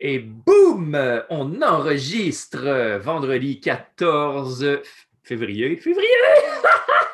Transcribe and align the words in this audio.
Et 0.00 0.18
boum, 0.20 0.96
on 1.28 1.60
enregistre 1.62 2.98
vendredi 2.98 3.60
14 3.60 4.78
février. 5.24 5.76
Février! 5.76 6.06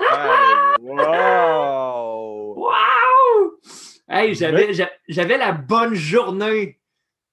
Hey, 0.00 0.76
wow! 0.80 2.54
Wow! 2.56 3.58
Hey, 4.08 4.34
j'avais, 4.34 4.74
j'a- 4.74 4.90
j'avais 5.08 5.38
la 5.38 5.52
bonne 5.52 5.94
journée, 5.94 6.78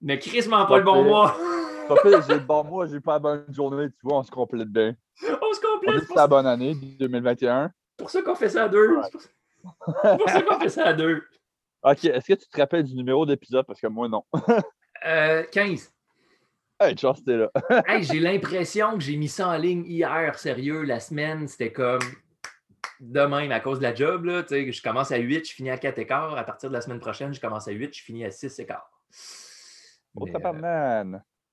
mais 0.01 0.19
crissement 0.19 0.65
pas 0.65 0.77
le 0.77 0.83
bon 0.83 1.03
mois. 1.03 1.35
J'ai 2.25 2.35
le 2.35 2.39
bon 2.39 2.63
mois, 2.63 2.85
j'ai 2.87 3.01
pas 3.01 3.13
la 3.13 3.19
bonne 3.19 3.45
journée, 3.49 3.87
tu 3.89 3.97
vois, 4.03 4.19
on 4.19 4.23
se 4.23 4.31
complète 4.31 4.69
bien. 4.69 4.95
On 5.23 5.53
se 5.53 5.59
complète. 5.59 6.05
C'est 6.07 6.15
la 6.15 6.25
bonne 6.27 6.47
année 6.47 6.73
2021. 6.73 7.69
pour 7.97 8.09
ça 8.09 8.21
qu'on 8.21 8.35
fait 8.35 8.47
ça 8.47 8.63
à 8.63 8.69
deux. 8.69 8.95
Ouais. 8.95 9.03
C'est 9.11 10.17
pour 10.17 10.29
ça 10.29 10.41
qu'on 10.41 10.59
fait 10.61 10.69
ça 10.69 10.85
à 10.85 10.93
deux. 10.93 11.21
Ok, 11.83 12.05
est-ce 12.05 12.27
que 12.27 12.39
tu 12.39 12.47
te 12.47 12.57
rappelles 12.61 12.83
du 12.83 12.93
numéro 12.93 13.25
d'épisode? 13.25 13.65
Parce 13.65 13.81
que 13.81 13.87
moi, 13.87 14.07
non. 14.07 14.23
Euh, 15.05 15.43
15. 15.51 15.93
Hey, 16.79 16.97
Charles, 16.97 17.23
t'es 17.23 17.37
là. 17.37 17.51
Hey, 17.87 18.03
j'ai 18.03 18.19
l'impression 18.19 18.97
que 18.97 19.03
j'ai 19.03 19.15
mis 19.15 19.27
ça 19.27 19.49
en 19.49 19.57
ligne 19.57 19.83
hier, 19.85 20.37
sérieux. 20.37 20.83
La 20.83 20.99
semaine, 20.99 21.47
c'était 21.47 21.71
comme 21.71 22.01
demain, 22.99 23.47
mais 23.47 23.55
à 23.55 23.59
cause 23.59 23.79
de 23.79 23.83
la 23.83 23.93
job. 23.93 24.25
Là, 24.25 24.43
je 24.49 24.81
commence 24.81 25.11
à 25.11 25.17
8, 25.17 25.47
je 25.47 25.53
finis 25.53 25.69
à 25.69 25.77
4 25.77 25.99
écarts. 25.99 26.37
À 26.37 26.43
partir 26.43 26.69
de 26.69 26.73
la 26.73 26.81
semaine 26.81 26.99
prochaine, 26.99 27.33
je 27.33 27.41
commence 27.41 27.67
à 27.67 27.71
8, 27.71 27.93
je 27.93 28.03
finis 28.03 28.25
à 28.25 28.31
6 28.31 28.59
écarts. 28.59 28.89
Oh, 30.15 30.25
Mais, 30.25 30.33
euh, 30.45 31.03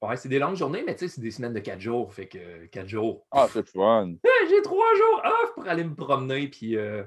ouais, 0.03 0.17
c'est 0.17 0.29
des 0.29 0.39
longues 0.39 0.57
journées, 0.57 0.83
mais 0.87 0.95
tu 0.95 1.07
sais, 1.07 1.15
c'est 1.15 1.21
des 1.21 1.31
semaines 1.31 1.53
de 1.53 1.61
4 1.61 1.81
jours. 1.81 2.13
Fait 2.13 2.27
que 2.27 2.67
4 2.67 2.89
jours. 2.89 3.27
Ah, 3.31 3.47
c'est 3.51 3.69
fun. 3.69 4.15
J'ai 4.49 4.63
3 4.63 4.87
jours 4.97 5.23
off 5.25 5.55
pour 5.55 5.69
aller 5.69 5.85
me 5.85 5.95
promener 5.95 6.49
puis 6.49 6.77
euh, 6.77 7.03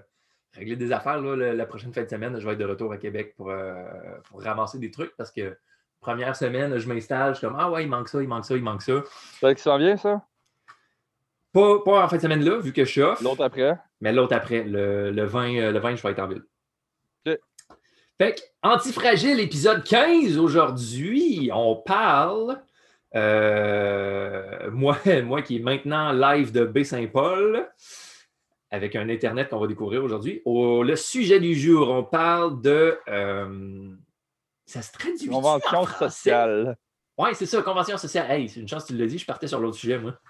régler 0.53 0.75
des 0.75 0.91
affaires. 0.91 1.19
Là, 1.21 1.35
la, 1.35 1.53
la 1.53 1.65
prochaine 1.65 1.93
fin 1.93 2.03
de 2.03 2.09
semaine, 2.09 2.39
je 2.39 2.45
vais 2.45 2.53
être 2.53 2.59
de 2.59 2.65
retour 2.65 2.91
à 2.93 2.97
Québec 2.97 3.33
pour, 3.35 3.49
euh, 3.49 3.83
pour 4.25 4.43
ramasser 4.43 4.79
des 4.79 4.91
trucs 4.91 5.15
parce 5.17 5.31
que 5.31 5.57
première 6.01 6.35
semaine, 6.35 6.77
je 6.77 6.87
m'installe, 6.87 7.33
je 7.33 7.39
suis 7.39 7.47
comme 7.47 7.55
Ah 7.59 7.69
ouais, 7.71 7.83
il 7.83 7.89
manque 7.89 8.09
ça, 8.09 8.21
il 8.21 8.27
manque 8.27 8.43
ça, 8.45 8.55
il 8.57 8.63
manque 8.63 8.81
ça. 8.81 9.03
Ça 9.39 9.55
s'en 9.55 9.77
vient, 9.77 9.95
ça? 9.95 10.21
Pas, 11.53 11.79
pas 11.83 12.03
en 12.05 12.07
fin 12.09 12.17
de 12.17 12.21
semaine 12.21 12.43
là, 12.43 12.57
vu 12.59 12.73
que 12.73 12.83
je 12.83 12.89
suis 12.89 13.01
off. 13.01 13.21
L'autre 13.21 13.43
après? 13.43 13.77
Mais 14.01 14.11
l'autre 14.11 14.35
après, 14.35 14.63
le, 14.63 15.11
le 15.11 15.23
20, 15.25 15.55
euh, 15.57 15.71
le 15.71 15.79
20, 15.79 15.95
je 15.95 16.03
vais 16.03 16.11
être 16.11 16.19
en 16.19 16.27
ville. 16.27 16.43
Ok. 17.25 17.37
Fait 18.19 18.35
que, 18.35 18.41
Antifragile, 18.63 19.39
épisode 19.39 19.83
15, 19.83 20.37
aujourd'hui, 20.37 21.49
on 21.53 21.75
parle, 21.75 22.61
euh, 23.15 24.69
moi, 24.71 24.97
moi 25.23 25.41
qui 25.41 25.57
est 25.57 25.61
maintenant 25.61 26.11
live 26.11 26.51
de 26.51 26.65
Baie-Saint-Paul, 26.65 27.67
avec 28.71 28.95
un 28.95 29.09
Internet 29.09 29.49
qu'on 29.49 29.59
va 29.59 29.67
découvrir 29.67 30.03
aujourd'hui. 30.03 30.41
Au- 30.45 30.83
le 30.83 30.95
sujet 30.95 31.39
du 31.41 31.53
jour, 31.53 31.89
on 31.89 32.03
parle 32.03 32.61
de... 32.61 32.97
euh, 33.09 33.89
ça 34.71 34.81
se 34.81 34.91
traduit 34.91 35.27
Convention 35.27 35.85
sociale. 35.85 36.75
Oui, 37.17 37.29
c'est 37.33 37.45
ça, 37.45 37.61
convention 37.61 37.97
sociale. 37.97 38.31
Hey, 38.31 38.49
c'est 38.49 38.61
une 38.61 38.67
chance 38.67 38.83
que 38.83 38.93
tu 38.93 38.97
l'as 38.97 39.05
dit, 39.05 39.17
je 39.19 39.25
partais 39.25 39.45
sur 39.47 39.59
l'autre 39.59 39.77
sujet, 39.77 39.99
moi. 39.99 40.13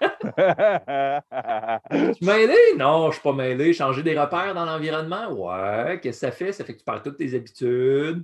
Tu 2.14 2.24
mêlé? 2.24 2.56
Non, 2.76 3.02
je 3.04 3.06
ne 3.06 3.12
suis 3.12 3.22
pas 3.22 3.32
mêlé. 3.32 3.72
Changer 3.72 4.02
des 4.02 4.18
repères 4.18 4.54
dans 4.54 4.64
l'environnement? 4.64 5.30
Ouais. 5.30 6.00
Qu'est-ce 6.00 6.20
que 6.20 6.26
ça 6.26 6.32
fait? 6.32 6.52
Ça 6.52 6.64
fait 6.64 6.74
que 6.74 6.78
tu 6.80 6.84
perds 6.84 7.02
toutes 7.02 7.16
tes 7.18 7.34
habitudes. 7.34 8.22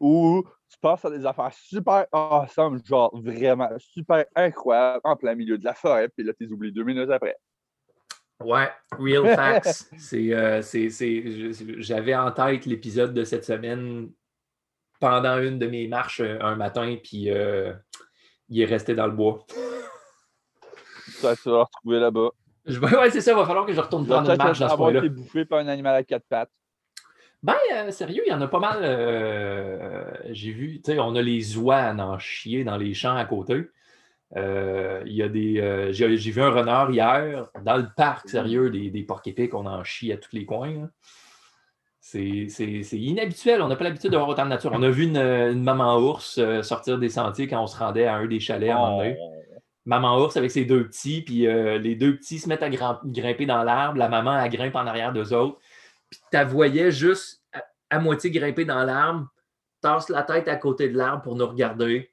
Ou 0.00 0.44
tu 0.70 0.78
passes 0.80 1.04
à 1.04 1.10
des 1.10 1.24
affaires 1.26 1.52
super 1.52 2.06
awesome, 2.12 2.80
genre 2.84 3.10
vraiment 3.22 3.70
super 3.78 4.24
incroyables 4.34 5.00
en 5.04 5.16
plein 5.16 5.34
milieu 5.34 5.58
de 5.58 5.64
la 5.64 5.74
forêt, 5.74 6.08
puis 6.08 6.24
là, 6.24 6.32
tu 6.32 6.46
les 6.46 6.52
oublies 6.52 6.72
deux 6.72 6.84
minutes 6.84 7.10
après. 7.10 7.36
Ouais, 8.42 8.68
real 8.98 9.34
facts. 9.34 9.88
C'est, 9.98 10.32
euh, 10.34 10.60
c'est- 10.62 10.90
c'est- 10.90 11.52
je- 11.52 11.80
J'avais 11.80 12.14
en 12.16 12.30
tête 12.32 12.66
l'épisode 12.66 13.14
de 13.14 13.22
cette 13.24 13.44
semaine 13.44 14.10
pendant 15.04 15.38
une 15.38 15.58
de 15.58 15.66
mes 15.66 15.86
marches 15.86 16.20
euh, 16.20 16.38
un 16.40 16.56
matin, 16.56 16.96
puis 17.02 17.30
euh, 17.30 17.72
il 18.48 18.60
est 18.62 18.64
resté 18.64 18.94
dans 18.94 19.06
le 19.06 19.12
bois. 19.12 19.44
Ça, 21.20 21.36
tu 21.36 21.50
vas 21.50 21.56
le 21.56 21.62
retrouver 21.62 22.00
là-bas. 22.00 22.30
Je 22.66 22.80
ouais, 22.80 23.10
c'est 23.10 23.20
ça, 23.20 23.32
il 23.32 23.36
va 23.36 23.44
falloir 23.44 23.66
que 23.66 23.74
je 23.74 23.80
retourne 23.80 24.06
prendre 24.06 24.30
une 24.30 24.38
marche 24.38 24.58
dans 24.58 24.70
ce 24.70 24.76
coin-là. 24.76 25.00
été 25.00 25.10
bouffé 25.10 25.44
par 25.44 25.58
un 25.58 25.68
animal 25.68 25.94
à 25.94 26.02
quatre 26.02 26.24
pattes. 26.26 26.50
Ben, 27.42 27.54
euh, 27.74 27.90
sérieux, 27.90 28.22
il 28.26 28.30
y 28.30 28.32
en 28.32 28.40
a 28.40 28.48
pas 28.48 28.58
mal. 28.58 28.78
euh, 28.82 30.04
J'ai 30.30 30.50
vu, 30.52 30.80
tu 30.82 30.92
sais, 30.92 30.98
on 30.98 31.14
a 31.14 31.20
les 31.20 31.58
oies 31.58 31.76
à 31.76 31.94
en 31.94 32.18
chier 32.18 32.64
dans 32.64 32.78
les 32.78 32.94
champs 32.94 33.16
à 33.16 33.26
côté. 33.26 33.68
Euh, 34.36 35.02
Il 35.04 35.12
y 35.12 35.22
a 35.22 35.28
des. 35.28 35.90
J'ai 35.92 36.08
vu 36.16 36.40
un 36.40 36.48
renard 36.50 36.90
hier 36.90 37.48
dans 37.62 37.76
le 37.76 37.86
parc, 37.94 38.30
sérieux, 38.30 38.70
des, 38.70 38.88
des 38.90 39.02
porcs 39.02 39.26
épics, 39.26 39.52
on 39.54 39.66
en 39.66 39.84
chie 39.84 40.10
à 40.12 40.16
tous 40.16 40.32
les 40.32 40.46
coins. 40.46 40.88
C'est 42.06 42.48
c'est- 42.50 42.82
c'est 42.82 42.98
inhabituel, 42.98 43.62
on 43.62 43.68
n'a 43.68 43.76
pas 43.76 43.84
l'habitude 43.84 44.10
de 44.10 44.16
voir 44.18 44.28
autant 44.28 44.44
de 44.44 44.50
nature. 44.50 44.70
On 44.74 44.82
a 44.82 44.90
vu 44.90 45.04
une, 45.04 45.16
une 45.16 45.62
maman 45.64 45.96
ours 45.96 46.36
euh, 46.36 46.62
sortir 46.62 46.98
des 46.98 47.08
sentiers 47.08 47.48
quand 47.48 47.62
on 47.62 47.66
se 47.66 47.78
rendait 47.78 48.04
à 48.04 48.16
un 48.16 48.26
des 48.26 48.40
chalets 48.40 48.68
à 48.68 48.76
un 48.76 48.78
moment 48.78 48.98
donné. 48.98 49.16
Oh. 49.18 49.32
Maman 49.86 50.18
ours 50.20 50.36
avec 50.36 50.50
ses 50.50 50.66
deux 50.66 50.86
petits, 50.86 51.22
puis 51.22 51.46
euh, 51.46 51.78
les 51.78 51.94
deux 51.94 52.16
petits 52.18 52.38
se 52.40 52.46
mettent 52.46 52.62
à 52.62 52.68
grim- 52.68 53.00
grimper 53.06 53.46
dans 53.46 53.62
l'arbre, 53.62 53.96
la 53.98 54.10
maman, 54.10 54.38
elle 54.38 54.50
grimpe 54.50 54.74
en 54.74 54.86
arrière 54.86 55.14
d'eux 55.14 55.32
autres. 55.32 55.58
Puis 56.10 56.20
tu 56.20 56.26
la 56.36 56.44
voyais 56.44 56.90
juste 56.90 57.42
à, 57.54 57.64
à 57.88 57.98
moitié 58.00 58.30
grimper 58.30 58.66
dans 58.66 58.84
l'arbre, 58.84 59.26
tasse 59.80 60.10
la 60.10 60.24
tête 60.24 60.46
à 60.46 60.56
côté 60.56 60.90
de 60.90 60.98
l'arbre 60.98 61.22
pour 61.22 61.36
nous 61.36 61.46
regarder. 61.46 62.10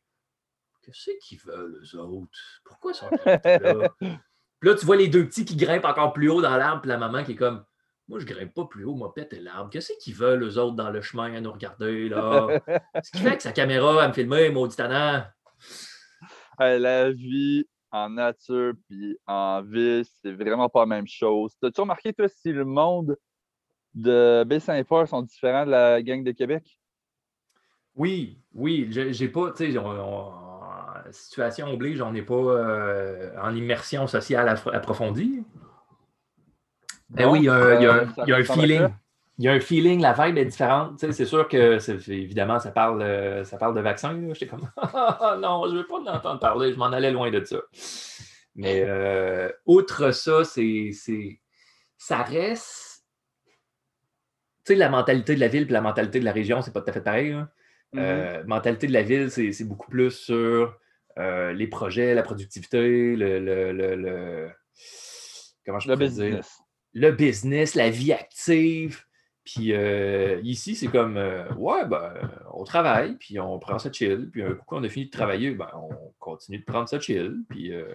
Qu'est-ce 0.84 1.12
qu'ils 1.28 1.40
veulent, 1.40 1.82
eux 1.84 2.00
autres? 2.00 2.32
Pourquoi 2.64 2.94
ils 2.94 2.96
sont 2.96 3.10
grimpés 3.26 3.60
là? 3.60 3.90
Puis 4.00 4.70
là, 4.70 4.76
tu 4.76 4.86
vois 4.86 4.96
les 4.96 5.10
deux 5.10 5.26
petits 5.26 5.44
qui 5.44 5.58
grimpent 5.58 5.84
encore 5.84 6.14
plus 6.14 6.30
haut 6.30 6.42
dans 6.42 6.56
l'arbre, 6.56 6.82
puis 6.82 6.90
la 6.90 6.98
maman 6.98 7.26
qui 7.26 7.34
est 7.34 7.36
comme 7.36 7.66
Moi, 8.12 8.20
je 8.20 8.26
grimpe 8.26 8.54
pas 8.54 8.66
plus 8.66 8.84
haut, 8.84 8.94
moi, 8.94 9.14
pète 9.14 9.32
l'arbre. 9.42 9.70
Qu'est-ce 9.70 9.94
qu'ils 10.02 10.14
veulent, 10.14 10.44
eux 10.44 10.58
autres, 10.58 10.76
dans 10.76 10.90
le 10.90 11.00
chemin 11.02 11.34
à 11.34 11.40
nous 11.40 11.54
regarder, 11.54 12.10
là? 12.10 12.60
Ce 13.02 13.10
qui 13.10 13.20
fait 13.20 13.38
que 13.38 13.42
sa 13.42 13.54
caméra 13.54 14.04
à 14.04 14.10
me 14.10 14.14
filmer, 14.14 14.50
maudit 14.50 14.76
tannant. 14.76 15.24
La 16.60 17.10
vie 17.10 17.66
en 17.90 18.10
nature 18.10 18.74
puis 18.90 19.18
en 19.26 19.62
ville, 19.62 20.04
c'est 20.22 20.34
vraiment 20.34 20.68
pas 20.68 20.82
la 20.82 20.88
même 20.88 21.08
chose. 21.08 21.54
T'as-tu 21.62 21.80
remarqué, 21.80 22.12
toi, 22.12 22.28
si 22.28 22.52
le 22.52 22.66
monde 22.66 23.16
de 23.94 24.44
Baie-Saint-Paul 24.46 25.08
sont 25.08 25.22
différents 25.22 25.66
de 25.66 25.72
la 25.72 26.02
gang 26.02 26.22
de 26.22 26.32
Québec? 26.34 26.78
Oui, 27.96 28.42
oui, 28.54 28.90
j'ai 28.92 29.30
pas, 29.30 29.52
tu 29.52 29.72
sais, 29.72 29.78
on- 29.78 29.88
on- 29.88 30.34
situation 31.12 31.68
oblige, 31.70 32.02
on 32.02 32.12
n'est 32.12 32.22
pas 32.24 32.36
euh, 32.36 33.32
en 33.42 33.56
immersion 33.56 34.06
sociale 34.06 34.50
appro- 34.50 34.74
approfondie. 34.74 35.46
Ben 37.12 37.30
oui, 37.30 37.40
il 37.40 37.44
y 37.46 37.50
a, 37.50 37.54
un- 37.56 37.76
il 37.80 37.84
y 37.84 37.86
a 37.86 37.94
un- 37.94 38.08
ça 38.14 38.24
il 38.26 38.30
y 38.30 38.34
a 38.34 38.36
un 38.36 38.40
ressemble 38.40 38.60
à 38.60 38.64
feeling. 38.64 38.88
Il 39.38 39.46
y 39.46 39.48
a 39.48 39.54
un 39.54 39.60
feeling, 39.60 40.02
la 40.02 40.14
vibe 40.14 40.38
est 40.38 40.46
différente. 40.46 41.00
C'est 41.00 41.26
sûr 41.26 41.48
que, 41.48 41.78
évidemment, 42.12 42.60
ça 42.60 42.72
parle, 42.72 43.02
euh, 43.02 43.44
ça 43.44 43.58
parle 43.58 43.76
de 43.76 43.82
vaccin. 43.82 44.20
J'étais 44.34 44.48
comme, 44.48 44.70
Ah, 44.78 45.38
non, 45.42 45.66
je 45.68 45.74
ne 45.74 45.78
veux 45.80 45.88
pas 45.88 45.96
en 46.00 46.06
entendre 46.08 46.40
parler, 46.40 46.72
je 46.74 46.78
m'en 46.78 46.86
allais 46.92 47.12
loin 47.12 47.32
de 47.32 47.44
ça. 47.44 47.58
Mais 48.56 48.84
euh, 48.88 49.50
outre 49.66 50.12
ça, 50.12 50.44
c'est, 50.44 50.92
ça 51.98 52.22
reste. 52.22 53.04
Tu 54.64 54.74
sais, 54.74 54.76
la 54.76 54.90
mentalité 54.90 55.34
de 55.34 55.40
la 55.40 55.48
ville 55.48 55.64
et 55.64 55.72
la 55.72 55.82
mentalité 55.82 56.20
de 56.20 56.26
la 56.26 56.34
région, 56.34 56.62
c'est 56.62 56.72
pas 56.72 56.82
tout 56.82 56.90
à 56.90 56.94
fait 56.94 57.02
pareil. 57.02 57.32
là. 57.32 57.50
Mhm. 57.94 58.00
Euh, 58.04 58.44
mentalité 58.46 58.86
de 58.88 58.94
la 58.94 59.02
ville, 59.02 59.32
c'est 59.32 59.64
beaucoup 59.64 59.90
plus 59.90 60.12
sur 60.12 60.78
les 61.18 61.68
projets, 61.68 62.14
la 62.14 62.22
productivité, 62.24 63.16
le, 63.16 63.40
le- 63.40 63.72
le- 63.74 63.96
le- 63.96 64.52
comment 65.66 65.80
je 65.80 65.90
Le 65.90 65.96
pourrais 65.96 66.10
dire? 66.10 66.42
Le 66.94 67.12
business, 67.12 67.76
la 67.76 67.90
vie 67.90 68.14
active. 68.14 69.04
Puis 69.44 69.74
euh, 69.74 70.40
ici, 70.44 70.76
c'est 70.76 70.88
comme 70.88 71.18
euh, 71.18 71.52
ouais, 71.56 71.86
ben, 71.88 72.14
on 72.54 72.64
travaille, 72.64 73.16
puis 73.16 73.40
on 73.40 73.58
prend 73.58 73.80
ça 73.80 73.92
chill, 73.92 74.30
puis 74.32 74.44
un 74.44 74.54
coup 74.54 74.66
qu'on 74.68 74.84
a 74.84 74.90
fini 74.90 75.06
de 75.08 75.12
travailler, 75.12 75.52
ben, 75.52 75.70
on 75.76 75.90
continue 76.20 76.60
de 76.60 76.64
prendre 76.66 76.88
ça 76.88 77.00
chill. 77.00 77.38
Puis 77.50 77.74
euh, 77.74 77.92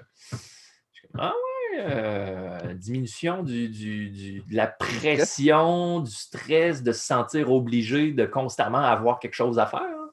ah 1.16 1.32
ouais, 1.32 1.80
euh, 1.82 2.74
diminution 2.74 3.42
du, 3.44 3.68
du- 3.68 4.40
de 4.40 4.56
la 4.56 4.66
pression, 4.66 6.00
du 6.00 6.10
stress, 6.10 6.82
de 6.82 6.90
se 6.92 7.04
sentir 7.04 7.52
obligé 7.52 8.10
de 8.12 8.26
constamment 8.26 8.78
avoir 8.78 9.20
quelque 9.20 9.34
chose 9.34 9.58
à 9.60 9.66
faire. 9.66 9.82
hein. 9.82 10.10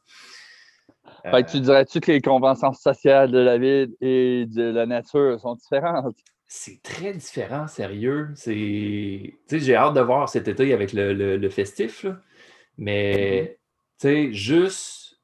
Tu 1.44 1.60
dirais-tu 1.62 2.00
que 2.00 2.12
les 2.12 2.22
conventions 2.22 2.74
sociales 2.74 3.32
de 3.32 3.40
la 3.40 3.58
ville 3.58 3.94
et 4.02 4.46
de 4.46 4.64
la 4.64 4.86
nature 4.86 5.40
sont 5.40 5.56
différentes? 5.56 6.16
C'est 6.56 6.84
très 6.84 7.14
différent, 7.14 7.66
sérieux. 7.68 8.30
C'est, 8.36 8.52
tu 8.54 9.36
sais, 9.48 9.60
j'ai 9.60 9.76
hâte 9.76 9.96
de 9.96 10.02
voir 10.02 10.30
cet 10.30 10.48
été 10.48 10.72
avec 10.72 10.94
le, 10.94 11.12
le- 11.12 11.36
le 11.36 11.50
festif, 11.50 12.04
là. 12.04 12.20
mais 12.78 13.58
tu 14.00 14.08
sais, 14.08 14.34
juste, 14.34 15.20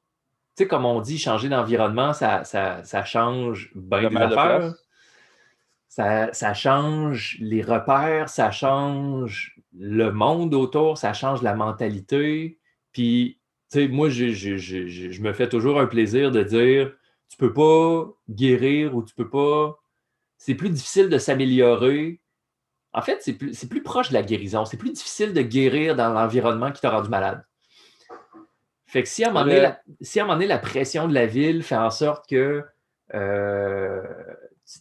tu 0.58 0.64
sais, 0.64 0.68
comme 0.68 0.86
on 0.86 1.02
dit, 1.02 1.20
changer 1.20 1.48
d'environnement, 1.48 2.14
ça, 2.14 2.44
ça, 2.46 2.84
ça 2.84 3.06
change 3.06 3.72
bien 3.76 4.10
des 4.10 4.16
affaires. 4.24 4.74
Ça, 5.88 6.34
ça 6.34 6.56
change 6.56 7.38
les 7.40 7.62
repères, 7.62 8.30
ça 8.30 8.50
change 8.50 9.56
le 9.78 10.12
monde 10.12 10.56
autour, 10.56 10.98
ça 10.98 11.14
change 11.14 11.44
la 11.44 11.54
mentalité. 11.54 12.58
Puis, 12.92 13.40
tu 13.72 13.82
sais, 13.82 13.88
moi, 13.88 14.10
je- 14.10 14.30
je- 14.32 14.58
je 14.58 15.22
me 15.22 15.32
fais 15.34 15.48
toujours 15.48 15.80
un 15.80 15.86
plaisir 15.86 16.32
de 16.32 16.42
dire 16.42 16.92
tu 17.30 17.38
peux 17.38 17.54
pas 17.54 18.08
guérir 18.32 18.96
ou 18.96 19.04
tu 19.04 19.14
peux 19.14 19.30
pas. 19.30 19.78
C'est 20.40 20.56
plus 20.56 20.72
difficile 20.72 21.10
de 21.10 21.18
s'améliorer. 21.20 22.20
En 22.94 23.04
fait, 23.04 23.22
c'est 23.22 23.34
plus, 23.70 23.84
proche 23.84 24.10
de 24.10 24.16
la 24.16 24.24
guérison. 24.24 24.66
C'est 24.66 24.78
plus 24.78 24.92
difficile 24.92 25.34
de 25.34 25.42
guérir 25.44 25.96
dans 25.96 26.12
l'environnement 26.12 26.72
qui 26.72 26.82
t'a 26.82 26.90
rendu 26.90 27.10
malade. 27.10 27.44
Fait 28.88 29.04
que 29.04 29.10
si 29.10 29.24
à 29.24 29.30
un 29.30 29.32
moment 29.32 29.46
donné, 29.46 29.62
la, 29.62 29.80
si 30.02 30.20
à 30.20 30.24
un 30.24 30.26
moment 30.26 30.36
donné, 30.38 30.48
la 30.48 30.58
pression 30.58 31.08
de 31.08 31.14
la 31.14 31.28
ville 31.28 31.62
fait 31.62 31.76
en 31.76 31.92
sorte 31.92 32.28
que 32.28 32.64
euh, 33.14 34.02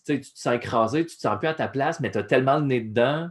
tu, 0.06 0.20
tu 0.22 0.32
te 0.32 0.38
sens 0.38 0.54
écrasé, 0.54 1.04
tu 1.04 1.16
te 1.16 1.20
sens 1.20 1.38
plus 1.38 1.48
à 1.48 1.54
ta 1.54 1.68
place, 1.68 2.00
mais 2.00 2.10
tu 2.10 2.16
as 2.16 2.22
tellement 2.22 2.58
le 2.58 2.64
nez 2.64 2.80
dedans 2.80 3.28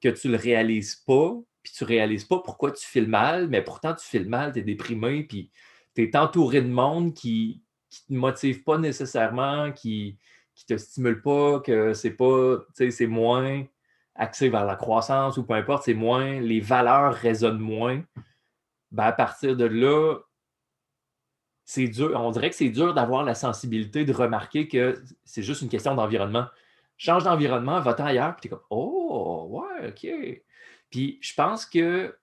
que 0.00 0.10
tu 0.10 0.28
le 0.28 0.36
réalises 0.36 0.96
pas, 0.96 1.32
puis 1.62 1.72
tu 1.72 1.84
réalises 1.84 2.24
pas 2.24 2.40
pourquoi 2.40 2.70
tu 2.70 2.86
files 2.86 3.08
mal, 3.08 3.48
mais 3.48 3.62
pourtant 3.62 3.94
tu 3.94 4.04
files 4.04 4.28
mal, 4.28 4.52
tu 4.52 4.58
es 4.58 4.62
déprimé, 4.62 5.24
puis 5.24 5.50
tu 5.94 6.04
es 6.04 6.16
entouré 6.16 6.60
de 6.60 6.68
monde 6.68 7.14
qui 7.14 7.62
ne 8.10 8.16
te 8.16 8.20
motive 8.20 8.62
pas 8.62 8.78
nécessairement, 8.78 9.72
qui 9.72 10.18
ne 10.68 10.76
te 10.76 10.80
stimule 10.80 11.22
pas, 11.22 11.60
que 11.60 11.94
c'est 11.94 12.10
pas, 12.10 12.58
c'est 12.74 13.06
moins 13.06 13.64
axé 14.14 14.48
vers 14.48 14.64
la 14.64 14.76
croissance 14.76 15.36
ou 15.38 15.44
peu 15.44 15.54
importe, 15.54 15.84
c'est 15.84 15.94
moins, 15.94 16.40
les 16.40 16.60
valeurs 16.60 17.14
résonnent 17.14 17.58
moins 17.58 18.02
ben, 18.92 19.04
à 19.04 19.12
partir 19.12 19.56
de 19.56 19.64
là, 19.64 20.18
c'est 21.64 21.88
dur. 21.88 22.12
On 22.20 22.30
dirait 22.30 22.50
que 22.50 22.56
c'est 22.56 22.68
dur 22.68 22.94
d'avoir 22.94 23.24
la 23.24 23.34
sensibilité 23.34 24.04
de 24.04 24.12
remarquer 24.12 24.68
que 24.68 25.02
c'est 25.24 25.42
juste 25.42 25.62
une 25.62 25.70
question 25.70 25.94
d'environnement. 25.94 26.46
Change 26.98 27.24
d'environnement, 27.24 27.80
va-t'en 27.80 28.04
ailleurs, 28.04 28.36
puis 28.36 28.42
tu 28.42 28.48
es 28.48 28.50
comme 28.50 28.64
Oh, 28.70 29.48
ouais, 29.50 29.88
OK. 29.88 30.42
Puis 30.90 31.18
je 31.22 31.34
pense 31.34 31.64
que 31.64 32.14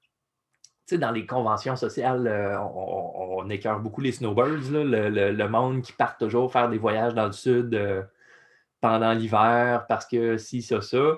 dans 0.92 1.12
les 1.12 1.26
conventions 1.26 1.76
sociales, 1.76 2.28
euh, 2.28 2.60
on, 2.60 3.42
on, 3.44 3.50
écœure 3.50 3.80
beaucoup 3.80 4.02
les 4.02 4.12
snowbirds, 4.12 4.72
le, 4.72 5.48
monde 5.48 5.82
qui 5.82 5.94
part 5.94 6.18
toujours 6.18 6.52
faire 6.52 6.70
des 6.70 6.78
voyages 6.78 7.14
dans 7.14 7.28
le 7.28 7.32
sud 7.32 7.74
euh, 7.76 8.04
pendant 8.82 9.14
l'hiver 9.14 9.86
parce 9.88 10.06
que 10.06 10.38
si, 10.38 10.62
ça, 10.62 10.82
ça. 10.82 11.18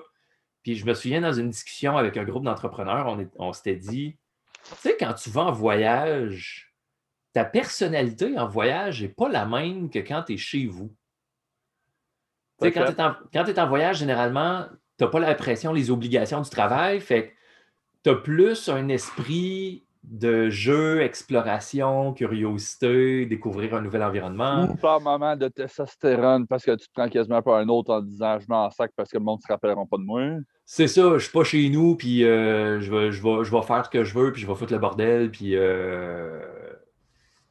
Puis 0.62 0.76
je 0.76 0.86
me 0.86 0.94
souviens 0.94 1.20
dans 1.20 1.32
une 1.32 1.50
discussion 1.50 1.96
avec 1.96 2.16
un 2.16 2.24
groupe 2.24 2.44
d'entrepreneurs, 2.44 3.06
on, 3.06 3.28
on 3.38 3.52
s'était 3.52 3.76
dit 3.76 4.16
tu 4.64 4.74
sais, 4.76 4.96
quand 4.98 5.14
tu 5.14 5.30
vas 5.30 5.42
en 5.42 5.52
voyage, 5.52 6.72
ta 7.32 7.44
personnalité 7.44 8.38
en 8.38 8.46
voyage 8.46 9.02
n'est 9.02 9.08
pas 9.08 9.28
la 9.28 9.46
même 9.46 9.90
que 9.90 9.98
quand 9.98 10.22
tu 10.22 10.34
es 10.34 10.36
chez 10.36 10.66
vous. 10.66 10.94
Tu 12.60 12.68
sais, 12.68 12.72
quand 12.72 13.44
tu 13.44 13.50
es, 13.50 13.60
en 13.60 13.68
voyage, 13.68 13.98
généralement, 13.98 14.66
tu 14.98 15.04
n'as 15.04 15.10
pas 15.10 15.18
la 15.18 15.34
pression, 15.34 15.72
les 15.72 15.90
obligations 15.90 16.40
du 16.40 16.50
travail. 16.50 17.00
Fait 17.00 17.28
que 17.28 17.32
tu 18.04 18.10
as 18.10 18.14
plus 18.14 18.68
un 18.68 18.88
esprit 18.88 19.84
de 20.02 20.50
jeu, 20.50 21.00
exploration, 21.00 22.12
curiosité, 22.12 23.24
découvrir 23.26 23.74
un 23.74 23.82
nouvel 23.82 24.02
environnement. 24.02 24.64
Ou 24.64 24.74
par 24.74 25.00
moment 25.00 25.36
de 25.36 25.48
testostérone 25.48 26.46
parce 26.46 26.64
que 26.64 26.72
tu 26.72 26.88
te 26.88 26.92
prends 26.92 27.08
quasiment 27.08 27.40
par 27.40 27.54
un 27.54 27.68
autre 27.68 27.92
en 27.92 28.00
disant 28.00 28.38
je 28.40 28.46
m'en 28.48 28.68
sac 28.70 28.90
parce 28.96 29.10
que 29.10 29.18
le 29.18 29.24
monde 29.24 29.38
ne 29.38 29.42
se 29.42 29.52
rappellera 29.52 29.84
pas 29.88 29.98
de 29.98 30.02
moi. 30.02 30.22
C'est 30.66 30.88
ça, 30.88 31.12
je 31.14 31.18
suis 31.18 31.32
pas 31.32 31.44
chez 31.44 31.68
nous, 31.68 31.96
puis 31.96 32.24
euh, 32.24 32.80
je, 32.80 32.90
vais, 32.90 33.12
je, 33.12 33.22
vais, 33.22 33.44
je 33.44 33.50
vais 33.50 33.62
faire 33.62 33.84
ce 33.84 33.90
que 33.90 34.04
je 34.04 34.14
veux, 34.18 34.32
puis 34.32 34.42
je 34.42 34.46
vais 34.46 34.54
foutre 34.54 34.72
le 34.72 34.78
bordel, 34.78 35.30
puis 35.30 35.54
euh, 35.54 36.40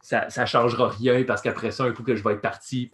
ça 0.01 0.27
ne 0.37 0.45
changera 0.45 0.89
rien 0.89 1.23
parce 1.23 1.41
qu'après 1.41 1.71
ça, 1.71 1.85
un 1.85 1.91
coup 1.91 2.03
que 2.03 2.15
je 2.15 2.23
vais 2.23 2.33
être 2.33 2.41
parti, 2.41 2.91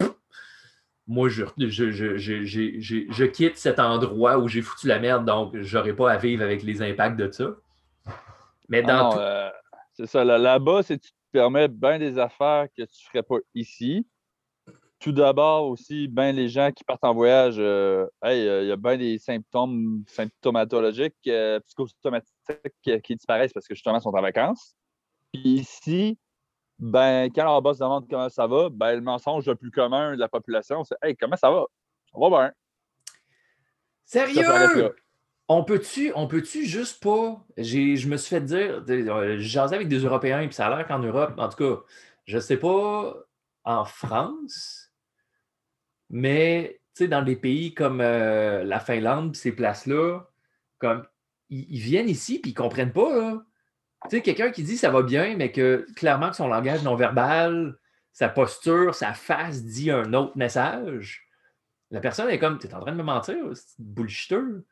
moi, 1.08 1.30
je, 1.30 1.44
je, 1.56 1.90
je, 1.90 3.24
quitte 3.24 3.56
cet 3.56 3.78
endroit 3.78 4.38
où 4.38 4.46
j'ai 4.46 4.60
foutu 4.60 4.86
la 4.86 4.98
merde, 4.98 5.24
donc 5.24 5.56
j'aurai 5.62 5.94
pas 5.94 6.12
à 6.12 6.18
vivre 6.18 6.44
avec 6.44 6.62
les 6.62 6.82
impacts 6.82 7.18
de 7.18 7.32
ça. 7.32 7.56
Mais 8.68 8.82
dans 8.82 9.10
ah 9.12 9.18
euh, 9.18 9.50
c'est 9.94 10.06
ça, 10.06 10.24
là-bas, 10.24 10.82
c'est 10.82 10.98
tu 10.98 11.10
te 11.10 11.16
permets 11.32 11.68
bien 11.68 11.98
des 11.98 12.18
affaires 12.18 12.66
que 12.76 12.82
tu 12.82 13.04
ne 13.04 13.08
ferais 13.10 13.22
pas 13.22 13.36
ici 13.54 14.06
tout 15.00 15.12
d'abord 15.12 15.68
aussi, 15.68 16.08
ben 16.08 16.34
les 16.34 16.48
gens 16.48 16.72
qui 16.72 16.82
partent 16.82 17.04
en 17.04 17.14
voyage, 17.14 17.56
euh, 17.58 18.06
euh, 18.24 18.62
il 18.62 18.68
y 18.68 18.72
a 18.72 18.76
bien 18.76 18.96
des 18.96 19.18
symptômes 19.18 20.02
symptomatologiques, 20.08 21.14
euh, 21.28 21.60
psychosomatiques 21.60 22.32
qui, 22.82 23.16
disparaissent 23.16 23.52
parce 23.52 23.66
que 23.66 23.74
justement, 23.74 23.98
ils 23.98 24.02
sont 24.02 24.14
en 24.14 24.22
vacances. 24.22 24.74
Puis 25.32 25.60
ici, 25.60 26.18
ben, 26.78 27.28
quand 27.32 27.44
leur 27.44 27.62
boss 27.62 27.78
demande 27.78 28.08
comment 28.08 28.28
ça 28.28 28.46
va, 28.46 28.68
ben, 28.70 28.94
le 28.96 29.00
mensonge 29.00 29.46
le 29.46 29.54
plus 29.54 29.70
commun 29.70 30.14
de 30.14 30.20
la 30.20 30.28
population, 30.28 30.82
c'est 30.82 30.96
Hey, 31.02 31.16
comment 31.16 31.36
ça 31.36 31.50
va? 31.50 31.66
Ça 32.12 32.18
va 32.18 32.28
bien. 32.28 32.52
Sérieux? 34.04 34.94
On 35.48 35.64
peut-tu, 35.64 36.12
on 36.14 36.28
peut-tu 36.28 36.66
juste 36.66 37.02
pas. 37.02 37.42
Je 37.56 38.06
me 38.06 38.16
suis 38.16 38.28
fait 38.28 38.42
dire, 38.42 38.84
j'ai 39.38 39.58
avec 39.58 39.88
des 39.88 39.98
Européens, 39.98 40.44
puis 40.46 40.54
ça 40.54 40.66
a 40.66 40.76
l'air 40.76 40.86
qu'en 40.86 40.98
Europe, 40.98 41.34
en 41.38 41.48
tout 41.48 41.56
cas, 41.56 41.82
je 42.26 42.38
sais 42.38 42.58
pas, 42.58 43.14
en 43.64 43.84
France, 43.84 44.92
mais 46.10 46.80
dans 47.00 47.22
des 47.22 47.36
pays 47.36 47.74
comme 47.74 48.00
euh, 48.00 48.64
la 48.64 48.80
Finlande, 48.80 49.36
ces 49.36 49.52
places-là, 49.52 50.22
comme 50.78 51.04
ils, 51.50 51.78
viennent 51.78 52.08
ici 52.08 52.38
puis 52.40 52.50
ils 52.50 52.54
ne 52.54 52.58
comprennent 52.58 52.92
pas. 52.92 53.42
Sais, 54.10 54.22
quelqu'un 54.22 54.50
qui 54.50 54.62
dit 54.62 54.76
ça 54.76 54.90
va 54.90 55.02
bien, 55.02 55.36
mais 55.36 55.52
que 55.52 55.86
clairement 55.94 56.30
que 56.30 56.36
son 56.36 56.48
langage 56.48 56.82
non 56.82 56.96
verbal, 56.96 57.76
sa 58.12 58.28
posture, 58.28 58.94
sa 58.94 59.12
face 59.12 59.64
dit 59.64 59.90
un 59.90 60.12
autre 60.12 60.36
message. 60.36 61.28
La 61.90 62.00
personne 62.00 62.28
est 62.30 62.38
comme, 62.38 62.58
tu 62.58 62.66
es 62.66 62.74
en 62.74 62.80
train 62.80 62.92
de 62.92 62.96
me 62.96 63.02
mentir, 63.02 63.36
c'est 63.54 63.78
bullshiteux. 63.78 64.64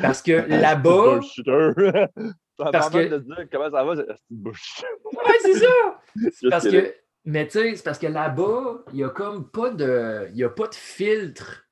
Parce 0.00 0.22
que 0.22 0.32
là-bas. 0.48 1.20
parce 2.58 2.90
que... 2.90 3.08
de 3.08 3.18
dire 3.18 3.46
comment 3.50 3.70
ça 3.70 3.84
va, 3.84 3.96
c'est 3.96 4.16
bullshit. 4.30 4.86
Oui, 5.12 5.32
c'est 5.42 5.54
ça. 5.54 6.00
parce 6.50 6.68
que 6.68 6.94
mais 7.26 7.46
tu 7.46 7.58
sais, 7.58 7.74
c'est 7.74 7.82
parce 7.82 7.98
que 7.98 8.06
là-bas, 8.06 8.84
il 8.92 8.98
n'y 8.98 9.04
a 9.04 9.10
comme 9.10 9.50
pas 9.50 9.70
de. 9.70 10.30
Il 10.32 10.44
a 10.44 10.48
pas 10.48 10.68
de 10.68 10.74
filtre 10.76 11.66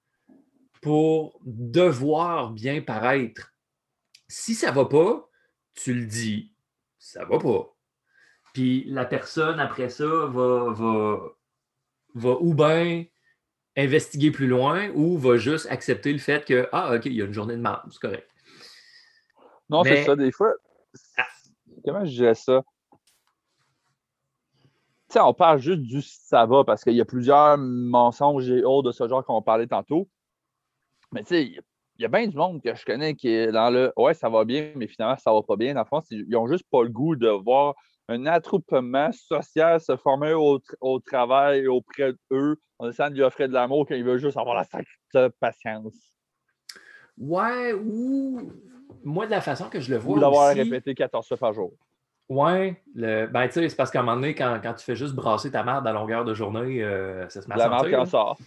pour 0.83 1.41
devoir 1.45 2.51
bien 2.51 2.83
paraître. 2.83 3.55
Si 4.27 4.55
ça 4.55 4.71
ne 4.71 4.75
va 4.75 4.87
pas, 4.87 5.31
tu 5.75 5.95
le 5.95 6.07
dis. 6.07 6.53
Ça 6.99 7.25
va 7.25 7.39
pas. 7.39 7.73
Puis 8.53 8.85
la 8.89 9.05
personne, 9.05 9.61
après 9.61 9.91
ça, 9.91 10.07
va, 10.07 10.73
va, 10.73 11.21
va 12.15 12.31
ou 12.41 12.55
bien 12.55 13.05
investiguer 13.77 14.31
plus 14.31 14.47
loin 14.47 14.91
ou 14.95 15.19
va 15.19 15.37
juste 15.37 15.67
accepter 15.71 16.13
le 16.13 16.19
fait 16.19 16.45
que, 16.45 16.69
ah, 16.73 16.95
OK, 16.95 17.07
il 17.07 17.15
y 17.15 17.23
a 17.23 17.25
une 17.25 17.33
journée 17.33 17.57
de 17.57 17.61
merde, 17.61 17.83
c'est 17.91 18.01
correct. 18.01 18.29
Non, 19.69 19.83
c'est 19.83 20.05
ça, 20.05 20.15
des 20.15 20.31
fois. 20.31 20.53
Ah. 21.19 21.27
Comment 21.85 22.05
je 22.05 22.11
dirais 22.11 22.35
ça? 22.35 22.63
on 25.17 25.35
parle 25.35 25.61
juste 25.61 25.83
du 25.83 26.03
ça 26.03 26.45
va 26.45 26.65
parce 26.65 26.83
qu'il 26.83 26.95
y 26.95 27.01
a 27.01 27.05
plusieurs 27.05 27.57
mensonges 27.57 28.51
et 28.51 28.65
autres 28.65 28.89
de 28.89 28.93
ce 28.93 29.07
genre 29.07 29.25
qu'on 29.25 29.43
parlait 29.43 29.67
tantôt. 29.67 30.09
Mais 31.13 31.23
tu 31.23 31.29
sais, 31.29 31.45
il 31.45 32.03
y 32.03 32.05
a 32.05 32.09
bien 32.09 32.27
du 32.27 32.37
monde 32.37 32.61
que 32.61 32.75
je 32.75 32.85
connais 32.85 33.15
qui 33.15 33.29
est 33.29 33.53
dans 33.53 33.71
le 33.71 33.93
Ouais, 33.97 34.15
ça 34.15 34.29
va 34.29 34.45
bien, 34.45 34.73
mais 34.75 34.89
finalement, 34.89 35.17
ça 35.17 35.33
va 35.33 35.43
pas 35.43 35.57
bien. 35.57 35.75
Dans 35.75 35.83
le 35.83 35.87
fond, 35.87 36.03
ils 36.11 36.29
n'ont 36.29 36.49
juste 36.49 36.65
pas 36.71 36.83
le 36.83 36.89
goût 36.89 37.15
de 37.15 37.29
voir 37.29 37.75
un 38.09 38.27
attroupement 38.27 39.11
social 39.13 39.81
se 39.81 39.97
former 39.97 40.33
au, 40.33 41.01
travail 41.01 41.67
auprès 41.67 42.13
d'eux 42.31 42.57
en 42.79 42.89
essayant 42.89 43.11
de 43.11 43.15
lui 43.15 43.23
offrir 43.23 43.49
de 43.49 43.55
l'amour 43.55 43.87
quand 43.89 43.95
il 43.95 44.05
veut 44.05 44.19
juste 44.19 44.37
avoir 44.37 44.55
la 44.57 44.65
sacrée 44.65 45.31
patience. 45.41 45.95
Ouais, 47.17 47.73
ou 47.73 48.51
moi, 49.05 49.27
de 49.27 49.31
la 49.31 49.41
façon 49.41 49.69
que 49.69 49.81
je 49.81 49.91
le 49.91 49.99
vois. 49.99 50.17
Ou 50.17 50.21
d'avoir 50.21 50.55
répété 50.55 50.95
14 50.95 51.27
fois 51.29 51.37
par 51.37 51.53
jour. 51.53 51.73
Ouais, 52.29 52.83
le... 52.95 53.27
ben 53.27 53.47
tu 53.47 53.55
sais, 53.55 53.69
c'est 53.69 53.77
parce 53.77 53.91
qu'à 53.91 54.01
un 54.01 54.03
moment 54.03 54.17
donné, 54.17 54.35
quand, 54.35 54.61
tu 54.77 54.85
fais 54.85 54.97
juste 54.97 55.15
brasser 55.15 55.51
ta 55.51 55.63
merde 55.63 55.87
à 55.87 55.93
longueur 55.93 56.25
de 56.25 56.35
journée, 56.35 56.83
euh, 56.83 57.29
ça 57.29 57.43
se 57.43 57.49
met 57.49 57.57
La 57.57 57.69
merde 57.69 57.89
qui 57.89 57.97
en 57.97 58.07
sort. 58.07 58.39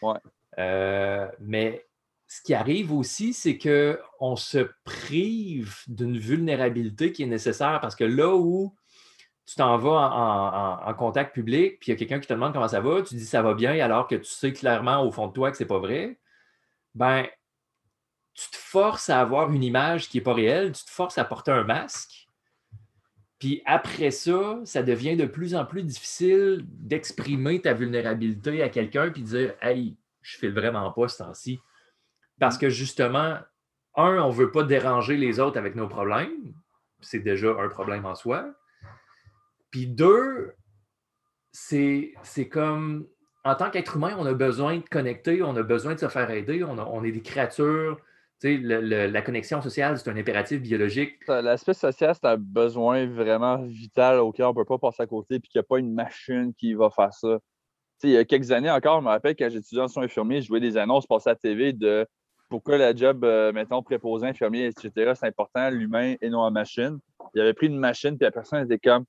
Ouais. 0.00 0.18
Euh, 0.58 1.26
mais 1.40 1.84
ce 2.28 2.42
qui 2.42 2.54
arrive 2.54 2.92
aussi, 2.92 3.32
c'est 3.32 3.58
qu'on 3.58 4.36
se 4.36 4.68
prive 4.84 5.74
d'une 5.88 6.16
vulnérabilité 6.16 7.12
qui 7.12 7.24
est 7.24 7.26
nécessaire 7.26 7.80
parce 7.80 7.96
que 7.96 8.04
là 8.04 8.34
où 8.34 8.74
tu 9.46 9.56
t'en 9.56 9.76
vas 9.76 10.80
en, 10.86 10.94
contact 10.94 11.34
public, 11.34 11.78
puis 11.78 11.90
il 11.90 11.94
y 11.94 11.96
a 11.96 11.98
quelqu'un 11.98 12.18
qui 12.18 12.26
te 12.26 12.32
demande 12.32 12.52
comment 12.52 12.68
ça 12.68 12.80
va, 12.80 13.02
tu 13.02 13.14
dis 13.14 13.26
ça 13.26 13.42
va 13.42 13.54
bien 13.54 13.78
alors 13.78 14.06
que 14.06 14.14
tu 14.14 14.24
sais 14.24 14.52
clairement 14.52 15.02
au 15.02 15.12
fond 15.12 15.28
de 15.28 15.32
toi 15.32 15.50
que 15.50 15.56
c'est 15.56 15.66
pas 15.66 15.78
vrai, 15.78 16.18
ben 16.94 17.26
tu 18.34 18.50
te 18.50 18.56
forces 18.56 19.10
à 19.10 19.20
avoir 19.20 19.52
une 19.52 19.62
image 19.62 20.08
qui 20.08 20.16
n'est 20.16 20.22
pas 20.22 20.34
réelle, 20.34 20.72
tu 20.72 20.84
te 20.84 20.90
forces 20.90 21.18
à 21.18 21.24
porter 21.24 21.52
un 21.52 21.64
masque 21.64 22.24
puis 23.44 23.60
après 23.66 24.10
ça, 24.10 24.60
ça 24.64 24.82
devient 24.82 25.16
de 25.16 25.26
plus 25.26 25.54
en 25.54 25.66
plus 25.66 25.82
difficile 25.82 26.64
d'exprimer 26.66 27.60
ta 27.60 27.74
vulnérabilité 27.74 28.62
à 28.62 28.70
quelqu'un 28.70 29.10
puis 29.10 29.20
dire 29.20 29.54
Hey, 29.60 29.98
je 30.22 30.38
file 30.38 30.54
vraiment 30.54 30.90
pas 30.92 31.08
ce 31.08 31.18
temps-ci. 31.18 31.60
Parce 32.40 32.56
que 32.56 32.70
justement, 32.70 33.38
un, 33.96 34.18
on 34.18 34.30
ne 34.30 34.34
veut 34.34 34.50
pas 34.50 34.62
déranger 34.62 35.18
les 35.18 35.40
autres 35.40 35.58
avec 35.58 35.74
nos 35.74 35.88
problèmes. 35.88 36.54
C'est 37.02 37.18
déjà 37.18 37.50
un 37.50 37.68
problème 37.68 38.06
en 38.06 38.14
soi. 38.14 38.46
Puis 39.74 39.88
deux, 39.88 40.54
c'est 41.50 42.14
comme 42.48 43.08
en 43.42 43.56
tant 43.56 43.70
qu'être 43.70 43.96
humain, 43.96 44.14
on 44.16 44.24
a 44.24 44.32
besoin 44.32 44.76
de 44.76 44.88
connecter, 44.88 45.42
on 45.42 45.56
a 45.56 45.64
besoin 45.64 45.94
de 45.94 45.98
se 45.98 46.06
faire 46.06 46.30
aider, 46.30 46.62
on, 46.62 47.02
est 47.02 47.10
des 47.10 47.22
créatures 47.22 47.98
la 48.40 49.22
connexion 49.22 49.60
sociale, 49.60 49.98
c'est 49.98 50.08
un 50.08 50.16
impératif 50.16 50.62
biologique. 50.62 51.16
L'aspect 51.26 51.74
social, 51.74 52.14
c'est 52.14 52.24
un 52.28 52.36
besoin 52.36 53.04
vraiment 53.08 53.56
vital 53.64 54.20
auquel 54.20 54.44
on 54.46 54.50
ne 54.50 54.54
peut 54.54 54.64
pas 54.64 54.78
passer 54.78 55.02
à 55.02 55.06
côté, 55.08 55.40
puis 55.40 55.50
qu'il 55.50 55.58
n'y 55.58 55.64
a 55.64 55.68
pas 55.68 55.80
une 55.80 55.92
machine 55.92 56.54
qui 56.54 56.74
va 56.74 56.88
faire 56.90 57.12
ça. 57.12 57.40
il 58.04 58.10
y 58.10 58.16
a 58.16 58.24
quelques 58.24 58.52
années 58.52 58.70
encore, 58.70 59.00
je 59.00 59.04
me 59.06 59.10
rappelle 59.10 59.34
quand 59.34 59.50
j'étudiais 59.50 59.82
en 59.82 59.88
soins 59.88 60.04
infirmiers, 60.04 60.40
je 60.40 60.46
jouais 60.46 60.60
des 60.60 60.76
annonces 60.76 61.04
passer 61.04 61.30
à 61.30 61.32
la 61.32 61.36
TV 61.36 61.72
de 61.72 62.06
pourquoi 62.48 62.78
la 62.78 62.94
job, 62.94 63.24
euh, 63.24 63.52
mettons, 63.52 63.82
préposé, 63.82 64.28
infirmier, 64.28 64.66
etc., 64.66 65.14
c'est 65.16 65.26
important, 65.26 65.68
l'humain 65.70 66.14
et 66.20 66.30
non 66.30 66.44
la 66.44 66.50
machine. 66.50 67.00
Il 67.34 67.40
avait 67.40 67.54
pris 67.54 67.66
une 67.66 67.80
machine, 67.80 68.16
puis 68.16 68.24
la 68.24 68.30
personne 68.30 68.64
était 68.64 68.78
comme 68.78 69.04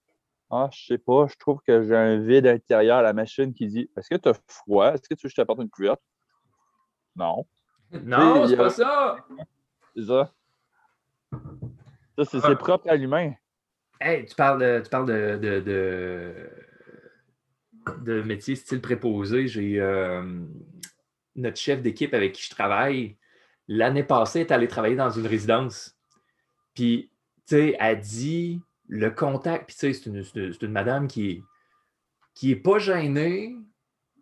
Ah, 0.52 0.70
je 0.72 0.86
sais 0.86 0.98
pas, 0.98 1.28
je 1.28 1.36
trouve 1.38 1.60
que 1.66 1.84
j'ai 1.84 1.96
un 1.96 2.20
vide 2.20 2.46
intérieur 2.48 2.98
à 2.98 3.02
la 3.02 3.14
machine 3.14 3.54
qui 3.54 3.68
dit 3.68 3.90
Est-ce 3.98 4.10
que 4.10 4.16
tu 4.16 4.30
as 4.30 4.40
froid? 4.48 4.94
Est-ce 4.94 5.10
que 5.10 5.16
tu 5.16 5.26
veux 5.26 5.30
que 5.30 5.32
je 5.32 5.36
t'apporte 5.36 5.62
une 5.62 5.70
couverte? 5.70 6.02
Non. 7.16 7.46
Non, 8.04 8.48
c'est 8.48 8.54
a- 8.56 8.58
pas 8.58 8.70
ça! 8.70 9.18
C'est 9.96 10.04
ça. 10.06 10.34
Ça, 12.18 12.26
c'est 12.26 12.38
Ah. 12.44 12.48
c'est 12.48 12.56
propre 12.58 12.90
à 12.90 12.96
l'humain. 12.96 13.34
Hey, 14.02 14.26
tu 14.26 14.36
parles 14.36 14.60
de, 14.62 14.82
tu 14.84 14.90
parles 14.90 15.06
de, 15.08 15.38
de, 15.38 15.60
de, 15.62 16.50
de 18.02 18.22
métier 18.24 18.56
style 18.56 18.82
préposé. 18.82 19.48
J'ai 19.48 19.80
euh, 19.80 20.24
notre 21.36 21.58
chef 21.58 21.82
d'équipe 21.82 22.14
avec 22.14 22.34
qui 22.34 22.44
je 22.44 22.50
travaille, 22.50 23.18
l'année 23.68 24.04
passée, 24.04 24.42
est 24.42 24.52
allé 24.52 24.68
travailler 24.68 24.96
dans 24.96 25.10
une 25.10 25.28
résidence. 25.28 25.98
Puis, 26.74 27.10
tu 27.48 27.56
sais, 27.56 27.78
elle 27.80 28.00
dit 28.02 28.62
le 28.88 29.10
contact. 29.12 29.68
Puis, 29.68 29.76
tu 29.76 29.94
sais, 29.94 30.24
c'est 30.44 30.62
une, 30.62 30.72
madame 30.72 31.08
qui 31.08 31.32
est, 31.32 31.44
qui 32.34 32.56
pas 32.56 32.80
gênée, 32.80 33.56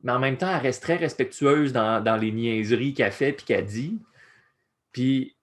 mais 0.04 0.12
en 0.12 0.20
même 0.20 0.38
temps, 0.38 0.54
elle 0.54 0.62
reste 0.62 0.84
très 0.84 0.96
respectueuse 0.96 1.74
dans, 1.74 2.20
les 2.20 2.32
niaiseries 2.32 2.94
qu'elle 2.94 3.12
fait 3.12 3.34
puis 3.34 3.46
qu'elle 3.46 3.66
dit. 3.66 4.00
Puis, 4.92 5.36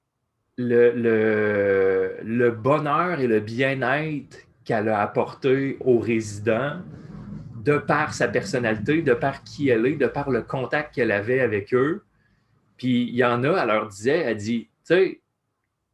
le, 0.57 0.93
le, 0.93 2.17
le 2.23 2.51
bonheur 2.51 3.21
et 3.21 3.27
le 3.27 3.41
bien-être 3.41 4.47
qu'elle 4.65 4.89
a 4.89 5.01
apporté 5.01 5.79
aux 5.81 5.99
résidents, 5.99 6.83
de 7.65 7.77
par 7.79 8.15
sa 8.15 8.29
personnalité, 8.29 9.03
de 9.03 9.15
par 9.15 9.45
qui 9.45 9.69
elle 9.69 9.87
est, 9.87 9.97
de 9.97 10.07
par 10.07 10.31
le 10.31 10.43
contact 10.43 10.95
qu'elle 10.95 11.13
avait 11.13 11.41
avec 11.41 11.75
eux. 11.75 12.05
Puis 12.77 13.03
il 13.03 13.15
y 13.15 13.25
en 13.25 13.45
a, 13.45 13.63
elle 13.63 13.69
leur 13.69 13.89
disait, 13.89 14.19
elle 14.19 14.37
dit, 14.37 14.69
tu 14.87 14.95
sais, 14.95 15.21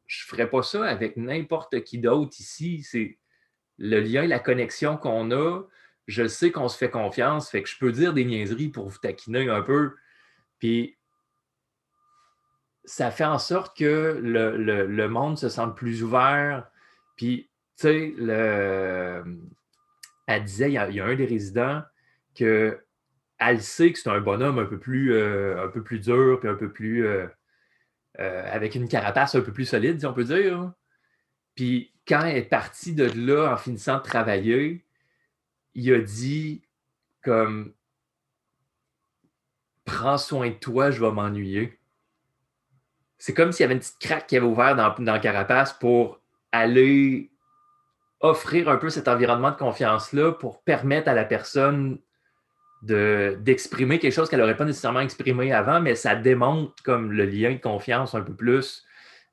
je 0.06 0.24
ne 0.24 0.28
ferais 0.28 0.48
pas 0.48 0.62
ça 0.62 0.84
avec 0.84 1.16
n'importe 1.16 1.82
qui 1.84 1.98
d'autre 1.98 2.36
ici. 2.40 2.82
C'est 2.82 3.18
le 3.78 4.00
lien, 4.00 4.26
la 4.26 4.38
connexion 4.38 4.96
qu'on 4.96 5.30
a. 5.32 5.62
Je 6.06 6.26
sais 6.28 6.52
qu'on 6.52 6.68
se 6.68 6.78
fait 6.78 6.90
confiance, 6.90 7.50
fait 7.50 7.62
que 7.62 7.68
je 7.68 7.78
peux 7.78 7.90
dire 7.90 8.12
des 8.14 8.24
niaiseries 8.24 8.68
pour 8.68 8.88
vous 8.88 8.98
taquiner 8.98 9.48
un 9.50 9.62
peu. 9.62 9.96
Puis 10.60 10.96
ça 12.84 13.10
fait 13.10 13.24
en 13.24 13.38
sorte 13.38 13.76
que 13.76 14.18
le, 14.22 14.56
le- 14.56 15.08
monde 15.08 15.36
se 15.36 15.48
sente 15.48 15.76
plus 15.76 16.04
ouvert. 16.04 16.68
Puis, 17.16 17.50
tu 17.76 17.82
sais, 17.82 18.14
le... 18.16 19.24
elle 20.28 20.44
disait, 20.44 20.70
il 20.70 20.74
y, 20.74 20.78
a, 20.78 20.88
il 20.88 20.94
y 20.94 21.00
a 21.00 21.06
un 21.06 21.16
des 21.16 21.26
résidents 21.26 21.82
que 22.36 22.78
elle 23.38 23.60
sait 23.60 23.92
que 23.92 23.98
c'est 23.98 24.08
un 24.08 24.20
bonhomme 24.20 24.58
un 24.60 24.64
peu 24.64 24.78
plus, 24.78 25.12
euh, 25.12 25.62
un 25.62 25.68
peu 25.68 25.82
plus 25.82 25.98
dur, 25.98 26.38
puis 26.40 26.48
un 26.48 26.54
peu 26.54 26.70
plus. 26.72 27.04
euh, 27.06 27.26
euh, 28.18 28.42
avec 28.50 28.74
une 28.74 28.88
carapace 28.88 29.34
un 29.34 29.40
peu 29.40 29.52
plus 29.52 29.66
solide, 29.66 30.00
si 30.00 30.06
on 30.06 30.12
peut 30.12 30.24
dire. 30.24 30.72
Puis, 31.54 31.92
quand 32.06 32.22
elle 32.24 32.36
est 32.36 32.42
partie 32.42 32.94
de 32.94 33.04
là 33.04 33.52
en 33.52 33.56
finissant 33.56 33.98
de 33.98 34.02
travailler, 34.02 34.84
il 35.74 35.92
a 35.92 35.98
dit 35.98 36.62
comme 37.22 37.74
Prends 39.84 40.18
soin 40.18 40.50
de 40.50 40.54
toi, 40.54 40.90
je 40.90 41.00
vais 41.00 41.12
m'ennuyer 41.12 41.78
c'est 43.18 43.34
comme 43.34 43.52
s'il 43.52 43.62
y 43.62 43.64
avait 43.64 43.74
une 43.74 43.80
petite 43.80 43.98
craque 43.98 44.26
qui 44.26 44.36
avait 44.36 44.46
ouvert 44.46 44.76
dans, 44.76 44.94
dans 44.98 45.12
la 45.12 45.18
carapace 45.18 45.72
pour 45.72 46.20
aller 46.52 47.30
offrir 48.20 48.68
un 48.68 48.76
peu 48.76 48.90
cet 48.90 49.08
environnement 49.08 49.50
de 49.50 49.56
confiance-là 49.56 50.32
pour 50.32 50.62
permettre 50.62 51.08
à 51.08 51.14
la 51.14 51.24
personne 51.24 51.98
de- 52.82 53.36
d'exprimer 53.40 53.98
quelque 53.98 54.12
chose 54.12 54.28
qu'elle 54.28 54.40
n'aurait 54.40 54.56
pas 54.56 54.64
nécessairement 54.64 55.00
exprimé 55.00 55.52
avant, 55.52 55.80
mais 55.80 55.94
ça 55.94 56.14
démontre 56.14 56.74
comme 56.84 57.12
le 57.12 57.24
lien 57.24 57.52
de 57.52 57.60
confiance 57.60 58.14
un 58.14 58.22
peu 58.22 58.34
plus 58.34 58.84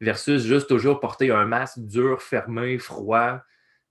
versus 0.02 0.44
juste 0.44 0.68
toujours 0.68 1.00
porter 1.00 1.32
un 1.32 1.46
masque 1.46 1.80
dur, 1.80 2.22
fermé, 2.22 2.78
froid, 2.78 3.40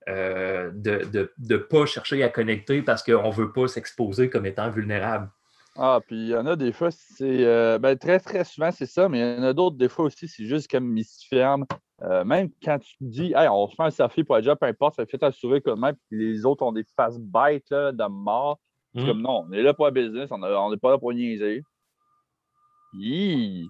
euh, 0.08 0.70
de 0.74 1.32
ne 1.38 1.56
pas 1.56 1.86
chercher 1.86 2.22
à 2.22 2.28
connecter 2.28 2.82
parce 2.82 3.02
qu'on 3.02 3.28
ne 3.28 3.32
veut 3.34 3.52
pas 3.52 3.68
s'exposer 3.68 4.28
comme 4.28 4.46
étant 4.46 4.70
vulnérable. 4.70 5.30
Ah, 5.76 6.00
puis 6.06 6.16
il 6.16 6.28
y 6.28 6.36
en 6.36 6.44
a 6.46 6.54
des 6.54 6.72
fois, 6.72 6.90
c'est. 6.90 7.44
euh, 7.44 7.78
ben, 7.78 7.96
très, 7.96 8.20
très 8.20 8.44
souvent, 8.44 8.70
c'est 8.70 8.86
ça, 8.86 9.08
mais 9.08 9.20
il 9.20 9.38
y 9.38 9.40
en 9.40 9.44
a 9.44 9.52
d'autres, 9.54 9.76
des 9.76 9.88
fois 9.88 10.04
aussi, 10.04 10.28
c'est 10.28 10.44
juste 10.44 10.70
comme 10.70 10.98
ferment. 11.30 11.66
Euh, 12.02 12.24
même 12.24 12.50
quand 12.62 12.78
tu 12.78 12.94
dis, 13.00 13.32
hey, 13.34 13.48
on 13.48 13.68
se 13.68 13.76
fait 13.76 13.84
un 13.84 13.90
selfie 13.90 14.24
pour 14.24 14.36
un 14.36 14.42
job, 14.42 14.58
peu 14.60 14.66
importe, 14.66 14.96
ça 14.96 15.06
fait 15.06 15.18
ta 15.18 15.30
souris 15.30 15.62
comme 15.62 15.80
même, 15.80 15.94
puis 16.10 16.32
les 16.32 16.44
autres 16.44 16.62
ont 16.64 16.72
des 16.72 16.84
faces 16.96 17.18
bêtes 17.18 17.70
là, 17.70 17.92
de 17.92 18.04
mort. 18.08 18.58
C'est 18.94 19.02
Mm. 19.02 19.06
comme 19.06 19.22
non, 19.22 19.46
on 19.48 19.52
est 19.52 19.62
là 19.62 19.72
pour 19.74 19.86
un 19.86 19.90
business, 19.90 20.28
on 20.30 20.38
n'est 20.70 20.76
pas 20.76 20.90
là 20.90 20.98
pour 20.98 21.12
niaiser. 21.14 21.62
Hi! 22.94 23.68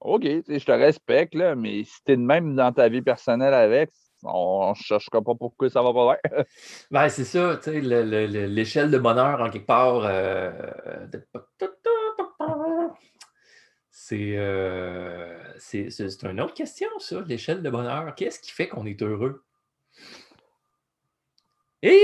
OK, 0.00 0.22
je 0.24 0.64
te 0.64 0.72
respecte, 0.72 1.34
là, 1.34 1.54
mais 1.54 1.84
si 1.84 2.02
t'es 2.04 2.16
de 2.16 2.22
même 2.22 2.54
dans 2.54 2.72
ta 2.72 2.88
vie 2.88 3.02
personnelle 3.02 3.54
avec, 3.54 3.90
on 4.22 4.70
ne 4.70 4.74
cherchera 4.74 5.22
pas 5.22 5.34
pourquoi 5.34 5.70
ça 5.70 5.82
va 5.82 5.92
pas 5.92 6.18
bien. 6.22 6.44
Ben, 6.90 7.08
c'est 7.08 7.24
ça, 7.24 7.58
l'échelle 7.66 8.90
de 8.90 8.98
bonheur 8.98 9.40
en 9.40 9.50
quelque 9.50 9.66
part. 9.66 10.02
euh, 10.04 10.52
C'est 13.90 14.36
euh, 14.36 15.38
une 16.30 16.40
autre 16.40 16.54
question, 16.54 16.88
ça, 16.98 17.20
l'échelle 17.26 17.62
de 17.62 17.70
bonheur. 17.70 18.14
Qu'est-ce 18.14 18.40
qui 18.40 18.50
fait 18.52 18.68
qu'on 18.68 18.86
est 18.86 19.02
heureux? 19.02 19.44
Et 21.82 21.98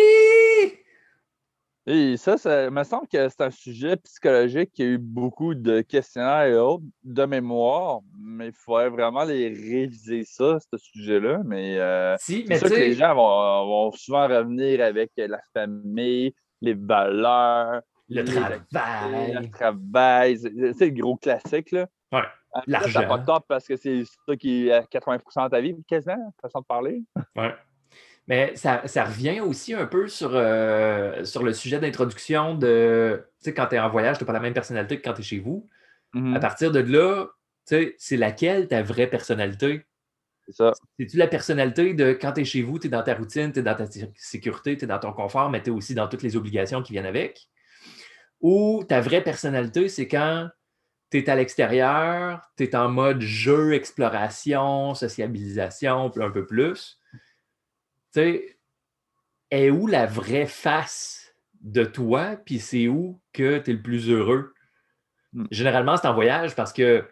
Et 1.87 2.17
ça, 2.17 2.38
ça 2.38 2.71
me 2.71 2.83
semble 2.83 3.07
que 3.09 3.29
c'est 3.29 3.43
un 3.43 3.50
sujet 3.50 3.97
psychologique 3.97 4.73
qui 4.73 4.83
a 4.83 4.87
eu 4.87 4.99
beaucoup 4.99 5.55
de 5.55 5.83
questionnaires 5.83 6.47
et 6.47 6.57
autres 6.57 6.85
de 7.03 7.25
mémoire, 7.26 8.00
mais 8.19 8.49
il 8.49 8.55
faudrait 8.55 8.88
vraiment 8.88 9.25
les 9.25 9.49
réviser 9.49 10.25
ça, 10.25 10.59
ce 10.61 10.79
sujet-là. 10.79 11.43
Mais 11.45 11.79
euh, 11.79 12.17
si, 12.19 12.47
c'est 12.49 12.57
sûr 12.59 12.71
que 12.71 12.75
les 12.75 12.95
gens 12.95 13.14
vont, 13.14 13.67
vont 13.67 13.93
souvent 13.93 14.26
revenir 14.26 14.83
avec 14.83 15.11
la 15.17 15.41
famille, 15.53 16.35
les 16.62 16.75
valeurs, 16.75 17.83
le 18.09 18.23
les 18.23 18.33
travail, 18.33 19.33
le 19.33 19.50
travail. 19.50 20.38
C'est 20.38 20.87
le 20.87 21.03
gros 21.03 21.17
classique. 21.17 21.71
Là. 21.71 21.87
Ouais, 22.12 22.23
T'as 22.55 22.62
l'argent. 22.67 23.07
pas 23.07 23.19
top 23.19 23.45
parce 23.47 23.67
que 23.67 23.76
c'est 23.76 24.05
ça 24.26 24.37
qui 24.37 24.69
est 24.69 24.73
à 24.73 24.83
80 24.85 25.17
de 25.17 25.50
ta 25.50 25.61
vie, 25.61 25.75
quasiment, 25.87 26.33
façon 26.41 26.61
de 26.61 26.67
parler. 26.67 27.03
Ouais. 27.37 27.55
Mais 28.26 28.57
ça, 28.57 28.87
ça 28.87 29.04
revient 29.04 29.40
aussi 29.40 29.75
un 29.75 29.87
peu 29.87 30.09
sur, 30.09 30.31
euh, 30.33 31.25
sur 31.25 31.43
le 31.43 31.52
sujet 31.52 31.78
d'introduction 31.78 32.54
de, 32.54 33.23
tu 33.38 33.45
sais, 33.50 33.54
quand 33.54 33.66
tu 33.66 33.75
es 33.75 33.78
en 33.78 33.90
voyage, 33.90 34.16
tu 34.16 34.25
n'as 34.25 34.26
pas 34.26 34.33
la 34.33 34.40
même 34.40 34.54
personnalité 34.54 34.99
que 34.99 35.02
quand 35.02 35.14
tu 35.14 35.21
es 35.21 35.25
chez 35.25 35.38
vous. 35.40 35.69
Mhm. 36.14 36.35
À 36.37 36.40
partir 36.40 36.73
de 36.73 36.81
là, 36.81 37.26
tu 37.66 37.76
sais, 37.76 37.95
c'est 37.99 38.16
laquelle 38.16 38.69
ta 38.69 38.83
vraie 38.83 39.09
personnalité? 39.09 39.85
C'est 40.47 40.57
ça. 40.57 40.73
C'est-tu 40.99 41.16
la 41.16 41.26
personnalité 41.26 41.95
de 41.95 42.12
quand 42.12 42.33
tu 42.33 42.43
es 42.43 42.45
chez 42.45 42.62
vous, 42.62 42.78
tu 42.78 42.87
es 42.87 42.90
dans 42.90 43.02
ta 43.02 43.14
routine, 43.14 43.52
tu 43.52 43.61
es 43.61 43.62
dans 43.62 43.75
ta 43.75 43.87
sé- 43.87 44.12
sécurité, 44.16 44.76
tu 44.76 44.85
es 44.85 44.88
dans 44.88 44.99
ton 44.99 45.12
confort, 45.12 45.50
mais 45.50 45.62
tu 45.62 45.71
es 45.71 45.73
aussi 45.73 45.95
dans 45.95 46.09
toutes 46.09 46.23
les 46.23 46.37
obligations 46.37 46.83
qui 46.83 46.93
viennent 46.93 47.07
avec? 47.07 47.49
Ou 48.40 48.85
ta 48.88 49.00
vraie 49.00 49.23
personnalité, 49.23 49.88
c'est 49.88 50.09
quand 50.09 50.49
tu 51.11 51.19
es 51.19 51.31
à 51.31 51.37
l'extérieur, 51.37 52.43
tu 52.57 52.64
es 52.64 52.76
en 52.76 52.88
mode 52.88 53.21
jeu, 53.21 53.73
exploration, 53.75 54.95
sociabilisation, 54.95 56.12
un 56.16 56.31
peu 56.31 56.45
plus. 56.47 57.00
Tu 58.14 58.21
sais, 58.21 58.59
est 59.50 59.71
où 59.71 59.87
la 59.88 60.06
vraie 60.06 60.47
face 60.47 61.35
de 61.61 61.85
toi, 61.85 62.37
puis 62.37 62.61
c'est 62.61 62.87
où 62.87 63.21
que 63.33 63.59
tu 63.59 63.71
es 63.71 63.73
le 63.73 63.83
plus 63.83 64.09
heureux? 64.09 64.54
Mm. 65.33 65.47
Généralement, 65.50 65.97
c'est 65.97 66.06
en 66.06 66.14
voyage 66.14 66.54
parce 66.54 66.73
que 66.73 67.04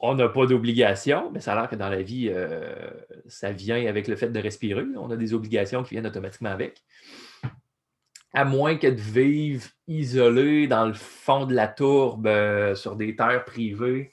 on 0.00 0.14
n'a 0.14 0.28
pas 0.28 0.46
d'obligation, 0.46 1.30
mais 1.32 1.40
ça 1.40 1.52
a 1.52 1.56
l'air 1.56 1.68
que 1.68 1.76
dans 1.76 1.88
la 1.88 2.02
vie, 2.02 2.30
euh, 2.32 2.72
ça 3.26 3.50
vient 3.50 3.84
avec 3.86 4.06
le 4.06 4.16
fait 4.16 4.28
de 4.28 4.40
respirer. 4.40 4.84
On 4.96 5.10
a 5.10 5.16
des 5.16 5.34
obligations 5.34 5.82
qui 5.82 5.94
viennent 5.94 6.06
automatiquement 6.06 6.50
avec. 6.50 6.82
À 8.32 8.44
moins 8.44 8.76
que 8.76 8.86
de 8.86 9.00
vivre 9.00 9.66
isolé 9.88 10.68
dans 10.68 10.86
le 10.86 10.94
fond 10.94 11.46
de 11.46 11.54
la 11.54 11.66
tourbe 11.66 12.26
euh, 12.26 12.74
sur 12.74 12.94
des 12.94 13.16
terres 13.16 13.44
privées, 13.44 14.12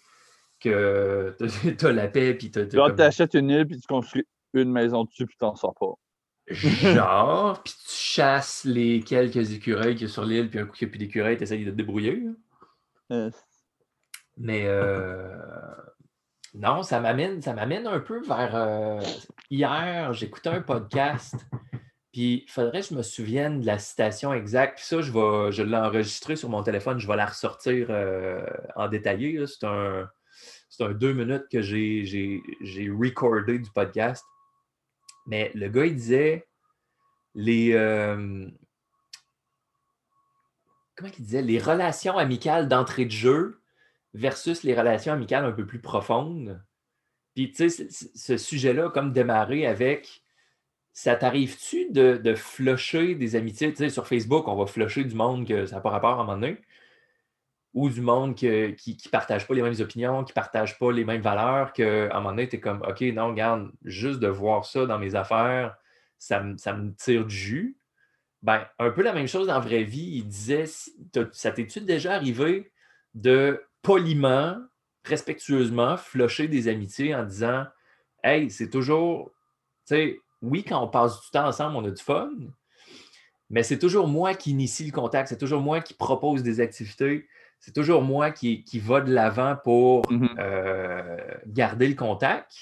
que 0.60 1.36
tu 1.38 1.86
as 1.86 1.92
la 1.92 2.08
paix, 2.08 2.34
puis 2.34 2.50
tu 2.50 2.66
Là, 2.66 2.92
tu 2.92 3.02
achètes 3.02 3.36
une 3.36 3.52
île 3.52 3.68
puis 3.68 3.80
tu 3.80 3.88
construis 3.88 4.26
une 4.54 4.72
maison 4.72 5.04
dessus 5.04 5.26
puis 5.26 5.36
tu 5.36 5.40
t'en 5.40 5.56
sors 5.56 5.76
pas. 5.76 5.94
Genre, 6.48 7.62
puis 7.64 7.74
tu 7.74 7.92
chasses 7.96 8.66
les 8.66 9.02
quelques 9.02 9.52
écureuils 9.54 9.96
qu'il 9.96 10.08
y 10.08 10.10
a 10.10 10.14
sur 10.14 10.24
l'île, 10.26 10.50
puis 10.50 10.60
un 10.60 10.66
coup 10.66 10.74
qu'il 10.74 10.88
n'y 10.88 10.92
a 10.92 10.94
plus 10.94 11.00
d'écureuils, 11.00 11.38
tu 11.38 11.44
essayes 11.44 11.66
de 11.66 11.72
te 11.72 11.76
débrouiller. 11.76 12.24
Euh, 13.12 13.32
Mais 14.38 14.64
euh, 14.66 15.36
non, 16.54 16.84
ça 16.84 17.00
m'amène, 17.00 17.42
ça 17.42 17.54
m'amène 17.54 17.88
un 17.88 18.00
peu 18.00 18.22
vers. 18.26 18.56
euh, 18.56 19.02
hier, 19.50 20.14
j'écoutais 20.14 20.50
un 20.50 20.62
podcast, 20.62 21.36
puis 22.14 22.44
il 22.46 22.52
faudrait 22.52 22.82
que 22.82 22.88
je 22.88 22.96
me 22.96 23.02
souvienne 23.02 23.62
de 23.62 23.66
la 23.66 23.80
citation 23.80 24.32
exacte. 24.34 24.78
Puis 24.78 24.86
ça, 24.86 25.02
je 25.02 25.12
vais, 25.12 25.52
je 25.52 25.64
l'ai 25.64 25.78
enregistré 25.78 26.36
sur 26.36 26.50
mon 26.50 26.62
téléphone, 26.64 27.00
je 27.00 27.08
vais 27.08 27.16
la 27.16 27.26
ressortir 27.26 27.88
euh, 27.90 28.46
en 28.76 28.88
détaillé. 28.88 29.44
C'est 29.48 29.66
un, 29.66 30.08
c'est 30.70 30.84
un 30.84 30.92
deux 30.92 31.14
minutes 31.14 31.46
que 31.52 31.62
j'ai, 31.62 32.06
j'ai, 32.06 32.42
j'ai 32.62 32.90
recordé 32.90 33.58
du 33.60 33.70
podcast. 33.72 34.24
Mais 35.26 35.52
le 35.54 35.70
gars, 35.70 35.86
il 35.86 35.96
disait 35.96 36.48
les. 37.34 37.74
euh, 37.74 38.48
comment 40.96 41.12
il 41.18 41.24
disait 41.24 41.42
Les 41.42 41.60
relations 41.60 42.18
amicales 42.18 42.68
d'entrée 42.68 43.06
de 43.06 43.12
jeu 43.12 43.62
versus 44.14 44.64
les 44.64 44.76
relations 44.76 45.14
amicales 45.14 45.46
un 45.46 45.52
peu 45.52 45.66
plus 45.66 45.82
profondes. 45.82 46.62
Puis, 47.34 47.52
tu 47.52 47.70
sais, 47.70 47.88
ce 47.90 48.38
sujet-là, 48.38 48.90
comme 48.90 49.12
démarré 49.12 49.68
avec 49.68 50.24
ça 50.96 51.18
t'arrive-tu 51.18 51.92
de, 51.92 52.16
de 52.16 52.36
flusher 52.36 53.16
des 53.16 53.36
amitiés? 53.36 53.70
Tu 53.72 53.80
sais, 53.80 53.90
sur 53.90 54.08
Facebook, 54.08 54.48
on 54.48 54.56
va 54.56 54.66
flusher 54.66 55.04
du 55.04 55.14
monde 55.14 55.46
que 55.46 55.66
ça 55.66 55.76
n'a 55.76 55.82
pas 55.82 55.90
rapport 55.90 56.12
à 56.12 56.22
un 56.22 56.26
moment 56.26 56.38
donné. 56.38 56.58
Ou 57.76 57.90
du 57.90 58.02
monde 58.02 58.36
qui 58.36 58.48
ne 58.48 59.10
partage 59.12 59.48
pas 59.48 59.54
les 59.54 59.62
mêmes 59.62 59.80
opinions, 59.80 60.24
qui 60.24 60.32
ne 60.32 60.36
partage 60.36 60.80
pas 60.80 60.92
les 60.92 61.06
mêmes 61.06 61.22
valeurs, 61.22 61.74
qu'à 61.74 62.06
un 62.06 62.16
moment 62.16 62.30
donné, 62.32 62.50
tu 62.50 62.56
es 62.56 62.60
comme 62.60 62.82
OK, 62.82 63.02
non, 63.02 63.28
regarde, 63.28 63.70
juste 63.84 64.20
de 64.20 64.28
voir 64.28 64.66
ça 64.66 64.86
dans 64.86 64.98
mes 64.98 65.14
affaires, 65.14 65.76
ça, 66.18 66.42
me 66.42 66.96
tire 66.96 67.26
du 67.26 67.36
jus. 67.36 67.78
Ben, 68.42 68.66
un 68.80 68.92
peu 68.92 69.02
la 69.02 69.14
même 69.14 69.28
chose 69.28 69.48
dans 69.48 69.54
la 69.54 69.60
vraie 69.60 69.84
vie. 69.84 70.20
Il 70.20 70.28
disait 70.28 70.66
Ça 70.66 71.52
t'est-tu 71.52 71.82
déjà 71.82 72.14
arrivé 72.14 72.72
de 73.14 73.62
poliment, 73.82 74.58
respectueusement, 75.04 75.98
flusher 75.98 76.48
des 76.48 76.68
amitiés 76.68 77.14
en 77.14 77.24
disant 77.24 77.66
Hey, 78.24 78.50
c'est 78.50 78.70
toujours, 78.70 79.32
tu 79.86 79.96
sais, 79.96 80.20
oui, 80.42 80.64
quand 80.64 80.82
on 80.82 80.88
passe 80.88 81.22
du 81.22 81.30
temps 81.30 81.48
ensemble, 81.48 81.76
on 81.76 81.86
a 81.86 81.92
du 81.92 82.02
fun, 82.02 82.32
mais 83.50 83.64
c'est 83.64 83.80
toujours 83.80 84.08
moi 84.08 84.34
qui 84.34 84.52
initie 84.52 84.86
le 84.86 84.92
contact, 84.92 85.30
c'est 85.30 85.38
toujours 85.38 85.62
moi 85.62 85.82
qui 85.82 85.94
propose 85.94 86.42
des 86.42 86.60
activités, 86.60 87.28
c'est 87.66 87.74
toujours 87.74 88.04
moi 88.04 88.30
qui, 88.30 88.64
qui 88.64 88.78
va 88.78 89.02
de 89.02 89.12
l'avant 89.12 89.56
pour 89.64 90.04
mm-hmm. 90.04 90.36
euh, 90.38 91.18
garder 91.48 91.88
le 91.88 91.96
contact. 91.96 92.54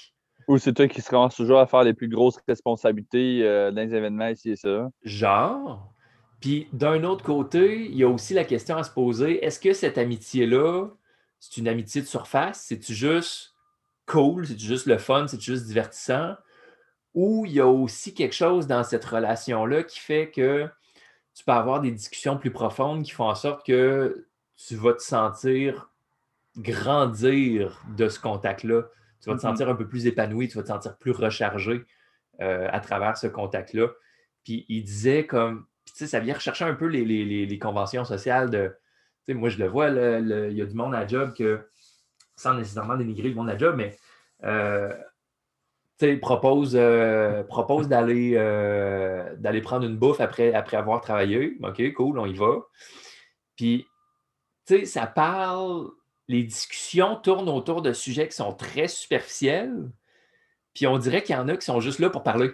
Ou 0.48 0.56
c'est 0.56 0.72
toi 0.72 0.88
qui 0.88 1.02
se 1.02 1.10
commence 1.10 1.36
toujours 1.36 1.60
à 1.60 1.66
faire 1.66 1.82
les 1.82 1.92
plus 1.92 2.08
grosses 2.08 2.38
responsabilités 2.48 3.42
euh, 3.42 3.70
dans 3.70 3.82
les 3.82 3.94
événements 3.94 4.28
ici 4.28 4.52
et 4.52 4.56
ça? 4.56 4.88
Genre. 5.02 5.92
Puis 6.40 6.68
d'un 6.72 7.04
autre 7.04 7.22
côté, 7.22 7.84
il 7.84 7.96
y 7.96 8.02
a 8.02 8.08
aussi 8.08 8.32
la 8.32 8.44
question 8.44 8.78
à 8.78 8.82
se 8.82 8.90
poser 8.90 9.44
est-ce 9.44 9.60
que 9.60 9.74
cette 9.74 9.98
amitié-là, 9.98 10.88
c'est 11.38 11.58
une 11.58 11.68
amitié 11.68 12.00
de 12.00 12.06
surface? 12.06 12.64
C'est-tu 12.66 12.94
juste 12.94 13.54
cool? 14.06 14.46
C'est-tu 14.46 14.64
juste 14.64 14.86
le 14.86 14.96
fun? 14.96 15.26
C'est-tu 15.28 15.52
juste 15.52 15.66
divertissant? 15.66 16.32
Ou 17.12 17.44
il 17.44 17.52
y 17.52 17.60
a 17.60 17.68
aussi 17.68 18.14
quelque 18.14 18.34
chose 18.34 18.66
dans 18.66 18.84
cette 18.84 19.04
relation-là 19.04 19.82
qui 19.82 20.00
fait 20.00 20.30
que 20.30 20.66
tu 21.34 21.44
peux 21.44 21.52
avoir 21.52 21.82
des 21.82 21.90
discussions 21.90 22.38
plus 22.38 22.50
profondes 22.50 23.02
qui 23.02 23.10
font 23.10 23.28
en 23.28 23.34
sorte 23.34 23.66
que 23.66 24.28
tu 24.56 24.76
vas 24.76 24.92
te 24.92 25.02
sentir 25.02 25.90
grandir 26.56 27.82
de 27.96 28.08
ce 28.08 28.20
contact-là. 28.20 28.82
Tu 29.20 29.28
vas 29.28 29.36
te 29.36 29.40
mm-hmm. 29.40 29.42
sentir 29.42 29.68
un 29.68 29.74
peu 29.74 29.88
plus 29.88 30.06
épanoui, 30.06 30.48
tu 30.48 30.56
vas 30.56 30.62
te 30.62 30.68
sentir 30.68 30.96
plus 30.96 31.10
rechargé 31.10 31.84
euh, 32.40 32.68
à 32.70 32.80
travers 32.80 33.16
ce 33.16 33.26
contact-là. 33.26 33.88
Puis 34.44 34.66
il 34.68 34.84
disait 34.84 35.26
comme, 35.26 35.66
tu 35.86 35.94
sais, 35.94 36.06
ça 36.06 36.20
vient 36.20 36.34
rechercher 36.34 36.64
un 36.64 36.74
peu 36.74 36.86
les, 36.86 37.58
conventions 37.58 38.04
sociales 38.04 38.50
de, 38.50 38.74
tu 39.24 39.32
sais, 39.32 39.34
moi 39.34 39.48
je 39.48 39.58
le 39.58 39.66
vois, 39.66 39.88
il 39.88 40.52
y 40.52 40.62
a 40.62 40.66
du 40.66 40.74
monde 40.74 40.94
à 40.94 41.06
job 41.06 41.34
que, 41.34 41.68
sans 42.36 42.54
nécessairement 42.54 42.96
dénigrer 42.96 43.28
le 43.28 43.34
monde 43.34 43.50
à 43.50 43.56
job, 43.56 43.74
mais 43.76 43.96
euh, 44.44 44.92
propose, 46.20 46.76
euh, 46.76 47.42
propose 47.44 47.88
d'aller, 47.88 48.34
euh, 48.36 49.34
d'aller 49.36 49.62
prendre 49.62 49.86
une 49.86 49.96
bouffe 49.96 50.20
après, 50.20 50.52
après 50.52 50.76
avoir 50.76 51.00
travaillé. 51.00 51.56
OK, 51.62 51.92
cool, 51.94 52.18
on 52.18 52.26
y 52.26 52.34
va. 52.34 52.56
Puis, 53.56 53.86
tu 54.66 54.78
sais, 54.78 54.84
ça 54.84 55.06
parle, 55.06 55.90
les 56.28 56.42
discussions 56.42 57.16
tournent 57.16 57.48
autour 57.48 57.82
de 57.82 57.92
sujets 57.92 58.28
qui 58.28 58.36
sont 58.36 58.52
très 58.52 58.88
superficiels. 58.88 59.90
Puis 60.74 60.86
on 60.86 60.98
dirait 60.98 61.22
qu'il 61.22 61.34
y 61.34 61.38
en 61.38 61.48
a 61.48 61.56
qui 61.56 61.64
sont 61.64 61.80
juste 61.80 61.98
là 61.98 62.10
pour 62.10 62.22
parler. 62.22 62.50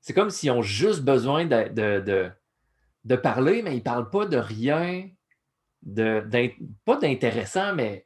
C'est 0.00 0.14
comme 0.14 0.30
s'ils 0.30 0.50
ont 0.50 0.62
juste 0.62 1.02
besoin 1.02 1.44
de, 1.44 1.68
de, 1.68 2.30
de, 3.04 3.16
parler, 3.16 3.62
mais 3.62 3.72
ils 3.72 3.78
ne 3.78 3.82
parlent 3.82 4.08
pas 4.08 4.24
de 4.24 4.38
rien, 4.38 5.08
de, 5.82 6.24
pas 6.84 6.96
d'intéressant, 6.96 7.74
mais 7.74 8.04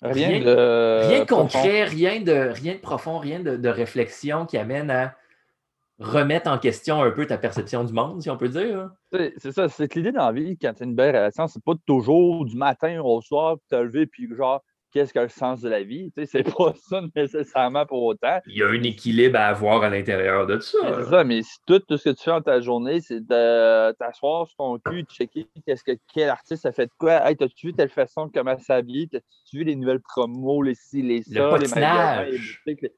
Rien, 0.00 0.38
de, 0.38 1.24
concret, 1.24 1.82
rien 1.82 2.20
de, 2.20 2.52
rien 2.52 2.74
de 2.74 2.78
profond, 2.78 3.18
rien 3.18 3.40
de, 3.40 3.68
réflexion 3.68 4.46
qui 4.46 4.56
amène 4.56 4.92
à 4.92 5.16
remettre 5.98 6.50
en 6.50 6.58
question 6.58 7.02
un 7.02 7.10
peu 7.10 7.26
ta 7.26 7.38
perception 7.38 7.84
du 7.84 7.92
monde, 7.92 8.22
si 8.22 8.30
on 8.30 8.36
peut 8.36 8.48
dire. 8.48 8.90
C'est 9.38 9.52
ça, 9.52 9.68
c'est 9.68 9.88
que 9.88 9.98
l'idée 9.98 10.12
dans 10.12 10.26
la 10.26 10.32
vie, 10.32 10.56
quand 10.56 10.72
tu 10.74 10.82
as 10.82 10.86
une 10.86 10.94
belle 10.94 11.14
relation, 11.14 11.48
c'est 11.48 11.62
pas 11.62 11.74
toujours 11.86 12.44
du 12.44 12.56
matin 12.56 13.00
au 13.02 13.20
soir, 13.20 13.56
te 13.68 13.76
lever, 13.76 14.06
puis 14.06 14.28
genre, 14.34 14.62
qu'est-ce 14.92 15.12
que 15.12 15.18
le 15.18 15.28
sens 15.28 15.60
de 15.60 15.68
la 15.68 15.82
vie. 15.82 16.10
Tu 16.16 16.26
sais, 16.26 16.26
c'est 16.26 16.42
pas 16.56 16.72
ça 16.88 17.02
nécessairement 17.14 17.86
pour 17.86 18.02
autant. 18.04 18.40
Il 18.46 18.56
y 18.56 18.62
a 18.62 18.68
un 18.68 18.82
équilibre 18.82 19.38
à 19.38 19.46
avoir 19.46 19.82
à 19.82 19.90
l'intérieur 19.90 20.46
de 20.46 20.58
ça. 20.60 20.78
C'est 20.96 21.10
ça, 21.10 21.24
mais 21.24 21.42
si 21.42 21.56
tout, 21.66 21.82
ce 21.88 22.08
que 22.08 22.14
tu 22.14 22.22
fais 22.22 22.30
dans 22.30 22.42
ta 22.42 22.60
journée, 22.60 23.00
c'est 23.00 23.20
de 23.20 23.92
t'asseoir 23.92 24.46
sur 24.46 24.56
ton 24.56 24.78
cul, 24.78 25.02
de 25.02 25.08
checker 25.08 25.46
qu'est-ce 25.66 25.84
que 25.84 25.92
quel 26.12 26.30
artiste 26.30 26.66
a 26.66 26.72
fait 26.72 26.86
de 26.86 26.92
quoi. 26.98 27.28
Hey, 27.28 27.36
t'as-tu 27.36 27.68
vu 27.68 27.72
telle 27.74 27.90
façon 27.90 28.30
comment 28.32 28.58
s'habiller? 28.58 29.08
T'as-tu 29.08 29.58
vu 29.58 29.64
les 29.64 29.76
nouvelles 29.76 30.00
promos, 30.00 30.62
les 30.62 30.74
ci, 30.74 31.02
les 31.02 31.22
ça, 31.22 31.56
le. 31.56 32.88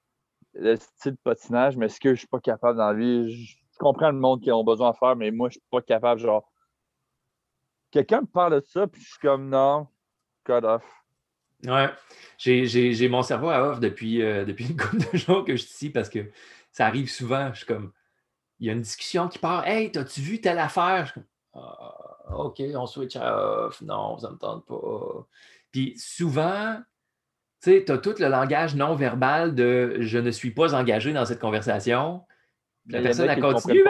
Le 0.54 0.76
style 0.76 1.12
de 1.12 1.18
patinage, 1.22 1.76
mais 1.76 1.86
est-ce 1.86 2.00
que 2.00 2.14
je 2.14 2.20
suis 2.20 2.26
pas 2.26 2.40
capable 2.40 2.78
dans 2.78 2.88
la 2.88 2.94
vie? 2.94 3.32
Je, 3.32 3.56
comprends 3.78 4.10
le 4.10 4.18
monde 4.18 4.42
qui 4.42 4.52
ont 4.52 4.62
besoin 4.62 4.90
de 4.90 4.96
faire, 4.96 5.16
mais 5.16 5.30
moi, 5.30 5.48
je 5.48 5.54
suis 5.54 5.62
pas 5.70 5.80
capable, 5.80 6.20
genre. 6.20 6.46
Quelqu'un 7.90 8.20
me 8.20 8.26
parle 8.26 8.60
de 8.60 8.66
ça, 8.66 8.86
puis 8.86 9.00
je 9.00 9.08
suis 9.08 9.18
comme 9.20 9.48
non, 9.48 9.88
cut 10.44 10.52
off. 10.64 10.84
Ouais. 11.64 11.88
J'ai 12.38 13.08
mon 13.08 13.22
cerveau 13.22 13.48
à 13.48 13.62
off 13.62 13.80
depuis, 13.80 14.22
euh, 14.22 14.44
depuis 14.44 14.68
une 14.68 14.76
couple 14.76 15.10
de 15.12 15.16
jours 15.16 15.44
que 15.44 15.56
je 15.56 15.62
suis 15.62 15.70
ici 15.70 15.90
parce 15.90 16.08
que 16.08 16.30
ça 16.72 16.86
arrive 16.86 17.10
souvent. 17.10 17.50
Je 17.52 17.58
suis 17.58 17.66
comme, 17.66 17.92
il 18.58 18.66
y 18.66 18.70
a 18.70 18.74
une 18.74 18.82
discussion 18.82 19.28
qui 19.28 19.38
part. 19.38 19.66
Hey, 19.66 19.90
t'as-tu 19.90 20.20
vu 20.20 20.40
telle 20.40 20.58
affaire? 20.58 21.06
Je 21.06 21.12
suis 21.12 21.20
comme, 21.20 21.62
ah, 21.62 22.36
OK, 22.44 22.62
on 22.74 22.86
switch 22.86 23.16
à 23.16 23.66
off. 23.66 23.80
Non, 23.82 24.18
ça 24.18 24.30
me 24.30 24.36
tente 24.36 24.66
pas. 24.66 25.26
Puis 25.72 25.94
souvent, 25.98 26.78
tu 27.62 27.70
sais, 27.70 27.84
tu 27.84 27.92
as 27.92 27.98
tout 27.98 28.14
le 28.18 28.28
langage 28.28 28.74
non 28.74 28.94
verbal 28.94 29.54
de 29.54 29.96
je 30.00 30.18
ne 30.18 30.30
suis 30.30 30.50
pas 30.50 30.74
engagé 30.74 31.12
dans 31.12 31.24
cette 31.24 31.40
conversation. 31.40 32.22
La 32.86 33.02
personne 33.02 33.28
a 33.28 33.36
continué. 33.36 33.84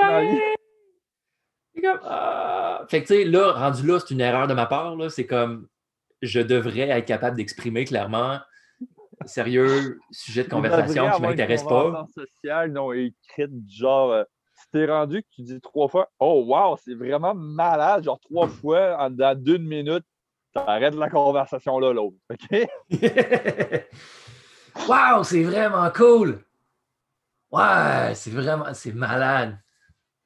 Ah. 2.02 2.85
Fait 2.88 3.02
que, 3.02 3.06
tu 3.06 3.14
sais, 3.14 3.24
là, 3.24 3.52
rendu 3.52 3.87
là, 3.87 3.98
c'est 4.00 4.12
une 4.12 4.20
erreur 4.20 4.46
de 4.48 4.54
ma 4.54 4.66
part. 4.66 4.96
C'est 5.11 5.26
comme, 5.26 5.68
je 6.20 6.40
devrais 6.40 6.88
être 6.88 7.06
capable 7.06 7.37
d'exprimer 7.37 7.85
clairement 7.85 8.40
sérieux 9.26 9.98
sujet 10.11 10.44
de 10.44 10.48
conversation 10.48 11.11
qui 11.11 11.22
ne 11.22 11.28
m'intéresse 11.28 11.62
pas. 11.62 12.06
social 12.14 12.72
non 12.72 12.92
écrite 12.92 13.50
genre 13.68 14.12
euh, 14.12 14.24
si 14.54 14.70
t'es 14.72 14.87
rendu 14.87 15.22
que 15.22 15.28
tu 15.35 15.42
dis 15.42 15.61
trois 15.61 15.88
fois 15.88 16.11
Oh 16.18 16.44
wow, 16.46 16.76
c'est 16.83 16.94
vraiment 16.94 17.35
malade, 17.35 18.04
genre 18.04 18.20
trois 18.20 18.48
fois 18.48 18.96
en 18.98 19.11
dans 19.11 19.38
deux 19.38 19.59
minutes, 19.59 20.04
t'arrêtes 20.52 20.94
la 20.94 21.08
conversation 21.08 21.78
là, 21.78 21.92
l'autre. 21.92 22.16
OK? 22.30 22.68
wow, 24.88 25.22
c'est 25.24 25.42
vraiment 25.42 25.90
cool! 25.90 26.44
Ouais, 27.50 28.12
c'est 28.14 28.30
vraiment 28.30 28.72
c'est 28.74 28.92
malade. 28.92 29.58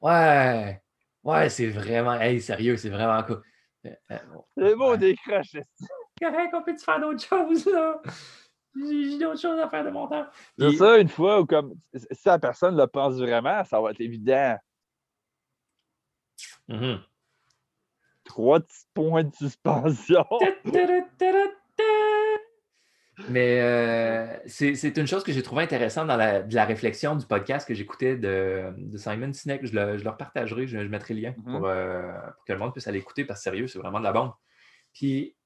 Ouais, 0.01 0.83
ouais, 1.23 1.49
c'est 1.49 1.69
vraiment. 1.69 2.15
Hey, 2.15 2.41
sérieux, 2.41 2.77
c'est 2.77 2.91
vraiment 2.91 3.23
cool. 3.23 3.43
Euh, 3.87 3.91
euh, 4.11 4.19
c'est 4.57 4.75
beau 4.75 4.97
décrocher. 4.97 5.63
Correct, 6.21 6.55
on 6.55 6.63
peut 6.63 6.77
faire 6.77 7.01
d'autres 7.01 7.25
choses, 7.25 7.67
là? 7.67 8.01
J'ai 8.77 9.19
d'autres 9.19 9.41
choses 9.41 9.59
à 9.59 9.69
faire 9.69 9.85
de 9.85 9.91
mon 9.91 10.09
temps. 10.09 10.27
C'est 10.59 10.73
ça, 10.73 10.99
une 10.99 11.09
fois 11.09 11.41
où, 11.41 11.47
comme, 11.47 11.75
si 11.95 12.29
la 12.29 12.39
personne 12.39 12.77
le 12.77 12.87
pense 12.87 13.15
vraiment, 13.15 13.65
ça 13.65 13.81
va 13.81 13.91
être 13.91 14.01
évident. 14.01 14.57
Mm-hmm. 16.69 17.01
Trois 18.25 18.61
petits 18.61 18.87
points 18.95 19.25
de 19.25 19.35
suspension. 19.35 20.25
Mais 23.29 23.61
euh, 23.61 24.27
c'est 24.47 24.97
une 24.97 25.07
chose 25.07 25.23
que 25.23 25.33
j'ai 25.33 25.43
trouvé 25.43 25.63
intéressante 25.63 26.09
dans 26.09 26.17
la, 26.17 26.65
réflexion 26.65 27.15
du 27.15 27.25
podcast 27.27 27.67
que 27.67 27.75
j'écoutais 27.75 28.17
de, 28.17 28.75
Simon 28.97 29.33
Sinek. 29.33 29.65
Je 29.65 29.75
le, 29.75 29.99
je 29.99 30.05
partagerai, 30.05 30.67
je, 30.67 30.79
mettrai 30.79 31.15
le 31.15 31.21
lien 31.21 31.31
mm-hmm. 31.31 31.65
euh, 31.65 32.13
pour, 32.13 32.45
que 32.45 32.53
le 32.53 32.59
monde 32.59 32.73
puisse 32.73 32.89
aller 32.89 32.99
écouter 32.99 33.25
parce 33.25 33.41
que 33.41 33.45
sérieux, 33.45 33.69
c'est 33.69 33.79
vraiment 33.79 34.01
de 34.01 34.05
la 34.05 34.13
bombe. 34.13 34.33
Puis, 34.93 35.37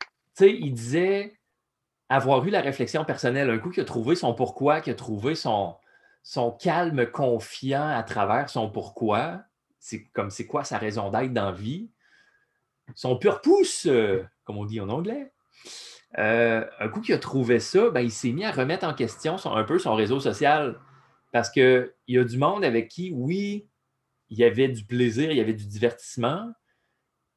tu 0.00 0.06
sais, 0.34 0.52
il 0.52 0.72
disait 0.72 1.38
avoir 2.08 2.44
eu 2.46 2.50
la 2.50 2.60
réflexion 2.60 3.04
personnelle, 3.04 3.50
un 3.50 3.58
coup 3.58 3.70
qui 3.70 3.80
a 3.80 3.84
trouvé 3.84 4.16
son 4.16 4.34
pourquoi, 4.34 4.80
qui 4.80 4.90
a 4.90 4.94
trouvé 4.94 5.34
son, 5.34 5.76
son 6.22 6.52
calme 6.52 7.06
confiant 7.06 7.88
à 7.88 8.02
travers 8.02 8.50
son 8.50 8.70
pourquoi. 8.70 9.42
C'est 9.78 10.04
comme 10.06 10.30
c'est 10.30 10.46
quoi 10.46 10.64
sa 10.64 10.78
raison 10.78 11.10
d'être 11.10 11.32
dans 11.32 11.46
la 11.46 11.52
vie? 11.52 11.90
Son 12.94 13.16
pur 13.16 13.40
pouce, 13.40 13.86
euh, 13.86 14.24
comme 14.44 14.58
on 14.58 14.64
dit 14.64 14.80
en 14.80 14.88
anglais. 14.88 15.32
Euh, 16.16 16.64
un 16.78 16.88
coup 16.88 17.00
qu'il 17.00 17.14
a 17.14 17.18
trouvé 17.18 17.60
ça, 17.60 17.90
ben, 17.90 18.00
il 18.00 18.10
s'est 18.10 18.32
mis 18.32 18.44
à 18.44 18.50
remettre 18.50 18.86
en 18.86 18.94
question 18.94 19.36
un 19.44 19.64
peu 19.64 19.78
son 19.78 19.94
réseau 19.94 20.20
social. 20.20 20.80
Parce 21.32 21.50
qu'il 21.50 21.92
y 22.06 22.18
a 22.18 22.24
du 22.24 22.38
monde 22.38 22.64
avec 22.64 22.88
qui, 22.88 23.12
oui, 23.14 23.68
il 24.30 24.38
y 24.38 24.44
avait 24.44 24.68
du 24.68 24.84
plaisir, 24.84 25.30
il 25.30 25.36
y 25.36 25.40
avait 25.40 25.52
du 25.52 25.66
divertissement, 25.66 26.52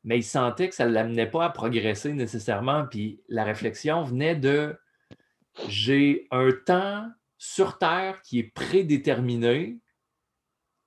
mais 0.04 0.18
il 0.18 0.24
sentait 0.24 0.70
que 0.70 0.76
ça 0.76 0.86
ne 0.86 0.92
l'amenait 0.92 1.30
pas 1.30 1.46
à 1.46 1.50
progresser 1.50 2.14
nécessairement. 2.14 2.86
Puis 2.86 3.22
la 3.28 3.44
réflexion 3.44 4.04
venait 4.04 4.36
de 4.36 4.76
j'ai 5.68 6.28
un 6.32 6.50
temps 6.66 7.08
sur 7.38 7.78
Terre 7.78 8.22
qui 8.22 8.40
est 8.40 8.52
prédéterminé. 8.54 9.80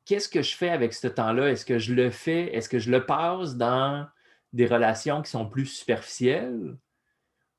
Qu'est-ce 0.06 0.28
que 0.28 0.42
je 0.42 0.56
fais 0.56 0.70
avec 0.70 0.94
ce 0.94 1.08
temps-là? 1.08 1.50
Est-ce 1.50 1.64
que 1.64 1.78
je 1.78 1.94
le 1.94 2.10
fais? 2.10 2.54
Est-ce 2.54 2.68
que 2.68 2.78
je 2.78 2.90
le 2.90 3.04
passe 3.04 3.56
dans 3.56 4.06
des 4.54 4.66
relations 4.66 5.22
qui 5.22 5.30
sont 5.30 5.46
plus 5.48 5.66
superficielles? 5.66 6.76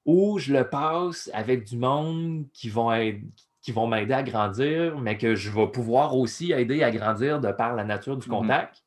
ou 0.06 0.38
je 0.40 0.54
le 0.54 0.70
passe 0.70 1.30
avec 1.34 1.64
du 1.66 1.78
monde 1.78 2.46
qui 2.54 2.70
vont 2.70 2.92
être 2.94 3.22
qui 3.62 3.72
vont 3.72 3.88
m'aider 3.88 4.14
à 4.14 4.22
grandir, 4.22 5.00
mais 5.00 5.18
que 5.18 5.34
je 5.34 5.50
vais 5.50 5.68
pouvoir 5.72 6.16
aussi 6.16 6.52
aider 6.52 6.84
à 6.84 6.92
grandir 6.92 7.42
de 7.42 7.52
par 7.52 7.74
la 7.76 7.84
nature 7.84 8.16
du 8.16 8.30
Mhm. 8.30 8.30
contact. 8.30 8.84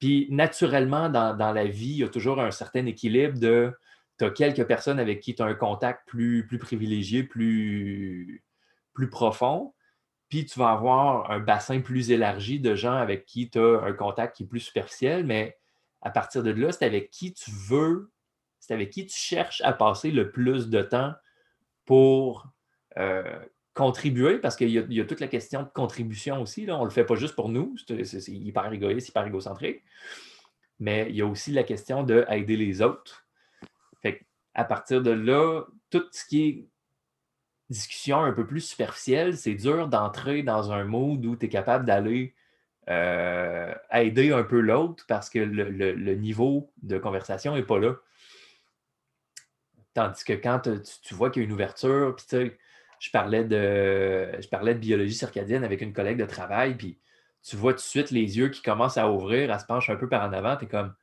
Puis 0.00 0.28
naturellement, 0.30 1.08
dans, 1.08 1.36
dans 1.36 1.52
la 1.52 1.66
vie, 1.66 1.90
il 1.90 1.98
y 1.98 2.04
a 2.04 2.08
toujours 2.08 2.40
un 2.40 2.50
certain 2.50 2.86
équilibre 2.86 3.38
de 3.38 3.72
tu 4.18 4.24
as 4.24 4.30
quelques 4.30 4.66
personnes 4.66 5.00
avec 5.00 5.20
qui 5.20 5.36
tu 5.36 5.42
as 5.42 5.46
un 5.46 5.54
contact 5.54 6.08
plus, 6.08 6.46
plus 6.48 6.58
privilégié, 6.58 7.24
plus, 7.24 8.44
plus 8.94 9.10
profond. 9.10 9.74
Puis 10.30 10.46
tu 10.46 10.58
vas 10.58 10.70
avoir 10.72 11.30
un 11.30 11.40
bassin 11.40 11.80
plus 11.82 12.10
élargi 12.12 12.60
de 12.60 12.74
gens 12.76 12.94
avec 12.94 13.26
qui 13.26 13.50
tu 13.50 13.60
as 13.60 13.82
un 13.84 13.94
contact 13.94 14.36
qui 14.38 14.44
est 14.44 14.48
plus 14.48 14.60
superficiel, 14.60 15.26
mais 15.26 15.57
à 16.00 16.10
partir 16.10 16.42
de 16.42 16.50
là, 16.50 16.72
c'est 16.72 16.84
avec 16.84 17.10
qui 17.10 17.32
tu 17.32 17.50
veux, 17.50 18.10
c'est 18.60 18.74
avec 18.74 18.90
qui 18.90 19.06
tu 19.06 19.16
cherches 19.16 19.60
à 19.62 19.72
passer 19.72 20.10
le 20.10 20.30
plus 20.30 20.68
de 20.68 20.82
temps 20.82 21.12
pour 21.84 22.46
euh, 22.96 23.38
contribuer, 23.74 24.38
parce 24.38 24.56
qu'il 24.56 24.70
y, 24.70 25.00
a- 25.00 25.04
toute 25.04 25.20
la 25.20 25.28
question 25.28 25.62
de 25.62 25.68
contribution 25.68 26.42
aussi. 26.42 26.66
On 26.68 26.80
ne 26.80 26.84
le 26.84 26.90
fait 26.90 27.04
pas 27.04 27.14
juste 27.14 27.34
pour 27.34 27.48
nous, 27.48 27.76
c'est 27.78 28.28
hyper 28.28 28.72
égoïste, 28.72 29.08
hyper 29.08 29.26
égocentrique, 29.26 29.82
mais 30.80 31.06
il 31.08 31.16
y 31.16 31.22
a 31.22 31.26
aussi 31.26 31.52
la 31.52 31.62
question 31.62 32.02
d'aider 32.02 32.56
les 32.56 32.82
autres. 32.82 33.26
Fait 34.02 34.26
à 34.54 34.64
partir 34.64 35.02
de 35.02 35.10
là, 35.10 35.64
tout 35.90 36.04
ce 36.12 36.24
qui 36.24 36.42
est 36.48 36.66
discussion 37.70 38.22
un 38.22 38.32
peu 38.32 38.46
plus 38.46 38.60
superficielle, 38.62 39.36
c'est 39.36 39.54
dur 39.54 39.88
d'entrer 39.88 40.42
dans 40.42 40.72
un 40.72 40.84
mood 40.84 41.24
où 41.26 41.36
tu 41.36 41.46
es 41.46 41.48
capable 41.48 41.84
d'aller 41.84 42.34
euh, 42.88 43.74
aider 43.92 44.32
un 44.32 44.44
peu 44.44 44.60
l'autre 44.60 45.04
parce 45.08 45.28
que 45.28 45.38
le, 45.38 46.14
niveau 46.14 46.72
de 46.82 46.98
conversation 46.98 47.54
n'est 47.54 47.62
pas 47.62 47.78
là. 47.78 47.96
Tandis 49.94 50.24
que 50.24 50.32
quand 50.32 50.62
tu, 51.02 51.14
vois 51.14 51.30
qu'il 51.30 51.42
y 51.42 51.44
a 51.44 51.48
une 51.48 51.52
ouverture, 51.52 52.14
puis 52.16 52.26
tu 52.28 52.36
sais, 52.36 52.58
je 53.00 53.10
parlais 53.10 53.44
de 53.44 54.30
je 54.40 54.48
parlais 54.48 54.74
de 54.74 54.78
biologie 54.78 55.14
circadienne 55.14 55.64
avec 55.64 55.80
une 55.80 55.92
collègue 55.92 56.18
de 56.18 56.24
travail, 56.24 56.76
puis 56.76 56.98
tu 57.42 57.56
vois 57.56 57.72
tout 57.72 57.78
de 57.78 57.82
suite 57.82 58.10
les 58.10 58.38
yeux 58.38 58.48
qui 58.48 58.62
commencent 58.62 58.98
à 58.98 59.10
ouvrir, 59.10 59.50
à 59.50 59.58
se 59.58 59.66
pencher 59.66 59.92
un 59.92 59.96
peu 59.96 60.08
par 60.08 60.28
en 60.28 60.32
avant, 60.32 60.56
tu 60.56 60.64
es 60.64 60.68
comme 60.68 60.94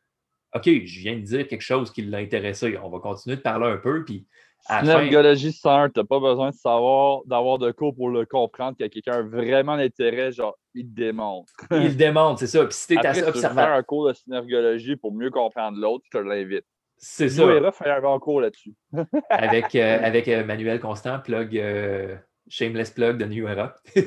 OK, 0.56 0.66
je 0.66 1.00
viens 1.00 1.16
de 1.16 1.22
dire 1.22 1.48
quelque 1.48 1.62
chose 1.62 1.92
qui 1.92 2.02
l'a 2.02 2.20
intéressé. 2.20 2.78
On 2.82 2.90
va 2.90 3.00
continuer 3.00 3.36
de 3.36 3.42
parler 3.42 3.68
un 3.68 3.78
peu, 3.78 4.06
puis 4.06 4.26
Synergologie 4.68 5.52
101, 5.52 5.90
tu 5.90 6.00
n'as 6.00 6.06
pas 6.06 6.20
besoin 6.20 6.50
de 6.50 6.56
savoir, 6.56 7.22
d'avoir 7.26 7.60
de 7.60 7.72
cours 7.72 7.96
pour 7.96 8.10
le 8.10 8.26
comprendre 8.26 8.76
qu'il 8.76 8.86
y 8.86 8.88
a 8.88 8.90
quelqu'un 8.90 9.22
vraiment 9.22 9.78
d'intérêt, 9.78 10.32
genre, 10.32 10.58
il 10.74 10.88
te 10.88 10.96
démontre. 10.96 11.54
il 11.72 11.84
le 11.84 11.94
démontre, 11.94 12.40
c'est 12.40 12.48
ça. 12.48 12.64
Puis 12.66 12.74
si 12.74 12.88
tu 12.88 12.94
es 12.96 13.06
assez 13.06 13.20
si 13.20 13.26
faire 13.26 13.36
observateur, 13.36 13.76
un 13.76 13.84
cours 13.84 14.08
de 14.08 14.14
synergologie 14.14 14.96
pour 14.96 15.14
mieux 15.14 15.30
comprendre 15.30 15.78
l'autre, 15.80 16.04
je 16.12 16.18
te 16.18 16.24
l'invite. 16.24 16.66
c'est 16.98 17.30
ça. 17.30 17.44
Era 17.44 17.72
fait 17.72 17.90
un 17.90 18.20
cours 18.20 18.42
là-dessus. 18.42 18.74
avec, 19.30 19.76
euh, 19.76 20.00
avec 20.02 20.28
euh, 20.28 20.44
Manuel 20.44 20.80
Constant, 20.80 21.20
plug, 21.20 21.58
euh, 21.58 22.16
shameless 22.48 22.90
plug 22.92 23.18
de 23.18 23.26
New 23.26 23.48
Era. 23.48 23.76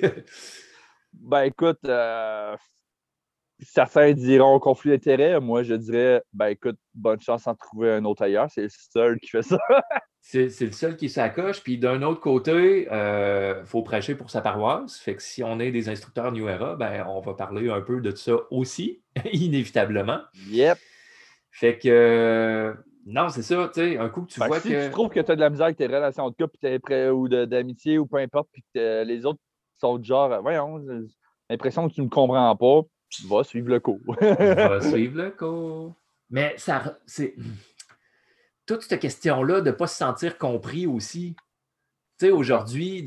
Ben 1.13 1.43
écoute, 1.43 1.79
euh, 1.87 2.55
certains 3.61 4.13
diront 4.13 4.59
conflit 4.61 4.91
d'intérêt. 4.91 5.41
Moi, 5.41 5.63
je 5.63 5.75
dirais, 5.75 6.23
ben 6.33 6.47
écoute, 6.49 6.77
bonne 6.95 7.21
chance 7.21 7.45
d'en 7.45 7.55
trouver 7.55 7.93
un 7.93 8.05
autre 8.05 8.23
ailleurs. 8.23 8.49
C'est 8.51 8.63
le 8.63 8.69
seul 8.71 9.19
qui 9.21 9.29
fait 9.31 9.43
ça. 9.43 9.59
c'est 10.21 10.49
c'est 10.51 10.67
le 10.67 10.73
seul 10.73 10.97
qui 10.97 11.09
s'accroche. 11.09 11.63
Puis 11.63 11.79
d'un 11.79 12.03
autre 12.03 12.21
côté, 12.21 12.89
il 12.91 13.67
faut 13.67 13.83
prêcher 13.83 14.15
pour 14.15 14.31
sa 14.31 14.41
paroisse. 14.41 14.99
Fait 14.99 15.17
que 15.17 15.23
si 15.23 15.43
on 15.43 15.59
est 15.61 15.71
des 15.71 15.89
instructeurs 15.89 16.33
New 16.33 16.49
Era, 16.49 16.77
ben, 16.77 17.05
on 17.09 17.21
va 17.21 17.35
parler 17.35 17.71
un 17.71 17.81
peu 17.81 18.01
de 18.01 18.15
ça 18.15 18.35
aussi, 18.51 19.03
inévitablement. 19.33 20.21
Yep. 20.51 20.79
Fait 21.51 21.79
que 21.79 21.89
euh, 21.89 22.75
non, 23.07 23.31
c'est 23.31 23.43
ça, 23.43 23.71
tu 23.75 23.81
sais, 23.81 23.97
un 23.97 24.11
coup 24.11 24.23
que 24.23 24.31
tu 24.33 24.39
que 24.39 24.47
vois 24.47 24.61
si 24.61 24.69
que. 24.69 24.85
tu 24.87 24.91
trouves 24.93 25.09
que 25.09 25.21
tu 25.21 25.33
as 25.33 25.35
de 25.35 25.41
la 25.41 25.51
misère 25.51 25.65
avec 25.65 25.79
tes 25.79 25.87
relations 25.87 26.29
de 26.29 26.35
couple, 26.37 26.51
puis 26.51 26.59
t'es 26.61 26.79
prêt- 26.79 27.09
ou 27.09 27.27
de- 27.27 27.47
d'amitié 27.47 27.99
ou 27.99 28.07
peu 28.07 28.19
importe, 28.19 28.49
puis 28.53 28.63
que 28.75 28.79
euh, 28.79 29.05
les 29.05 29.25
autres 29.25 29.41
sont 29.81 29.97
du 29.99 30.07
genre, 30.07 30.31
euh, 30.31 30.41
voyons, 30.41 30.79
j'ai 30.87 31.07
l'impression 31.49 31.89
que 31.89 31.95
tu 31.95 32.01
ne 32.03 32.07
me 32.07 32.11
comprends 32.11 32.55
pas, 32.55 32.83
va 33.29 33.45
suivre 33.45 33.69
le 33.71 33.81
cours. 33.81 34.01
va 34.21 34.81
suivre 34.81 35.23
le 35.23 35.31
cours. 35.31 35.95
Mais 36.31 36.55
ça, 36.59 36.99
c'est 37.07 37.35
toute 38.67 38.83
cette 38.83 39.01
question-là 39.01 39.61
de 39.61 39.71
ne 39.71 39.75
pas 39.75 39.87
se 39.87 39.97
sentir 39.97 40.37
compris 40.39 40.87
aussi. 40.87 41.35
Tu 42.19 42.27
sais, 42.27 42.31
aujourd'hui, 42.33 43.07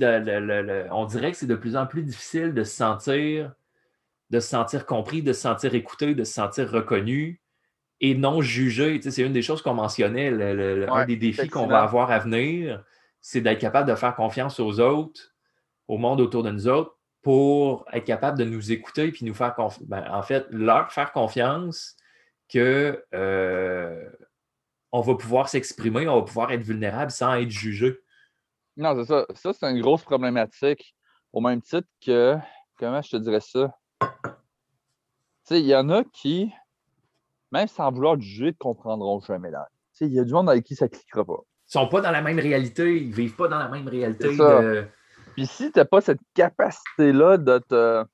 on 0.91 1.05
dirait 1.05 1.31
que 1.31 1.37
c'est 1.37 1.45
de 1.47 1.55
plus 1.55 1.75
en 1.75 1.85
plus 1.85 2.01
difficile 2.03 2.53
de 2.53 2.63
se 2.63 2.75
sentir, 2.75 3.53
de 4.29 4.39
se 4.39 4.47
sentir 4.47 4.85
compris, 4.85 5.21
de 5.21 5.33
se 5.33 5.41
sentir 5.41 5.75
écouté, 5.75 6.15
de 6.15 6.23
se 6.23 6.33
sentir 6.33 6.71
reconnu 6.71 7.41
et 7.99 8.15
non 8.15 8.41
jugé. 8.41 8.95
Tu 8.99 9.03
sais, 9.03 9.11
c'est 9.11 9.21
une 9.23 9.33
des 9.33 9.41
choses 9.43 9.61
qu'on 9.61 9.73
mentionnait. 9.75 10.31
le- 10.31 10.55
le- 10.55 10.79
le- 10.79 10.89
un 10.91 11.05
des 11.05 11.17
défis 11.17 11.49
qu'on 11.49 11.67
va 11.67 11.83
avoir 11.83 12.09
à 12.09 12.19
venir, 12.19 12.83
c'est 13.19 13.41
d'être 13.41 13.59
capable 13.59 13.87
de 13.89 13.95
faire 13.95 14.15
confiance 14.15 14.59
aux 14.59 14.79
autres, 14.79 15.35
au 15.87 15.97
monde 15.99 16.21
autour 16.21 16.41
de 16.41 16.49
nous 16.51 16.67
autres, 16.67 16.97
pour 17.21 17.85
être 17.93 18.05
capable 18.05 18.37
de 18.37 18.45
nous 18.45 18.71
écouter 18.71 19.11
puis 19.11 19.25
nous 19.25 19.33
faire 19.33 19.53
confiance. 19.53 19.87
en 20.09 20.23
fait, 20.23 20.45
leur 20.49 20.91
faire 20.91 21.11
confiance 21.11 21.95
que 22.49 23.03
euh, 23.13 24.09
on 24.91 25.01
va 25.01 25.15
pouvoir 25.15 25.47
s'exprimer, 25.47 26.07
on 26.07 26.15
va 26.17 26.23
pouvoir 26.23 26.51
être 26.51 26.63
vulnérable 26.63 27.11
sans 27.11 27.35
être 27.35 27.49
jugé. 27.49 27.99
Non, 28.77 28.95
c'est 28.95 29.05
ça. 29.05 29.25
Ça, 29.35 29.53
c'est 29.53 29.69
une 29.69 29.81
grosse 29.81 30.03
problématique. 30.03 30.95
Au 31.33 31.39
même 31.41 31.61
titre 31.61 31.87
que, 32.05 32.35
comment 32.77 33.01
je 33.01 33.11
te 33.11 33.17
dirais 33.17 33.39
ça? 33.39 33.73
Tu 34.01 34.07
sais, 35.43 35.59
il 35.61 35.67
y 35.67 35.75
en 35.75 35.89
a 35.89 36.03
qui, 36.03 36.51
même 37.51 37.67
sans 37.67 37.91
vouloir 37.91 38.19
juger, 38.19 38.47
ne 38.47 38.51
comprendront 38.51 39.19
jamais. 39.21 39.49
Tu 39.49 39.55
sais, 39.93 40.05
il 40.07 40.13
y 40.13 40.19
a 40.19 40.23
du 40.23 40.33
monde 40.33 40.49
avec 40.49 40.65
qui 40.65 40.75
ça 40.75 40.85
ne 40.85 40.89
cliquera 40.89 41.23
pas. 41.23 41.39
Ils 41.67 41.71
sont 41.71 41.87
pas 41.87 42.01
dans 42.01 42.11
la 42.11 42.21
même 42.21 42.39
réalité, 42.39 42.97
ils 42.97 43.13
vivent 43.13 43.35
pas 43.35 43.47
dans 43.47 43.59
la 43.59 43.69
même 43.69 43.87
réalité. 43.87 44.29
C'est 44.29 44.37
ça. 44.37 44.61
de- 44.61 44.87
Puis 45.33 45.45
si 45.45 45.71
tu 45.71 45.79
n'as 45.79 45.85
pas 45.85 46.01
cette 46.01 46.19
capacité-là 46.33 47.37
de 47.37 47.57
te, 47.59 48.05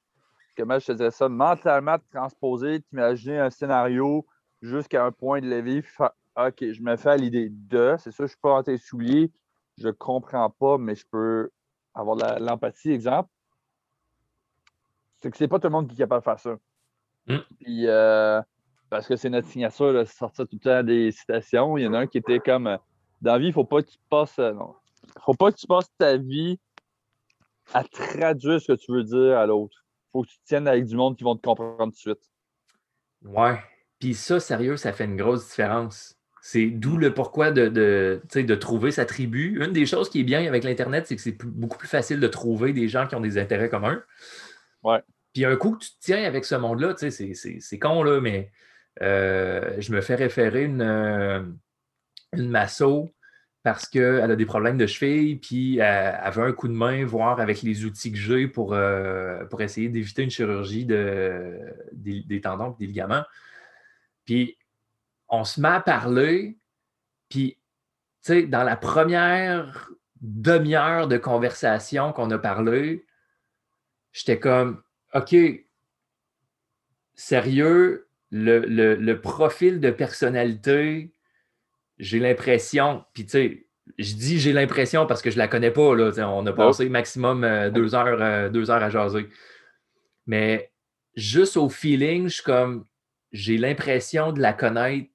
comment 0.55 0.79
je 0.79 0.87
te 0.87 0.91
dirais 0.93 1.11
ça, 1.11 1.29
mentalement 1.29 1.97
te 1.97 2.03
transposer, 2.13 2.81
t'imaginer 2.81 3.39
un 3.39 3.49
scénario 3.49 4.25
jusqu'à 4.61 5.05
un 5.05 5.11
point 5.11 5.41
de 5.41 5.81
faire, 5.81 6.11
OK, 6.35 6.71
je 6.71 6.81
me 6.81 6.95
fais 6.95 7.09
à 7.09 7.17
l'idée 7.17 7.49
de, 7.49 7.95
c'est 7.99 8.11
ça, 8.11 8.23
je 8.25 8.29
suis 8.29 8.39
pas 8.39 8.49
dans 8.49 8.63
tes 8.63 8.77
souliers, 8.77 9.31
je 9.77 9.89
comprends 9.89 10.49
pas, 10.49 10.77
mais 10.77 10.95
je 10.95 11.05
peux 11.09 11.49
avoir 11.93 12.15
de 12.15 12.43
l'empathie, 12.43 12.91
exemple. 12.91 13.29
C'est 15.17 15.31
que 15.31 15.37
c'est 15.37 15.47
pas 15.47 15.59
tout 15.59 15.67
le 15.67 15.71
monde 15.71 15.87
qui 15.87 15.95
est 15.95 15.97
capable 15.97 16.21
de 16.21 16.25
faire 16.25 16.39
ça. 16.39 16.57
Mm. 17.27 17.37
Puis, 17.59 17.87
euh, 17.87 18.41
parce 18.89 19.07
que 19.07 19.15
c'est 19.15 19.29
notre 19.29 19.47
signature 19.47 19.93
de 19.93 20.03
sortir 20.05 20.47
tout 20.47 20.55
le 20.55 20.59
temps 20.59 20.83
des 20.83 21.11
citations. 21.11 21.77
Il 21.77 21.83
y 21.83 21.87
en 21.87 21.93
a 21.93 21.99
un 21.99 22.07
qui 22.07 22.19
était 22.19 22.39
comme 22.39 22.77
dans 23.21 23.33
la 23.33 23.39
vie, 23.39 23.47
il 23.47 23.53
faut 23.53 23.65
pas 23.65 23.81
que 23.81 23.89
tu 23.89 23.97
passes. 24.09 24.37
euh, 24.39 24.53
non. 24.53 24.75
Faut 25.21 25.33
pas 25.33 25.51
que 25.51 25.57
tu 25.57 25.67
passes 25.67 25.89
ta 25.97 26.17
vie 26.17 26.59
à 27.73 27.83
traduire 27.83 28.61
ce 28.61 28.73
que 28.73 28.77
tu 28.77 28.91
veux 28.91 29.03
dire 29.03 29.37
à 29.37 29.45
l'autre. 29.45 29.85
Faut 30.11 30.23
que 30.23 30.29
tu 30.29 30.37
te 30.39 30.45
tiennes 30.45 30.67
avec 30.67 30.85
du 30.85 30.95
monde 30.95 31.17
qui 31.17 31.23
vont 31.23 31.35
te 31.35 31.41
comprendre 31.41 31.85
tout 31.85 31.89
de 31.91 31.95
suite. 31.95 32.31
Ouais. 33.23 33.59
Puis 33.99 34.13
ça, 34.13 34.39
sérieux, 34.39 34.77
ça 34.77 34.93
fait 34.93 35.05
une 35.05 35.17
grosse 35.17 35.47
différence. 35.47 36.15
C'est 36.41 36.67
d'où 36.67 36.97
le 36.97 37.13
pourquoi 37.13 37.51
de, 37.51 37.67
de, 37.67 38.21
de 38.33 38.55
trouver 38.55 38.91
sa 38.91 39.05
tribu. 39.05 39.61
Une 39.63 39.73
des 39.73 39.85
choses 39.85 40.09
qui 40.09 40.21
est 40.21 40.23
bien 40.23 40.47
avec 40.47 40.63
l'Internet, 40.63 41.05
c'est 41.07 41.15
que 41.15 41.21
c'est 41.21 41.37
beaucoup 41.43 41.77
plus 41.77 41.87
facile 41.89 42.19
de 42.19 42.27
trouver 42.27 42.71
des 42.73 42.87
gens 42.87 43.05
qui 43.07 43.15
ont 43.15 43.19
des 43.21 43.37
intérêts 43.37 43.69
communs. 43.69 44.01
Ouais. 44.83 45.01
Puis 45.33 45.43
un 45.45 45.55
coup 45.57 45.71
que 45.75 45.83
tu 45.83 45.89
te 45.91 45.99
tiens 45.99 46.23
avec 46.23 46.45
ce 46.45 46.55
monde-là, 46.55 46.93
tu 46.93 46.99
sais, 46.99 47.11
c'est- 47.11 47.33
c'est 47.33 47.59
c'est 47.59 47.79
con, 47.79 48.01
là, 48.01 48.21
mais 48.21 48.51
euh, 49.01 49.75
je 49.79 49.91
me 49.91 49.99
fais 50.01 50.15
référer 50.15 50.63
une, 50.63 50.81
euh, 50.81 51.43
une 52.33 52.49
masso 52.49 53.09
parce 53.67 53.85
qu'elle 53.85 54.31
a 54.31 54.37
des 54.37 54.45
problèmes 54.45 54.77
de 54.77 54.87
cheville, 54.87 55.35
puis 55.35 55.79
elle, 55.79 56.17
elle 56.23 56.31
veut 56.31 56.45
un 56.45 56.53
coup 56.53 56.69
de 56.69 56.73
main, 56.73 57.03
voir 57.03 57.41
avec 57.41 57.63
les 57.63 57.83
outils 57.83 58.13
que 58.13 58.17
j'ai 58.17 58.47
pour, 58.47 58.73
euh, 58.73 59.43
pour 59.47 59.61
essayer 59.61 59.89
d'éviter 59.89 60.23
une 60.23 60.29
chirurgie 60.29 60.85
de, 60.85 61.59
des, 61.91 62.39
tendons 62.39 62.71
et 62.71 62.75
des 62.79 62.85
ligaments. 62.85 63.25
Puis 64.23 64.57
on 65.27 65.43
se 65.43 65.59
met 65.59 65.67
à 65.67 65.81
parler, 65.81 66.57
puis 67.27 67.57
tu 68.23 68.31
sais, 68.31 68.43
dans 68.43 68.63
la 68.63 68.77
première 68.77 69.91
demi-heure 70.21 71.09
de 71.09 71.17
conversation 71.17 72.13
qu'on 72.13 72.31
a 72.31 72.39
parlé, 72.39 73.05
j'étais 74.13 74.39
comme, 74.39 74.81
OK, 75.13 75.35
sérieux, 77.15 78.07
le- 78.31 78.59
le 78.95 79.19
profil 79.19 79.81
de 79.81 79.91
personnalité, 79.91 81.11
j'ai 81.99 82.19
l'impression, 82.19 83.03
puis 83.13 83.25
tu 83.25 83.31
sais, 83.31 83.67
je 83.97 84.13
dis 84.15 84.39
j'ai 84.39 84.53
l'impression 84.53 85.05
parce 85.05 85.21
que 85.21 85.31
je 85.31 85.37
la 85.37 85.47
connais 85.47 85.71
pas, 85.71 85.95
là, 85.95 86.11
on 86.29 86.45
a 86.45 86.53
passé 86.53 86.89
maximum 86.89 87.43
euh, 87.43 87.69
deux, 87.69 87.95
heures, 87.95 88.21
euh, 88.21 88.49
deux 88.49 88.69
heures 88.69 88.83
à 88.83 88.89
jaser. 88.89 89.29
Mais 90.25 90.71
juste 91.15 91.57
au 91.57 91.69
feeling, 91.69 92.27
je 92.27 92.35
suis 92.35 92.43
comme, 92.43 92.85
j'ai 93.31 93.57
l'impression 93.57 94.31
de 94.31 94.41
la 94.41 94.53
connaître 94.53 95.09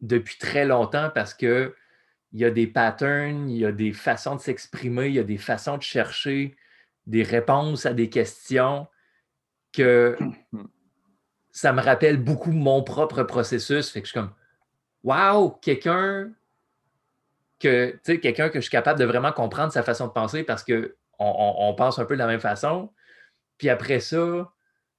depuis 0.00 0.36
très 0.38 0.64
longtemps 0.64 1.10
parce 1.14 1.34
que 1.34 1.74
il 2.32 2.40
y 2.40 2.44
a 2.44 2.50
des 2.50 2.66
patterns, 2.66 3.48
il 3.48 3.58
y 3.58 3.64
a 3.64 3.72
des 3.72 3.92
façons 3.92 4.34
de 4.36 4.40
s'exprimer, 4.40 5.06
il 5.06 5.14
y 5.14 5.18
a 5.18 5.24
des 5.24 5.38
façons 5.38 5.78
de 5.78 5.82
chercher 5.82 6.56
des 7.06 7.22
réponses 7.22 7.86
à 7.86 7.94
des 7.94 8.10
questions 8.10 8.88
que 9.72 10.18
ça 11.50 11.72
me 11.72 11.80
rappelle 11.80 12.18
beaucoup 12.18 12.50
mon 12.50 12.82
propre 12.82 13.22
processus. 13.22 13.90
Fait 13.90 14.00
que 14.02 14.06
je 14.06 14.10
suis 14.10 14.20
comme 14.20 14.34
Wow, 15.06 15.50
quelqu'un 15.62 16.32
que 17.60 17.92
tu 17.92 17.98
sais, 18.02 18.20
quelqu'un 18.20 18.48
que 18.48 18.56
je 18.58 18.62
suis 18.62 18.70
capable 18.72 18.98
de 18.98 19.04
vraiment 19.04 19.30
comprendre 19.30 19.72
sa 19.72 19.84
façon 19.84 20.08
de 20.08 20.12
penser 20.12 20.42
parce 20.42 20.64
que 20.64 20.96
on, 21.20 21.72
pense 21.74 22.00
un 22.00 22.04
peu 22.04 22.14
de 22.14 22.18
la 22.18 22.26
même 22.26 22.40
façon. 22.40 22.90
Puis 23.56 23.68
après 23.68 24.00
ça, 24.00 24.52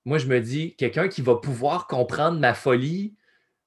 moi, 0.06 0.17
je 0.17 0.28
me 0.28 0.39
dis, 0.39 0.76
quelqu'un 0.78 1.10
qui 1.10 1.22
va 1.22 1.36
pouvoir 1.36 1.88
comprendre 1.88 2.39
ma 2.39 2.54
folie 2.54 3.15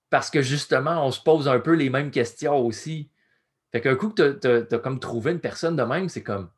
parce 0.08 0.30
que 0.30 0.40
justement, 0.40 1.06
on 1.06 1.10
se 1.10 1.20
pose 1.20 1.46
un 1.46 1.60
peu 1.60 1.74
les 1.74 1.90
mêmes 1.90 2.10
questions 2.10 2.56
aussi. 2.56 3.10
Fait 3.70 3.82
qu'un 3.82 3.94
coup 3.94 4.08
que 4.08 4.32
tu 4.32 4.74
as, 4.74 4.78
comme 4.78 4.98
trouvé 4.98 5.32
une 5.32 5.40
personne 5.40 5.76
de 5.76 5.82
même, 5.82 6.08
c'est 6.08 6.22
comme, 6.22 6.50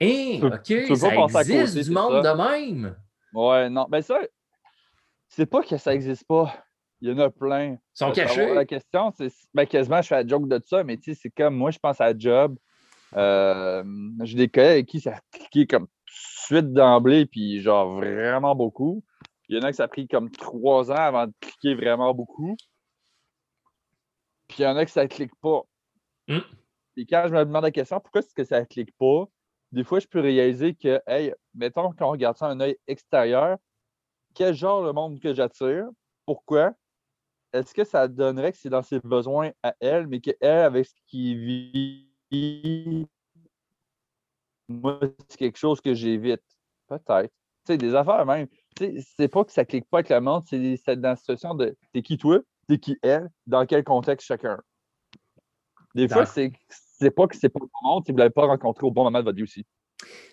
hé, 0.00 0.40
OK, 0.42 0.96
ça 0.96 1.40
existe 1.40 1.78
du 1.78 1.90
monde 1.90 2.22
de 2.22 2.36
même. 2.36 2.94
Ouais, 3.32 3.70
non, 3.70 3.86
mais 3.90 4.02
ça, 4.02 4.20
c'est 5.28 5.46
pas 5.46 5.62
que 5.62 5.78
ça 5.78 5.94
existe 5.94 6.26
pas. 6.26 6.54
Il 7.00 7.10
y 7.10 7.12
en 7.12 7.18
a 7.18 7.30
plein. 7.30 7.72
Ils 7.72 7.78
sont 7.94 8.12
cachés. 8.12 8.54
La 8.54 8.64
question, 8.64 9.12
c'est 9.16 9.32
ben, 9.54 9.66
quasiment, 9.66 10.02
je 10.02 10.08
fais 10.08 10.22
la 10.22 10.26
joke 10.26 10.48
de 10.48 10.60
ça, 10.64 10.82
mais 10.84 10.96
tu 10.96 11.14
sais, 11.14 11.20
c'est 11.22 11.30
comme 11.30 11.56
moi, 11.56 11.70
je 11.70 11.78
pense 11.78 12.00
à 12.00 12.16
job. 12.16 12.56
Euh, 13.16 13.84
j'ai 14.22 14.36
des 14.36 14.48
collègues 14.48 14.70
avec 14.70 14.86
qui 14.86 15.00
ça 15.00 15.14
a 15.14 15.20
cliqué 15.30 15.66
comme 15.66 15.86
suite 16.06 16.72
d'emblée, 16.72 17.26
puis 17.26 17.60
genre 17.60 17.96
vraiment 17.96 18.54
beaucoup. 18.54 19.04
Il 19.48 19.56
y 19.56 19.60
en 19.60 19.62
a 19.62 19.70
qui 19.70 19.76
ça 19.76 19.84
a 19.84 19.88
pris 19.88 20.08
comme 20.08 20.30
trois 20.30 20.90
ans 20.90 20.96
avant 20.96 21.26
de 21.26 21.32
cliquer 21.40 21.74
vraiment 21.74 22.12
beaucoup. 22.12 22.56
Puis 24.48 24.58
il 24.60 24.62
y 24.62 24.66
en 24.66 24.76
a 24.76 24.84
qui 24.84 24.92
ça 24.92 25.04
ne 25.04 25.08
clique 25.08 25.34
pas. 25.40 25.62
Hmm. 26.26 26.40
Et 26.96 27.06
quand 27.06 27.24
je 27.28 27.32
me 27.32 27.44
demande 27.44 27.62
la 27.62 27.70
question, 27.70 28.00
pourquoi 28.00 28.20
est-ce 28.20 28.34
que 28.34 28.44
ça 28.44 28.60
ne 28.60 28.64
clique 28.64 28.94
pas? 28.98 29.24
Des 29.70 29.84
fois, 29.84 30.00
je 30.00 30.06
peux 30.06 30.20
réaliser 30.20 30.74
que, 30.74 31.00
hey, 31.06 31.32
mettons 31.54 31.92
qu'on 31.92 32.08
regarde 32.08 32.36
ça 32.36 32.46
un 32.46 32.58
œil 32.60 32.76
extérieur, 32.86 33.58
quel 34.34 34.54
genre 34.54 34.84
de 34.86 34.90
monde 34.90 35.20
que 35.20 35.32
j'attire? 35.34 35.86
Pourquoi? 36.26 36.72
Est-ce 37.52 37.72
que 37.72 37.84
ça 37.84 38.08
donnerait 38.08 38.52
que 38.52 38.58
c'est 38.58 38.68
dans 38.68 38.82
ses 38.82 39.00
besoins 39.00 39.50
à 39.62 39.74
elle, 39.80 40.06
mais 40.06 40.20
qu'elle, 40.20 40.36
avec 40.42 40.86
ce 40.86 40.94
qui 41.06 41.34
vit, 41.34 43.06
moi, 44.68 45.00
c'est 45.28 45.38
quelque 45.38 45.58
chose 45.58 45.80
que 45.80 45.94
j'évite? 45.94 46.42
Peut-être. 46.88 47.30
Tu 47.64 47.72
sais, 47.72 47.78
des 47.78 47.94
affaires 47.94 48.26
même. 48.26 48.48
Tu 48.76 49.00
sais, 49.00 49.06
c'est 49.16 49.28
pas 49.28 49.44
que 49.44 49.52
ça 49.52 49.64
clique 49.64 49.88
pas 49.88 49.98
avec 49.98 50.10
le 50.10 50.20
monde, 50.20 50.44
c'est 50.46 50.96
dans 50.96 51.10
la 51.10 51.16
situation 51.16 51.54
de 51.54 51.76
t'es 51.92 52.02
qui 52.02 52.18
toi, 52.18 52.40
t'es 52.68 52.78
qui 52.78 52.98
elle, 53.02 53.28
dans 53.46 53.64
quel 53.66 53.82
contexte 53.84 54.26
chacun? 54.26 54.60
Des 55.94 56.08
fois, 56.08 56.26
c'est 56.26 56.52
pas 57.10 57.26
que 57.26 57.36
c'est 57.36 57.48
pas 57.48 57.60
le 57.60 57.68
monde, 57.82 58.04
si 58.04 58.12
vous 58.12 58.16
ne 58.16 58.22
l'avez 58.22 58.32
pas 58.32 58.46
rencontré 58.46 58.86
au 58.86 58.90
bon 58.90 59.04
moment 59.04 59.20
de 59.20 59.24
votre 59.24 59.36
vie 59.36 59.42
aussi. 59.42 59.64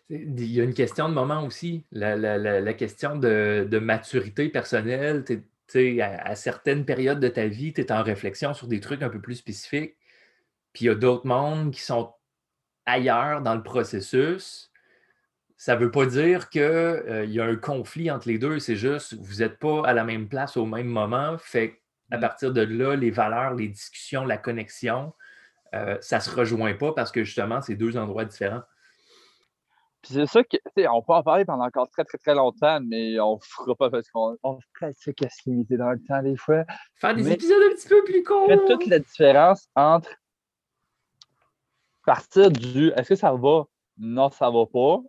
Il 0.10 0.51
y 0.51 0.62
a 0.62 0.63
une 0.63 0.73
question 0.73 1.10
de 1.10 1.13
moment 1.13 1.43
aussi, 1.43 1.86
la, 1.91 2.73
question 2.73 3.15
de, 3.15 3.80
maturité 3.80 4.49
personnelle. 4.49 5.23
À, 5.73 6.30
à, 6.30 6.36
certaines 6.36 6.86
périodes 6.86 7.19
de 7.19 7.28
ta 7.28 7.47
vie, 7.47 7.73
tu 7.73 7.82
es 7.82 7.91
en 7.91 8.04
réflexion 8.04 8.54
sur 8.54 8.67
des 8.67 8.80
trucs 8.80 9.01
un 9.01 9.10
peu 9.10 9.19
plus 9.19 9.36
spécifiques. 9.36 9.95
Puis 10.73 10.86
il 10.86 10.88
y 10.88 10.89
a 10.89 10.95
d'autres 10.95 11.25
mondes 11.25 11.71
qui 11.71 11.82
sont 11.82 12.13
ailleurs 12.86 13.41
dans 13.41 13.56
le 13.56 13.63
processus. 13.63 14.71
Ça 15.58 15.75
ne 15.75 15.82
veut 15.82 15.91
pas 15.91 16.06
dire 16.06 16.49
qu'il 16.49 16.62
euh, 16.62 17.25
y 17.25 17.39
a 17.39 17.45
un 17.45 17.56
conflit 17.56 18.12
entre 18.12 18.28
les 18.28 18.38
deux, 18.38 18.60
c'est 18.60 18.75
juste 18.75 19.15
vous 19.15 19.36
n'êtes 19.36 19.58
pas 19.58 19.88
à 19.88 19.93
la 19.93 20.04
même 20.04 20.28
place 20.28 20.58
au 20.58 20.65
même 20.65 20.88
moment. 20.88 21.38
Fait 21.38 21.82
à 22.12 22.17
mm. 22.17 22.21
partir 22.21 22.51
de 22.54 22.62
là, 22.62 22.95
les 22.95 23.10
valeurs, 23.10 23.54
les 23.54 23.69
discussions, 23.69 24.25
la 24.25 24.38
connexion, 24.38 25.13
euh, 25.73 25.97
ça 26.01 26.17
ne 26.17 26.21
se 26.21 26.30
rejoint 26.30 26.73
pas 26.73 26.93
parce 26.93 27.12
que 27.12 27.23
justement, 27.23 27.62
c'est 27.62 27.75
deux 27.75 27.97
endroits 27.97 28.25
différents 28.25 28.63
c'est 30.06 30.26
ça 30.26 30.44
que, 30.44 30.58
on 30.88 31.02
peut 31.02 31.13
en 31.13 31.24
parler 31.24 31.46
pendant 31.46 31.65
encore 31.65 31.89
très, 31.89 32.04
très, 32.04 32.18
très 32.18 32.36
longtemps, 32.36 32.80
mais 32.82 33.20
on 33.20 33.36
ne 33.36 33.39
fera 33.41 33.76
pas 33.76 33.89
parce 33.89 34.10
qu'on 34.10 34.38
on 34.44 34.60
fait 34.80 35.13
qu'à 35.13 35.30
se 35.30 35.50
limiter 35.50 35.78
dans 35.78 35.91
le 35.91 36.00
temps 36.08 36.22
des 36.22 36.38
fois. 36.38 36.63
Faire 36.96 37.15
des 37.15 37.32
épisodes 37.32 37.62
un 37.65 37.76
petit 37.76 37.88
peu 37.88 38.04
plus 38.04 38.24
courts. 38.24 38.48
Fait 38.48 38.65
toute 38.65 38.88
la 38.88 39.00
différence 39.00 39.68
entre 39.76 40.10
partir 42.06 42.52
du 42.52 42.91
est-ce 42.96 43.10
que 43.10 43.15
ça 43.15 43.34
va? 43.34 43.63
Non, 43.98 44.30
ça 44.30 44.50
va 44.50 44.65
pas. 44.65 45.02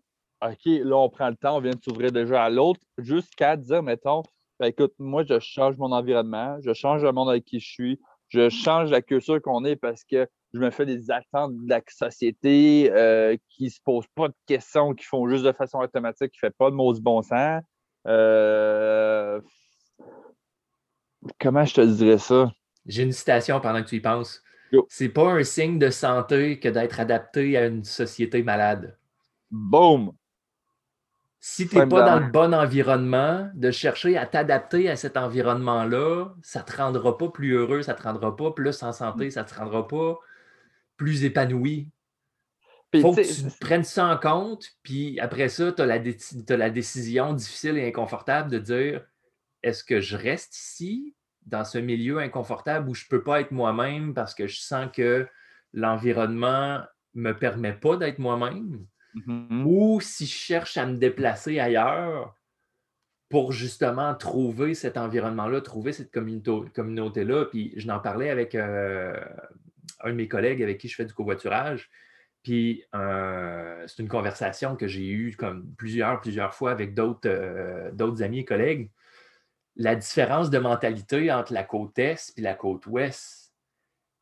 OK, 0.42 0.64
là, 0.64 0.96
on 0.96 1.08
prend 1.08 1.28
le 1.28 1.36
temps, 1.36 1.56
on 1.56 1.60
vient 1.60 1.72
de 1.72 1.82
s'ouvrir 1.82 2.12
déjà 2.12 2.44
à 2.44 2.50
l'autre, 2.50 2.80
jusqu'à 2.98 3.56
dire, 3.56 3.82
mettons, 3.82 4.22
ben, 4.58 4.66
écoute, 4.66 4.92
moi, 4.98 5.24
je 5.24 5.38
change 5.38 5.76
mon 5.76 5.92
environnement, 5.92 6.58
je 6.60 6.72
change 6.72 7.02
le 7.02 7.12
monde 7.12 7.30
avec 7.30 7.44
qui 7.44 7.58
je 7.60 7.68
suis, 7.68 8.00
je 8.28 8.48
change 8.48 8.90
la 8.90 9.02
culture 9.02 9.40
qu'on 9.40 9.64
est 9.64 9.76
parce 9.76 10.04
que 10.04 10.28
je 10.52 10.60
me 10.60 10.70
fais 10.70 10.86
des 10.86 11.10
attentes 11.10 11.52
de 11.54 11.68
la 11.68 11.80
société 11.88 12.90
euh, 12.92 13.36
qui 13.48 13.64
ne 13.64 13.68
se 13.68 13.80
posent 13.84 14.06
pas 14.14 14.28
de 14.28 14.34
questions, 14.46 14.94
qui 14.94 15.04
font 15.04 15.28
juste 15.28 15.44
de 15.44 15.52
façon 15.52 15.78
automatique, 15.78 16.32
qui 16.32 16.38
ne 16.42 16.48
fait 16.48 16.56
pas 16.56 16.70
de 16.70 16.74
mots 16.74 16.94
du 16.94 17.00
bon 17.00 17.22
sens. 17.22 17.62
Euh, 18.06 19.40
comment 21.38 21.64
je 21.64 21.74
te 21.74 21.80
dirais 21.80 22.18
ça? 22.18 22.52
J'ai 22.86 23.02
une 23.02 23.12
citation 23.12 23.60
pendant 23.60 23.82
que 23.82 23.88
tu 23.88 23.96
y 23.96 24.00
penses. 24.00 24.42
C'est 24.88 25.08
pas 25.08 25.32
un 25.32 25.42
signe 25.42 25.78
de 25.78 25.90
santé 25.90 26.58
que 26.58 26.68
d'être 26.68 27.00
adapté 27.00 27.56
à 27.56 27.66
une 27.66 27.84
société 27.84 28.42
malade. 28.42 28.98
Boom! 29.50 30.12
Si 31.48 31.68
tu 31.68 31.76
n'es 31.76 31.86
pas 31.86 32.02
dans 32.02 32.18
le 32.18 32.28
bon 32.32 32.52
environnement, 32.52 33.48
de 33.54 33.70
chercher 33.70 34.18
à 34.18 34.26
t'adapter 34.26 34.90
à 34.90 34.96
cet 34.96 35.16
environnement-là, 35.16 36.34
ça 36.42 36.58
ne 36.58 36.64
te 36.64 36.76
rendra 36.76 37.16
pas 37.16 37.28
plus 37.28 37.52
heureux, 37.52 37.82
ça 37.82 37.92
ne 37.92 37.98
te 37.98 38.02
rendra 38.02 38.34
pas 38.34 38.50
plus 38.50 38.82
en 38.82 38.92
santé, 38.92 39.30
ça 39.30 39.44
ne 39.44 39.48
te 39.48 39.54
rendra 39.54 39.86
pas 39.86 40.18
plus 40.96 41.22
épanoui. 41.22 41.88
Il 42.92 43.00
faut 43.00 43.14
que 43.14 43.20
tu 43.22 43.58
prennes 43.60 43.84
ça 43.84 44.06
en 44.06 44.18
compte, 44.18 44.66
puis 44.82 45.20
après 45.20 45.48
ça, 45.48 45.70
tu 45.70 45.82
as, 45.82 45.86
la 45.86 46.70
décision 46.70 47.32
difficile 47.32 47.78
et 47.78 47.86
inconfortable 47.86 48.50
de 48.50 48.58
dire 48.58 49.06
est-ce 49.62 49.84
que 49.84 50.00
je 50.00 50.16
reste 50.16 50.56
ici, 50.56 51.14
dans 51.42 51.64
ce 51.64 51.78
milieu 51.78 52.18
inconfortable 52.18 52.88
où 52.88 52.94
je 52.94 53.04
ne 53.04 53.08
peux 53.08 53.22
pas 53.22 53.40
être 53.40 53.52
moi-même 53.52 54.14
parce 54.14 54.34
que 54.34 54.48
je 54.48 54.58
sens 54.58 54.88
que 54.92 55.28
l'environnement 55.72 56.80
ne 57.14 57.22
me 57.22 57.36
permet 57.36 57.72
pas 57.72 57.96
d'être 57.96 58.18
moi-même, 58.18 58.84
mm-hmm. 59.16 59.64
ou 59.64 60.00
si 60.00 60.26
je 60.26 60.34
cherche 60.34 60.76
à 60.76 60.86
me 60.86 60.96
déplacer 60.96 61.58
ailleurs 61.58 62.36
pour 63.28 63.52
justement 63.52 64.14
trouver 64.14 64.74
cet 64.74 64.96
environnement-là, 64.96 65.60
trouver 65.60 65.92
cette 65.92 66.12
communauté-là. 66.12 67.46
Puis 67.46 67.72
je 67.76 67.86
n'en 67.86 67.98
parlais 67.98 68.30
avec 68.30 68.54
euh, 68.54 69.18
un 70.00 70.10
de 70.10 70.14
mes 70.14 70.28
collègues 70.28 70.62
avec 70.62 70.78
qui 70.78 70.88
je 70.88 70.94
fais 70.94 71.04
du 71.04 71.12
covoiturage. 71.12 71.90
Puis 72.42 72.84
euh, 72.94 73.84
c'est 73.88 74.02
une 74.02 74.08
conversation 74.08 74.76
que 74.76 74.86
j'ai 74.86 75.08
eue 75.08 75.34
comme 75.36 75.66
plusieurs, 75.76 76.20
plusieurs 76.20 76.54
fois 76.54 76.70
avec 76.70 76.94
d'autres 76.94 77.28
euh, 77.28 77.90
d'autres 77.90 78.22
amis 78.22 78.40
et 78.40 78.44
collègues. 78.44 78.90
La 79.74 79.96
différence 79.96 80.48
de 80.48 80.58
mentalité 80.58 81.32
entre 81.32 81.52
la 81.52 81.64
côte 81.64 81.98
Est 81.98 82.32
et 82.38 82.40
la 82.40 82.54
côte 82.54 82.86
Ouest. 82.86 83.45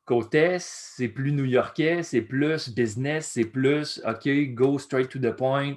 Côte 0.05 0.35
Est, 0.35 0.61
c'est 0.61 1.09
plus 1.09 1.33
new-yorkais, 1.33 2.03
c'est 2.03 2.21
plus 2.21 2.69
business, 2.69 3.31
c'est 3.33 3.45
plus 3.45 4.03
OK, 4.07 4.29
go 4.55 4.79
straight 4.79 5.09
to 5.09 5.19
the 5.19 5.35
point, 5.35 5.77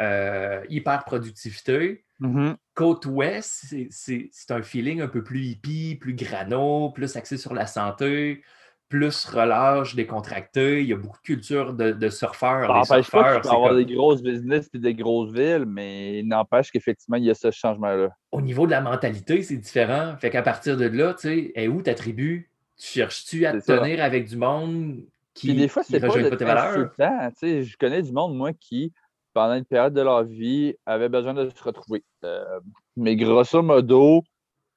euh, 0.00 0.62
hyper 0.68 1.04
productivité. 1.04 2.04
Mm-hmm. 2.20 2.56
Côte 2.74 3.06
Ouest, 3.06 3.74
c'est 3.90 4.50
un 4.50 4.62
feeling 4.62 5.02
un 5.02 5.08
peu 5.08 5.22
plus 5.22 5.40
hippie, 5.40 5.96
plus 5.96 6.14
grano, 6.14 6.90
plus 6.90 7.16
axé 7.16 7.36
sur 7.36 7.52
la 7.52 7.66
santé, 7.66 8.42
plus 8.88 9.24
relâche, 9.26 9.94
décontracté. 9.94 10.82
Il 10.82 10.88
y 10.88 10.92
a 10.92 10.96
beaucoup 10.96 11.18
de 11.18 11.26
culture 11.26 11.74
de, 11.74 11.92
de 11.92 12.08
surfeurs. 12.08 12.68
Ça 12.68 12.94
n'empêche 12.94 13.10
pas 13.10 13.40
qu'il 13.40 13.50
avoir 13.50 13.74
des 13.74 13.84
grosses 13.84 14.22
business 14.22 14.70
et 14.72 14.78
des 14.78 14.94
grosses 14.94 15.32
villes, 15.32 15.66
mais 15.66 16.20
il 16.20 16.28
n'empêche 16.28 16.70
qu'effectivement, 16.70 17.16
il 17.16 17.24
y 17.24 17.30
a 17.30 17.34
ce 17.34 17.50
changement-là. 17.50 18.08
Au 18.32 18.40
niveau 18.40 18.64
de 18.64 18.70
la 18.70 18.80
mentalité, 18.80 19.42
c'est 19.42 19.56
différent. 19.56 20.16
Fait 20.18 20.30
qu'à 20.30 20.42
partir 20.42 20.76
de 20.76 20.86
là, 20.86 21.12
tu 21.14 21.28
sais, 21.28 21.52
est 21.54 21.68
où 21.68 21.82
ta 21.82 21.94
tribu? 21.94 22.50
Tu 22.78 22.86
cherches-tu 22.86 23.46
à 23.46 23.52
te 23.52 23.64
tenir 23.64 24.02
avec 24.02 24.28
du 24.28 24.36
monde 24.36 25.02
qui, 25.34 25.54
des 25.54 25.68
fois, 25.68 25.82
c'est 25.82 26.00
pas, 26.00 26.08
pas 26.08 26.36
tes 26.36 26.44
valeurs? 26.44 26.92
je 26.98 27.76
connais 27.76 28.02
du 28.02 28.12
monde, 28.12 28.36
moi, 28.36 28.52
qui, 28.52 28.92
pendant 29.32 29.54
une 29.54 29.64
période 29.64 29.94
de 29.94 30.00
leur 30.00 30.24
vie, 30.24 30.74
avait 30.86 31.08
besoin 31.08 31.34
de 31.34 31.48
se 31.48 31.62
retrouver. 31.62 32.04
Euh, 32.24 32.60
mais 32.96 33.16
grosso 33.16 33.62
modo, 33.62 34.22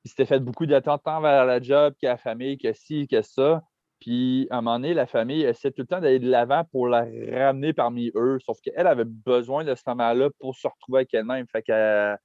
ils 0.03 0.09
s'étaient 0.09 0.25
fait 0.25 0.39
beaucoup 0.39 0.65
d'attentes 0.65 1.01
vers 1.05 1.45
la 1.45 1.62
job, 1.62 1.93
qu'à 1.99 2.09
la 2.09 2.17
famille, 2.17 2.57
que 2.57 2.73
ci, 2.73 3.07
que 3.07 3.21
ça. 3.21 3.62
Puis, 3.99 4.47
à 4.49 4.57
un 4.57 4.62
moment 4.62 4.79
donné, 4.79 4.93
la 4.93 5.07
famille 5.07 5.43
essaie 5.43 5.71
tout 5.71 5.81
le 5.81 5.88
temps 5.88 5.99
d'aller 5.99 6.19
de 6.19 6.29
l'avant 6.29 6.63
pour 6.71 6.88
la 6.88 7.05
ramener 7.31 7.73
parmi 7.73 8.12
eux. 8.15 8.38
Sauf 8.45 8.59
qu'elle 8.62 8.88
avait 8.88 9.05
besoin 9.05 9.65
de 9.65 9.75
ce 9.75 9.83
moment-là 9.88 10.29
pour 10.39 10.55
se 10.55 10.67
retrouver 10.67 10.99
avec 10.99 11.13
elle-même. 11.13 11.45
Fait 11.51 11.62
qu'elle 11.62 12.17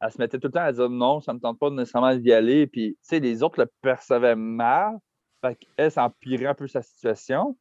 elle 0.00 0.12
se 0.12 0.18
mettait 0.18 0.38
tout 0.38 0.48
le 0.48 0.52
temps 0.52 0.60
à 0.60 0.72
dire 0.72 0.88
non, 0.88 1.20
ça 1.20 1.32
ne 1.32 1.38
me 1.38 1.42
tente 1.42 1.58
pas 1.58 1.70
nécessairement 1.70 2.14
d'y 2.14 2.32
aller. 2.32 2.66
Puis, 2.66 2.92
tu 2.92 2.98
sais, 3.02 3.20
les 3.20 3.42
autres 3.42 3.60
le 3.60 3.70
percevaient 3.82 4.36
mal. 4.36 4.96
Fait 5.40 5.56
qu'elle, 5.56 5.90
ça 5.90 6.04
empirait 6.04 6.46
un 6.46 6.54
peu 6.54 6.66
sa 6.66 6.82
situation. 6.82 7.56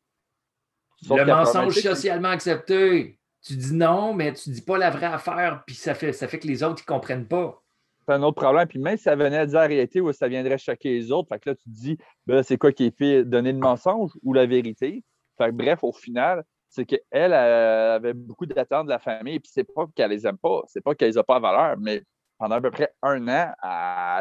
le 1.10 1.26
mensonge 1.26 1.76
socialement 1.76 2.30
accepté. 2.30 3.20
Tu 3.44 3.56
dis 3.56 3.74
non, 3.74 4.14
mais 4.14 4.34
tu 4.34 4.50
dis 4.50 4.62
pas 4.62 4.78
la 4.78 4.90
vraie 4.90 5.06
affaire, 5.06 5.64
puis 5.66 5.76
ça 5.76 5.94
fait, 5.94 6.12
ça 6.12 6.28
fait 6.28 6.40
que 6.40 6.48
les 6.48 6.64
autres, 6.64 6.82
ils 6.82 6.86
comprennent 6.86 7.28
pas 7.28 7.62
c'est 8.08 8.14
un 8.14 8.24
autre 8.24 8.42
problème. 8.42 8.68
Puis 8.68 8.80
même 8.80 8.98
si 8.98 9.04
ça 9.04 9.16
venait 9.16 9.38
à 9.38 9.46
dire 9.46 9.60
la 9.60 9.68
réalité 9.68 10.02
ou 10.02 10.12
ça 10.14 10.28
viendrait 10.28 10.58
choquer 10.58 10.90
les 10.92 11.12
autres, 11.12 11.28
fait 11.30 11.40
que 11.40 11.50
là, 11.50 11.56
tu 11.56 11.64
te 11.66 11.76
dis, 11.76 11.98
ben 12.26 12.42
c'est 12.44 12.58
quoi 12.58 12.72
qui 12.72 12.86
est 12.86 12.98
fait, 12.98 13.26
donner 13.26 13.52
le 13.52 13.60
mensonge 13.60 14.12
ou 14.24 14.34
la 14.34 14.46
vérité? 14.46 15.04
Fait 15.38 15.52
bref, 15.52 15.84
au 15.84 15.92
final, 15.92 16.44
c'est 16.70 16.86
qu'elle 16.86 17.34
avait 17.34 18.14
beaucoup 18.14 18.46
d'attentes 18.46 18.86
de 18.86 18.92
la 18.92 19.00
famille, 19.00 19.40
puis 19.40 19.52
c'est 19.54 19.64
pas 19.64 19.86
qu'elle 19.96 20.12
les 20.12 20.26
aime 20.26 20.38
pas, 20.38 20.62
c'est 20.68 20.82
pas 20.82 20.96
qu'elle 20.96 21.10
les 21.10 21.18
a 21.18 21.24
pas 21.24 21.36
à 21.38 21.40
valeur, 21.40 21.78
mais 21.80 22.04
pendant 22.38 22.56
à 22.56 22.62
peu 22.62 22.72
près 22.72 22.94
un 23.02 23.28
an, 23.28 23.54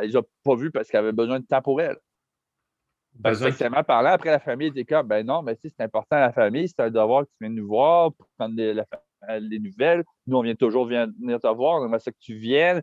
elle 0.01 0.09
les 0.09 0.16
a 0.16 0.23
pas 0.42 0.55
vues 0.55 0.71
parce 0.71 0.88
qu'elle 0.88 1.01
avait 1.01 1.12
besoin 1.12 1.40
de 1.40 1.47
temps 1.47 1.62
pour 1.62 1.81
elle. 1.81 1.97
Exactement 3.24 3.83
parlant, 3.83 4.11
après 4.11 4.31
la 4.31 4.38
famille 4.38 4.68
était 4.68 4.85
comme, 4.85 5.07
ben 5.07 5.26
non, 5.26 5.42
mais 5.42 5.57
si 5.57 5.70
c'est 5.70 5.83
important 5.83 6.16
à 6.16 6.20
la 6.20 6.33
famille, 6.33 6.68
c'est 6.68 6.81
un 6.81 6.90
devoir 6.90 7.24
que 7.24 7.31
tu 7.31 7.37
viens 7.40 7.50
nous 7.50 7.66
voir 7.66 8.12
pour 8.12 8.26
prendre 8.37 8.55
la 8.57 8.85
euh, 9.29 9.40
les 9.40 9.59
nouvelles. 9.59 10.05
Nous, 10.26 10.37
on 10.37 10.42
vient 10.42 10.55
toujours 10.55 10.87
venir 10.87 11.40
te 11.40 11.55
voir, 11.55 11.81
on 11.81 11.85
aimerait 11.85 11.98
ça 11.98 12.12
que 12.12 12.18
tu 12.20 12.37
viennes. 12.37 12.83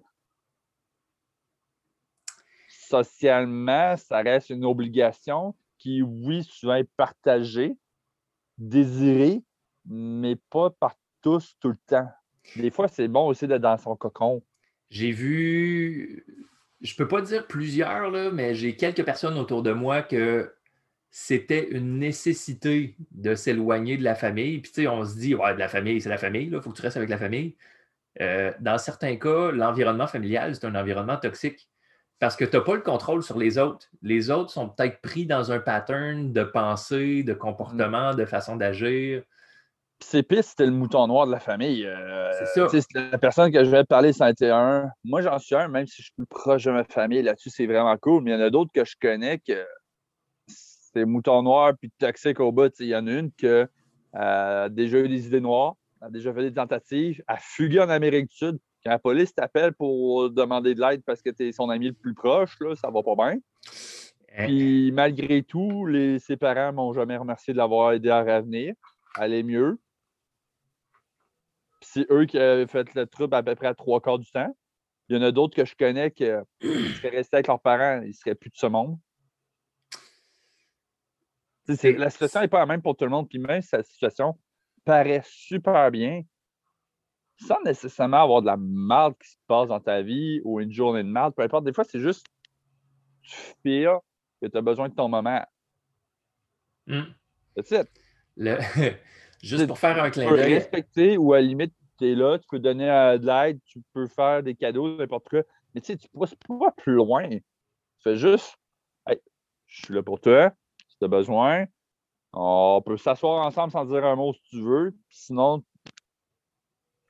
Socialement, 2.67 3.95
ça 3.97 4.21
reste 4.21 4.49
une 4.49 4.65
obligation 4.65 5.55
qui, 5.77 6.01
oui, 6.01 6.43
souvent 6.43 6.75
est 6.75 6.89
partagée, 6.97 7.77
désirée, 8.57 9.43
mais 9.85 10.35
pas 10.35 10.69
par 10.69 10.95
tous 11.21 11.55
tout 11.59 11.69
le 11.69 11.77
temps. 11.87 12.09
Des 12.55 12.71
fois, 12.71 12.87
c'est 12.87 13.07
bon 13.07 13.27
aussi 13.27 13.47
d'être 13.47 13.61
dans 13.61 13.77
son 13.77 13.95
cocon. 13.95 14.43
J'ai 14.89 15.11
vu, 15.11 16.25
je 16.83 16.95
peux 16.95 17.07
pas 17.07 17.21
dire 17.21 17.47
plusieurs, 17.47 18.11
là, 18.11 18.29
mais 18.31 18.53
j'ai 18.55 18.75
quelques 18.75 19.03
personnes 19.03 19.37
autour 19.37 19.63
de 19.63 19.71
moi 19.71 20.01
que 20.03 20.53
c'était 21.09 21.69
une 21.69 21.99
nécessité 21.99 22.95
de 23.11 23.35
s'éloigner 23.35 23.97
de 23.97 24.03
la 24.03 24.15
famille. 24.15 24.59
Puis, 24.59 24.71
tu 24.71 24.81
sais, 24.81 24.87
on 24.87 25.05
se 25.05 25.15
dit, 25.15 25.35
ouais, 25.35 25.53
de 25.53 25.59
la 25.59 25.69
famille, 25.69 26.01
c'est 26.01 26.09
la 26.09 26.17
famille, 26.17 26.49
il 26.51 26.61
faut 26.61 26.71
que 26.71 26.75
tu 26.75 26.81
restes 26.81 26.97
avec 26.97 27.09
la 27.09 27.17
famille. 27.17 27.55
Euh, 28.21 28.51
dans 28.59 28.77
certains 28.77 29.15
cas, 29.15 29.51
l'environnement 29.51 30.07
familial, 30.07 30.55
c'est 30.55 30.65
un 30.65 30.75
environnement 30.75 31.17
toxique 31.17 31.69
parce 32.19 32.35
que 32.35 32.45
tu 32.45 32.55
n'as 32.57 32.63
pas 32.63 32.75
le 32.75 32.81
contrôle 32.81 33.23
sur 33.23 33.37
les 33.37 33.57
autres. 33.57 33.89
Les 34.01 34.29
autres 34.29 34.51
sont 34.51 34.69
peut-être 34.69 35.01
pris 35.01 35.25
dans 35.25 35.51
un 35.51 35.59
pattern 35.59 36.31
de 36.31 36.43
pensée, 36.43 37.23
de 37.23 37.33
comportement, 37.33 38.13
de 38.13 38.25
façon 38.25 38.55
d'agir. 38.55 39.23
C'est 40.03 40.23
pire, 40.23 40.43
c'était 40.43 40.65
le 40.65 40.71
mouton 40.71 41.07
noir 41.07 41.25
de 41.25 41.31
la 41.31 41.39
famille. 41.39 41.85
Euh, 41.85 42.31
c'est 42.33 42.69
ça. 42.69 42.99
La 43.11 43.17
personne 43.17 43.51
que 43.51 43.63
je 43.63 43.69
vais 43.69 43.83
te 43.83 43.87
parler, 43.87 44.13
c'en 44.13 44.27
était 44.27 44.49
un. 44.49 44.89
Moi, 45.03 45.21
j'en 45.21 45.39
suis 45.39 45.55
un, 45.55 45.67
même 45.67 45.87
si 45.87 46.01
je 46.01 46.03
suis 46.03 46.13
plus 46.15 46.25
proche 46.25 46.65
de 46.65 46.71
ma 46.71 46.83
famille. 46.83 47.21
Là-dessus, 47.21 47.49
c'est 47.49 47.65
vraiment 47.65 47.97
cool. 47.97 48.23
Mais 48.23 48.31
il 48.31 48.33
y 48.33 48.37
en 48.37 48.41
a 48.45 48.49
d'autres 48.49 48.71
que 48.73 48.85
je 48.85 48.95
connais 48.99 49.39
que 49.39 49.65
c'est 50.47 51.05
mouton 51.05 51.41
noir 51.41 51.73
puis 51.79 51.89
toxique 51.97 52.39
au 52.39 52.51
bout. 52.51 52.71
Il 52.79 52.87
y 52.87 52.95
en 52.95 53.07
a 53.07 53.11
une 53.11 53.31
qui 53.31 53.47
euh, 53.47 53.65
a 54.13 54.69
déjà 54.69 54.99
eu 54.99 55.07
des 55.07 55.25
idées 55.25 55.41
noires, 55.41 55.75
a 56.01 56.09
déjà 56.09 56.33
fait 56.33 56.43
des 56.43 56.53
tentatives, 56.53 57.23
a 57.27 57.37
fugué 57.37 57.79
en 57.79 57.89
Amérique 57.89 58.27
du 58.27 58.35
Sud. 58.35 58.59
Quand 58.83 58.91
la 58.91 58.99
police 58.99 59.33
t'appelle 59.33 59.73
pour 59.73 60.29
demander 60.29 60.75
de 60.75 60.81
l'aide 60.81 61.01
parce 61.05 61.21
que 61.21 61.29
tu 61.29 61.47
es 61.47 61.51
son 61.53 61.69
ami 61.69 61.87
le 61.87 61.93
plus 61.93 62.13
proche, 62.13 62.57
là, 62.59 62.75
ça 62.75 62.91
va 62.91 63.01
pas 63.01 63.15
bien. 63.15 63.39
Hein? 64.37 64.45
Puis 64.45 64.91
malgré 64.91 65.43
tout, 65.43 65.85
les, 65.85 66.19
ses 66.19 66.35
parents 66.35 66.73
m'ont 66.73 66.93
jamais 66.93 67.15
remercié 67.15 67.53
de 67.53 67.57
l'avoir 67.57 67.93
aidé 67.93 68.09
à 68.09 68.21
revenir. 68.21 68.73
Aller 69.15 69.43
mieux. 69.43 69.79
C'est 71.83 72.09
eux 72.11 72.25
qui 72.25 72.37
avaient 72.37 72.67
fait 72.67 72.93
le 72.95 73.05
trouble 73.05 73.35
à 73.35 73.43
peu 73.43 73.55
près 73.55 73.67
à 73.67 73.73
trois 73.73 74.01
quarts 74.01 74.19
du 74.19 74.29
temps. 74.31 74.55
Il 75.09 75.17
y 75.17 75.19
en 75.19 75.21
a 75.21 75.31
d'autres 75.31 75.55
que 75.55 75.65
je 75.65 75.75
connais 75.75 76.11
qui 76.11 76.23
seraient 76.23 77.09
restés 77.09 77.37
avec 77.37 77.47
leurs 77.47 77.61
parents, 77.61 78.01
ils 78.01 78.09
ne 78.09 78.13
seraient 78.13 78.35
plus 78.35 78.49
de 78.49 78.57
ce 78.57 78.67
monde. 78.67 78.97
La 81.67 82.09
situation 82.09 82.41
n'est 82.41 82.47
pas 82.47 82.59
la 82.59 82.65
même 82.65 82.81
pour 82.81 82.95
tout 82.95 83.05
le 83.05 83.11
monde. 83.11 83.29
Puis 83.29 83.39
même 83.39 83.61
si 83.61 83.69
la 83.75 83.83
situation 83.83 84.37
paraît 84.83 85.21
super 85.25 85.91
bien, 85.91 86.23
sans 87.37 87.61
nécessairement 87.63 88.23
avoir 88.23 88.41
de 88.41 88.47
la 88.47 88.57
mal 88.57 89.13
qui 89.15 89.29
se 89.29 89.37
passe 89.47 89.67
dans 89.67 89.79
ta 89.79 90.01
vie 90.01 90.41
ou 90.43 90.59
une 90.59 90.71
journée 90.71 91.03
de 91.03 91.09
mal, 91.09 91.31
peu 91.31 91.43
importe. 91.43 91.65
Des 91.65 91.73
fois, 91.73 91.83
c'est 91.83 91.99
juste 91.99 92.25
tu 93.63 93.85
que 94.41 94.47
tu 94.47 94.57
as 94.57 94.61
besoin 94.61 94.89
de 94.89 94.93
ton 94.93 95.07
moment. 95.07 95.45
Mm. 96.87 97.03
C'est 97.63 97.89
juste 99.43 99.67
pour 99.67 99.77
faire 99.77 100.01
un 100.03 100.09
clin 100.09 100.29
d'œil. 100.29 100.39
Tu 100.39 100.47
peux 100.47 100.53
respecter 100.53 101.17
ou 101.17 101.33
à 101.33 101.41
la 101.41 101.47
limite, 101.47 101.73
tu 101.99 102.11
es 102.11 102.15
là, 102.15 102.39
tu 102.39 102.47
peux 102.49 102.59
donner 102.59 102.85
de 102.85 103.25
l'aide, 103.25 103.59
tu 103.65 103.81
peux 103.93 104.07
faire 104.07 104.41
des 104.41 104.55
cadeaux, 104.55 104.97
n'importe 104.97 105.29
quoi. 105.29 105.43
Mais 105.75 105.81
tu 105.81 105.93
sais, 105.93 105.97
tu 105.97 106.07
ne 106.13 106.57
pas 106.59 106.71
plus 106.71 106.93
loin. 106.93 107.29
Tu 107.29 107.41
fais 108.03 108.15
juste, 108.15 108.57
je 109.07 109.85
suis 109.85 109.93
là 109.93 110.01
pour 110.01 110.19
toi, 110.19 110.53
besoin. 111.07 111.65
On 112.33 112.81
peut 112.83 112.97
s'asseoir 112.97 113.45
ensemble 113.45 113.71
sans 113.71 113.85
dire 113.85 114.05
un 114.05 114.15
mot 114.15 114.33
si 114.33 114.41
tu 114.49 114.61
veux. 114.61 114.95
Sinon, 115.09 115.63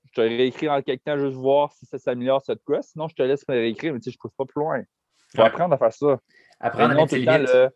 je 0.05 0.13
te 0.13 0.21
réécris 0.21 0.67
dans 0.67 0.81
quelques 0.81 1.03
temps 1.03 1.17
juste 1.17 1.37
voir 1.37 1.71
si 1.71 1.85
ça 1.85 1.97
s'améliore 1.97 2.41
cette 2.43 2.63
quoi. 2.63 2.81
Sinon, 2.81 3.07
je 3.07 3.15
te 3.15 3.23
laisse 3.23 3.47
me 3.47 3.53
réécrire, 3.53 3.93
mais 3.93 3.99
tu 3.99 4.05
sais, 4.05 4.11
je 4.11 4.17
ne 4.17 4.21
pousse 4.21 4.33
pas 4.33 4.45
plus 4.45 4.61
loin. 4.61 4.79
Il 4.79 5.37
faut 5.37 5.43
apprendre 5.43 5.73
à 5.73 5.77
faire 5.77 5.93
ça. 5.93 6.19
Apprendre 6.59 6.99
à 6.99 7.37
le, 7.37 7.69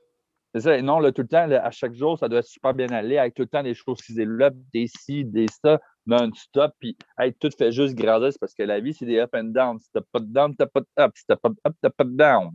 C'est 0.54 0.62
ça. 0.62 0.82
Non, 0.82 1.00
le 1.00 1.12
tout 1.12 1.24
le 1.24 1.28
temps, 1.28 1.50
à 1.50 1.72
chaque 1.72 1.94
jour, 1.94 2.18
ça 2.18 2.30
doit 2.30 2.42
super 2.42 2.74
bien 2.74 2.88
aller 2.90 3.18
avec 3.18 3.34
tout 3.34 3.44
le 3.44 3.48
temps 3.48 3.64
des 3.64 3.74
choses 3.74 4.02
qui 4.02 4.14
développent, 4.14 4.58
des 4.74 4.88
ci, 4.88 5.26
des 5.26 5.46
ça, 5.64 5.80
non-stop. 6.06 6.74
Puis, 6.80 6.98
tout 7.40 7.50
fait 7.58 7.72
juste 7.72 7.96
grandir. 7.96 8.32
C'est 8.32 8.40
parce 8.40 8.54
que 8.54 8.64
la 8.64 8.80
vie, 8.80 8.94
c'est 8.94 9.06
des 9.06 9.20
up 9.20 9.32
and 9.34 9.46
down. 9.46 9.80
Si 9.80 9.90
t'as 9.94 10.02
pas 10.12 10.20
de 10.20 10.26
down, 10.26 10.56
t'as 10.56 10.66
pas 10.66 10.80
de 10.80 10.88
up. 11.00 11.12
Si 11.16 11.26
t'as 11.28 11.36
pas 11.36 11.50
de 11.50 11.58
up, 11.68 11.76
t'as 11.82 11.90
pas 11.90 12.04
de 12.04 12.16
down. 12.16 12.52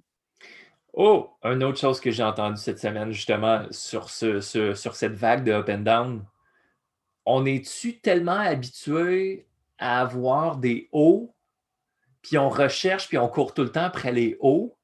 Oh, 0.95 1.31
une 1.43 1.65
autre 1.65 1.79
chose 1.79 2.01
que 2.01 2.11
j'ai 2.11 2.23
entendue 2.23 2.59
cette 2.59 2.79
semaine, 2.79 3.13
justement, 3.13 3.63
sur, 3.71 4.11
ce, 4.11 4.41
sur 4.41 4.95
cette 4.95 5.15
vague 5.15 5.45
de 5.45 5.53
up 5.53 5.69
and 5.69 5.79
down. 5.79 6.25
On 7.25 7.47
est-tu 7.47 8.01
tellement 8.01 8.33
habitué 8.33 9.47
à 9.79 10.01
avoir 10.01 10.59
des 10.59 10.89
hauts, 10.93 11.35
puis 12.21 12.37
on 12.37 12.49
recherche, 12.49 13.09
puis 13.09 13.17
on 13.19 13.29
court 13.29 13.55
tout 13.55 13.63
le 13.63 13.73
temps 13.73 13.85
après 13.85 14.13
les 14.13 14.37
hauts, 14.41 14.77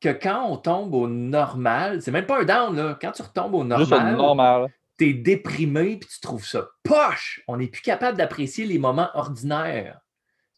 que 0.00 0.10
quand 0.10 0.46
on 0.48 0.56
tombe 0.56 0.94
au 0.94 1.08
normal, 1.08 2.02
c'est 2.02 2.10
même 2.10 2.26
pas 2.26 2.40
un 2.40 2.44
down, 2.44 2.76
là. 2.76 2.98
Quand 3.00 3.12
tu 3.12 3.22
retombes 3.22 3.54
au 3.54 3.64
normal, 3.64 4.16
normal. 4.16 4.68
tu 4.98 5.10
es 5.10 5.12
déprimé, 5.12 5.96
puis 5.96 6.08
tu 6.08 6.20
trouves 6.20 6.46
ça 6.46 6.68
poche. 6.82 7.42
On 7.48 7.56
n'est 7.56 7.66
plus 7.66 7.82
capable 7.82 8.16
d'apprécier 8.16 8.66
les 8.66 8.78
moments 8.78 9.08
ordinaires. 9.14 10.00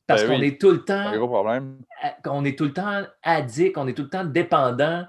Parce 0.07 0.25
ben 0.25 0.37
qu'on 0.37 0.43
est 0.43 0.61
tout 0.61 0.73
le 0.73 0.85
temps. 0.85 1.13
On 2.27 2.45
est 2.45 2.59
tout 2.59 2.65
le 2.65 2.73
temps 2.73 3.03
addict, 3.23 3.79
on 3.79 3.87
est 3.87 3.95
tout 3.95 4.03
le 4.03 4.11
temps 4.11 4.25
dépendant 4.25 5.07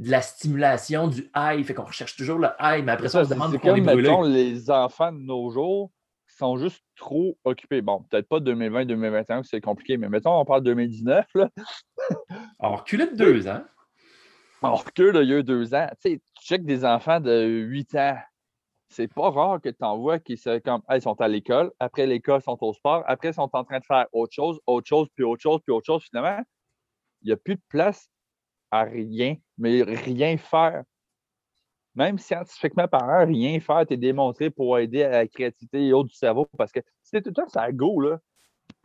de 0.00 0.10
la 0.10 0.22
stimulation 0.22 1.08
du 1.08 1.30
high. 1.36 1.64
Fait 1.64 1.74
qu'on 1.74 1.84
recherche 1.84 2.16
toujours 2.16 2.38
le 2.38 2.48
high, 2.58 2.84
mais 2.84 2.92
après 2.92 3.08
ça, 3.08 3.20
on 3.20 3.24
se 3.24 3.30
demande 3.30 3.52
pourquoi 3.52 3.72
on 3.72 3.76
est 3.76 3.80
brûlé. 3.80 4.10
les 4.28 4.70
enfants 4.70 5.12
de 5.12 5.18
nos 5.18 5.50
jours 5.50 5.90
sont 6.40 6.56
juste 6.58 6.82
trop 6.96 7.38
occupés. 7.44 7.82
Bon, 7.82 8.02
peut-être 8.10 8.28
pas 8.28 8.40
2020-2021, 8.40 9.44
c'est 9.44 9.60
compliqué, 9.60 9.96
mais 9.96 10.08
mettons, 10.08 10.38
on 10.38 10.44
parle 10.44 10.62
2019. 10.62 11.26
Là. 11.34 11.50
on 12.58 12.76
recule 12.76 13.10
de 13.12 13.16
deux 13.16 13.48
ans. 13.48 13.62
On 14.62 14.74
recule 14.74 15.18
il 15.22 15.28
y 15.28 15.34
a 15.34 15.42
deux 15.42 15.74
ans. 15.74 15.86
Tu 16.02 16.10
sais, 16.10 16.22
tu 16.34 16.44
checkes 16.44 16.66
des 16.66 16.84
enfants 16.84 17.20
de 17.20 17.46
8 17.46 17.94
ans, 17.94 18.18
c'est 18.90 19.08
pas 19.08 19.30
rare 19.30 19.60
que 19.60 19.68
tu 19.68 19.84
en 19.84 19.98
vois 19.98 20.18
qui 20.18 20.38
comme, 20.64 20.82
sont 21.00 21.20
à 21.20 21.28
l'école, 21.28 21.72
après 21.78 22.06
l'école, 22.06 22.40
ils 22.40 22.44
sont 22.44 22.58
au 22.60 22.74
sport, 22.74 23.04
après, 23.06 23.28
ils 23.28 23.34
sont 23.34 23.48
en 23.52 23.64
train 23.64 23.78
de 23.78 23.84
faire 23.84 24.06
autre 24.12 24.34
chose, 24.34 24.60
autre 24.66 24.88
chose, 24.88 25.08
puis 25.14 25.24
autre 25.24 25.40
chose, 25.40 25.60
puis 25.64 25.72
autre 25.72 25.86
chose. 25.86 26.02
Finalement, 26.04 26.42
il 27.22 27.26
n'y 27.26 27.32
a 27.32 27.36
plus 27.36 27.54
de 27.54 27.62
place 27.68 28.10
à 28.70 28.82
rien, 28.82 29.36
mais 29.58 29.82
rien 29.82 30.36
faire. 30.36 30.82
Même 31.94 32.18
scientifiquement 32.18 32.86
parlant, 32.86 33.26
rien 33.26 33.58
faire, 33.60 33.84
tu 33.86 33.94
es 33.94 33.96
démontré 33.96 34.50
pour 34.50 34.78
aider 34.78 35.02
à 35.02 35.10
la 35.10 35.26
créativité 35.26 35.86
et 35.86 35.92
autres 35.92 36.10
du 36.10 36.14
cerveau. 36.14 36.46
Parce 36.56 36.72
que 36.72 36.80
c'est 37.02 37.20
tout 37.20 37.30
le 37.30 37.34
temps 37.34 37.48
ça 37.48 37.70
go, 37.72 38.00
là. 38.00 38.18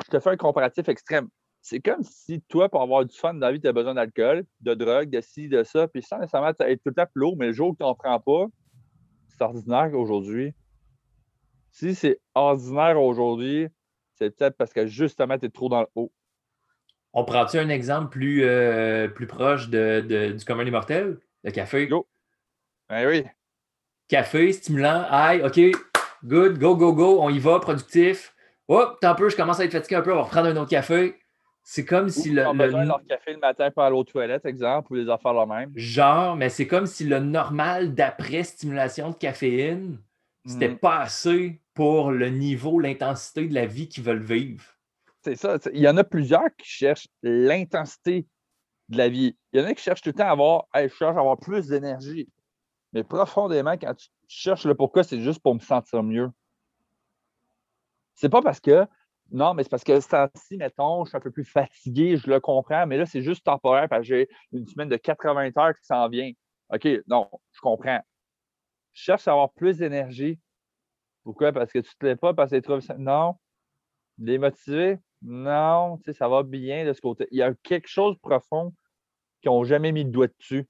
Je 0.06 0.10
te 0.10 0.20
fais 0.20 0.32
un 0.32 0.38
comparatif 0.38 0.90
extrême. 0.90 1.30
C'est 1.62 1.80
comme 1.80 2.04
si 2.04 2.42
toi, 2.42 2.70
pour 2.70 2.82
avoir 2.82 3.06
du 3.06 3.16
fun 3.16 3.34
dans 3.34 3.48
la 3.48 3.52
vie, 3.52 3.62
tu 3.62 3.68
as 3.68 3.74
besoin 3.74 3.96
d'alcool, 3.96 4.46
de 4.62 4.74
drogue, 4.74 5.10
de 5.10 5.22
ci, 5.22 5.48
de 5.48 5.64
ça, 5.64 5.88
puis 5.88 6.04
sans 6.04 6.20
nécessairement 6.20 6.50
être 6.50 6.84
tout 6.84 6.90
le 6.90 6.94
temps 6.94 7.08
plus 7.12 7.22
lourd, 7.22 7.36
mais 7.38 7.48
le 7.48 7.54
jour 7.54 7.70
où 7.70 7.76
tu 7.76 7.84
n'en 7.84 7.96
prends 7.96 8.20
pas, 8.20 8.46
c'est 9.30 9.42
ordinaire 9.42 9.92
aujourd'hui. 9.94 10.54
Si 11.72 11.96
c'est 11.96 12.20
ordinaire 12.36 13.02
aujourd'hui, 13.02 13.68
c'est 14.14 14.36
peut-être 14.36 14.56
parce 14.58 14.74
que 14.74 14.86
justement, 14.86 15.38
tu 15.38 15.48
es 15.48 15.50
trop 15.50 15.70
dans 15.70 15.82
le 15.82 15.88
haut. 15.96 16.12
On 17.14 17.26
prend-tu 17.26 17.58
un 17.58 17.70
exemple 17.70 18.10
plus, 18.10 18.44
euh, 18.44 19.08
plus 19.08 19.26
proche 19.26 19.70
de, 19.70 20.32
du 20.32 20.46
commun 20.46 20.66
des 20.66 20.72
mortels? 20.72 21.18
Le 21.44 21.52
café? 21.52 21.88
Go. 21.88 22.08
Ben 22.90 23.08
oui. 23.08 23.24
Café, 24.08 24.54
stimulant, 24.54 25.06
aïe, 25.10 25.42
OK, 25.44 25.60
good, 26.24 26.60
go, 26.60 26.76
go, 26.76 26.94
go, 26.94 27.22
on 27.22 27.30
y 27.30 27.40
va, 27.40 27.60
productif. 27.60 28.36
Oh, 28.68 28.86
tant 29.02 29.16
peu, 29.16 29.30
je 29.30 29.36
commence 29.36 29.60
à 29.60 29.66
être 29.66 29.72
fatigué 29.72 29.96
un 29.96 30.02
peu, 30.02 30.12
on 30.12 30.18
va 30.18 30.24
reprendre 30.24 30.48
un 30.48 30.58
autre 30.58 30.70
café. 30.70 31.16
C'est 31.64 31.84
comme 31.84 32.10
si 32.10 32.30
le. 32.30 32.44
Ils 32.44 32.48
ont 32.48 32.56
besoin 32.56 32.84
de 32.84 32.90
leur 32.90 33.04
café 33.08 33.34
le 33.34 33.40
matin 33.40 33.72
pour 33.72 33.82
aller 33.82 33.96
aux 33.96 34.04
toilettes, 34.04 34.46
exemple, 34.46 34.94
ou 34.94 34.96
les 34.96 35.10
affaires 35.10 35.34
la 35.34 35.48
même. 35.48 35.72
Genre, 35.76 36.36
mais 36.36 36.50
c'est 36.50 36.68
comme 36.68 36.86
si 36.86 37.06
le 37.06 37.20
normal 37.20 37.96
d'après 37.96 38.44
stimulation 38.44 39.10
de 39.10 39.16
caféine, 39.16 39.98
c'était 40.46 40.70
mm. 40.70 40.78
pas 40.78 41.00
assez 41.00 41.60
pour 41.74 42.12
le 42.12 42.30
niveau, 42.30 42.80
l'intensité 42.80 43.48
de 43.48 43.56
la 43.56 43.66
vie 43.66 43.90
qu'ils 43.90 44.04
veulent 44.04 44.24
vivre. 44.24 44.64
C'est 45.24 45.36
ça. 45.36 45.58
Il 45.74 45.80
y 45.80 45.90
en 45.90 45.98
a 45.98 46.04
plusieurs 46.04 46.56
qui 46.56 46.70
cherchent 46.70 47.08
l'intensité 47.24 48.28
de 48.90 48.98
la 49.00 49.10
vie. 49.10 49.36
Il 49.52 49.60
y 49.60 49.64
en 49.64 49.66
a 49.66 49.74
qui 49.74 49.82
cherchent 49.82 50.02
tout 50.02 50.10
le 50.10 50.14
temps 50.14 50.28
à 50.28 50.32
avoir, 50.32 50.68
je 50.76 50.88
cherche 50.88 51.16
à 51.16 51.20
avoir 51.20 51.38
plus 51.38 51.68
d'énergie. 51.68 52.30
Mais 52.96 53.04
profondément, 53.04 53.74
quand 53.74 53.94
tu 53.94 54.08
cherches 54.30 54.66
le 54.66 54.74
pourquoi, 54.74 55.04
c'est 55.04 55.20
juste 55.20 55.42
pour 55.42 55.54
me 55.54 55.60
sentir 55.60 56.02
mieux. 56.02 56.32
C'est 58.14 58.30
pas 58.30 58.42
parce 58.42 58.62
que 58.62 58.88
non, 59.32 59.54
mais 59.54 59.64
c'est 59.64 59.70
parce 59.70 59.84
que 59.84 60.00
ce 60.00 60.08
temps-ci, 60.08 60.56
mettons, 60.56 61.04
je 61.04 61.10
suis 61.10 61.18
un 61.18 61.20
peu 61.20 61.30
plus 61.30 61.44
fatigué, 61.44 62.16
je 62.16 62.30
le 62.30 62.40
comprends, 62.40 62.88
mais 62.88 62.98
là, 62.98 63.06
c'est 63.06 63.22
juste 63.22 63.44
temporaire 63.44 63.90
parce 63.90 64.04
que 64.04 64.08
j'ai 64.08 64.30
une 64.54 64.66
semaine 64.66 64.88
de 64.88 64.96
80 64.96 65.52
heures 65.58 65.78
qui 65.78 65.86
s'en 65.86 66.08
vient. 66.08 66.32
OK, 66.70 66.88
non, 67.08 67.30
je 67.52 67.60
comprends. 67.60 68.00
Je 68.94 69.04
cherche 69.04 69.28
à 69.28 69.32
avoir 69.32 69.52
plus 69.52 69.80
d'énergie. 69.80 70.40
Pourquoi? 71.26 71.52
Parce 71.52 71.74
que 71.74 71.80
tu 71.80 71.94
te 71.98 72.06
lèves 72.06 72.18
pas 72.18 72.34
parce 72.34 72.52
que 72.52 72.56
tu 72.56 72.62
trouves 72.62 72.80
ça. 72.80 72.96
Non. 72.98 73.36
Démotivé? 74.18 75.00
Non, 75.22 75.98
tu 75.98 76.04
sais, 76.06 76.14
ça 76.14 76.30
va 76.30 76.44
bien 76.44 76.86
de 76.86 76.94
ce 76.94 77.02
côté. 77.02 77.28
Il 77.32 77.40
y 77.40 77.42
a 77.42 77.54
quelque 77.56 77.90
chose 77.90 78.16
de 78.16 78.22
profond 78.22 78.74
qui 79.42 79.50
n'ont 79.50 79.66
jamais 79.66 79.92
mis 79.92 80.06
le 80.06 80.12
doigt 80.12 80.28
dessus. 80.28 80.66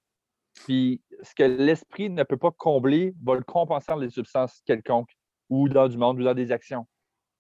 Puis 0.56 1.02
ce 1.22 1.34
que 1.36 1.44
l'esprit 1.44 2.10
ne 2.10 2.24
peut 2.24 2.38
pas 2.38 2.52
combler 2.52 3.14
va 3.24 3.36
le 3.36 3.44
compenser 3.44 3.92
dans 3.92 4.00
des 4.00 4.10
substances 4.10 4.62
quelconques 4.66 5.12
ou 5.50 5.70
dans 5.70 5.88
du 5.88 5.98
monde 5.98 6.20
ou 6.20 6.24
dans 6.24 6.34
des 6.34 6.52
actions. 6.52 6.88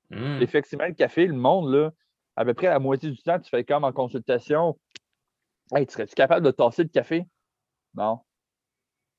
Hmm. 0.09 0.41
Effectivement, 0.41 0.85
le 0.85 0.93
café, 0.93 1.25
le 1.25 1.33
monde, 1.33 1.73
là, 1.73 1.91
à 2.35 2.45
peu 2.45 2.53
près 2.53 2.67
la 2.67 2.79
moitié 2.79 3.09
du 3.09 3.21
temps, 3.21 3.39
tu 3.39 3.49
fais 3.49 3.63
comme 3.63 3.83
en 3.83 3.91
consultation. 3.91 4.77
Hey, 5.73 5.87
serais-tu 5.89 6.15
capable 6.15 6.45
de 6.45 6.51
tasser 6.51 6.83
le 6.83 6.89
café? 6.89 7.25
Non. 7.93 8.19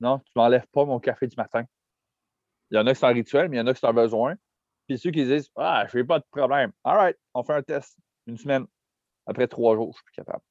Non, 0.00 0.18
tu 0.18 0.32
m'enlèves 0.36 0.66
pas 0.72 0.84
mon 0.84 1.00
café 1.00 1.26
du 1.26 1.36
matin. 1.36 1.64
Il 2.70 2.76
y 2.76 2.78
en 2.78 2.86
a 2.86 2.92
qui 2.92 3.00
sont 3.00 3.06
un 3.06 3.12
rituel, 3.12 3.48
mais 3.48 3.56
il 3.56 3.60
y 3.60 3.62
en 3.62 3.66
a 3.66 3.74
qui 3.74 3.80
sont 3.80 3.88
un 3.88 3.92
besoin. 3.92 4.36
Puis 4.86 4.98
ceux 4.98 5.10
qui 5.10 5.24
disent 5.24 5.50
Ah, 5.56 5.86
je 5.88 5.98
n'ai 5.98 6.04
pas 6.04 6.18
de 6.18 6.24
problème. 6.30 6.72
All 6.84 6.96
right, 6.96 7.16
on 7.34 7.42
fait 7.42 7.54
un 7.54 7.62
test 7.62 7.96
une 8.26 8.36
semaine. 8.36 8.66
Après 9.26 9.48
trois 9.48 9.74
jours, 9.74 9.92
je 9.92 9.96
suis 9.96 10.04
plus 10.04 10.14
capable. 10.14 10.42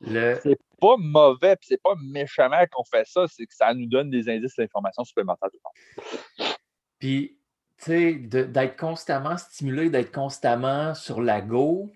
Le... 0.00 0.38
C'est 0.42 0.58
pas 0.80 0.96
mauvais, 0.98 1.56
puis 1.56 1.68
c'est 1.70 1.82
pas 1.82 1.94
méchamment 2.02 2.64
qu'on 2.70 2.84
fait 2.84 3.06
ça, 3.06 3.26
c'est 3.28 3.46
que 3.46 3.54
ça 3.54 3.72
nous 3.72 3.86
donne 3.86 4.10
des 4.10 4.28
indices 4.28 4.56
d'information 4.56 5.04
supplémentaires. 5.04 5.48
Puis, 6.98 7.38
tu 7.78 7.84
sais, 7.84 8.14
d'être 8.14 8.76
constamment 8.76 9.36
stimulé, 9.36 9.90
d'être 9.90 10.12
constamment 10.12 10.94
sur 10.94 11.20
la 11.22 11.40
go, 11.40 11.90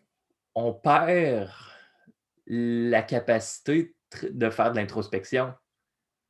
on 0.54 0.72
perd 0.72 1.50
la 2.46 3.02
capacité 3.02 3.94
de 4.22 4.50
faire 4.50 4.72
de 4.72 4.76
l'introspection. 4.76 5.54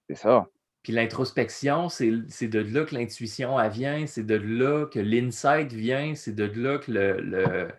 C'est 0.09 0.17
ça. 0.17 0.47
Puis 0.83 0.93
l'introspection, 0.93 1.89
c'est 1.89 2.11
de 2.11 2.59
là 2.59 2.85
que 2.85 2.95
l'intuition 2.95 3.57
vient, 3.69 4.07
c'est 4.07 4.25
de 4.25 4.35
là 4.35 4.87
que 4.87 4.99
l'insight 4.99 5.73
vient, 5.73 6.15
c'est 6.15 6.35
de 6.35 6.45
là 6.45 6.79
que 6.79 6.91
le, 6.91 7.21
le- 7.21 7.71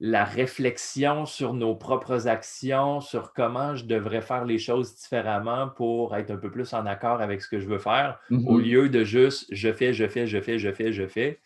la 0.00 0.24
réflexion 0.24 1.24
sur 1.24 1.54
nos 1.54 1.74
propres 1.76 2.26
actions, 2.26 3.00
sur 3.00 3.32
comment 3.32 3.74
je 3.76 3.84
devrais 3.84 4.20
faire 4.22 4.44
les 4.44 4.58
choses 4.58 4.96
différemment 4.96 5.68
pour 5.68 6.16
être 6.16 6.30
un 6.32 6.36
peu 6.36 6.50
plus 6.50 6.72
en 6.74 6.84
accord 6.84 7.20
avec 7.20 7.40
ce 7.42 7.48
que 7.48 7.60
je 7.60 7.66
veux 7.68 7.78
faire, 7.78 8.18
au 8.46 8.58
lieu 8.58 8.88
de 8.88 9.04
juste 9.04 9.46
je 9.52 9.72
fais, 9.72 9.94
je 9.94 10.06
fais, 10.08 10.26
je 10.26 10.40
fais, 10.40 10.58
je 10.58 10.72
fais, 10.72 10.92
je 10.92 11.06
fais. 11.06 11.40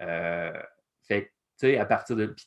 Euh, 0.00 0.52
fait 1.06 1.22
que, 1.24 1.28
tu 1.28 1.32
sais, 1.58 1.78
à 1.78 1.86
partir 1.86 2.16
de. 2.16 2.26
puis, 2.26 2.44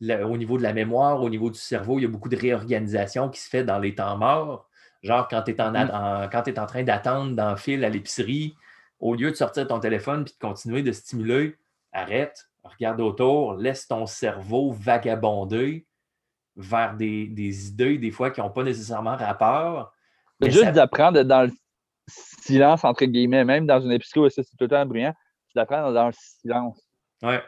le- 0.00 0.24
au 0.24 0.36
niveau 0.36 0.56
de 0.58 0.62
la 0.62 0.72
mémoire, 0.72 1.20
au 1.22 1.28
niveau 1.28 1.50
du 1.50 1.58
cerveau, 1.58 1.98
il 1.98 2.02
y 2.02 2.04
a 2.04 2.08
beaucoup 2.08 2.28
de 2.28 2.36
réorganisation 2.36 3.28
qui 3.28 3.40
se 3.40 3.48
fait 3.48 3.64
dans 3.64 3.78
les 3.80 3.94
temps 3.94 4.16
morts. 4.16 4.68
Genre, 5.02 5.26
quand 5.28 5.42
tu 5.42 5.50
es 5.52 5.60
en, 5.60 5.72
Mhm. 5.72 5.90
en- 5.92 6.28
quand 6.30 6.42
t'es 6.42 6.58
en 6.58 6.66
train 6.66 6.82
d'attendre 6.84 7.34
dans 7.34 7.50
le 7.50 7.56
fil 7.56 7.84
à 7.84 7.88
l'épicerie, 7.88 8.54
au 9.00 9.14
lieu 9.14 9.30
de 9.30 9.36
sortir 9.36 9.66
ton 9.66 9.80
téléphone 9.80 10.20
et 10.22 10.24
de 10.24 10.30
continuer 10.40 10.82
de 10.82 10.92
stimuler, 10.92 11.56
arrête, 11.92 12.48
regarde 12.68 13.00
autour, 13.00 13.54
laisse 13.54 13.86
ton 13.86 14.06
cerveau 14.06 14.72
vagabonder 14.72 15.86
vers 16.56 16.96
des, 16.96 17.26
des 17.28 17.68
idées, 17.68 17.98
des 17.98 18.10
fois, 18.10 18.30
qui 18.30 18.40
n'ont 18.40 18.50
pas 18.50 18.64
nécessairement 18.64 19.16
rapport. 19.16 19.92
mais 20.40 20.50
Juste 20.50 20.64
ça- 20.64 20.72
d'apprendre 20.72 21.12
d'être 21.14 21.28
dans 21.28 21.42
le 21.42 21.52
silence, 22.06 22.84
entre 22.84 23.04
guillemets, 23.04 23.44
même 23.44 23.66
dans 23.66 23.80
une 23.80 23.92
épicerie 23.92 24.20
où 24.20 24.28
c'est 24.28 24.42
tout 24.42 24.56
le 24.60 24.68
temps 24.68 24.86
bruyant, 24.86 25.14
d'apprendre 25.54 25.92
dans 25.92 26.06
le 26.06 26.12
silence. 26.12 26.80
Ouais. 27.22 27.42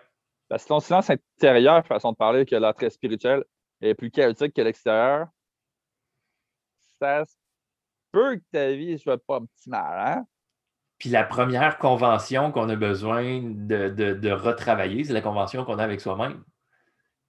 Parce 0.49 0.65
que 0.65 0.69
ton 0.69 0.81
silence 0.81 1.09
intérieur, 1.11 1.87
façon 1.87 2.13
de 2.13 2.17
parler, 2.17 2.45
que 2.45 2.57
l'entrée 2.57 2.91
spirituelle 2.91 3.45
est 3.81 3.95
plus 3.95 4.11
chaotique 4.11 4.55
que 4.55 4.63
l'extérieur, 4.63 5.29
ça 7.01 7.25
se 7.25 7.35
peut 8.13 8.37
que 8.37 8.43
ta 8.53 8.73
vie 8.73 8.99
soit 8.99 9.19
pas 9.25 9.37
optimale, 9.37 10.19
hein? 10.19 10.25
Puis 11.01 11.09
la 11.09 11.25
première 11.25 11.79
convention 11.79 12.53
qu'on 12.53 12.69
a 12.69 12.77
besoin 12.77 13.41
de, 13.43 13.89
de- 13.89 14.13
de 14.15 14.31
retravailler, 14.31 15.03
c'est 15.03 15.13
la 15.15 15.21
convention 15.23 15.65
qu'on 15.65 15.79
a 15.81 15.83
avec 15.85 16.01
soi-même. 16.01 16.45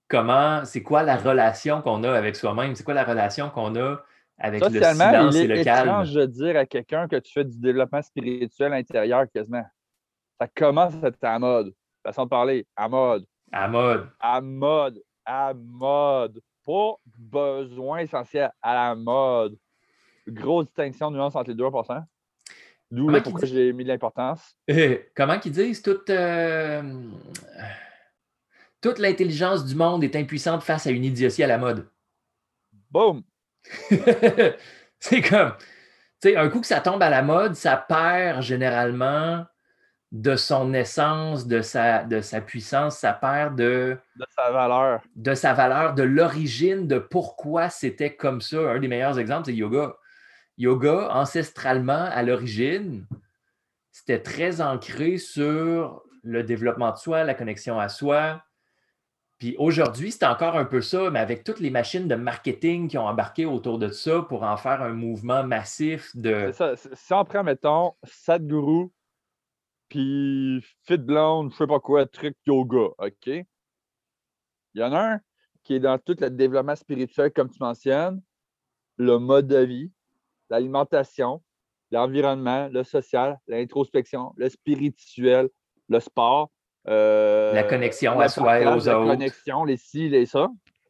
Comment, 0.07 0.65
c'est 0.65 0.83
quoi 0.83 1.03
la 1.03 1.15
relation 1.15 1.81
qu'on 1.81 2.03
a 2.03 2.11
avec 2.11 2.35
soi-même? 2.35 2.75
C'est 2.75 2.83
quoi 2.83 2.93
la 2.93 3.05
relation 3.05 3.49
qu'on 3.49 3.75
a 3.77 3.97
avec 4.37 4.61
le 4.69 4.79
silence 5.13 5.35
il 5.35 5.41
et 5.43 5.47
le 5.47 5.55
est 5.59 5.63
calme? 5.63 5.87
étrange 5.87 6.13
de 6.13 6.25
dire 6.25 6.57
à 6.57 6.65
quelqu'un 6.65 7.07
que 7.07 7.15
tu 7.15 7.31
fais 7.31 7.45
du 7.45 7.57
développement 7.59 8.01
spirituel 8.01 8.73
intérieur 8.73 9.23
quasiment. 9.33 9.65
Ça 10.39 10.47
commence 10.47 10.93
à 11.01 11.07
être 11.07 11.23
à 11.23 11.39
mode. 11.39 11.73
Façon 12.03 12.25
de 12.25 12.29
parler, 12.29 12.67
à 12.75 12.89
mode. 12.89 13.25
À 13.53 13.67
mode. 13.69 14.09
à 14.19 14.41
mode, 14.41 15.01
à 15.25 15.53
mode. 15.53 16.41
Pas 16.65 16.93
besoin 17.15 17.99
essentiel, 17.99 18.51
à 18.61 18.73
la 18.73 18.95
mode. 18.95 19.57
Grosse 20.27 20.65
distinction, 20.65 21.09
nuance 21.09 21.35
entre 21.35 21.49
les 21.51 21.55
deux, 21.55 21.63
en 21.65 21.71
passant. 21.71 22.03
D'où 22.91 23.07
pourquoi 23.23 23.41
dit- 23.47 23.47
j'ai 23.53 23.73
mis 23.73 23.83
de 23.83 23.89
l'importance. 23.89 24.55
Euh, 24.69 24.97
comment 25.15 25.39
qu'ils 25.39 25.53
disent? 25.53 25.81
Toute, 25.81 26.09
euh, 26.09 26.81
toute 28.81 28.99
l'intelligence 28.99 29.65
du 29.65 29.75
monde 29.75 30.03
est 30.03 30.15
impuissante 30.15 30.63
face 30.63 30.87
à 30.87 30.91
une 30.91 31.05
idiotie 31.05 31.43
à 31.43 31.47
la 31.47 31.57
mode. 31.57 31.87
Boum! 32.89 33.23
c'est 34.99 35.21
comme, 35.21 35.53
tu 36.21 36.29
sais, 36.29 36.35
un 36.35 36.49
coup 36.49 36.61
que 36.61 36.67
ça 36.67 36.81
tombe 36.81 37.01
à 37.01 37.09
la 37.09 37.21
mode, 37.21 37.55
ça 37.55 37.77
perd 37.77 38.41
généralement 38.41 39.45
de 40.11 40.35
son 40.35 40.73
essence, 40.73 41.47
de 41.47 41.61
sa, 41.61 42.03
de 42.03 42.19
sa 42.19 42.41
puissance, 42.41 42.97
ça 42.97 43.13
perd 43.13 43.55
de, 43.55 43.97
De 44.17 44.25
sa 44.35 44.51
valeur. 44.51 45.01
de 45.15 45.33
sa 45.33 45.53
valeur, 45.53 45.93
de 45.93 46.03
l'origine, 46.03 46.85
de 46.87 46.99
pourquoi 46.99 47.69
c'était 47.69 48.13
comme 48.13 48.41
ça. 48.41 48.57
Un 48.57 48.79
des 48.79 48.89
meilleurs 48.89 49.17
exemples, 49.19 49.45
c'est 49.45 49.55
yoga. 49.55 49.95
Yoga, 50.61 51.09
ancestralement, 51.11 52.05
à 52.11 52.21
l'origine, 52.21 53.07
c'était 53.91 54.21
très 54.21 54.61
ancré 54.61 55.17
sur 55.17 56.03
le 56.21 56.43
développement 56.43 56.91
de 56.91 56.97
soi, 56.97 57.23
la 57.23 57.33
connexion 57.33 57.79
à 57.79 57.89
soi. 57.89 58.43
Puis 59.39 59.55
aujourd'hui, 59.57 60.11
c'est 60.11 60.23
encore 60.23 60.55
un 60.55 60.65
peu 60.65 60.81
ça, 60.81 61.09
mais 61.09 61.17
avec 61.17 61.43
toutes 61.43 61.61
les 61.61 61.71
machines 61.71 62.07
de 62.07 62.13
marketing 62.13 62.87
qui 62.87 62.99
ont 62.99 63.07
embarqué 63.07 63.47
autour 63.47 63.79
de 63.79 63.89
ça 63.89 64.21
pour 64.21 64.43
en 64.43 64.55
faire 64.55 64.83
un 64.83 64.93
mouvement 64.93 65.43
massif 65.43 66.15
de. 66.15 66.51
Ça. 66.53 66.75
Si 66.75 67.11
on 67.11 67.25
prend, 67.25 67.43
mettons, 67.43 67.95
Sadhguru, 68.03 68.89
puis 69.89 70.63
Fit 70.83 70.99
Blonde, 70.99 71.51
je 71.53 71.57
sais 71.57 71.65
pas 71.65 71.79
quoi, 71.79 72.05
truc 72.05 72.37
yoga, 72.45 72.93
OK? 72.99 73.25
Il 73.25 73.45
y 74.75 74.83
en 74.83 74.93
a 74.93 75.13
un 75.13 75.19
qui 75.63 75.73
est 75.73 75.79
dans 75.79 75.97
tout 75.97 76.15
le 76.19 76.29
développement 76.29 76.75
spirituel, 76.75 77.31
comme 77.33 77.49
tu 77.49 77.57
mentionnes, 77.59 78.21
le 78.97 79.17
mode 79.17 79.47
de 79.47 79.57
vie, 79.57 79.91
l'alimentation, 80.51 81.41
l'environnement, 81.91 82.67
le 82.71 82.83
social, 82.83 83.39
l'introspection, 83.47 84.33
le 84.37 84.49
spirituel, 84.49 85.49
le 85.89 85.99
sport. 85.99 86.51
euh, 86.87 87.53
La 87.53 87.63
connexion 87.63 88.17
la 88.19 88.25
à 88.25 88.29
soi 88.29 88.59
et 88.59 88.65
aux 88.65 88.85
la 88.85 88.99
autres. 88.99 89.11
connexion, 89.11 89.63
les 89.63 89.77
ci, 89.77 90.09
les 90.09 90.25
ça. 90.25 90.49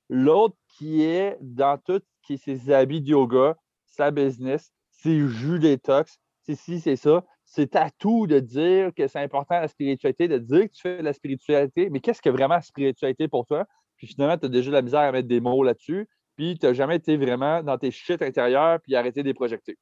L'autre 0.09 0.55
qui 0.77 1.03
est 1.03 1.37
dans 1.41 1.77
tout 1.77 2.01
qui 2.23 2.33
est 2.33 2.37
ses 2.37 2.71
habits 2.71 3.01
de 3.01 3.09
yoga, 3.09 3.55
sa 3.85 4.11
business, 4.11 4.71
ses 4.89 5.19
jus 5.27 5.59
détox, 5.59 6.17
c'est 6.43 6.55
ci, 6.55 6.79
c'est 6.79 6.95
ça. 6.95 7.23
C'est 7.45 7.75
à 7.75 7.89
tout 7.99 8.27
de 8.27 8.39
dire 8.39 8.91
que 8.95 9.07
c'est 9.07 9.19
important 9.19 9.59
la 9.59 9.67
spiritualité, 9.67 10.27
de 10.27 10.37
dire 10.37 10.61
que 10.67 10.73
tu 10.73 10.81
fais 10.81 10.97
de 10.99 11.03
la 11.03 11.13
spiritualité, 11.13 11.89
mais 11.89 11.99
qu'est-ce 11.99 12.21
que 12.21 12.29
vraiment 12.29 12.55
la 12.55 12.61
spiritualité 12.61 13.27
pour 13.27 13.45
toi? 13.45 13.65
Puis 13.97 14.07
finalement, 14.07 14.37
tu 14.37 14.45
as 14.45 14.49
déjà 14.49 14.69
de 14.69 14.75
la 14.75 14.81
misère 14.81 15.01
à 15.01 15.11
mettre 15.11 15.27
des 15.27 15.41
mots 15.41 15.63
là-dessus, 15.63 16.07
puis 16.41 16.57
tu 16.57 16.65
n'as 16.65 16.73
jamais 16.73 16.95
été 16.95 17.17
vraiment 17.17 17.61
dans 17.61 17.77
tes 17.77 17.91
shit 17.91 18.19
intérieurs, 18.19 18.79
puis 18.81 18.95
arrêté 18.95 19.21
de 19.21 19.27
les 19.27 19.33
projeter. 19.35 19.77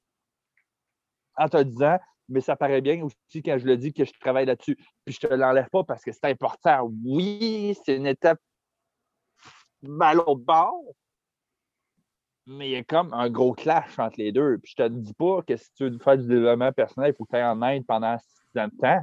En 1.38 1.48
te 1.48 1.64
disant, 1.64 1.98
mais 2.28 2.42
ça 2.42 2.58
paraît 2.58 2.82
bien 2.82 3.02
aussi 3.02 3.42
quand 3.42 3.58
je 3.58 3.66
le 3.66 3.78
dis 3.78 3.94
que 3.94 4.04
je 4.04 4.12
travaille 4.20 4.46
là-dessus. 4.46 4.76
Puis 5.06 5.16
je 5.16 5.26
te 5.26 5.34
l'enlève 5.34 5.70
pas 5.72 5.86
parce 5.86 6.04
que 6.04 6.12
c'est 6.12 6.26
important. 6.26 6.92
Oui, 7.06 7.78
c'est 7.86 7.96
une 7.96 8.08
étape 8.08 8.42
à 10.02 10.14
l'autre 10.14 10.36
bord, 10.36 10.84
mais 12.46 12.68
il 12.68 12.72
y 12.74 12.76
a 12.76 12.84
comme 12.84 13.14
un 13.14 13.30
gros 13.30 13.54
clash 13.54 13.98
entre 13.98 14.18
les 14.18 14.34
deux. 14.34 14.58
Puis 14.58 14.74
je 14.78 14.84
te 14.84 14.90
dis 14.90 15.14
pas 15.14 15.42
que 15.44 15.56
si 15.56 15.72
tu 15.76 15.90
veux 15.90 15.98
faire 16.00 16.18
du 16.18 16.28
développement 16.28 16.74
personnel, 16.74 17.14
il 17.14 17.16
faut 17.16 17.24
que 17.24 17.30
tu 17.30 17.38
ailles 17.38 17.46
en 17.46 17.62
Inde 17.62 17.86
pendant 17.88 18.18
six 18.18 18.60
ans 18.60 18.68
de 18.68 18.78
temps. 18.78 19.02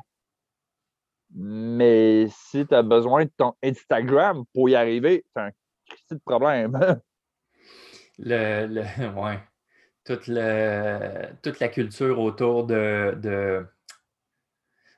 Mais 1.31 2.27
si 2.29 2.67
tu 2.67 2.75
as 2.75 2.83
besoin 2.83 3.25
de 3.25 3.33
ton 3.35 3.55
Instagram 3.63 4.45
pour 4.53 4.69
y 4.69 4.75
arriver, 4.75 5.25
c'est 5.33 5.41
un 5.41 5.51
petit 6.09 6.21
problème. 6.23 6.79
le, 8.19 8.67
le- 8.67 9.09
ouais. 9.21 9.41
toute, 10.05 10.27
le- 10.29 11.29
toute 11.43 11.61
la 11.61 11.69
culture 11.69 12.19
autour 12.21 12.65
de, 12.67 13.15
de- 13.23 13.67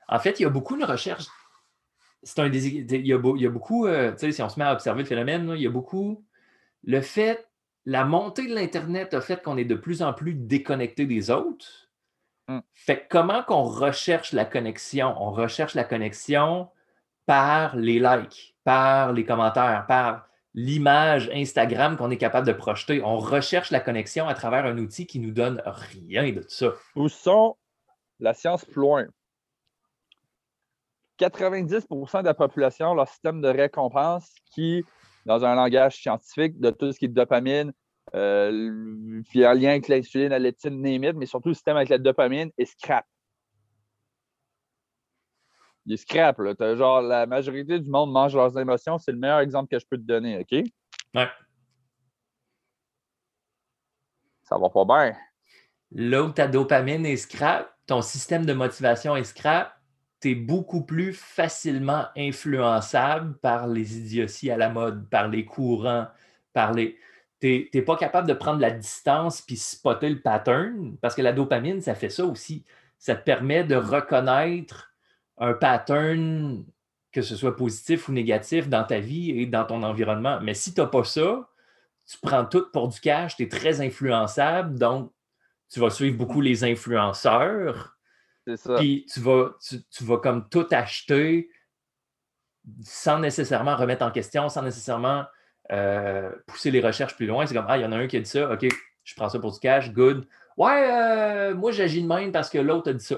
En 0.07 0.19
fait, 0.19 0.39
il 0.39 0.43
y 0.43 0.45
a 0.45 0.49
beaucoup 0.49 0.77
de 0.77 0.85
recherche. 0.85 1.25
C'est 2.23 2.39
un 2.39 2.49
des- 2.49 2.67
il, 2.67 3.07
y 3.07 3.13
a, 3.13 3.17
il 3.35 3.41
y 3.41 3.47
a 3.47 3.49
beaucoup, 3.49 3.87
euh, 3.87 4.11
tu 4.11 4.19
sais, 4.19 4.31
si 4.31 4.41
on 4.41 4.49
se 4.49 4.59
met 4.59 4.65
à 4.65 4.73
observer 4.73 5.03
le 5.03 5.07
phénomène, 5.07 5.47
là, 5.47 5.55
il 5.55 5.61
y 5.61 5.67
a 5.67 5.71
beaucoup. 5.71 6.25
Le 6.83 7.01
fait, 7.01 7.47
la 7.85 8.05
montée 8.05 8.47
de 8.47 8.53
l'Internet 8.55 9.13
a 9.13 9.21
fait 9.21 9.41
qu'on 9.41 9.57
est 9.57 9.65
de 9.65 9.75
plus 9.75 10.01
en 10.01 10.13
plus 10.13 10.33
déconnecté 10.33 11.05
des 11.05 11.31
autres. 11.31 11.89
Mm. 12.47 12.59
Fait 12.73 13.01
que 13.01 13.05
comment 13.09 13.43
qu'on 13.43 13.63
recherche 13.63 14.33
la 14.33 14.45
connexion? 14.45 15.15
On 15.17 15.31
recherche 15.31 15.75
la 15.75 15.83
connexion 15.83 16.69
par 17.25 17.75
les 17.75 17.99
likes, 17.99 18.55
par 18.63 19.13
les 19.13 19.23
commentaires, 19.25 19.85
par 19.87 20.28
l'image 20.53 21.29
Instagram 21.33 21.97
qu'on 21.97 22.11
est 22.11 22.17
capable 22.17 22.47
de 22.47 22.53
projeter. 22.53 23.01
On 23.03 23.17
recherche 23.17 23.71
la 23.71 23.79
connexion 23.79 24.27
à 24.27 24.33
travers 24.33 24.65
un 24.65 24.77
outil 24.77 25.05
qui 25.05 25.19
nous 25.19 25.31
donne 25.31 25.61
rien 25.65 26.31
de 26.31 26.43
ça. 26.47 26.73
Où 26.95 27.07
sont 27.07 27.55
la 28.19 28.33
science 28.33 28.65
plus 28.65 28.81
loin? 28.81 29.05
90% 31.19 32.21
de 32.21 32.25
la 32.25 32.33
population, 32.33 32.93
leur 32.93 33.07
système 33.07 33.41
de 33.41 33.49
récompense 33.49 34.33
qui, 34.53 34.83
dans 35.25 35.43
un 35.43 35.55
langage 35.55 35.97
scientifique, 35.97 36.59
de 36.59 36.69
tout 36.69 36.91
ce 36.91 36.99
qui 36.99 37.05
est 37.05 37.09
dopamine, 37.09 37.73
euh, 38.15 39.21
en 39.35 39.53
lien 39.53 39.69
avec 39.69 39.87
l'insuline, 39.87 40.29
la 40.29 40.39
leptine, 40.39 40.81
name 40.81 41.03
it, 41.03 41.15
mais 41.15 41.25
surtout 41.25 41.49
le 41.49 41.53
système 41.53 41.77
avec 41.77 41.89
la 41.89 41.97
dopamine 41.97 42.51
est 42.57 42.65
scrap. 42.65 43.05
Il 45.89 45.93
est 45.93 45.97
scrap. 45.97 46.37
Là. 46.37 46.75
Genre, 46.75 47.01
la 47.01 47.25
majorité 47.25 47.79
du 47.79 47.89
monde 47.89 48.11
mange 48.11 48.35
leurs 48.35 48.57
émotions. 48.57 48.99
C'est 48.99 49.11
le 49.11 49.17
meilleur 49.17 49.39
exemple 49.39 49.69
que 49.69 49.79
je 49.79 49.85
peux 49.89 49.97
te 49.97 50.03
donner, 50.03 50.37
OK? 50.37 50.63
Ouais. 51.15 51.27
Ça 54.43 54.57
va 54.57 54.69
pas 54.69 54.85
bien. 54.85 55.15
Là 55.91 56.23
où 56.23 56.29
ta 56.29 56.47
dopamine 56.47 57.07
est 57.07 57.17
scrap, 57.17 57.75
ton 57.87 58.03
système 58.03 58.45
de 58.45 58.53
motivation 58.53 59.15
est 59.15 59.23
scrap, 59.23 59.73
tu 60.21 60.31
es 60.31 60.35
beaucoup 60.35 60.85
plus 60.85 61.13
facilement 61.13 62.05
influençable 62.15 63.39
par 63.39 63.67
les 63.67 63.97
idioties 63.97 64.51
à 64.51 64.57
la 64.57 64.69
mode, 64.69 65.09
par 65.09 65.27
les 65.27 65.45
courants, 65.45 66.07
par 66.53 66.73
les. 66.73 66.99
Tu 67.41 67.69
n'es 67.73 67.81
pas 67.81 67.95
capable 67.95 68.27
de 68.27 68.33
prendre 68.33 68.59
la 68.59 68.69
distance 68.69 69.41
puis 69.41 69.57
spotter 69.57 70.09
le 70.09 70.21
pattern, 70.21 70.97
parce 71.01 71.15
que 71.15 71.21
la 71.23 71.31
dopamine, 71.31 71.81
ça 71.81 71.95
fait 71.95 72.09
ça 72.09 72.25
aussi. 72.25 72.63
Ça 72.99 73.15
te 73.15 73.23
permet 73.23 73.63
de 73.63 73.75
reconnaître 73.75 74.88
un 75.39 75.53
pattern, 75.53 76.65
que 77.11 77.21
ce 77.21 77.35
soit 77.35 77.55
positif 77.55 78.07
ou 78.09 78.11
négatif, 78.11 78.69
dans 78.69 78.83
ta 78.83 78.99
vie 78.99 79.31
et 79.31 79.45
dans 79.45 79.65
ton 79.65 79.83
environnement. 79.83 80.39
Mais 80.41 80.53
si 80.53 80.73
tu 80.73 80.81
n'as 80.81 80.87
pas 80.87 81.03
ça, 81.03 81.49
tu 82.05 82.17
prends 82.21 82.45
tout 82.45 82.65
pour 82.71 82.87
du 82.87 82.99
cash, 82.99 83.35
tu 83.35 83.43
es 83.43 83.47
très 83.47 83.81
influençable, 83.81 84.77
donc 84.77 85.11
tu 85.71 85.79
vas 85.79 85.89
suivre 85.89 86.17
beaucoup 86.17 86.41
les 86.41 86.63
influenceurs. 86.63 87.97
C'est 88.45 88.57
ça. 88.57 88.75
Puis 88.75 89.05
tu 89.11 89.19
vas, 89.19 89.51
tu, 89.61 89.83
tu 89.89 90.03
vas 90.03 90.17
comme 90.17 90.49
tout 90.49 90.67
acheter 90.71 91.49
sans 92.83 93.19
nécessairement 93.19 93.75
remettre 93.75 94.03
en 94.05 94.11
question, 94.11 94.49
sans 94.49 94.61
nécessairement 94.61 95.25
euh, 95.71 96.31
pousser 96.47 96.71
les 96.71 96.81
recherches 96.81 97.15
plus 97.15 97.27
loin. 97.27 97.45
C'est 97.45 97.53
comme, 97.53 97.65
ah, 97.67 97.77
il 97.77 97.81
y 97.81 97.85
en 97.85 97.91
a 97.91 97.97
un 97.97 98.07
qui 98.07 98.17
a 98.17 98.19
dit 98.19 98.29
ça, 98.29 98.51
OK, 98.51 98.65
je 99.03 99.15
prends 99.15 99.29
ça 99.29 99.39
pour 99.39 99.51
du 99.51 99.59
cash, 99.59 99.91
good. 99.91 100.27
Ouais, 100.57 100.89
euh, 100.91 101.55
moi 101.55 101.71
j'agis 101.71 102.01
de 102.01 102.07
même 102.07 102.31
parce 102.31 102.49
que 102.49 102.57
l'autre 102.57 102.89
a 102.89 102.93
dit 102.93 103.05
ça. 103.05 103.17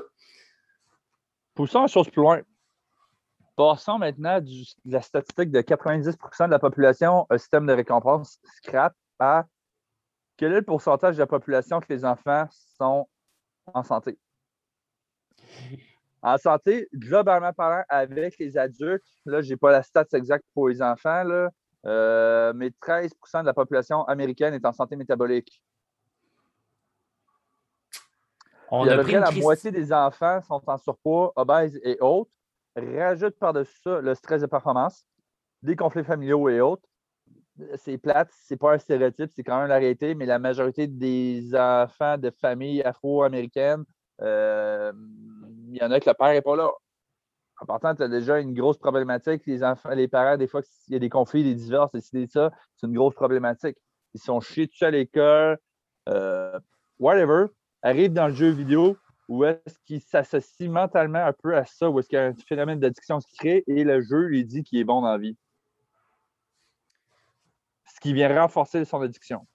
Poussons 1.55 1.81
une 1.81 1.87
chose 1.87 2.09
plus 2.09 2.21
loin. 2.21 2.41
Passons 3.55 3.97
maintenant 3.99 4.39
de 4.39 4.63
la 4.85 5.01
statistique 5.01 5.51
de 5.51 5.61
90% 5.61 6.45
de 6.45 6.51
la 6.51 6.59
population 6.59 7.27
un 7.29 7.37
système 7.37 7.65
de 7.65 7.73
récompense 7.73 8.39
scrap 8.57 8.95
à 9.19 9.45
quel 10.37 10.53
est 10.53 10.55
le 10.55 10.61
pourcentage 10.63 11.15
de 11.15 11.19
la 11.19 11.27
population 11.27 11.79
que 11.79 11.87
les 11.89 12.03
enfants 12.05 12.47
sont 12.49 13.07
en 13.73 13.83
santé? 13.83 14.17
En 16.23 16.37
santé, 16.37 16.87
globalement 16.93 17.53
parlant, 17.53 17.83
avec 17.89 18.37
les 18.39 18.57
adultes, 18.57 19.03
là, 19.25 19.41
je 19.41 19.49
n'ai 19.49 19.57
pas 19.57 19.71
la 19.71 19.83
stats 19.83 20.05
exacte 20.13 20.45
pour 20.53 20.69
les 20.69 20.81
enfants, 20.81 21.23
là, 21.23 21.49
euh, 21.85 22.53
mais 22.55 22.71
13% 22.79 23.41
de 23.41 23.45
la 23.45 23.53
population 23.53 24.03
américaine 24.05 24.53
est 24.53 24.65
en 24.65 24.71
santé 24.71 24.95
métabolique. 24.95 25.61
On 28.71 28.87
a 28.87 28.97
pris 28.99 29.13
la 29.13 29.31
moitié 29.31 29.69
des 29.69 29.91
enfants 29.91 30.41
sont 30.41 30.61
en 30.65 30.77
surpoids, 30.77 31.33
obèses 31.35 31.79
et 31.83 31.97
autres. 31.99 32.31
Rajoute 32.75 33.37
par-dessus 33.37 33.77
ça 33.83 33.99
le 33.99 34.15
stress 34.15 34.41
de 34.41 34.47
performance, 34.47 35.05
des 35.61 35.75
conflits 35.75 36.05
familiaux 36.05 36.47
et 36.47 36.61
autres. 36.61 36.87
C'est 37.75 37.97
plate, 37.97 38.29
c'est 38.31 38.55
pas 38.55 38.73
un 38.73 38.77
stéréotype, 38.77 39.29
c'est 39.35 39.43
quand 39.43 39.59
même 39.59 39.67
la 39.67 39.77
réalité, 39.77 40.15
mais 40.15 40.25
la 40.25 40.39
majorité 40.39 40.87
des 40.87 41.53
enfants 41.53 42.17
de 42.17 42.31
familles 42.31 42.81
afro-américaines, 42.81 43.83
euh, 44.21 44.93
il 45.67 45.75
y 45.75 45.83
en 45.83 45.91
a 45.91 45.99
que 45.99 46.09
le 46.09 46.15
père 46.15 46.29
n'est 46.29 46.41
pas 46.41 46.55
là. 46.55 46.71
En 47.59 47.65
partant, 47.65 47.93
tu 47.93 48.03
as 48.03 48.07
déjà 48.07 48.39
une 48.39 48.53
grosse 48.53 48.77
problématique. 48.77 49.43
Les 49.45 49.63
enfants, 49.63 49.89
les 49.89 50.07
parents, 50.07 50.37
des 50.37 50.47
fois, 50.47 50.61
s'il 50.63 50.93
y 50.93 50.95
a 50.95 50.99
des 50.99 51.09
conflits, 51.09 51.43
des 51.43 51.53
divorces, 51.53 51.91
des 51.91 52.25
ça, 52.27 52.51
c'est 52.75 52.87
une 52.87 52.93
grosse 52.93 53.13
problématique. 53.13 53.77
Ils 54.13 54.21
sont 54.21 54.39
chiés 54.39 54.65
dessus 54.65 54.85
à 54.85 54.91
l'école, 54.91 55.59
euh, 56.09 56.59
whatever, 56.99 57.47
arrivent 57.81 58.13
dans 58.13 58.27
le 58.27 58.33
jeu 58.33 58.49
vidéo 58.49 58.97
où 59.27 59.45
est-ce 59.45 59.79
qu'ils 59.85 60.01
s'associent 60.01 60.69
mentalement 60.69 61.25
un 61.25 61.33
peu 61.33 61.55
à 61.55 61.63
ça, 61.65 61.89
où 61.89 61.99
est-ce 61.99 62.09
qu'il 62.09 62.17
y 62.17 62.21
a 62.21 62.25
un 62.25 62.33
phénomène 62.47 62.79
d'addiction 62.79 63.19
qui 63.19 63.31
se 63.31 63.37
crée 63.37 63.63
et 63.65 63.83
le 63.83 64.01
jeu 64.01 64.23
lui 64.25 64.43
dit 64.43 64.63
qu'il 64.63 64.79
est 64.79 64.83
bon 64.83 65.01
dans 65.01 65.11
la 65.11 65.17
vie. 65.17 65.37
Ce 67.85 67.99
qui 68.01 68.13
vient 68.13 68.41
renforcer 68.41 68.83
son 68.83 69.01
addiction. 69.01 69.47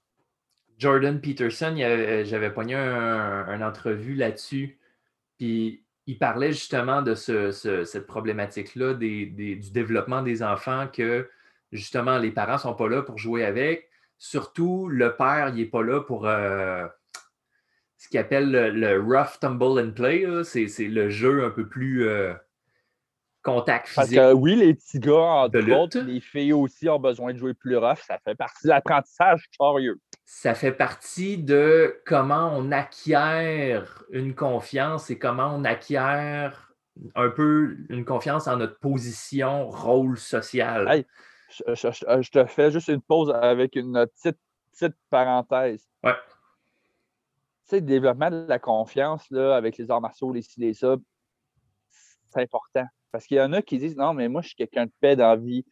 Jordan 0.79 1.19
Peterson, 1.21 1.75
avait- 1.77 2.25
j'avais 2.25 2.51
pogné 2.51 2.75
un, 2.75 3.47
une 3.53 3.63
entrevue 3.63 4.15
là-dessus, 4.15 4.79
puis 5.37 5.83
il 6.07 6.17
parlait 6.17 6.53
justement 6.53 7.01
de 7.01 7.13
ce- 7.13 7.51
ce- 7.51 7.83
cette 7.83 8.07
problématique-là 8.07 8.93
du 8.93 9.59
développement 9.71 10.21
des 10.21 10.41
enfants, 10.41 10.87
que 10.87 11.29
justement 11.71 12.17
les 12.17 12.31
parents 12.31 12.53
ne 12.53 12.59
sont 12.59 12.75
pas 12.75 12.87
là 12.87 13.01
pour 13.01 13.17
jouer 13.17 13.43
avec. 13.43 13.89
Surtout, 14.17 14.87
le 14.87 15.15
père, 15.15 15.49
il 15.49 15.55
n'est 15.55 15.65
pas 15.65 15.83
là 15.83 16.01
pour 16.01 16.25
euh, 16.27 16.87
ce 17.97 18.07
qu'il 18.09 18.19
appelle 18.19 18.51
le, 18.51 18.69
le 18.69 19.01
rough 19.01 19.39
tumble 19.39 19.79
and 19.79 19.91
play. 19.91 20.25
C'est 20.43 20.67
le 20.87 21.09
jeu 21.09 21.43
un 21.45 21.49
peu 21.49 21.67
plus 21.67 22.07
euh, 22.07 22.33
contact 23.43 23.89
Parce 23.95 24.07
physique. 24.07 24.19
que 24.21 24.33
oui, 24.33 24.55
les 24.55 24.73
petits 24.73 24.99
gars, 24.99 25.13
entre 25.13 25.71
autres, 25.71 25.99
les 25.99 26.19
filles 26.19 26.53
aussi 26.53 26.89
ont 26.89 26.99
besoin 26.99 27.33
de 27.33 27.37
jouer 27.37 27.53
plus 27.53 27.77
rough. 27.77 27.99
Ça 28.05 28.17
fait 28.23 28.35
partie 28.35 28.65
de 28.65 28.69
l'apprentissage 28.69 29.45
curieux. 29.57 29.99
ça 30.25 30.53
fait 30.53 30.71
partie 30.73 31.37
de 31.37 32.01
comment 32.05 32.51
on 32.55 32.71
acquiert 32.71 34.03
une 34.11 34.35
confiance 34.35 35.09
et 35.09 35.17
comment 35.17 35.55
on 35.55 35.63
acquiert 35.63 36.73
un 37.15 37.29
peu 37.29 37.77
une 37.89 38.03
confiance 38.05 38.47
en 38.47 38.57
notre 38.57 38.79
position, 38.79 39.69
rôle 39.69 40.17
social. 40.17 40.87
Hey. 40.89 41.05
Je, 41.49 41.63
je- 41.75 41.91
je- 41.91 42.21
je 42.23 42.29
te 42.31 42.45
fais 42.45 42.71
juste 42.71 42.89
une 42.89 43.01
pause 43.01 43.31
avec 43.31 43.77
une 43.77 44.05
petite, 44.13 44.37
petite 44.73 44.95
parenthèse. 45.09 45.87
Ouais. 46.03 46.15
Sais, 47.67 47.81
le 47.81 47.85
développement 47.85 48.29
de 48.29 48.45
la 48.47 48.59
confiance 48.59 49.29
là, 49.29 49.55
avec 49.57 49.77
les 49.77 49.91
arts 49.91 49.99
martiaux, 49.99 50.31
les 50.31 50.41
ci, 50.41 50.59
les 50.61 50.73
ça, 50.73 50.95
c'est 52.33 52.41
important. 52.41 52.85
Parce 53.11 53.25
qu'il 53.25 53.35
y 53.37 53.41
en 53.41 53.51
a 53.51 53.61
qui 53.61 53.77
disent 53.77 53.97
Non, 53.97 54.13
mais 54.13 54.29
moi, 54.29 54.41
je 54.41 54.47
suis 54.47 54.55
quelqu'un 54.55 54.85
de 54.85 54.91
paix 55.01 55.17
dans 55.17 55.27
la 55.27 55.35
vie. 55.35 55.65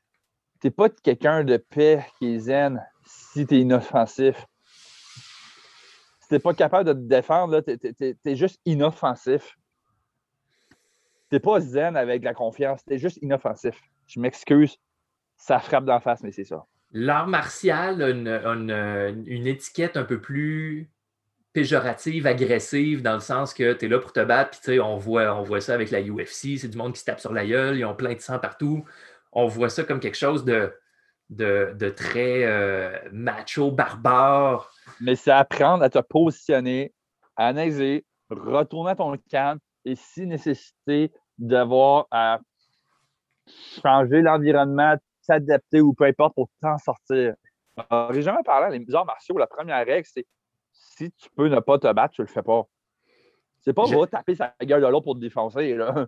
Tu 0.59 0.67
n'es 0.67 0.71
pas 0.71 0.89
quelqu'un 0.89 1.45
de 1.45 1.55
paix 1.55 2.05
qui 2.19 2.33
est 2.33 2.39
zen 2.39 2.85
si 3.05 3.47
tu 3.47 3.55
es 3.55 3.61
inoffensif. 3.61 4.45
Si 6.19 6.27
tu 6.27 6.33
n'es 6.33 6.39
pas 6.39 6.53
capable 6.53 6.85
de 6.85 6.93
te 6.93 7.07
défendre, 7.07 7.61
tu 7.61 8.15
es, 8.25 8.35
juste 8.35 8.59
inoffensif. 8.65 9.55
Tu 11.29 11.35
n'es 11.35 11.39
pas 11.39 11.61
zen 11.61 11.95
avec 11.95 12.23
la 12.25 12.33
confiance, 12.33 12.83
tu 12.83 12.93
es 12.93 12.97
juste 12.97 13.19
inoffensif. 13.21 13.79
Je 14.07 14.19
m'excuse, 14.19 14.77
ça 15.37 15.59
frappe 15.59 15.85
d'en 15.85 16.01
face, 16.01 16.23
mais 16.23 16.31
c'est 16.31 16.43
ça. 16.43 16.65
L'art 16.91 17.27
martial 17.27 18.01
a 18.01 18.09
une, 18.09 18.27
une- 18.27 19.23
une 19.27 19.47
étiquette 19.47 19.97
un 19.97 20.03
peu 20.03 20.19
plus 20.19 20.89
péjorative, 21.55 22.27
agressive, 22.27 23.01
dans 23.01 23.13
le 23.13 23.21
sens 23.21 23.53
que 23.53 23.71
tu 23.71 23.85
es 23.85 23.87
là 23.87 23.97
pour 23.97 24.11
te 24.11 24.19
battre, 24.19 24.51
puis 24.51 24.59
tu 24.59 24.71
sais, 24.73 24.79
on 24.81 24.97
voit, 24.97 25.33
on 25.33 25.41
voit 25.41 25.61
ça 25.61 25.73
avec 25.73 25.89
la 25.89 26.01
UFC, 26.01 26.57
c'est 26.57 26.67
du 26.67 26.77
monde 26.77 26.91
qui 26.91 26.99
se 26.99 27.05
tape 27.05 27.21
sur 27.21 27.31
la 27.31 27.45
gueule, 27.45 27.77
ils 27.77 27.85
ont 27.85 27.95
plein 27.95 28.13
de 28.13 28.19
sang 28.19 28.39
partout. 28.39 28.83
On 29.31 29.47
voit 29.47 29.69
ça 29.69 29.85
comme 29.85 30.01
quelque 30.01 30.17
chose 30.17 30.43
de, 30.43 30.73
de, 31.29 31.89
très 31.95 32.43
euh, 32.43 32.99
macho, 33.13 33.71
barbare. 33.71 34.69
Mais 34.99 35.15
c'est 35.15 35.31
apprendre 35.31 35.81
à 35.81 35.89
te 35.89 35.99
positionner, 35.99 36.93
à 37.37 37.47
analyser, 37.47 38.05
retourner 38.29 38.91
à 38.91 38.95
ton 38.95 39.15
calme 39.29 39.59
et 39.85 39.95
si 39.95 40.27
nécessité 40.27 41.13
d'avoir 41.37 42.05
à 42.11 42.39
changer 43.81 44.21
l'environnement, 44.21 44.97
s'adapter 45.21 45.79
ou 45.79 45.93
peu 45.93 46.03
importe 46.03 46.35
pour 46.35 46.49
t'en 46.61 46.77
sortir. 46.79 47.33
Euh, 47.93 48.13
J'ai 48.13 48.23
jamais 48.23 48.43
parlé 48.43 48.77
les 48.77 48.93
arts 48.93 49.05
martiaux. 49.05 49.37
La 49.37 49.47
première 49.47 49.85
règle, 49.85 50.05
c'est 50.05 50.25
si 50.95 51.11
tu 51.11 51.29
peux 51.35 51.47
ne 51.47 51.59
pas 51.59 51.77
te 51.79 51.91
battre, 51.93 52.15
tu 52.15 52.21
le 52.21 52.27
fais 52.27 52.43
pas. 52.43 52.67
C'est 53.61 53.73
pas 53.73 53.85
Je- 53.89 53.95
va 53.95 54.07
taper 54.07 54.35
sa 54.35 54.53
gueule 54.63 54.81
de 54.81 54.87
l'autre 54.87 55.03
pour 55.05 55.15
te 55.15 55.19
défoncer. 55.19 55.73
Là. 55.75 56.07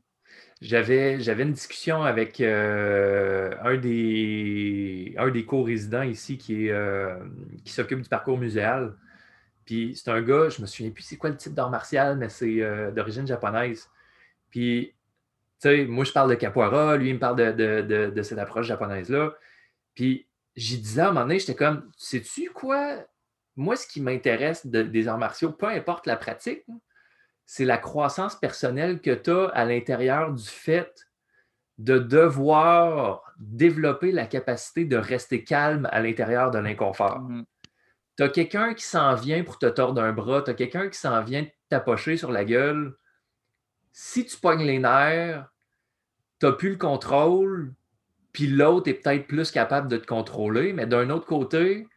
J'avais, 0.62 1.20
j'avais 1.20 1.44
une 1.44 1.54
discussion 1.54 2.04
avec 2.04 2.42
euh, 2.42 3.56
un, 3.62 3.78
des, 3.78 5.16
un 5.18 5.30
des 5.30 5.46
co-résidents 5.46 6.04
ici 6.04 6.38
qui, 6.38 6.68
est, 6.68 6.72
euh, 6.72 7.18
qui 7.64 7.72
s'occupe 7.72 8.02
du 8.02 8.10
parcours 8.10 8.38
muséal. 8.38 8.96
Puis 9.66 9.96
c'est 9.96 10.12
un 10.12 10.22
gars, 10.22 10.50
je 10.50 10.62
me 10.62 10.68
souviens 10.68 10.92
plus 10.92 11.04
c'est 11.04 11.18
quoi 11.18 11.30
le 11.30 11.38
type 11.38 11.54
d'art 11.54 11.70
martial, 11.70 12.18
mais 12.18 12.30
c'est 12.30 12.62
euh, 12.62 12.92
d'origine 12.92 13.28
japonaise. 13.28 13.90
Puis, 14.52 14.94
tu 15.62 15.70
sais, 15.70 15.86
moi 15.86 16.06
je 16.06 16.12
parle 16.14 16.30
de 16.30 16.36
capoeira, 16.36 16.98
lui 16.98 17.10
il 17.10 17.16
me 17.16 17.20
parle 17.20 17.36
de, 17.38 17.52
de- 17.52 17.82
de- 17.82 18.12
de 18.12 18.22
cette 18.24 18.40
approche 18.40 18.68
japonaise-là. 18.68 19.36
Puis 19.96 20.28
j'y 20.56 20.80
disais 20.80 21.02
à 21.02 21.06
un 21.10 21.12
moment 21.14 21.22
donné, 21.22 21.40
j'étais 21.40 21.56
comme, 21.56 21.90
sais-tu 21.98 22.50
quoi? 22.52 23.06
Moi, 23.58 23.76
ce 23.76 23.88
qui 23.88 24.02
m'intéresse 24.02 24.66
de- 24.66 24.84
des 24.84 25.08
arts 25.08 25.18
martiaux, 25.18 25.52
peu 25.52 25.68
importe 25.68 26.06
la 26.06 26.16
pratique, 26.16 26.64
c'est 27.46 27.66
la 27.66 27.78
croissance 27.78 28.36
personnelle 28.36 29.02
que 29.02 29.12
tu 29.12 29.32
as 29.32 29.48
à 29.48 29.66
l'intérieur 29.66 30.34
du 30.34 30.48
fait 30.48 31.08
de 31.78 32.00
devoir 32.00 33.24
développer 33.40 34.12
la 34.12 34.26
capacité 34.26 34.86
de 34.86 34.98
rester 34.98 35.44
calme 35.44 35.88
à 35.92 36.02
l'intérieur 36.02 36.52
de 36.52 36.60
l'inconfort. 36.60 37.20
Mhm. 37.20 37.46
Tu 38.18 38.24
as 38.24 38.30
quelqu'un 38.30 38.74
qui 38.74 38.84
s'en 38.84 39.14
vient 39.16 39.44
pour 39.44 39.60
te 39.60 39.68
tordre 39.68 40.02
un 40.02 40.12
bras, 40.12 40.42
tu 40.42 40.52
as 40.52 40.56
quelqu'un 40.56 40.90
qui 40.90 40.98
s'en 40.98 41.22
vient 41.24 41.46
t'approcher 41.70 42.18
sur 42.18 42.32
la 42.32 42.46
gueule. 42.46 42.96
Si 43.92 44.26
tu 44.26 44.38
pognes 44.38 44.66
les 44.66 44.80
nerfs, 44.80 45.48
tu 46.40 46.46
n'as 46.46 46.52
plus 46.52 46.72
le 46.72 46.78
contrôle, 46.78 47.74
puis 48.32 48.48
l'autre 48.48 48.90
est 48.90 48.96
peut-être 48.96 49.28
plus 49.28 49.52
capable 49.52 49.88
de 49.88 49.98
te 49.98 50.06
contrôler, 50.06 50.74
mais 50.74 50.86
d'un 50.86 51.10
autre 51.10 51.26
côté, 51.26 51.88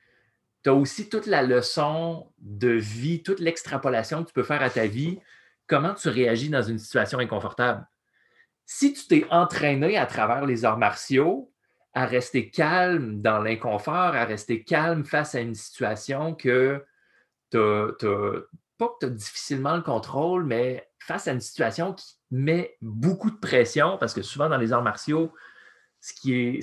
tu 0.63 0.71
as 0.71 0.75
aussi 0.75 1.09
toute 1.09 1.27
la 1.27 1.43
leçon 1.43 2.31
de 2.39 2.71
vie, 2.71 3.23
toute 3.23 3.41
l'extrapolation 3.41 4.23
que 4.23 4.29
tu 4.29 4.35
peux 4.35 4.43
faire 4.43 4.63
à 4.63 4.71
ta 4.71 4.87
vie, 4.87 5.19
comment 5.67 5.95
tu 5.95 6.09
réagis 6.09 6.51
dans 6.51 6.63
une 6.63 6.79
situation 6.79 7.19
inconfortable? 7.19 7.87
si 8.73 8.93
tu 8.93 9.09
t'es 9.09 9.27
entraîné 9.31 9.97
à 9.97 10.07
travers 10.07 10.47
les 10.47 10.65
arts 10.65 10.79
martiaux 10.79 11.53
à 11.93 12.07
rester 12.07 12.51
calme 12.51 13.21
dans 13.21 13.41
l'inconfort, 13.41 14.15
à 14.15 14.25
rester 14.25 14.63
calme 14.63 15.05
face 15.05 15.35
à 15.35 15.41
une 15.41 15.57
situation 15.57 16.37
que 16.37 16.85
tu 17.51 17.59
pas 18.79 18.97
que 19.01 19.07
difficilement 19.07 19.75
le 19.75 19.83
contrôle, 19.83 20.45
mais 20.45 20.89
face 21.01 21.27
à 21.27 21.33
une 21.33 21.41
situation 21.41 21.95
qui 21.95 22.15
met 22.31 22.77
beaucoup 22.81 23.33
de 23.33 23.39
pression, 23.39 23.99
parce 23.99 24.15
que 24.15 24.23
souvent 24.23 24.49
dans 24.49 24.57
les 24.57 24.73
arts 24.73 24.85
martiaux, 24.85 25.33
ce 26.01 26.15
qui 26.15 26.35
est 26.35 26.61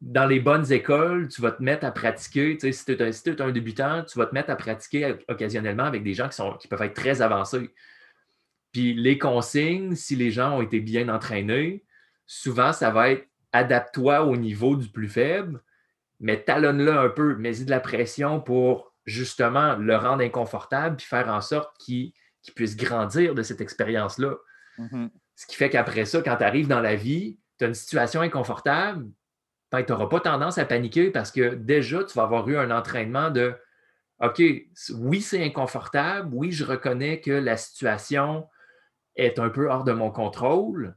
dans 0.00 0.26
les 0.26 0.38
bonnes 0.38 0.70
écoles, 0.72 1.28
tu 1.28 1.42
vas 1.42 1.50
te 1.50 1.62
mettre 1.62 1.84
à 1.84 1.90
pratiquer. 1.90 2.56
Tu 2.56 2.72
sais, 2.72 2.72
si 2.72 2.84
tu 2.84 3.30
es, 3.30 3.42
un 3.42 3.50
débutant, 3.50 4.04
tu 4.04 4.16
vas 4.18 4.26
te 4.26 4.34
mettre 4.34 4.50
à 4.50 4.56
pratiquer 4.56 5.16
occasionnellement 5.28 5.84
avec 5.84 6.04
des 6.04 6.14
gens 6.14 6.28
qui, 6.28 6.36
sont, 6.36 6.52
qui 6.54 6.68
peuvent 6.68 6.82
être 6.82 6.94
très 6.94 7.20
avancés. 7.20 7.70
Puis 8.72 8.94
les 8.94 9.18
consignes, 9.18 9.96
si 9.96 10.14
les 10.14 10.30
gens 10.30 10.58
ont 10.58 10.62
été 10.62 10.78
bien 10.80 11.08
entraînés, 11.08 11.84
souvent, 12.26 12.72
ça 12.72 12.90
va 12.90 13.10
être 13.10 13.26
adapte-toi 13.52 14.24
au 14.24 14.36
niveau 14.36 14.76
du 14.76 14.88
plus 14.88 15.08
faible, 15.08 15.60
mais 16.20 16.42
talonne-le 16.42 16.96
un 16.96 17.08
peu, 17.08 17.36
mets-y 17.36 17.64
de 17.64 17.70
la 17.70 17.80
pression 17.80 18.40
pour 18.40 18.92
justement 19.04 19.76
le 19.76 19.96
rendre 19.96 20.22
inconfortable 20.22 20.96
puis 20.96 21.06
faire 21.06 21.28
en 21.28 21.40
sorte 21.40 21.76
qu'il 21.78 22.12
puisse 22.54 22.76
grandir 22.76 23.34
de 23.34 23.42
cette 23.42 23.60
expérience-là. 23.60 24.34
Mm-hmm. 24.78 25.10
Ce 25.36 25.46
qui 25.46 25.56
fait 25.56 25.70
qu'après 25.70 26.04
ça, 26.04 26.22
quand 26.22 26.36
tu 26.36 26.44
arrives 26.44 26.68
dans 26.68 26.80
la 26.80 26.96
vie, 26.96 27.38
tu 27.58 27.64
as 27.64 27.68
une 27.68 27.74
situation 27.74 28.20
inconfortable, 28.20 29.06
tu 29.72 29.92
n'auras 29.92 30.06
pas 30.06 30.20
tendance 30.20 30.58
à 30.58 30.64
paniquer 30.64 31.10
parce 31.10 31.30
que 31.30 31.54
déjà, 31.54 32.04
tu 32.04 32.14
vas 32.14 32.24
avoir 32.24 32.48
eu 32.48 32.56
un 32.56 32.70
entraînement 32.70 33.30
de 33.30 33.54
OK, 34.20 34.42
oui, 34.94 35.20
c'est 35.20 35.44
inconfortable, 35.44 36.30
oui, 36.32 36.50
je 36.50 36.64
reconnais 36.64 37.20
que 37.20 37.30
la 37.30 37.58
situation 37.58 38.48
est 39.14 39.38
un 39.38 39.50
peu 39.50 39.68
hors 39.68 39.84
de 39.84 39.92
mon 39.92 40.10
contrôle, 40.10 40.96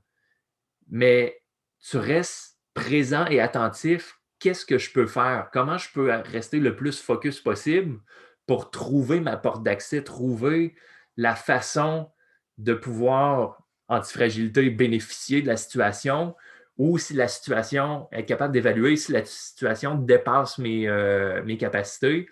mais 0.90 1.42
tu 1.82 1.98
restes 1.98 2.58
présent 2.74 3.26
et 3.26 3.42
attentif. 3.42 4.20
Qu'est-ce 4.40 4.66
que 4.66 4.78
je 4.78 4.92
peux 4.94 5.08
faire? 5.08 5.50
Comment 5.52 5.78
je 5.78 5.92
peux 5.92 6.10
rester 6.10 6.60
le 6.60 6.78
plus 6.78 7.02
focus 7.02 7.42
possible 7.42 8.00
pour 8.48 8.72
trouver 8.72 9.20
ma 9.20 9.36
porte 9.36 9.64
d'accès, 9.64 10.02
trouver 10.02 10.76
la 11.18 11.36
façon 11.36 12.10
de 12.58 12.74
pouvoir, 12.74 13.68
antifragilité, 13.90 14.70
bénéficier 14.70 15.42
de 15.42 15.48
la 15.48 15.58
situation? 15.58 16.36
Ou 16.80 16.98
si 16.98 17.14
la 17.14 17.28
situation 17.28 18.08
est 18.12 18.26
capable 18.26 18.54
d'évaluer 18.54 18.96
si 18.96 19.12
la 19.12 19.26
situation 19.26 19.96
dépasse 19.96 20.58
mes, 20.58 20.88
euh, 20.88 21.44
mes 21.44 21.58
capacités, 21.58 22.28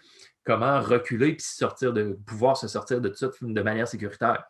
comment 0.46 0.80
reculer 0.80 1.34
puis 1.34 1.46
sortir 1.46 1.92
de, 1.92 2.18
pouvoir 2.26 2.56
se 2.56 2.70
sortir 2.70 3.02
de 3.02 3.10
tout 3.10 3.18
ça 3.18 3.28
de 3.42 3.62
manière 3.62 3.88
sécuritaire? 3.88 4.46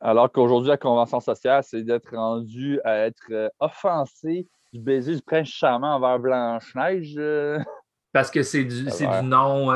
Alors 0.00 0.30
qu'aujourd'hui, 0.30 0.68
la 0.68 0.76
convention 0.76 1.18
sociale, 1.18 1.64
c'est 1.64 1.82
d'être 1.82 2.14
rendu 2.14 2.80
à 2.84 2.98
être 2.98 3.24
euh, 3.32 3.48
offensé 3.58 4.46
du 4.72 4.80
baiser 4.80 5.16
du 5.16 5.22
prince 5.22 5.48
charmant 5.48 5.96
envers 5.96 6.20
Blanche-Neige. 6.20 7.14
Euh. 7.18 7.58
Parce 8.12 8.30
que 8.30 8.44
c'est 8.44 8.62
du, 8.62 8.84
du 8.84 9.06
non, 9.24 9.72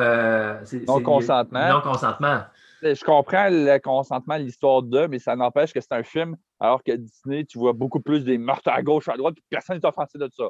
non 0.86 1.03
consentement. 1.03 1.68
Non 1.68 1.80
consentement. 1.80 2.42
Je 2.83 3.05
comprends 3.05 3.49
le 3.51 3.78
consentement, 3.78 4.37
l'histoire 4.37 4.83
d'eux, 4.83 5.09
mais 5.09 5.18
ça 5.18 5.37
n'empêche 5.37 5.72
que 5.72 5.81
c'est 5.81 5.93
un 5.93 6.03
film, 6.03 6.37
alors 6.59 6.83
que 6.83 6.93
Disney, 6.93 7.45
tu 7.45 7.59
vois 7.59 7.72
beaucoup 7.72 8.01
plus 8.01 8.24
des 8.24 8.39
meurtres 8.39 8.70
à 8.70 8.83
gauche, 8.83 9.09
à 9.09 9.16
droite, 9.16 9.35
puis 9.35 9.45
personne 9.51 9.76
n'est 9.76 9.87
offensé 9.87 10.18
de 10.18 10.28
ça. 10.33 10.49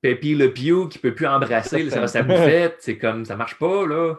Pépi 0.00 0.34
le 0.34 0.52
Pew 0.52 0.88
qui 0.88 0.98
ne 0.98 1.02
peut 1.02 1.14
plus 1.14 1.26
embrasser 1.26 1.88
ça, 1.90 2.06
sa 2.08 2.22
bouffette, 2.22 2.76
c'est 2.80 2.98
comme 2.98 3.24
ça 3.24 3.36
marche 3.36 3.58
pas, 3.58 3.86
là. 3.86 4.16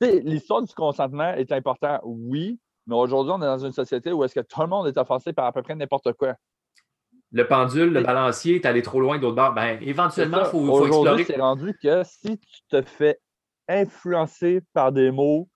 L'histoire 0.00 0.62
du 0.62 0.74
consentement 0.74 1.32
est 1.34 1.52
importante, 1.52 2.00
oui, 2.04 2.58
mais 2.86 2.96
aujourd'hui, 2.96 3.32
on 3.36 3.40
est 3.40 3.46
dans 3.46 3.64
une 3.64 3.72
société 3.72 4.12
où 4.12 4.24
est-ce 4.24 4.34
que 4.34 4.40
tout 4.40 4.60
le 4.60 4.66
monde 4.66 4.88
est 4.88 4.98
offensé 4.98 5.32
par 5.32 5.46
à 5.46 5.52
peu 5.52 5.62
près 5.62 5.76
n'importe 5.76 6.12
quoi. 6.14 6.34
Le 7.30 7.46
pendule, 7.46 7.92
le 7.92 8.02
balancier, 8.02 8.56
est 8.56 8.66
allé 8.66 8.82
trop 8.82 9.00
loin 9.00 9.18
d'autre 9.18 9.36
bord. 9.36 9.54
Ben, 9.54 9.78
éventuellement, 9.80 10.40
il 10.40 10.46
faut, 10.46 10.66
faut 10.66 10.86
explorer. 10.86 11.24
c'est 11.24 11.40
rendu 11.40 11.78
que 11.82 12.02
si 12.04 12.38
tu 12.38 12.60
te 12.68 12.82
fais 12.82 13.18
influencer 13.68 14.60
par 14.74 14.92
des 14.92 15.10
mots, 15.10 15.48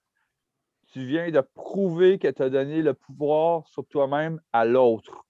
tu 0.96 1.04
viens 1.04 1.30
de 1.30 1.42
prouver 1.54 2.18
que 2.18 2.28
tu 2.28 2.42
as 2.42 2.48
donné 2.48 2.80
le 2.80 2.94
pouvoir 2.94 3.68
sur 3.68 3.86
toi-même 3.86 4.40
à 4.50 4.64
l'autre. 4.64 5.26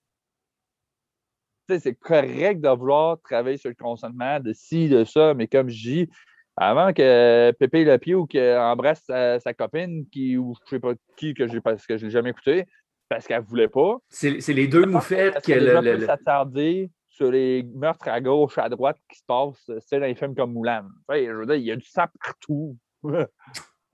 Tu 1.68 1.74
sais, 1.74 1.80
c'est 1.80 1.94
correct 1.96 2.60
de 2.60 2.68
vouloir 2.68 3.20
travailler 3.20 3.56
sur 3.56 3.70
le 3.70 3.74
consentement, 3.74 4.38
de 4.38 4.52
ci, 4.52 4.88
de 4.88 5.02
ça, 5.02 5.34
mais 5.34 5.48
comme 5.48 5.68
je 5.68 5.82
dis, 5.82 6.10
avant 6.56 6.92
que 6.92 7.50
Pépé 7.58 7.82
le 7.82 7.98
pied 7.98 8.14
ou 8.14 8.26
qu'elle 8.26 8.56
embrasse 8.56 9.02
sa, 9.06 9.54
copine, 9.54 10.06
qui, 10.12 10.36
ou 10.36 10.54
je 10.66 10.70
sais 10.70 10.78
pas 10.78 10.92
qui, 11.16 11.34
que 11.34 11.48
j'ai 11.48 11.60
parce 11.60 11.84
que 11.84 11.96
je 11.96 12.04
l'ai 12.04 12.12
jamais 12.12 12.30
écouté, 12.30 12.64
parce 13.08 13.26
qu'elle 13.26 13.42
voulait 13.42 13.66
pas. 13.66 13.96
C'est 14.08 14.38
les 14.52 14.68
deux 14.68 14.86
moufettes 14.86 15.44
que 15.44 15.52
le, 15.52 16.06
s'attarder 16.06 16.92
sur 17.08 17.32
les 17.32 17.64
meurtres 17.74 18.06
à 18.06 18.20
gauche, 18.20 18.56
à 18.56 18.68
droite 18.68 18.98
qui 19.10 19.18
se 19.18 19.24
passent, 19.26 19.68
c'est 19.80 19.98
dans 19.98 20.06
les 20.06 20.14
films 20.14 20.36
comme 20.36 20.52
Moulin. 20.52 20.86
je 21.10 21.32
veux 21.32 21.46
dire, 21.46 21.56
il 21.56 21.64
y 21.64 21.72
a 21.72 21.76
du 21.76 21.88
sang 21.88 22.04
partout. 22.22 22.78
ouais, 23.02 23.26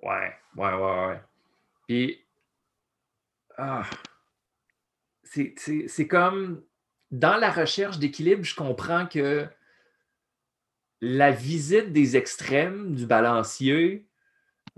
ouais, 0.02 0.34
ouais, 0.54 1.06
ouais. 1.06 1.20
Puis, 1.92 2.24
ah, 3.58 3.82
c'est 5.24 6.08
comme 6.08 6.62
dans 7.10 7.36
la 7.36 7.50
recherche 7.50 7.98
d'équilibre, 7.98 8.44
je 8.44 8.54
comprends 8.54 9.06
que 9.06 9.46
la 11.02 11.32
visite 11.32 11.92
des 11.92 12.16
extrêmes 12.16 12.94
du 12.94 13.04
balancier 13.04 14.06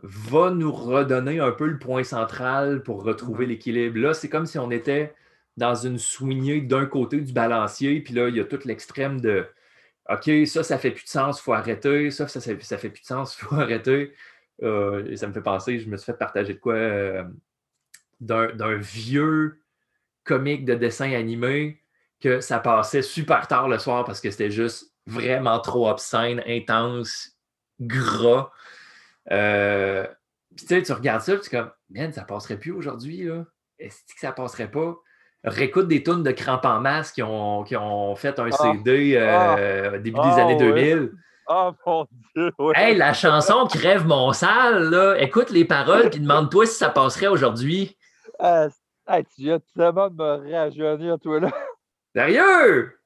va 0.03 0.51
nous 0.51 0.73
redonner 0.73 1.39
un 1.39 1.53
peu 1.53 1.67
le 1.69 1.79
point 1.79 2.03
central 2.03 2.83
pour 2.83 3.05
retrouver 3.05 3.47
l'équilibre. 3.47 4.01
Là, 4.01 4.13
c'est 4.13 4.29
comme 4.29 4.47
si 4.47 4.59
on 4.59 4.73
était 4.73 5.15
dans 5.57 5.77
une 5.77 5.99
soignée 5.99 6.63
d'un 6.63 6.87
côté 6.87 7.21
du 7.21 7.33
balancier, 7.33 8.01
puis 8.01 8.13
là, 8.13 8.29
il 8.29 8.35
y 8.35 8.41
a 8.41 8.45
tout 8.45 8.59
l'extrême 8.65 9.21
de 9.21 9.47
OK, 10.11 10.29
ça, 10.47 10.65
ça 10.65 10.79
fait 10.79 10.91
plus 10.91 11.05
de 11.05 11.09
sens, 11.09 11.39
il 11.39 11.43
faut 11.45 11.53
arrêter, 11.53 12.11
ça, 12.11 12.27
ça, 12.27 12.41
ça, 12.41 12.79
fait 12.79 12.91
plus 12.91 13.03
de 13.03 13.07
sens, 13.07 13.39
il 13.39 13.45
faut 13.45 13.55
arrêter. 13.55 14.13
Euh, 14.63 15.05
et 15.09 15.17
ça 15.17 15.27
me 15.27 15.33
fait 15.33 15.43
penser, 15.43 15.79
je 15.79 15.89
me 15.89 15.97
suis 15.97 16.07
fait 16.07 16.19
partager 16.19 16.55
de 16.55 16.59
quoi 16.59 16.75
euh, 16.75 17.25
d'un 18.21 18.77
vieux 18.77 19.61
comique 20.23 20.65
de 20.65 20.75
dessin 20.75 21.13
animé 21.13 21.83
que 22.21 22.41
ça 22.41 22.59
passait 22.59 23.03
super 23.03 23.47
tard 23.49 23.69
le 23.69 23.79
soir 23.79 24.05
parce 24.05 24.21
que 24.21 24.31
c'était 24.31 24.51
juste 24.51 24.93
vraiment 25.07 25.59
trop 25.61 25.89
obscène, 25.89 26.43
intense, 26.47 27.37
gras. 27.81 28.51
Euh, 29.31 30.07
puis 30.57 30.67
tu 30.67 30.75
sais, 30.75 30.83
tu 30.83 30.93
regardes 30.93 31.23
ça, 31.23 31.37
tu 31.37 31.47
es 31.47 31.51
comme, 31.51 31.71
man, 31.91 32.13
ça 32.13 32.23
passerait 32.23 32.59
plus 32.59 32.73
aujourd'hui, 32.73 33.25
là. 33.25 33.45
Est-ce 33.79 34.15
que 34.15 34.21
ça 34.21 34.33
passerait 34.33 34.71
pas? 34.71 34.97
Réécoute 35.43 35.89
des 35.89 36.03
tunes 36.03 36.23
de 36.23 36.31
Cramp 36.31 36.61
en 36.65 36.81
masse 36.81 37.13
qui 37.13 37.23
ont, 37.23 37.65
qui 37.65 37.77
ont 37.77 38.15
fait 38.17 38.39
un 38.39 38.49
ah. 38.51 38.57
CD 38.57 39.17
euh, 39.17 39.91
ah. 39.93 39.99
début 39.99 40.21
des 40.21 40.23
ah, 40.23 40.43
années 40.43 40.57
2000. 40.57 41.13
Oh 41.49 41.73
mon 41.87 42.07
Dieu! 42.35 42.51
Hey, 42.75 42.97
la 42.97 43.13
chanson 43.13 43.67
Crève 43.67 44.07
mon 44.07 44.33
sale, 44.33 44.89
là, 44.91 45.17
écoute 45.19 45.51
les 45.51 45.65
paroles 45.65 46.07
et 46.07 46.19
demande-toi 46.19 46.67
si 46.67 46.77
ça 46.77 46.89
passerait 46.89 47.27
aujourd'hui. 47.27 47.97
Euh, 48.41 48.69
hey, 49.09 49.25
tu 49.25 49.43
viens 49.43 49.59
tellement 49.77 50.09
de 50.09 50.15
me 50.15 50.53
rajeunir, 50.53 51.19
toi, 51.21 51.41
là. 51.41 51.53
Sérieux? 52.17 52.99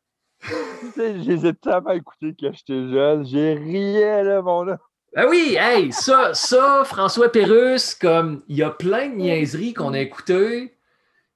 je 0.97 1.31
les 1.31 1.47
ai 1.47 1.55
tellement 1.55 1.91
écoutés 1.91 2.37
quand 2.39 2.53
j'étais 2.53 2.93
jeune. 2.93 3.27
J'ai 3.27 3.55
rien, 3.55 4.23
là, 4.23 4.41
mon 4.41 4.63
là. 4.63 4.79
Ben 5.15 5.27
oui, 5.29 5.57
hey, 5.59 5.91
ça, 5.93 6.33
ça, 6.35 6.83
François 6.85 7.33
Pérusse, 7.33 7.95
comme 7.95 8.43
il 8.47 8.59
y 8.59 8.63
a 8.63 8.71
plein 8.71 9.09
de 9.09 9.15
niaiseries 9.15 9.73
qu'on 9.73 9.95
a 9.95 10.01
écoutées 10.01 10.77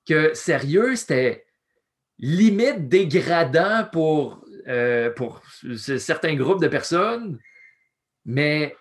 que, 0.07 0.35
sérieux, 0.35 0.95
c'était 0.95 1.47
limite 2.19 2.89
dégradant 2.89 3.85
pour, 3.91 4.41
euh, 4.69 5.11
pour 5.11 5.43
certains 5.77 6.35
groupes 6.35 6.61
de 6.61 6.69
personnes, 6.69 7.39
mais 8.25 8.77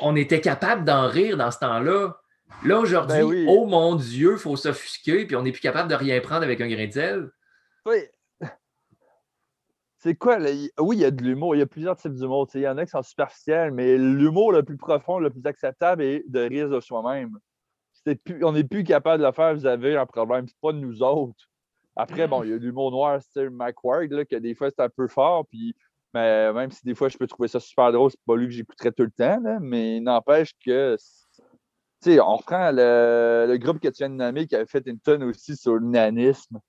on 0.00 0.16
était 0.16 0.40
capable 0.40 0.84
d'en 0.84 1.08
rire 1.08 1.36
dans 1.36 1.50
ce 1.50 1.58
temps-là. 1.58 2.16
Là, 2.64 2.78
aujourd'hui, 2.78 3.46
ben 3.46 3.46
oh 3.48 3.66
mon 3.66 3.96
Dieu, 3.96 4.32
il 4.32 4.38
faut 4.38 4.56
s'offusquer, 4.56 5.26
puis 5.26 5.36
on 5.36 5.42
n'est 5.42 5.52
plus 5.52 5.60
capable 5.60 5.90
de 5.90 5.94
rien 5.94 6.20
prendre 6.20 6.44
avec 6.44 6.60
un 6.60 6.68
grain 6.68 6.86
de 6.86 6.92
sel. 6.92 7.30
Oui, 7.86 7.98
c'est 10.04 10.16
quoi? 10.16 10.36
Oui, 10.38 10.96
il 10.96 11.00
y 11.00 11.04
a 11.06 11.10
de 11.10 11.22
l'humour. 11.22 11.56
Il 11.56 11.60
y 11.60 11.62
a 11.62 11.66
plusieurs 11.66 11.96
types 11.96 12.12
d'humour. 12.12 12.46
Il 12.52 12.60
y 12.60 12.68
en 12.68 12.76
a 12.76 12.84
qui 12.84 12.90
sont 12.90 13.02
superficiels, 13.02 13.72
mais 13.72 13.96
l'humour 13.96 14.52
le 14.52 14.62
plus 14.62 14.76
profond, 14.76 15.18
le 15.18 15.30
plus 15.30 15.40
acceptable 15.46 16.02
est 16.02 16.24
de 16.28 16.40
rire 16.40 16.68
de 16.68 16.78
soi-même. 16.78 17.38
on 18.42 18.52
n'est 18.52 18.64
plus 18.64 18.84
capable 18.84 19.22
de 19.22 19.26
le 19.26 19.32
faire, 19.32 19.54
vous 19.54 19.64
avez 19.64 19.96
un 19.96 20.04
problème. 20.04 20.46
C'est 20.46 20.60
pas 20.60 20.74
de 20.74 20.78
nous 20.78 21.02
autres. 21.02 21.48
Après, 21.96 22.26
bon, 22.26 22.42
il 22.42 22.50
y 22.50 22.52
a 22.52 22.56
l'humour 22.56 22.90
noir, 22.90 23.22
style 23.22 23.50
Mike 23.50 23.82
Ward, 23.84 24.10
là, 24.10 24.24
que 24.24 24.36
des 24.36 24.54
fois 24.54 24.70
c'est 24.70 24.82
un 24.82 24.88
peu 24.88 25.06
fort, 25.06 25.46
puis 25.46 25.74
mais 26.12 26.52
même 26.52 26.70
si 26.70 26.84
des 26.84 26.94
fois 26.94 27.08
je 27.08 27.18
peux 27.18 27.26
trouver 27.26 27.48
ça 27.48 27.58
super 27.58 27.90
drôle, 27.92 28.10
c'est 28.10 28.20
pas 28.24 28.36
lui 28.36 28.46
que 28.46 28.52
j'écouterais 28.52 28.92
tout 28.92 29.02
le 29.02 29.10
temps, 29.10 29.40
mais 29.60 30.00
n'empêche 30.00 30.52
que 30.64 30.96
tu 30.96 32.10
sais, 32.12 32.20
on 32.20 32.36
reprend 32.36 32.70
le, 32.70 33.46
le, 33.48 33.56
groupe 33.56 33.80
que 33.80 33.88
tu 33.88 33.98
viens 33.98 34.10
de 34.10 34.14
nommer 34.14 34.46
qui 34.46 34.54
avait 34.54 34.66
fait 34.66 34.86
une 34.86 35.00
tonne 35.00 35.24
aussi 35.24 35.56
sur 35.56 35.74
le 35.74 35.86
nanisme. 35.86 36.60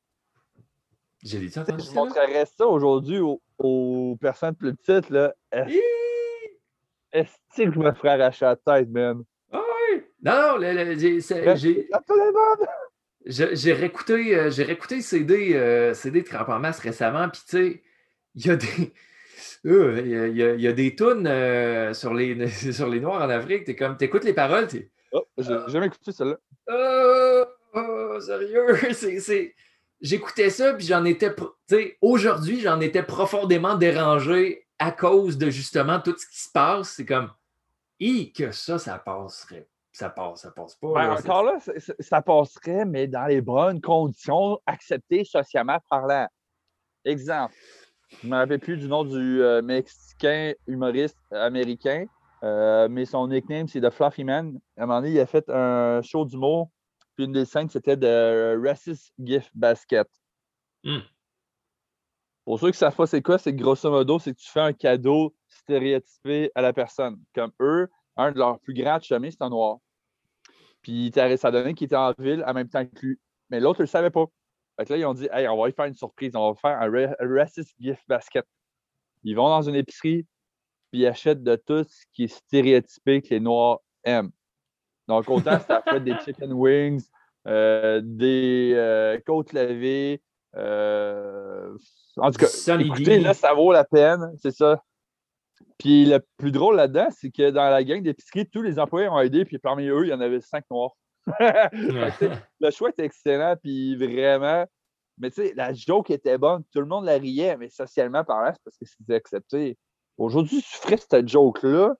J'ai 1.21 1.39
dit 1.39 1.49
ça. 1.49 1.65
Je 1.67 1.93
montrerais 1.93 2.45
ça 2.45 2.67
aujourd'hui 2.67 3.19
aux, 3.19 4.17
personnes 4.21 4.55
plus 4.55 4.75
petites. 4.75 5.09
Là. 5.09 5.33
Est-ce 7.11 7.35
que 7.55 7.71
je 7.71 7.79
me 7.79 7.91
ferais 7.93 8.21
arracher 8.21 8.45
la 8.45 8.55
tête, 8.55 8.89
man? 8.89 9.23
Ah 9.51 9.61
oui! 9.91 10.03
Non, 10.21 10.59
non, 10.59 10.95
j'ai. 11.55 11.89
J'ai 13.25 13.73
réécouté, 13.73 14.37
euh, 14.37 14.51
j'ai 14.51 14.63
réécouté 14.63 15.01
CD, 15.01 15.55
euh, 15.55 15.93
CD 15.93 16.21
de 16.21 16.27
Cramp 16.27 16.47
en 16.47 16.59
masse 16.59 16.79
récemment, 16.79 17.27
puis 17.29 17.41
tu 17.47 17.57
sais, 17.57 17.83
il 18.35 18.45
y 18.45 18.49
a 18.49 18.55
des. 18.55 18.93
Euh, 19.65 20.29
il 20.29 20.61
y, 20.61 20.67
a, 20.67 20.73
des 20.73 20.95
tunes 20.95 21.27
sur, 21.95 22.13
les, 22.13 22.47
sur 22.71 22.87
les 22.87 22.99
Noirs 22.99 23.23
en 23.23 23.29
Afrique. 23.31 23.63
T'es 23.63 23.75
comme, 23.75 23.97
t'écoutes 23.97 24.23
les 24.23 24.33
paroles, 24.33 24.67
t'es. 24.67 24.91
Oh, 25.11 25.25
j'ai 25.39 25.57
jamais 25.69 25.87
écouté 25.87 26.11
celle-là. 26.11 26.37
Oh, 26.67 27.45
oh, 27.73 28.19
sérieux, 28.19 28.77
c'est. 28.93 29.55
J'écoutais 29.99 30.51
ça, 30.51 30.75
puis 30.75 30.85
j'en 30.85 31.03
étais. 31.03 31.33
Tu 31.33 31.45
sais, 31.67 31.97
aujourd'hui, 32.01 32.61
j'en 32.61 32.79
étais 32.79 33.01
profondément 33.01 33.75
dérangé 33.75 34.67
à 34.77 34.91
cause 34.91 35.39
de 35.39 35.49
justement 35.49 35.99
tout 35.99 36.15
ce 36.15 36.27
qui 36.27 36.43
se 36.43 36.51
passe. 36.51 36.91
C'est 36.91 37.05
comme, 37.05 37.31
et 37.99 38.31
que 38.31 38.51
ça, 38.51 38.77
ça 38.77 38.99
passerait 38.99 39.67
ça 39.95 40.09
passe, 40.09 40.41
ça 40.41 40.51
passe 40.51 40.75
pas. 40.75 40.93
Ben, 40.93 41.11
encore 41.13 41.43
là, 41.43 41.57
ça 41.99 42.21
passerait, 42.21 42.83
mais 42.85 43.07
dans 43.07 43.27
les 43.27 43.39
bonnes 43.39 43.79
conditions 43.79 44.59
acceptées 44.65 45.23
socialement 45.23 45.77
parlant. 45.89 46.27
Exemple, 47.05 47.53
je 48.09 48.27
ne 48.27 48.31
me 48.31 48.37
rappelle 48.37 48.59
plus 48.59 48.77
du 48.77 48.89
nom 48.89 49.05
du 49.05 49.41
euh, 49.41 49.61
Mexicain 49.61 50.53
humoriste 50.67 51.17
américain, 51.31 52.07
euh, 52.43 52.89
mais 52.89 53.05
son 53.05 53.27
nickname, 53.29 53.69
c'est 53.69 53.79
The 53.79 53.89
Fluffy 53.89 54.25
Man. 54.25 54.59
À 54.75 54.83
un 54.83 54.85
moment 54.85 54.99
donné, 54.99 55.13
il 55.13 55.19
a 55.19 55.25
fait 55.25 55.49
un 55.49 56.01
show 56.01 56.25
d'humour, 56.25 56.71
puis 57.15 57.25
une 57.25 57.31
des 57.31 57.45
scènes, 57.45 57.69
c'était 57.69 57.95
de 57.95 58.59
Racist 58.61 59.13
Gift 59.17 59.51
Basket. 59.55 60.07
Hmm. 60.83 60.99
Pour 62.43 62.59
ceux 62.59 62.67
qui 62.67 62.75
ne 62.75 62.79
savent 62.79 62.95
pas 62.95 63.07
c'est 63.07 63.21
quoi, 63.21 63.37
c'est 63.37 63.53
grosso 63.53 63.89
modo, 63.89 64.19
c'est 64.19 64.33
que 64.33 64.39
tu 64.39 64.51
fais 64.51 64.59
un 64.59 64.73
cadeau 64.73 65.33
stéréotypé 65.47 66.51
à 66.53 66.61
la 66.61 66.73
personne. 66.73 67.17
Comme 67.33 67.51
eux, 67.61 67.89
un 68.17 68.33
de 68.33 68.39
leurs 68.39 68.59
plus 68.59 68.73
grands 68.73 68.99
chemins, 68.99 69.31
c'est 69.31 69.41
un 69.41 69.49
noir. 69.49 69.77
Puis 70.85 71.11
ça 71.15 71.49
donnait 71.49 71.73
qu'il 71.73 71.85
était 71.85 71.95
en 71.95 72.13
ville 72.19 72.43
en 72.45 72.53
même 72.53 72.69
temps 72.69 72.85
que 72.85 73.07
lui. 73.07 73.19
Mais 73.49 73.59
l'autre 73.59 73.79
ne 73.79 73.85
le 73.85 73.87
savait 73.87 74.11
pas. 74.11 74.25
Fait 74.77 74.85
que 74.85 74.93
là, 74.93 74.99
ils 74.99 75.05
ont 75.05 75.15
dit 75.15 75.27
Hey, 75.31 75.47
on 75.47 75.57
va 75.57 75.65
lui 75.65 75.73
faire 75.73 75.85
une 75.85 75.95
surprise, 75.95 76.35
on 76.35 76.51
va 76.51 76.55
faire 76.55 76.79
un, 76.79 77.35
racist 77.35 77.73
gift 77.79 78.03
basket. 78.07 78.45
Ils 79.23 79.35
vont 79.35 79.49
dans 79.49 79.63
une 79.63 79.73
épicerie, 79.73 80.27
puis 80.91 81.01
ils 81.01 81.07
achètent 81.07 81.41
de 81.41 81.55
tout 81.55 81.83
ce 81.83 82.05
qui 82.13 82.25
est 82.25 82.27
stéréotypé 82.27 83.23
que 83.23 83.29
les 83.29 83.39
Noirs 83.39 83.79
aiment. 84.03 84.29
Donc, 85.07 85.27
autant 85.27 85.59
ça 85.59 85.81
fait 85.81 86.01
des 86.01 86.13
chicken 86.23 86.53
wings, 86.53 87.03
euh, 87.47 88.01
des 88.03 88.73
euh, 88.75 89.19
côtes 89.25 89.53
lavées. 89.53 90.21
Euh, 90.55 91.75
en 92.17 92.29
tout 92.29 92.37
cas, 92.37 92.77
écoutez, 92.77 93.19
là, 93.19 93.33
ça 93.33 93.55
vaut 93.55 93.73
la 93.73 93.85
peine, 93.85 94.33
c'est 94.37 94.51
ça. 94.51 94.83
Puis 95.77 96.05
le 96.05 96.19
plus 96.37 96.51
drôle 96.51 96.75
là-dedans, 96.75 97.07
c'est 97.11 97.31
que 97.31 97.49
dans 97.49 97.69
la 97.69 97.83
gang 97.83 98.01
d'épicerie, 98.01 98.47
tous 98.49 98.61
les 98.61 98.79
employés 98.79 99.09
ont 99.09 99.19
aidé, 99.19 99.45
puis 99.45 99.57
parmi 99.57 99.87
eux, 99.87 100.05
il 100.05 100.09
y 100.09 100.13
en 100.13 100.21
avait 100.21 100.41
cinq 100.41 100.65
noirs. 100.69 100.91
le 101.39 102.71
choix 102.71 102.89
était 102.89 103.05
excellent, 103.05 103.55
puis 103.61 103.95
vraiment. 103.95 104.65
Mais 105.17 105.31
tu 105.31 105.41
sais, 105.41 105.53
la 105.55 105.73
joke 105.73 106.11
était 106.11 106.37
bonne, 106.37 106.63
tout 106.73 106.79
le 106.79 106.85
monde 106.85 107.05
la 107.05 107.17
riait, 107.17 107.57
mais 107.57 107.69
socialement 107.69 108.23
parlant, 108.23 108.51
c'est 108.53 108.63
parce 108.63 108.77
que 108.77 108.85
c'était 108.85 109.15
accepté. 109.15 109.77
Aujourd'hui, 110.17 110.61
tu 110.61 110.77
ferais 110.77 110.97
cette 110.97 111.27
joke-là, 111.27 111.95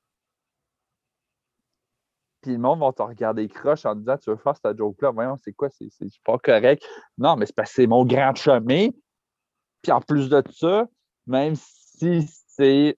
puis 2.41 2.53
le 2.53 2.59
monde 2.59 2.79
va 2.79 2.93
te 2.93 3.01
regarder 3.01 3.47
croche 3.47 3.85
en 3.85 3.95
disant 3.95 4.17
Tu 4.17 4.29
veux 4.29 4.35
faire 4.35 4.55
cette 4.55 4.77
joke-là, 4.77 5.11
voyons, 5.11 5.35
c'est 5.43 5.53
quoi, 5.53 5.69
c'est 5.69 5.89
pas 6.23 6.37
correct. 6.37 6.85
Non, 7.17 7.35
mais 7.35 7.45
c'est 7.47 7.55
parce 7.55 7.71
que 7.71 7.75
c'est 7.75 7.87
mon 7.87 8.05
grand 8.05 8.35
chemin. 8.35 8.89
Puis 9.81 9.91
en 9.91 9.99
plus 9.99 10.29
de 10.29 10.43
ça, 10.51 10.87
même 11.25 11.55
si 11.55 12.27
c'est 12.47 12.97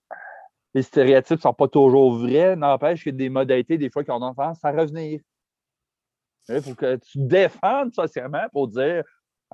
les 0.74 0.82
stéréotypes 0.82 1.38
ne 1.38 1.42
sont 1.42 1.54
pas 1.54 1.68
toujours 1.68 2.18
vrais, 2.18 2.56
n'empêche 2.56 3.08
a 3.08 3.12
des 3.12 3.30
modalités, 3.30 3.78
des 3.78 3.90
fois, 3.90 4.04
qui 4.04 4.12
ont 4.12 4.20
tendance 4.20 4.64
à 4.64 4.72
revenir. 4.72 5.20
Il 6.50 6.62
faut 6.62 6.76
que 6.76 6.96
tu 6.96 7.18
défendes 7.18 7.94
socialement 7.94 8.46
pour 8.52 8.68
dire 8.68 9.04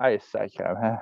Hey, 0.00 0.18
sacrément. 0.20 0.98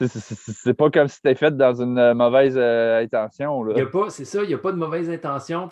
C'est 0.00 0.74
pas 0.74 0.90
comme 0.90 1.08
si 1.08 1.16
c'était 1.16 1.34
fait 1.34 1.56
dans 1.56 1.82
une 1.82 2.14
mauvaise 2.14 2.56
euh, 2.56 3.02
intention. 3.02 3.64
C'est 4.10 4.24
ça, 4.24 4.42
il 4.44 4.48
n'y 4.48 4.54
a 4.54 4.58
pas 4.58 4.70
de 4.70 4.76
mauvaise 4.76 5.10
intention. 5.10 5.68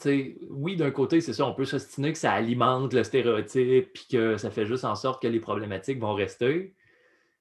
oui, 0.50 0.76
d'un 0.76 0.90
côté, 0.90 1.20
c'est 1.20 1.32
ça, 1.32 1.46
on 1.46 1.54
peut 1.54 1.64
s'ostiner 1.64 2.12
que 2.12 2.18
ça 2.18 2.32
alimente 2.32 2.92
le 2.92 3.04
stéréotype 3.04 3.96
et 3.96 4.12
que 4.16 4.36
ça 4.36 4.50
fait 4.50 4.66
juste 4.66 4.84
en 4.84 4.96
sorte 4.96 5.22
que 5.22 5.28
les 5.28 5.38
problématiques 5.38 6.00
vont 6.00 6.14
rester. 6.14 6.74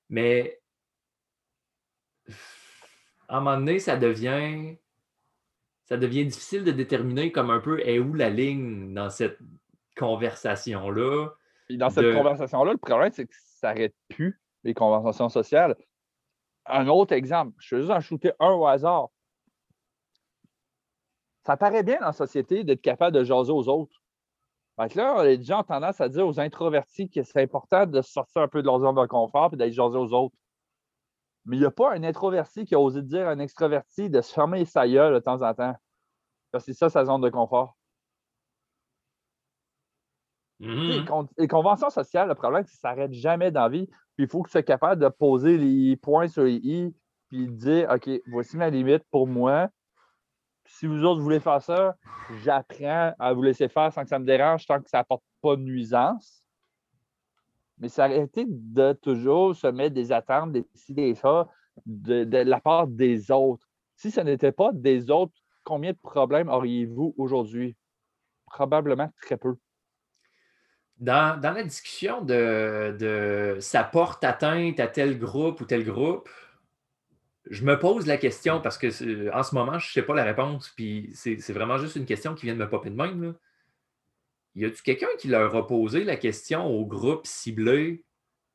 Mais 0.10 0.62
à 3.28 3.38
un 3.38 3.40
moment 3.40 3.58
donné, 3.58 3.80
ça 3.80 3.98
devient, 3.98 4.76
ça 5.86 5.98
devient 5.98 6.26
difficile 6.26 6.64
de 6.64 6.72
déterminer 6.72 7.32
comme 7.32 7.50
un 7.50 7.60
peu 7.60 7.80
est 7.82 8.00
où 8.00 8.14
la 8.14 8.30
ligne 8.30 8.94
dans 8.94 9.10
cette 9.10 9.40
conversation-là. 9.98 11.30
Dans 11.70 11.90
cette 11.90 12.14
conversation-là, 12.14 12.74
le 12.74 12.78
problème, 12.78 13.12
c'est 13.14 13.26
que 13.26 13.36
ça 13.36 13.70
n'arrête 13.70 13.96
plus 14.10 14.40
les 14.64 14.74
conversations 14.74 15.30
sociales. 15.30 15.76
Un 16.66 16.88
autre 16.88 17.14
exemple, 17.14 17.54
je 17.60 17.76
vais 17.76 17.82
juste 17.82 17.94
en 17.94 18.02
shooter 18.02 18.32
un 18.40 18.52
au 18.52 18.66
hasard. 18.66 19.10
Ça 21.46 21.58
paraît 21.58 21.84
bien 21.84 22.00
dans 22.00 22.08
la 22.08 22.14
société 22.14 22.64
d'être 22.64 22.82
capable 22.82 23.16
de 23.16 23.24
jaser 23.24 23.52
aux 23.52 23.68
autres. 23.70 24.02
là, 24.96 25.24
les 25.24 25.42
gens 25.44 25.62
ont 25.62 25.64
tendance 25.64 26.02
à 26.02 26.10
dire 26.10 26.28
aux 26.28 26.40
introvertis 26.40 27.10
que 27.10 27.22
c'est 27.22 27.42
important 27.42 27.86
de 27.86 28.02
sortir 28.02 28.42
un 28.42 28.48
peu 28.48 28.62
de 28.62 28.68
leur 28.68 28.80
zone 28.80 28.96
de 28.96 29.06
confort 29.06 29.54
et 29.54 29.56
d'être 29.56 29.74
jaser 29.74 29.98
aux 29.98 30.12
autres. 30.14 30.36
Mais 31.46 31.58
il 31.58 31.60
n'y 31.60 31.66
a 31.66 31.72
pas 31.72 31.94
un 31.94 32.04
introverti 32.04 32.66
qui 32.66 32.76
a 32.76 32.80
osé 32.80 33.02
dire 33.02 33.28
à 33.28 33.32
un 33.32 33.40
extroverti 33.40 34.10
de 34.10 34.22
se 34.22 34.34
fermer 34.34 34.66
sa 34.66 34.88
gueule 34.88 35.14
de 35.14 35.20
temps 35.20 35.42
en 35.42 35.54
temps. 35.54 35.76
Parce 36.52 36.66
que 36.66 36.74
c'est 36.74 36.78
ça 36.78 36.90
sa 36.90 37.06
zone 37.06 37.22
de 37.22 37.30
confort. 37.30 37.76
Mm-hmm. 40.60 41.28
Les, 41.38 41.48
conventions 41.48 41.90
sociales, 41.90 42.30
le 42.30 42.36
problème, 42.36 42.64
c'est 42.66 42.74
que 42.74 42.80
ça 42.80 42.90
n'arrête 42.90 43.14
jamais 43.14 43.52
dans 43.52 43.64
la 43.64 43.70
vie. 43.70 43.88
Puis 43.88 44.26
il 44.26 44.28
faut 44.28 44.42
que 44.42 44.48
tu 44.48 44.54
sois 44.54 44.64
capable 44.64 45.02
de 45.02 45.10
poser 45.10 45.58
les 45.58 45.98
points 45.98 46.28
sur 46.28 46.44
les 46.44 46.56
i, 46.64 46.96
puis 47.30 47.48
dire 47.48 47.90
OK, 47.92 48.10
voici 48.28 48.58
ma 48.58 48.70
limite 48.70 49.04
pour 49.12 49.28
moi. 49.28 49.70
si 50.66 50.88
vous 50.88 51.04
autres 51.04 51.22
voulez 51.22 51.40
faire 51.40 51.62
ça, 51.62 51.96
j'apprends 52.44 53.14
à 53.20 53.34
vous 53.34 53.44
laisser 53.44 53.68
faire 53.68 53.92
sans 53.92 54.04
que 54.04 54.10
ça 54.10 54.18
me 54.18 54.26
dérange, 54.26 54.66
tant 54.66 54.82
que 54.82 54.90
ça 54.90 55.00
n'apporte 55.00 55.24
pas 55.42 55.56
de 55.56 55.62
nuisance. 55.62 56.45
Mais 57.80 57.90
c'est 57.90 58.02
arrêter 58.02 58.46
de 58.48 58.94
toujours 58.94 59.56
se 59.56 59.68
mettre 59.68 59.94
des 59.94 60.12
attentes, 60.12 60.52
des 60.52 60.66
des 60.90 61.16
ça, 61.16 61.48
de, 61.86 62.38
la 62.38 62.60
part 62.60 62.88
des 62.88 63.32
autres. 63.32 63.68
Si 63.96 64.12
ce 64.12 64.22
n'était 64.22 64.52
pas 64.52 64.72
des 64.74 65.10
autres, 65.10 65.34
combien 65.64 65.92
de 65.92 65.98
problèmes 65.98 66.50
auriez-vous 66.50 67.14
aujourd'hui? 67.18 67.76
Probablement 68.46 69.12
très 69.22 69.38
peu. 69.38 69.56
Dans, 70.98 71.42
la 71.42 71.64
discussion 71.64 72.22
de, 72.22 73.58
ça 73.60 73.84
porte 73.84 74.24
atteinte 74.24 74.80
à 74.80 74.88
tel 74.88 75.20
groupe 75.20 75.60
ou 75.60 75.66
tel 75.66 75.84
groupe, 75.84 76.30
je 77.50 77.64
me 77.66 77.78
pose 77.78 78.08
la 78.08 78.18
question 78.18 78.62
parce 78.62 78.78
que 78.78 78.88
en 79.34 79.44
ce 79.44 79.54
moment, 79.54 79.78
je 79.78 79.90
ne 79.90 79.92
sais 79.92 80.02
pas 80.02 80.16
la 80.16 80.24
réponse, 80.24 80.70
puis 80.76 81.10
c'est 81.14 81.52
vraiment 81.52 81.78
juste 81.78 81.96
une 81.96 82.06
question 82.06 82.34
qui 82.34 82.46
vient 82.46 82.56
de 82.56 82.60
me 82.60 82.70
popper 82.70 82.90
de 82.90 82.96
même. 82.96 83.36
Y 84.56 84.66
a-tu 84.66 84.82
quelqu'un 84.84 85.08
qui 85.20 85.28
leur 85.28 85.54
a 85.56 85.68
posé 85.68 86.06
la 86.06 86.16
question 86.16 86.66
au 86.66 86.86
groupe 86.86 87.28
ciblé? 87.28 88.06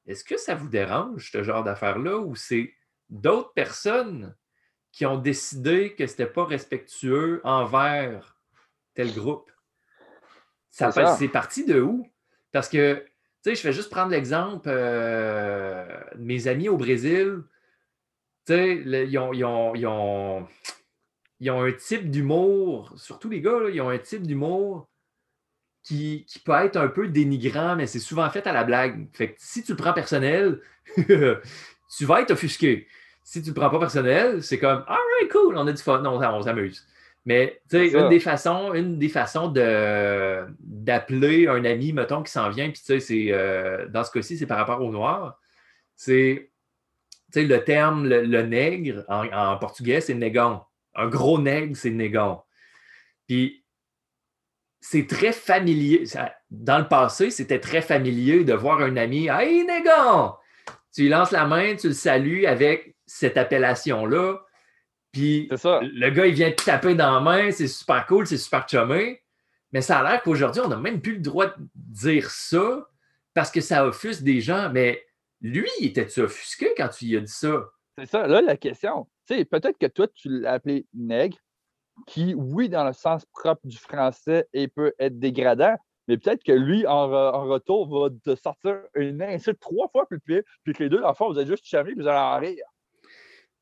Est-ce 0.07 0.25
que 0.25 0.39
ça 0.39 0.55
vous 0.55 0.69
dérange, 0.69 1.31
ce 1.31 1.43
genre 1.43 1.63
d'affaires-là, 1.63 2.19
ou 2.19 2.35
c'est 2.35 2.75
d'autres 3.11 3.53
personnes 3.53 4.35
qui 4.93 5.05
ont 5.05 5.19
décidé 5.19 5.95
que 5.95 6.07
ce 6.07 6.13
n'était 6.13 6.27
pas 6.27 6.45
respectueux 6.45 7.43
envers 7.45 8.41
tel 8.95 9.15
groupe? 9.15 9.51
Ça, 10.71 10.91
C'est 11.17 11.29
parti 11.29 11.67
de 11.67 11.81
où? 11.81 12.09
Parce 12.51 12.69
que, 12.69 13.05
tu 13.45 13.51
sais, 13.51 13.55
je 13.55 13.63
vais 13.63 13.73
juste 13.73 13.91
prendre 13.91 14.11
l'exemple 14.11 14.69
euh, 14.69 15.85
de 16.15 16.23
mes 16.23 16.49
amis 16.49 16.69
au 16.69 16.77
Brésil. 16.77 17.43
Tu 18.47 18.55
sais, 18.55 18.77
ils 18.77 19.19
ont, 19.19 19.33
ils, 19.35 19.45
ont, 19.45 19.75
ils, 19.75 21.51
ont, 21.51 21.63
un 21.63 21.73
type 21.73 22.11
d'humour, 22.11 22.93
surtout 22.97 23.29
les 23.29 23.43
gars, 23.43 23.69
ils 23.71 23.81
ont 23.83 23.91
un 23.91 23.99
type 23.99 24.27
d'humour 24.27 24.90
qui, 25.83 26.27
peut 26.45 26.53
être 26.53 26.77
un 26.77 26.89
peu 26.89 27.09
dénigrant, 27.09 27.77
mais 27.77 27.87
c'est 27.87 27.99
souvent 27.99 28.29
fait 28.31 28.47
à 28.47 28.53
la 28.53 28.65
blague. 28.65 29.09
Fait 29.13 29.33
que 29.33 29.37
si 29.39 29.63
tu 29.63 29.73
le 29.73 29.77
prends 29.77 29.93
personnel, 29.93 30.61
tu 30.97 32.05
vas 32.05 32.21
être 32.21 32.33
offusqué. 32.33 32.87
Si 33.23 33.43
tu 33.43 33.51
le 33.51 33.55
prends 33.55 33.71
pas 33.71 33.79
personnel, 33.79 34.43
c'est 34.43 34.59
comme 34.59 34.85
Alright, 34.87 35.31
cool, 35.31 35.57
on 35.57 35.67
a 35.67 35.73
du 35.73 35.83
fun, 35.83 36.05
on, 36.05 36.43
s'amuse. 36.43 36.87
Mais 37.27 37.61
tu 37.71 37.77
sais, 37.77 37.99
une 37.99 38.09
des 38.09 38.21
façons, 38.21 38.73
une 38.73 38.99
des 38.99 39.09
façons 39.09 39.49
de, 39.49 40.47
d'appeler 40.59 41.47
un 41.47 41.65
ami, 41.65 41.93
mettons, 41.93 42.23
qui 42.23 42.33
s'en 42.33 42.49
vient, 42.49 42.71
puis 42.71 42.81
tu 42.81 42.87
sais, 42.87 43.01
c'est 43.01 43.27
euh, 43.31 43.87
dans 43.89 44.05
ce 44.05 44.11
cas-ci, 44.11 44.39
c'est 44.39 44.47
par 44.47 44.59
rapport 44.59 44.81
au 44.83 44.91
noir. 44.91 45.39
C'est 45.97 46.51
le 47.35 47.59
terme 47.59 48.09
le, 48.09 48.43
nègre 48.43 49.05
en, 49.09 49.57
portugais, 49.59 50.01
c'est 50.01 50.15
négon. 50.15 50.61
Un 50.95 51.09
gros 51.09 51.39
nègre, 51.41 51.77
c'est 51.77 51.91
négon. 51.91 52.41
Puis 53.29 53.60
c'est 54.81 55.07
très 55.07 55.33
familier. 55.33 56.05
Dans 56.51 56.79
le 56.79 56.89
passé, 56.89 57.31
c'était 57.31 57.61
très 57.61 57.83
familier 57.83 58.45
de 58.45 58.55
voir 58.55 58.81
un 58.81 58.97
ami 58.97 59.29
Hey, 59.29 59.65
Négon! 59.65 60.33
Tu 60.93 61.03
lui 61.03 61.09
lances 61.09 61.31
la 61.31 61.47
main, 61.47 61.77
tu 61.77 61.89
le 61.89 61.95
salues 61.95 62.47
avec 62.47 62.97
cette 63.07 63.37
appellation-là. 63.37 64.41
Puis 65.13 65.49
le 65.51 66.11
gars, 66.11 66.27
il 66.27 66.35
vient 66.35 66.51
te 66.51 66.65
taper 66.65 66.95
dans 66.95 67.15
la 67.15 67.21
main, 67.21 67.51
c'est 67.51 67.69
super 67.69 68.07
cool, 68.07 68.27
c'est 68.27 68.39
super 68.39 68.67
chumé. 68.69 69.23
Mais 69.73 69.83
ça 69.83 70.01
a 70.01 70.03
l'air 70.11 70.23
qu'aujourd'hui, 70.23 70.63
on 70.65 70.69
n'a 70.69 70.77
même 70.77 71.01
plus 71.01 71.15
le 71.15 71.21
droit 71.21 71.47
de 71.47 71.55
dire 71.75 72.31
ça 72.31 72.89
parce 73.35 73.51
que 73.51 73.61
ça 73.61 73.87
offusque 73.87 74.23
des 74.23 74.41
gens, 74.41 74.71
mais 74.71 75.05
lui, 75.41 75.71
était-tu 75.81 76.21
offusqué 76.21 76.75
quand 76.77 76.89
tu 76.89 77.07
lui 77.07 77.17
as 77.17 77.21
dit 77.21 77.33
ça? 77.33 77.71
C'est 77.97 78.07
ça, 78.07 78.27
là, 78.27 78.41
la 78.41 78.57
question. 78.57 79.07
Tu 79.29 79.37
sais, 79.37 79.45
peut-être 79.45 79.79
que 79.79 79.87
toi, 79.87 80.09
tu 80.09 80.29
l'as 80.29 80.55
appelé 80.55 80.87
nègre, 80.95 81.37
qui, 82.07 82.35
oui, 82.35 82.69
dans 82.69 82.85
le 82.85 82.93
sens 82.93 83.25
propre 83.27 83.67
du 83.67 83.77
français, 83.77 84.49
et 84.53 84.69
peut 84.69 84.93
être 84.99 85.19
dégradant, 85.19 85.77
mais 86.09 86.19
peut-être 86.19 86.43
que 86.43 86.53
lui, 86.53 86.87
en, 86.87 87.09
retour, 87.47 87.89
va 87.89 88.09
te 88.11 88.35
sortir 88.35 88.81
une 88.95 89.23
insulte 89.23 89.61
trois 89.61 89.89
fois 89.89 90.07
plus 90.07 90.19
pire, 90.21 90.43
puis 90.65 90.73
que 90.73 90.83
les 90.83 90.89
deux, 90.89 91.03
enfants, 91.03 91.31
vous 91.31 91.39
êtes 91.39 91.47
juste 91.47 91.65
chamés, 91.65 91.93
puis 91.93 92.03
vous 92.03 92.09
allez 92.09 92.19
en 92.19 92.39
rire. 92.39 92.65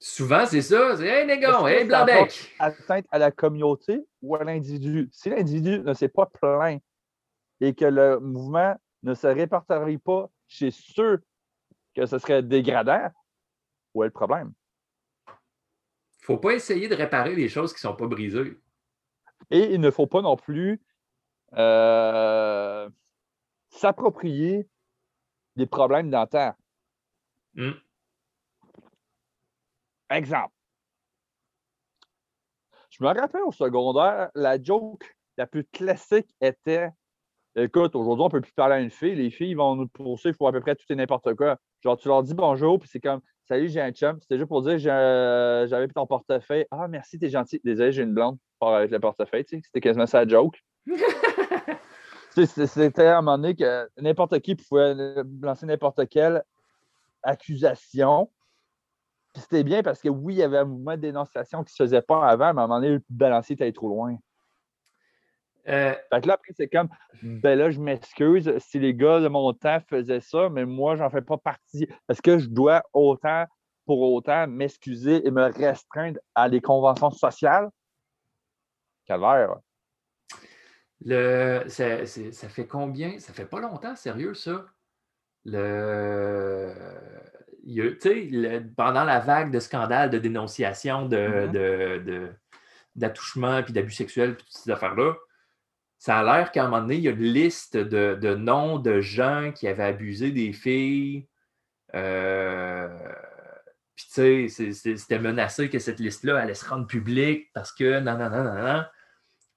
Souvent, 0.01 0.47
c'est 0.47 0.62
ça. 0.62 0.97
C'est 0.97 1.07
Hey, 1.07 1.26
négon, 1.26 1.66
hey, 1.66 1.85
blanc-bec. 1.85 2.55
Atteinte 2.59 3.05
à 3.11 3.18
la 3.18 3.31
communauté 3.33 4.01
ou 4.22 4.37
à 4.37 4.45
l'individu? 4.45 5.09
Si 5.12 5.29
l'individu 5.29 5.81
ne 5.81 5.93
s'est 5.93 6.09
pas 6.09 6.26
plaint 6.26 6.81
et 7.61 7.74
que 7.74 7.85
le 7.85 8.20
mouvement 8.20 8.76
ne 9.03 9.14
se 9.14 9.26
répertorie 9.26 9.99
pas 9.99 10.31
chez 10.47 10.70
ceux 10.70 11.20
que 11.95 12.07
ce 12.07 12.18
serait 12.18 12.43
dégradant, 12.43 13.09
où 13.95 14.05
est 14.05 14.07
le 14.07 14.12
problème? 14.12 14.53
Il 16.29 16.33
ne 16.33 16.37
faut 16.37 16.41
pas 16.41 16.53
essayer 16.53 16.89
de 16.89 16.95
réparer 16.95 17.35
les 17.35 17.49
choses 17.49 17.72
qui 17.72 17.79
ne 17.87 17.91
sont 17.91 17.97
pas 17.97 18.07
brisées. 18.07 18.61
Et 19.51 19.72
il 19.72 19.81
ne 19.81 19.91
faut 19.91 20.07
pas 20.07 20.20
non 20.20 20.37
plus 20.37 20.79
euh, 21.55 22.91
s'approprier 23.70 24.68
des 25.57 25.66
problèmes 25.66 26.11
dentaires. 26.11 26.55
Hmm. 27.55 27.72
Exemple. 30.11 30.55
Je 32.91 33.03
me 33.03 33.09
rappelle 33.09 33.43
au 33.43 33.53
secondaire, 33.53 34.31
la 34.35 34.62
joke 34.62 35.16
la 35.39 35.47
plus 35.47 35.64
classique 35.64 36.29
était 36.43 36.91
Écoute, 37.57 37.97
aujourd'hui, 37.97 38.22
on 38.22 38.26
ne 38.26 38.31
peut 38.31 38.41
plus 38.41 38.53
parler 38.53 38.76
à 38.76 38.81
une 38.81 38.91
fille. 38.91 39.16
Les 39.16 39.31
filles 39.31 39.55
vont 39.55 39.74
nous 39.74 39.89
poursuivre 39.89 40.37
pour 40.37 40.47
à 40.47 40.53
peu 40.53 40.61
près 40.61 40.76
tout 40.76 40.85
et 40.91 40.95
n'importe 40.95 41.35
quoi. 41.35 41.59
Genre, 41.83 41.97
tu 41.97 42.07
leur 42.07 42.22
dis 42.22 42.35
bonjour, 42.35 42.79
puis 42.79 42.89
c'est 42.89 43.01
comme 43.01 43.20
Salut, 43.49 43.70
j'ai 43.70 43.80
un 43.80 43.92
chum. 43.92 44.18
C'était 44.20 44.36
juste 44.36 44.49
pour 44.49 44.61
dire 44.61 44.78
j'avais 44.78 45.88
ton 45.88 46.07
portefeuille. 46.07 46.66
Ah, 46.70 46.86
merci, 46.86 47.18
t'es 47.18 47.30
gentil. 47.30 47.59
Désolé, 47.64 47.92
j'ai 47.92 48.03
une 48.03 48.12
blonde 48.12 48.36
pour 48.59 48.74
avec 48.74 48.90
le 48.90 49.01
portefeuille. 49.01 49.46
C'était 49.49 49.80
quasiment 49.80 50.05
ça 50.05 50.22
la 50.22 50.28
joke. 50.28 50.62
C'était 52.36 53.07
à 53.07 53.18
un 53.18 53.22
moment 53.22 53.38
donné 53.38 53.57
que 53.57 53.88
n'importe 53.99 54.38
qui 54.40 54.55
pouvait 54.55 54.94
lancer 55.40 55.64
n'importe 55.64 56.07
quelle 56.09 56.44
accusation. 57.22 58.30
c'était 59.34 59.64
bien 59.64 59.82
parce 59.82 60.01
que 60.03 60.11
oui, 60.11 60.34
il 60.34 60.38
y 60.38 60.42
avait 60.42 60.59
un 60.59 60.64
mouvement 60.64 60.96
de 60.96 61.01
dénonciation 61.01 61.64
qui 61.64 61.72
ne 61.72 61.76
se 61.76 61.82
faisait 61.84 62.03
pas 62.03 62.28
avant, 62.28 62.53
mais 62.53 62.61
à 62.61 62.64
un 62.64 62.66
moment 62.68 62.80
donné, 62.80 62.90
le 62.90 63.03
balancier 63.09 63.55
était 63.55 63.72
trop 63.72 63.88
loin. 63.88 64.16
Euh, 65.68 65.94
fait 66.12 66.20
que 66.22 66.26
là, 66.26 66.34
après, 66.34 66.52
c'est 66.56 66.68
comme, 66.68 66.88
ben 67.22 67.58
là, 67.58 67.70
je 67.70 67.80
m'excuse 67.80 68.52
si 68.58 68.78
les 68.78 68.94
gars 68.94 69.20
de 69.20 69.28
mon 69.28 69.52
temps 69.52 69.80
faisaient 69.88 70.20
ça, 70.20 70.48
mais 70.48 70.64
moi, 70.64 70.96
j'en 70.96 71.10
fais 71.10 71.22
pas 71.22 71.36
partie. 71.36 71.86
Est-ce 72.08 72.22
que 72.22 72.38
je 72.38 72.48
dois 72.48 72.82
autant, 72.92 73.44
pour 73.84 74.00
autant, 74.00 74.46
m'excuser 74.46 75.26
et 75.26 75.30
me 75.30 75.44
restreindre 75.44 76.18
à 76.34 76.48
des 76.48 76.60
conventions 76.60 77.10
sociales? 77.10 77.68
Calvaire. 79.06 79.56
Le, 81.04 81.64
ça, 81.68 82.06
ça, 82.06 82.48
fait 82.48 82.66
combien? 82.66 83.18
Ça 83.18 83.32
fait 83.32 83.46
pas 83.46 83.60
longtemps, 83.60 83.94
sérieux, 83.94 84.34
ça? 84.34 84.64
Le, 85.44 86.74
le, 87.64 88.74
pendant 88.74 89.04
la 89.04 89.20
vague 89.20 89.52
de 89.52 89.60
scandales 89.60 90.10
de 90.10 90.18
dénonciation 90.18 91.06
de, 91.06 92.30
d'attouchement 92.96 93.62
puis 93.62 93.72
d'abus 93.72 93.92
sexuels 93.92 94.34
puis 94.34 94.44
toutes 94.44 94.62
ces 94.64 94.70
affaires-là, 94.70 95.14
ça 95.99 96.18
a 96.18 96.22
l'air 96.22 96.53
qu'à 96.53 96.64
un 96.64 96.68
moment 96.68 96.82
donné, 96.82 96.96
il 96.96 97.03
y 97.03 97.09
a 97.09 97.12
une 97.12 97.22
liste 97.22 97.76
de, 97.76 98.34
noms 98.34 98.78
de 98.78 99.01
gens 99.01 99.53
qui 99.53 99.66
avaient 99.66 99.84
abusé 99.84 100.30
des 100.30 100.53
filles. 100.53 101.26
Euh, 101.94 102.88
puis, 103.96 104.07
tu 104.14 104.49
sais, 104.49 104.72
c'était 104.72 105.18
menacé 105.18 105.68
que 105.68 105.80
cette 105.80 105.99
liste-là 105.99 106.38
allait 106.38 106.55
se 106.55 106.68
rendre 106.68 106.86
publique 106.86 107.51
parce 107.53 107.72
que 107.72 107.99
non, 107.99 108.16
non, 108.16 108.30
non, 108.30 108.44
non, 108.44 108.55
non. 108.55 108.84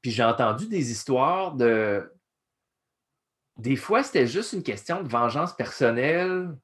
Puis 0.02 0.10
j'ai 0.10 0.24
entendu 0.24 0.68
des 0.68 0.90
histoires 0.92 1.54
de. 1.54 2.12
Des 3.58 3.76
fois, 3.76 4.02
c'était 4.02 4.26
juste 4.26 4.54
une 4.54 4.64
question 4.64 5.04
de 5.04 5.08
vengeance 5.08 5.56
personnelle. 5.56 6.56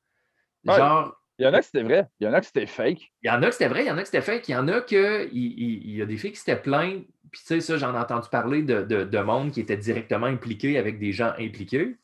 Genre. 0.65 1.16
Il 1.39 1.45
y 1.45 1.47
en 1.47 1.53
a 1.53 1.59
que 1.59 1.65
c'était 1.65 1.83
vrai, 1.83 2.07
il 2.19 2.25
y 2.25 2.27
en 2.27 2.33
a 2.33 2.39
que 2.39 2.45
c'était 2.47 2.65
fake. 2.65 3.11
Il 3.21 3.27
y 3.27 3.29
en 3.29 3.43
a 3.43 3.47
que 3.47 3.51
c'était 3.51 3.67
vrai, 3.67 3.83
il 3.83 3.87
y 3.87 3.91
en 3.91 3.97
a 3.97 4.01
que 4.01 4.07
c'était 4.07 4.21
fake. 4.21 4.47
Il 4.49 4.51
y 4.51 4.55
en 4.55 4.67
a 4.67 4.81
que. 4.81 5.29
Il, 5.31 5.95
y 5.95 6.01
a 6.01 6.05
des 6.05 6.17
filles 6.17 6.31
qui 6.31 6.39
s'étaient 6.39 6.61
plaintes. 6.61 7.05
Puis, 7.31 7.41
tu 7.41 7.47
sais, 7.47 7.61
ça, 7.61 7.77
j'en 7.77 7.93
ai 7.93 7.97
entendu 7.97 8.29
parler 8.29 8.63
de, 8.63 8.81
de, 8.83 9.19
monde 9.19 9.51
qui 9.51 9.59
était 9.59 9.77
directement 9.77 10.27
impliqué 10.27 10.77
avec 10.77 10.97
des 10.97 11.11
gens 11.11 11.33
impliqués. 11.37 11.97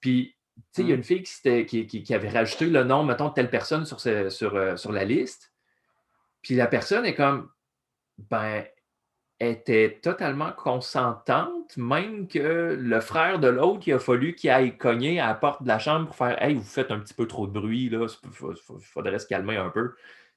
Puis, 0.00 0.34
tu 0.56 0.62
sais, 0.72 0.82
il 0.82 0.88
y 0.88 0.92
a 0.92 0.94
hmm. 0.94 0.98
une 0.98 1.04
fille 1.04 1.22
qui, 1.22 1.86
qui, 1.86 2.02
qui, 2.02 2.14
avait 2.14 2.30
rajouté 2.30 2.66
le 2.66 2.82
nom, 2.82 3.04
mettons, 3.04 3.28
de 3.28 3.34
telle 3.34 3.50
personne 3.50 3.84
sur, 3.84 4.00
sur, 4.00 4.56
euh, 4.56 4.76
sur 4.76 4.92
la 4.92 5.04
liste. 5.04 5.52
Puis 6.42 6.54
la 6.54 6.66
personne 6.66 7.04
est 7.04 7.14
comme, 7.14 7.50
ben, 8.18 8.64
était 9.40 9.98
totalement 10.02 10.52
consentante, 10.52 11.76
même 11.76 12.28
que 12.28 12.76
le 12.78 13.00
frère 13.00 13.38
de 13.38 13.48
l'autre, 13.48 13.82
il 13.86 13.94
a 13.94 13.98
fallu 13.98 14.34
qu'il 14.34 14.50
aille 14.50 14.76
cogner 14.76 15.18
à 15.18 15.28
la 15.28 15.34
porte 15.34 15.62
de 15.62 15.68
la 15.68 15.78
chambre 15.78 16.06
pour 16.06 16.16
faire 16.16 16.40
Hey, 16.42 16.54
vous 16.54 16.62
faites 16.62 16.90
un 16.90 16.98
petit 16.98 17.14
peu 17.14 17.26
trop 17.26 17.46
de 17.46 17.52
bruit, 17.52 17.88
là, 17.88 18.06
il 18.06 18.80
faudrait 18.82 19.18
se 19.18 19.26
calmer 19.26 19.56
un 19.56 19.70
peu. 19.70 19.94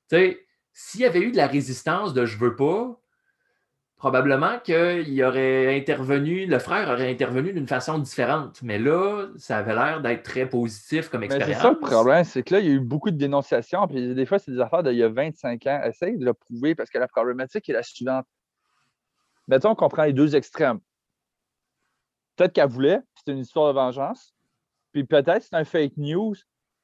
Tu 0.09 0.15
sais, 0.15 0.45
s'il 0.71 1.01
y 1.01 1.05
avait 1.05 1.19
eu 1.19 1.31
de 1.31 1.37
la 1.37 1.47
résistance 1.47 2.13
de 2.13 2.25
je 2.25 2.37
veux 2.37 2.55
pas, 2.55 2.97
probablement 3.97 4.59
qu'il 4.59 5.23
aurait 5.23 5.77
intervenu, 5.77 6.45
le 6.45 6.59
frère 6.59 6.89
aurait 6.89 7.09
intervenu 7.09 7.53
d'une 7.53 7.67
façon 7.67 7.99
différente. 7.99 8.61
Mais 8.61 8.79
là, 8.79 9.27
ça 9.37 9.57
avait 9.57 9.75
l'air 9.75 10.01
d'être 10.01 10.23
très 10.23 10.47
positif 10.47 11.09
comme 11.09 11.23
expérience. 11.23 11.57
C'est 11.57 11.61
ça 11.61 11.71
le 11.71 11.79
problème, 11.79 12.23
c'est 12.23 12.43
que 12.43 12.55
là, 12.55 12.59
il 12.61 12.67
y 12.67 12.69
a 12.69 12.73
eu 12.73 12.79
beaucoup 12.79 13.11
de 13.11 13.17
dénonciations, 13.17 13.87
puis 13.87 14.13
des 14.13 14.25
fois, 14.25 14.39
c'est 14.39 14.51
des 14.51 14.59
affaires 14.59 14.83
d'il 14.83 14.95
y 14.95 15.03
a 15.03 15.09
25 15.09 15.67
ans. 15.67 15.81
Essaye 15.85 16.17
de 16.17 16.25
le 16.25 16.33
prouver 16.33 16.75
parce 16.75 16.89
que 16.89 16.97
la 16.97 17.07
problématique 17.07 17.69
est 17.69 17.73
la 17.73 17.83
suivante 17.83 18.25
mettons 19.47 19.75
qu'on 19.75 19.89
prend 19.89 20.03
les 20.03 20.13
deux 20.13 20.35
extrêmes. 20.35 20.79
Peut-être 22.35 22.53
qu'elle 22.53 22.69
voulait, 22.69 22.99
c'est 23.15 23.31
une 23.31 23.39
histoire 23.39 23.73
de 23.73 23.79
vengeance, 23.79 24.33
puis 24.91 25.03
peut-être 25.03 25.43
c'est 25.43 25.55
un 25.55 25.65
fake 25.65 25.97
news 25.97 26.35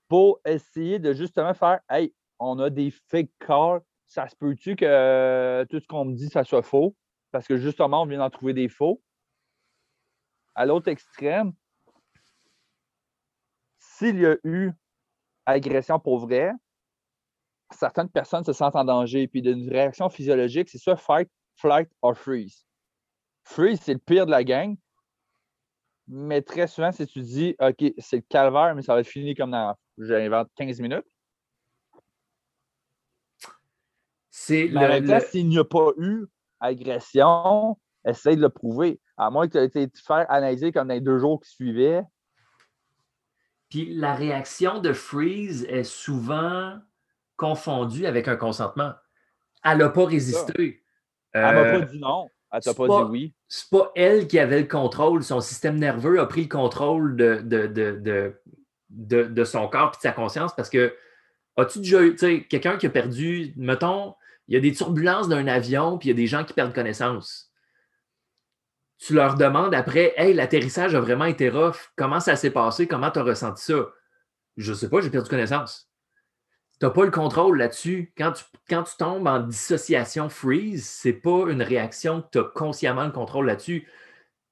pour 0.07 0.39
essayer 0.45 0.99
de 0.99 1.13
justement 1.13 1.53
faire 1.53 1.79
Hey, 1.89 2.13
on 2.39 2.59
a 2.59 2.69
des 2.69 2.91
fake 2.91 3.31
cars, 3.39 3.81
ça 4.07 4.27
se 4.27 4.35
peut-tu 4.35 4.75
que 4.75 4.85
euh, 4.85 5.65
tout 5.65 5.79
ce 5.79 5.87
qu'on 5.87 6.05
me 6.05 6.15
dit, 6.15 6.29
ça 6.29 6.43
soit 6.43 6.63
faux? 6.63 6.95
Parce 7.31 7.47
que 7.47 7.57
justement, 7.57 8.03
on 8.03 8.05
vient 8.05 8.17
d'en 8.19 8.29
trouver 8.29 8.53
des 8.53 8.69
faux. 8.69 9.01
À 10.55 10.65
l'autre 10.65 10.87
extrême, 10.87 11.53
s'il 13.77 14.19
y 14.19 14.25
a 14.25 14.35
eu 14.43 14.71
agression 15.45 15.99
pour 15.99 16.19
vrai, 16.19 16.51
certaines 17.71 18.09
personnes 18.09 18.43
se 18.43 18.53
sentent 18.53 18.75
en 18.75 18.85
danger. 18.85 19.27
Puis 19.27 19.41
d'une 19.41 19.69
réaction 19.69 20.09
physiologique, 20.09 20.69
c'est 20.69 20.77
soit 20.77 20.95
fight 20.95 21.29
flight 21.59 21.89
or 22.01 22.15
freeze. 22.15 22.65
Freeze, 23.43 23.79
c'est 23.81 23.93
le 23.93 23.99
pire 23.99 24.25
de 24.25 24.31
la 24.31 24.43
gang. 24.43 24.75
Mais 26.07 26.41
très 26.41 26.67
souvent, 26.67 26.91
si 26.91 27.05
tu 27.05 27.21
dis, 27.21 27.55
OK, 27.59 27.93
c'est 27.99 28.17
le 28.17 28.23
calvaire, 28.27 28.73
mais 28.75 28.81
ça 28.81 28.95
va 28.95 29.01
être 29.01 29.07
fini 29.07 29.35
comme 29.35 29.51
dans, 29.51 29.75
j'invente 29.97 30.49
15 30.55 30.79
minutes. 30.79 31.05
C'est 34.29 34.67
le, 34.67 35.19
s'il 35.19 35.49
n'y 35.49 35.59
a 35.59 35.63
pas 35.63 35.91
eu 35.97 36.25
agression, 36.59 37.77
essaye 38.05 38.35
de 38.37 38.41
le 38.41 38.49
prouver. 38.49 38.99
À 39.17 39.29
moins 39.29 39.47
que 39.47 39.53
tu 39.53 39.57
aies 39.59 39.65
été 39.83 39.89
faire 40.01 40.25
analyser 40.31 40.71
comme 40.71 40.87
dans 40.87 40.93
les 40.93 41.01
deux 41.01 41.19
jours 41.19 41.41
qui 41.41 41.49
suivaient. 41.49 42.03
Puis 43.69 43.93
la 43.93 44.15
réaction 44.15 44.79
de 44.79 44.93
freeze 44.93 45.65
est 45.65 45.83
souvent 45.83 46.79
confondue 47.35 48.05
avec 48.05 48.27
un 48.27 48.35
consentement. 48.35 48.93
Elle 49.63 49.79
n'a 49.79 49.89
pas 49.89 50.05
résisté. 50.05 50.83
Elle 51.33 51.41
m'a 51.41 51.51
pas 51.51 51.75
euh, 51.75 51.81
dit 51.81 51.99
non. 51.99 52.29
Elle 52.51 52.61
t'a 52.61 52.73
pas, 52.73 52.87
dit 52.87 53.09
oui. 53.09 53.33
C'est 53.47 53.69
pas 53.69 53.91
elle 53.95 54.27
qui 54.27 54.39
avait 54.39 54.61
le 54.61 54.67
contrôle. 54.67 55.23
Son 55.23 55.41
système 55.41 55.77
nerveux 55.77 56.19
a 56.19 56.25
pris 56.25 56.43
le 56.43 56.49
contrôle 56.49 57.15
de, 57.15 57.41
de, 57.43 58.33
de, 58.89 59.43
son 59.43 59.67
corps 59.67 59.91
et 59.93 59.97
de 59.97 60.01
sa 60.01 60.11
conscience 60.11 60.55
parce 60.55 60.69
que 60.69 60.95
as-tu 61.57 61.79
déjà 61.79 62.01
eu, 62.01 62.15
quelqu'un 62.15 62.77
qui 62.77 62.87
a 62.87 62.89
perdu, 62.89 63.53
mettons, 63.55 64.15
il 64.47 64.55
y 64.55 64.57
a 64.57 64.61
des 64.61 64.73
turbulences 64.73 65.29
d'un 65.29 65.47
avion 65.47 65.97
puis 65.97 66.09
il 66.09 66.11
y 66.11 66.13
a 66.13 66.17
des 66.17 66.27
gens 66.27 66.43
qui 66.43 66.53
perdent 66.53 66.73
connaissance. 66.73 67.51
Tu 68.97 69.13
leur 69.13 69.35
demandes 69.35 69.75
après, 69.75 70.13
hey, 70.17 70.33
l'atterrissage 70.33 70.95
a 70.95 70.99
vraiment 70.99 71.25
été 71.25 71.49
rough. 71.49 71.91
Comment 71.95 72.19
ça 72.19 72.35
s'est 72.35 72.51
passé? 72.51 72.87
Comment 72.87 73.11
tu 73.11 73.19
as 73.19 73.23
ressenti 73.23 73.63
ça? 73.63 73.87
Je 74.57 74.73
sais 74.73 74.89
pas, 74.89 74.99
j'ai 74.99 75.09
perdu 75.09 75.29
connaissance 75.29 75.88
tu 76.79 76.85
n'as 76.85 76.91
pas 76.91 77.03
le 77.03 77.11
contrôle 77.11 77.57
là-dessus. 77.57 78.13
Quand 78.17 78.31
tu, 78.31 78.43
tombes 78.97 79.27
en 79.27 79.39
dissociation 79.39 80.29
freeze, 80.29 80.89
ce 80.89 81.09
n'est 81.09 81.13
pas 81.13 81.45
une 81.49 81.61
réaction 81.61 82.21
que 82.21 82.27
tu 82.31 82.39
as 82.39 82.43
consciemment 82.43 83.05
le 83.05 83.11
contrôle 83.11 83.47
là-dessus. 83.47 83.87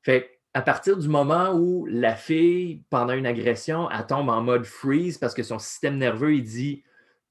Fait 0.01 0.37
à 0.53 0.61
partir 0.61 0.97
du 0.97 1.07
moment 1.07 1.53
où 1.53 1.85
la 1.85 2.15
fille, 2.15 2.83
pendant 2.89 3.13
une 3.13 3.27
agression, 3.27 3.89
elle 3.91 4.05
tombe 4.07 4.29
en 4.29 4.41
mode 4.41 4.65
freeze 4.65 5.17
parce 5.17 5.33
que 5.33 5.43
son 5.43 5.59
système 5.59 5.97
nerveux, 5.97 6.33
il 6.33 6.43
dit 6.43 6.83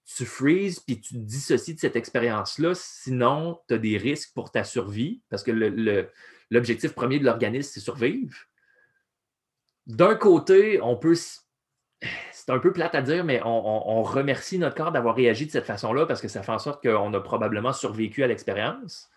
tu 0.06 0.24
freezes 0.24 0.78
puis 0.78 1.00
tu 1.00 1.14
te 1.14 1.18
dissocies 1.18 1.74
de 1.74 1.80
cette 1.80 1.96
expérience-là, 1.96 2.74
sinon 2.74 3.58
tu 3.68 3.74
as 3.74 3.78
des 3.78 3.98
risques 3.98 4.32
pour 4.32 4.52
ta 4.52 4.62
survie 4.62 5.22
parce 5.28 5.42
que 5.42 5.50
l'objectif 6.50 6.92
premier 6.92 7.18
de 7.18 7.24
l'organisme, 7.24 7.70
c'est 7.74 7.80
survivre. 7.80 8.36
D'un 9.86 10.14
côté, 10.14 10.80
on 10.80 10.96
peut 10.96 11.16
c'est 12.46 12.54
un 12.54 12.60
peu 12.60 12.72
plate 12.72 12.94
à 12.94 13.02
dire, 13.02 13.24
mais 13.24 13.40
on, 13.44 14.02
remercie 14.02 14.58
notre 14.58 14.76
corps 14.76 14.92
d'avoir 14.92 15.16
réagi 15.16 15.46
de 15.46 15.50
cette 15.50 15.66
façon-là 15.66 16.06
parce 16.06 16.20
que 16.20 16.28
ça 16.28 16.44
fait 16.44 16.52
en 16.52 16.60
sorte 16.60 16.80
qu'on 16.80 17.12
a 17.12 17.20
probablement 17.20 17.72
survécu 17.72 18.22
à 18.22 18.28
l'expérience. 18.28 19.10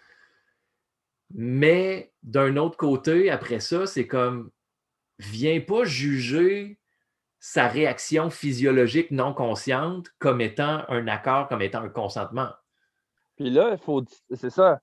Mais 1.36 2.12
d'un 2.24 2.58
autre 2.58 2.76
côté, 2.76 3.30
après 3.30 3.60
ça, 3.60 3.86
c'est 3.86 4.08
comme, 4.08 4.50
viens 5.20 5.62
pas 5.62 5.84
juger 5.84 6.80
sa 7.40 7.68
réaction 7.68 8.32
physiologique 8.32 9.12
non 9.12 9.36
consciente 9.36 10.10
comme 10.18 10.42
étant 10.42 10.84
un 10.90 11.08
accord, 11.08 11.48
comme 11.50 11.62
étant 11.62 11.84
un 11.84 11.90
consentement. 11.90 12.50
Puis 13.36 13.52
là, 13.52 13.70
il 13.74 13.78
faut. 13.78 14.04
C'est 14.34 14.50
ça. 14.50 14.82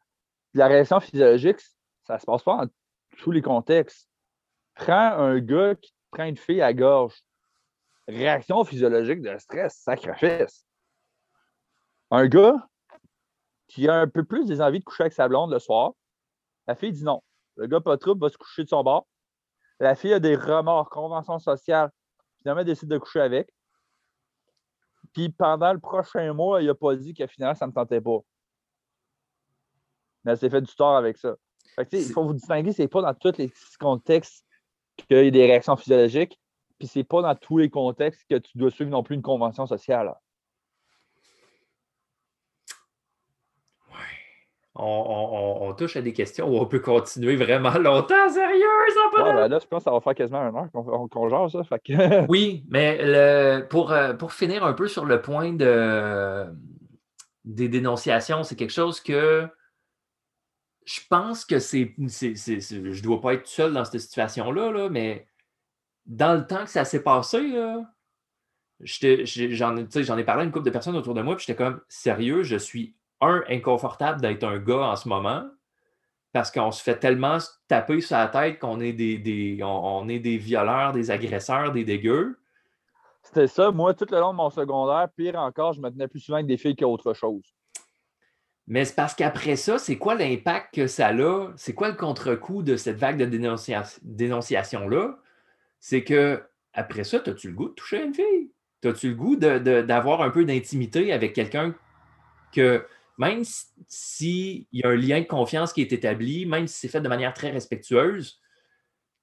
La 0.55 0.69
réaction 0.69 1.01
physiologique, 1.01 1.59
ça 2.05 2.21
se 2.21 2.25
passe 2.25 2.45
pas 2.45 2.65
dans 2.65 2.71
tous 3.19 3.33
les 3.33 3.43
contextes. 3.43 4.09
Prends 4.77 5.19
un 5.19 5.41
gars 5.41 5.75
qui 5.75 5.93
prend 6.13 6.25
une 6.25 6.37
fille 6.37 6.63
à 6.63 6.73
gorge. 6.73 7.26
Réaction 8.09 8.65
physiologique 8.65 9.21
de 9.21 9.37
stress, 9.39 9.79
sacrifice. 9.79 10.67
Un 12.11 12.27
gars 12.29 12.69
qui 13.69 13.89
a 13.89 13.95
un 13.95 14.07
peu 14.07 14.25
plus 14.25 14.47
des 14.47 14.61
envies 14.61 14.79
de 14.79 14.85
coucher 14.85 15.05
avec 15.05 15.13
sa 15.13 15.29
blonde 15.29 15.51
le 15.51 15.59
soir, 15.59 15.93
la 16.67 16.75
fille 16.75 16.93
dit 16.93 17.05
non. 17.05 17.23
Le 17.57 17.67
gars 17.67 17.81
pas 17.81 17.97
trouble 17.97 18.21
va 18.21 18.29
se 18.29 18.37
coucher 18.37 18.65
de 18.65 18.69
son 18.69 18.83
bord. 18.83 19.07
La 19.81 19.95
fille 19.95 20.13
a 20.13 20.21
des 20.21 20.37
remords, 20.37 20.89
conventions 20.91 21.39
sociales. 21.39 21.91
Finalement, 22.39 22.61
elle 22.61 22.67
décide 22.67 22.89
de 22.89 22.99
coucher 22.99 23.21
avec. 23.21 23.51
Puis 25.13 25.31
pendant 25.31 25.73
le 25.73 25.79
prochain 25.79 26.33
mois, 26.33 26.63
il 26.63 26.67
n'a 26.67 26.75
pas 26.75 26.95
dit 26.95 27.15
que 27.15 27.27
finalement, 27.27 27.55
ça 27.55 27.67
ne 27.67 27.71
me 27.71 27.75
tentait 27.75 28.01
pas. 28.01 28.19
Mais 30.25 30.33
elle 30.33 30.39
s'est 30.39 30.51
fait 30.51 30.61
du 30.61 30.75
tort 30.75 30.97
avec 30.97 31.17
ça. 31.17 31.35
il 31.93 32.13
faut 32.13 32.25
vous 32.25 32.35
distinguer, 32.35 32.73
c'est 32.73 32.89
pas 32.89 33.03
dans 33.03 33.15
tous 33.15 33.39
les 33.39 33.53
contextes 33.81 34.45
qu'il 34.97 35.17
y 35.17 35.29
a 35.29 35.31
des 35.31 35.47
réactions 35.47 35.77
physiologiques, 35.77 36.39
puis 36.79 36.89
c'est 36.89 37.05
pas 37.05 37.23
dans 37.23 37.35
tous 37.35 37.59
les 37.59 37.71
contextes 37.71 38.25
que 38.29 38.37
tu 38.37 38.59
dois 38.59 38.71
suivre 38.71 38.91
non 38.91 39.03
plus 39.03 39.15
une 39.15 39.23
convention 39.23 39.67
sociale. 39.67 40.15
On, 44.79 45.75
touche 45.77 45.97
à 45.97 46.03
des 46.03 46.13
questions 46.13 46.49
où 46.49 46.59
on 46.59 46.67
peut 46.67 46.81
continuer 46.81 47.37
vraiment 47.37 47.79
longtemps, 47.79 48.29
sérieux, 48.29 48.65
ça 48.89 49.01
pas 49.11 49.33
ben 49.33 49.49
là, 49.49 49.59
je 49.59 49.67
pense 49.67 49.81
que 49.81 49.85
ça 49.85 49.91
va 49.91 50.01
faire 50.01 50.15
quasiment 50.15 50.41
un 50.41 50.55
heure 50.55 50.71
qu'on 51.11 51.29
jase 51.29 51.63
ça. 51.67 51.79
oui, 52.29 52.65
mais 52.69 53.63
pour, 53.71 53.93
euh, 53.93 54.13
pour 54.13 54.33
finir 54.33 54.65
un 54.65 54.75
peu 54.75 54.87
sur 54.87 55.07
le 55.07 55.23
point 55.23 55.53
de, 55.53 56.47
des 57.45 57.69
dénonciations, 57.69 58.43
c'est 58.43 58.57
quelque 58.57 58.73
chose 58.73 59.01
que 59.01 59.49
je 60.85 61.01
pense 61.09 61.45
que 61.45 61.59
c'est. 61.59 61.95
Je 61.99 62.27
ne 62.29 63.03
dois 63.03 63.21
pas 63.21 63.35
être 63.35 63.47
seul 63.47 63.73
dans 63.73 63.85
cette 63.85 64.01
situation-là, 64.01 64.71
là, 64.71 64.89
mais 64.89 65.27
dans 66.07 66.35
le 66.35 66.47
temps 66.47 66.65
que 66.65 66.71
ça 66.71 66.85
s'est 66.85 67.03
passé, 67.03 67.53
j'en 68.81 69.77
ai 69.77 70.25
parlé 70.25 70.43
à 70.43 70.45
une 70.45 70.53
couple 70.53 70.67
de 70.67 70.71
personnes 70.71 70.97
autour 70.97 71.15
de 71.15 71.23
moi, 71.23 71.37
puis 71.37 71.45
j'étais 71.47 71.57
comme 71.57 71.81
sérieux, 71.89 72.43
je 72.43 72.57
suis 72.57 72.95
un, 73.21 73.43
inconfortable 73.49 74.21
d'être 74.21 74.45
un 74.45 74.59
gars 74.59 74.91
en 74.91 74.97
ce 74.97 75.09
moment, 75.09 75.45
parce 76.33 76.51
qu'on 76.51 76.71
se 76.71 76.83
fait 76.83 76.99
tellement 76.99 77.39
taper 77.67 78.01
sur 78.01 78.17
la 78.17 78.29
tête 78.29 78.59
qu'on 78.59 78.81
est 78.81 78.93
des, 78.93 79.59
on, 79.63 80.09
est 80.09 80.19
des 80.19 80.37
violeurs, 80.37 80.93
des 80.93 81.11
agresseurs, 81.11 81.73
des 81.73 81.85
dégueux. 81.85 82.39
C'était 83.23 83.49
ça, 83.49 83.71
moi, 83.71 83.95
tout 83.95 84.07
le 84.11 84.21
long 84.21 84.33
de 84.33 84.37
mon 84.37 84.51
secondaire, 84.51 85.09
pire 85.17 85.37
encore, 85.37 85.73
je 85.73 85.81
me 85.81 85.91
tenais 85.91 86.07
plus 86.07 86.21
souvent 86.21 86.37
avec 86.37 86.47
des 86.47 86.59
filles 86.59 86.77
qu'autre 86.77 87.15
chose. 87.15 87.57
Mais 88.69 88.85
c'est 88.85 88.95
parce 88.95 89.15
qu'après 89.15 89.57
ça, 89.57 89.79
c'est 89.79 89.97
quoi 89.97 90.15
l'impact 90.15 90.75
que 90.75 90.87
ça 90.87 91.09
a? 91.09 91.53
C'est 91.57 91.73
quoi 91.73 91.89
le 91.89 91.95
contre-coup 91.95 92.63
de 92.63 92.77
cette 92.77 92.99
vague 92.99 93.17
de 93.17 93.25
dénonciation-là? 94.03 95.19
C'est 95.81 96.05
que 96.05 96.43
après 96.73 97.05
ça, 97.05 97.19
as-tu 97.25 97.49
le 97.49 97.55
goût 97.55 97.69
de 97.69 97.75
toucher 97.75 98.05
une 98.05 98.15
fille? 98.15 98.51
As-tu 98.85 99.09
le 99.09 99.15
goût 99.15 99.37
d'avoir 99.37 100.23
un 100.23 100.31
peu 100.31 100.45
d'intimité 100.45 101.13
avec 101.13 101.33
quelqu'un 101.33 101.75
que 102.53 102.87
même 103.19 103.43
s'il 103.89 104.67
y 104.73 104.83
a 104.85 104.89
un 104.89 104.95
lien 104.95 105.21
de 105.21 105.27
confiance 105.27 105.73
qui 105.73 105.81
est 105.81 105.93
établi, 105.93 106.47
même 106.47 106.67
si 106.67 106.79
c'est 106.81 106.89
fait 106.89 107.01
de 107.01 107.09
manière 107.09 107.33
très 107.35 107.51
respectueuse, 107.51 108.41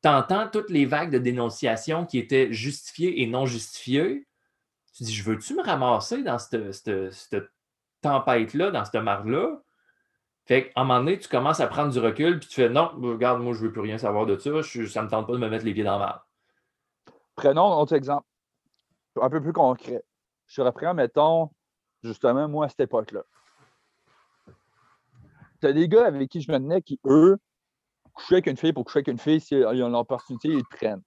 tu 0.02 0.10
entends 0.10 0.48
toutes 0.48 0.70
les 0.70 0.86
vagues 0.86 1.12
de 1.12 1.20
dénonciation 1.20 2.06
qui 2.06 2.18
étaient 2.18 2.52
justifiées 2.52 3.22
et 3.22 3.28
non 3.28 3.46
justifiées. 3.46 4.28
Tu 4.98 5.04
dis, 5.04 5.14
je 5.14 5.24
veux-tu 5.24 5.56
me 5.56 5.64
ramasser 5.64 6.24
dans 6.24 6.38
cette, 6.40 6.72
cette 6.74 7.50
tempête-là, 8.02 8.72
dans 8.72 8.84
cette 8.84 9.02
marre-là. 9.02 9.62
Fait 10.46 10.66
qu'à 10.66 10.82
un 10.82 10.84
moment 10.84 11.00
donné, 11.00 11.18
tu 11.20 11.30
commences 11.30 11.62
à 11.62 11.68
prendre 11.68 11.92
du 11.92 12.00
recul, 12.00 12.40
puis 12.40 12.50
tu 12.50 12.56
fais 12.56 12.70
non, 12.70 12.92
regarde, 13.02 13.42
moi, 13.42 13.54
je 13.54 13.60
ne 13.60 13.66
veux 13.66 13.72
plus 13.72 13.82
rien 13.82 13.98
savoir 13.98 14.26
de 14.26 14.38
ça, 14.38 14.62
ça 14.62 15.00
ne 15.00 15.06
me 15.06 15.10
tente 15.10 15.26
pas 15.26 15.34
de 15.34 15.38
me 15.38 15.50
mettre 15.50 15.64
les 15.64 15.74
pieds 15.74 15.84
dans 15.84 15.94
la 15.94 16.06
marre. 16.06 16.28
Prenons 17.36 17.72
un 17.74 17.78
autre 17.78 17.94
exemple, 17.94 18.26
un 19.22 19.30
peu 19.30 19.42
plus 19.42 19.54
concret. 19.54 20.04
Je 20.48 20.62
reprends, 20.62 20.94
mettons, 20.94 21.50
justement, 22.04 22.48
moi, 22.48 22.66
à 22.66 22.70
cette 22.70 22.82
époque-là. 22.82 23.24
Tu 25.62 25.68
as 25.68 25.74
des 25.74 25.88
gars 25.88 26.06
avec 26.06 26.30
qui 26.30 26.42
je 26.42 26.52
me 26.52 26.58
tenais 26.58 26.82
qui, 26.82 27.00
eux, 27.06 27.38
couchaient 28.14 28.36
avec 28.36 28.48
une 28.48 28.58
fille 28.58 28.74
pour 28.74 28.86
coucher 28.86 29.00
avec 29.00 29.08
une 29.08 29.18
fille, 29.18 29.40
s'ils 29.40 29.66
ont 29.66 29.90
l'opportunité, 29.90 30.50
ils 30.50 30.66
prennent. 30.66 31.02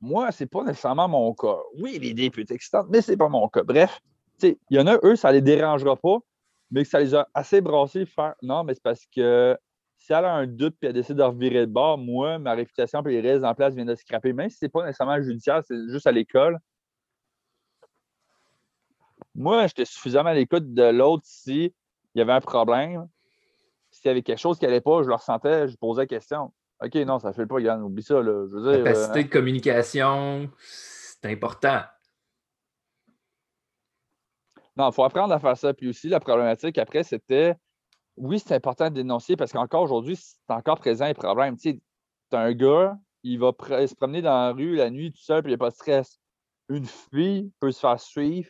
Moi, 0.00 0.32
ce 0.32 0.42
n'est 0.42 0.48
pas 0.48 0.64
nécessairement 0.64 1.08
mon 1.08 1.32
cas. 1.34 1.58
Oui, 1.78 1.98
l'idée 1.98 2.30
peut 2.30 2.40
être 2.40 2.50
excitante, 2.50 2.88
mais 2.90 3.00
ce 3.00 3.12
n'est 3.12 3.16
pas 3.16 3.28
mon 3.28 3.48
cas. 3.48 3.62
Bref, 3.62 4.00
il 4.42 4.56
y 4.70 4.78
en 4.80 4.86
a, 4.88 4.98
eux, 5.04 5.14
ça 5.14 5.30
les 5.30 5.40
dérangera 5.40 5.96
pas 5.96 6.18
mais 6.72 6.84
ça 6.84 6.98
les 6.98 7.14
a 7.14 7.28
assez 7.34 7.60
brassés 7.60 8.06
faire 8.06 8.34
non, 8.42 8.64
mais 8.64 8.74
c'est 8.74 8.82
parce 8.82 9.06
que 9.14 9.56
si 10.02 10.12
elle 10.12 10.24
a 10.24 10.34
un 10.34 10.48
doute 10.48 10.74
et 10.82 10.86
elle 10.86 10.94
décide 10.94 11.16
de 11.16 11.22
revirer 11.22 11.60
le 11.60 11.66
bord, 11.66 11.96
moi, 11.96 12.36
ma 12.40 12.54
réputation 12.54 13.02
et 13.06 13.22
les 13.22 13.32
restes 13.32 13.44
en 13.44 13.54
place 13.54 13.72
viennent 13.72 13.86
de 13.86 13.94
se 13.94 14.00
scraper, 14.00 14.32
même 14.32 14.50
si 14.50 14.56
ce 14.58 14.64
n'est 14.64 14.68
pas 14.68 14.84
nécessairement 14.84 15.22
judiciaire, 15.22 15.62
c'est 15.64 15.76
juste 15.90 16.08
à 16.08 16.12
l'école. 16.12 16.58
Moi, 19.36 19.68
j'étais 19.68 19.84
suffisamment 19.84 20.30
à 20.30 20.34
l'écoute 20.34 20.74
de 20.74 20.82
l'autre 20.82 21.22
si 21.24 21.72
il 22.14 22.18
y 22.18 22.20
avait 22.20 22.32
un 22.32 22.40
problème. 22.40 23.06
S'il 23.92 24.08
y 24.08 24.10
avait 24.10 24.22
quelque 24.22 24.40
chose 24.40 24.58
qui 24.58 24.64
n'allait 24.64 24.80
pas, 24.80 25.04
je 25.04 25.08
le 25.08 25.14
ressentais, 25.14 25.68
je 25.68 25.76
posais 25.76 26.02
la 26.02 26.06
question. 26.06 26.52
OK, 26.82 26.94
non, 26.96 27.20
ça 27.20 27.28
ne 27.28 27.34
fait 27.34 27.46
pas, 27.46 27.60
Yann, 27.60 27.80
oublie 27.80 28.02
ça. 28.02 28.20
Là. 28.20 28.46
Je 28.50 28.56
veux 28.56 28.72
dire, 28.72 28.84
Capacité 28.84 29.20
euh, 29.20 29.22
de 29.22 29.28
communication, 29.28 30.50
c'est 30.58 31.30
important. 31.30 31.80
Non, 34.76 34.90
il 34.90 34.92
faut 34.92 35.04
apprendre 35.04 35.32
à 35.32 35.38
faire 35.38 35.56
ça. 35.56 35.72
Puis 35.72 35.88
aussi, 35.88 36.08
la 36.08 36.18
problématique 36.18 36.76
après, 36.78 37.04
c'était 37.04 37.54
oui, 38.22 38.38
c'est 38.38 38.54
important 38.54 38.88
de 38.88 38.94
dénoncer 38.94 39.36
parce 39.36 39.52
qu'encore 39.52 39.82
aujourd'hui, 39.82 40.16
c'est 40.16 40.36
encore 40.48 40.78
présent 40.78 41.06
les 41.06 41.14
problèmes. 41.14 41.56
Tu 41.56 41.72
sais, 41.72 41.80
un 42.30 42.52
gars, 42.52 42.96
il 43.24 43.38
va 43.40 43.50
se 43.50 43.94
promener 43.96 44.22
dans 44.22 44.30
la 44.30 44.52
rue 44.52 44.76
la 44.76 44.90
nuit 44.90 45.12
tout 45.12 45.20
seul, 45.20 45.42
puis 45.42 45.50
il 45.50 45.56
n'y 45.56 45.56
a 45.56 45.58
pas 45.58 45.70
de 45.70 45.74
stress. 45.74 46.20
Une 46.68 46.86
fille 46.86 47.50
peut 47.58 47.72
se 47.72 47.80
faire 47.80 47.98
suivre, 47.98 48.48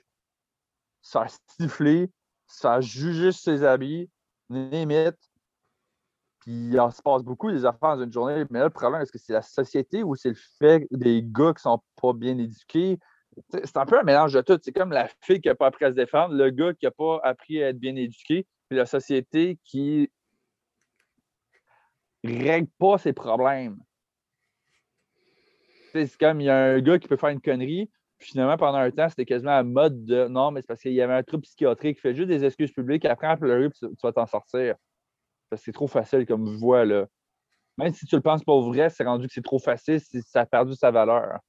se 1.00 1.18
faire 1.18 1.30
siffler, 1.48 2.10
se 2.46 2.60
faire 2.60 2.82
juger 2.82 3.32
sur 3.32 3.44
ses 3.44 3.64
habits, 3.64 4.10
limite. 4.50 5.16
Puis 6.40 6.52
il 6.52 6.92
se 6.92 7.00
passe 7.00 7.22
beaucoup 7.22 7.50
des 7.50 7.64
affaires 7.64 7.96
dans 7.96 8.02
une 8.02 8.12
journée. 8.12 8.44
Mais 8.50 8.58
là, 8.58 8.66
le 8.66 8.70
problème, 8.70 9.00
est-ce 9.00 9.12
que 9.12 9.18
c'est 9.18 9.32
la 9.32 9.42
société 9.42 10.02
ou 10.02 10.16
c'est 10.16 10.30
le 10.30 10.38
fait 10.58 10.86
des 10.90 11.22
gars 11.22 11.54
qui 11.54 11.66
ne 11.66 11.72
sont 11.72 11.82
pas 12.00 12.12
bien 12.12 12.36
éduqués? 12.36 12.98
C'est 13.50 13.78
un 13.78 13.86
peu 13.86 13.98
un 13.98 14.02
mélange 14.02 14.34
de 14.34 14.42
tout. 14.42 14.58
C'est 14.62 14.72
comme 14.72 14.92
la 14.92 15.08
fille 15.22 15.40
qui 15.40 15.48
n'a 15.48 15.54
pas 15.54 15.68
appris 15.68 15.86
à 15.86 15.90
se 15.90 15.96
défendre, 15.96 16.34
le 16.34 16.50
gars 16.50 16.74
qui 16.74 16.84
n'a 16.84 16.90
pas 16.90 17.20
appris 17.24 17.62
à 17.62 17.68
être 17.68 17.78
bien 17.78 17.96
éduqué, 17.96 18.46
puis 18.72 18.78
la 18.78 18.86
société 18.86 19.58
qui 19.64 20.10
règle 22.24 22.68
pas 22.78 22.96
ses 22.96 23.12
problèmes. 23.12 23.76
C'est 25.92 26.16
comme 26.16 26.40
il 26.40 26.44
y 26.44 26.48
a 26.48 26.56
un 26.56 26.80
gars 26.80 26.98
qui 26.98 27.06
peut 27.06 27.18
faire 27.18 27.28
une 27.28 27.42
connerie, 27.42 27.90
puis 28.16 28.30
finalement, 28.30 28.56
pendant 28.56 28.78
un 28.78 28.90
temps, 28.90 29.10
c'était 29.10 29.26
quasiment 29.26 29.50
un 29.50 29.62
mode 29.62 30.06
de 30.06 30.26
non, 30.26 30.52
mais 30.52 30.62
c'est 30.62 30.68
parce 30.68 30.80
qu'il 30.80 30.94
y 30.94 31.02
avait 31.02 31.12
un 31.12 31.22
trouble 31.22 31.42
psychiatrique, 31.42 32.00
fait 32.00 32.14
juste 32.14 32.28
des 32.28 32.46
excuses 32.46 32.72
publiques, 32.72 33.04
après, 33.04 33.26
à 33.26 33.36
pleurer, 33.36 33.68
puis 33.68 33.78
tu, 33.80 33.94
vas 34.02 34.12
t'en 34.12 34.24
sortir. 34.24 34.76
Parce 35.50 35.60
que 35.60 35.66
c'est 35.66 35.72
trop 35.72 35.86
facile 35.86 36.24
comme 36.24 36.56
voix, 36.56 36.86
là. 36.86 37.06
Même 37.76 37.92
si 37.92 38.06
tu 38.06 38.16
le 38.16 38.22
penses 38.22 38.42
pas 38.42 38.58
vrai, 38.58 38.88
c'est 38.88 39.04
rendu 39.04 39.26
que 39.26 39.34
c'est 39.34 39.44
trop 39.44 39.58
facile, 39.58 40.00
ça 40.00 40.40
a 40.40 40.46
perdu 40.46 40.74
sa 40.74 40.90
valeur 40.90 41.40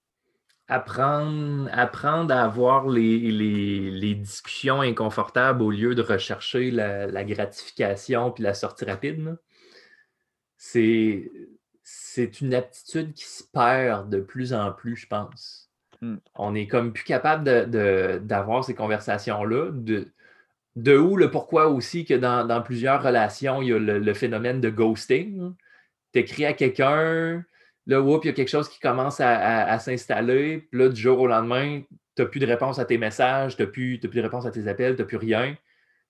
apprendre, 0.67 1.69
apprendre 1.71 2.33
à 2.33 2.43
avoir 2.43 2.87
les, 2.87 4.15
discussions 4.15 4.81
inconfortables 4.81 5.61
au 5.61 5.71
lieu 5.71 5.95
de 5.95 6.01
rechercher 6.01 6.71
la, 6.71 7.23
gratification 7.23 8.31
puis 8.31 8.43
la 8.43 8.53
sortie 8.53 8.85
rapide. 8.85 9.37
C'est, 10.57 11.31
c'est 11.83 12.41
une 12.41 12.53
aptitude 12.53 13.13
qui 13.13 13.25
se 13.25 13.43
perd 13.43 14.09
de 14.09 14.19
plus 14.19 14.53
en 14.53 14.71
plus, 14.71 14.95
je 14.95 15.07
pense. 15.07 15.69
Hmm. 16.01 16.17
On 16.35 16.55
est 16.55 16.67
comme 16.67 16.93
plus 16.93 17.03
capable 17.03 17.43
d'avoir 18.25 18.63
ces 18.63 18.75
conversations-là. 18.75 19.71
De, 19.71 20.11
de 20.75 20.97
où 20.97 21.17
le 21.17 21.29
pourquoi 21.29 21.67
aussi 21.67 22.05
que 22.05 22.13
dans, 22.13 22.61
plusieurs 22.61 23.03
relations, 23.03 23.61
il 23.61 23.67
y 23.69 23.73
a 23.73 23.79
le, 23.79 24.13
phénomène 24.13 24.61
de 24.61 24.69
ghosting. 24.69 25.53
Tu 26.13 26.19
écris 26.19 26.45
à 26.45 26.53
quelqu'un, 26.53 27.43
Là, 27.85 27.99
il 27.99 28.27
y 28.27 28.29
a 28.29 28.33
quelque 28.33 28.49
chose 28.49 28.69
qui 28.69 28.79
commence 28.79 29.19
à, 29.19 29.77
s'installer. 29.79 30.59
Puis 30.71 30.79
là, 30.79 30.89
du 30.89 30.99
jour 30.99 31.19
au 31.19 31.27
lendemain, 31.27 31.81
tu 32.15 32.21
n'as 32.21 32.27
plus 32.27 32.39
de 32.39 32.45
réponse 32.45 32.79
à 32.79 32.85
tes 32.85 32.97
messages, 32.97 33.57
tu 33.57 33.63
n'as 33.63 33.67
plus, 33.67 33.99
plus, 33.99 34.09
de 34.09 34.21
réponse 34.21 34.45
à 34.45 34.51
tes 34.51 34.67
appels, 34.67 34.95
tu 34.95 35.01
n'as 35.01 35.07
plus 35.07 35.17
rien. 35.17 35.57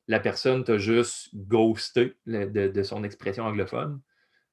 La 0.07 0.19
personne 0.19 0.63
t'a 0.63 0.77
juste 0.77 1.29
ghosté 1.33 2.15
de, 2.25 2.83
son 2.83 3.03
expression 3.03 3.45
anglophone. 3.45 4.01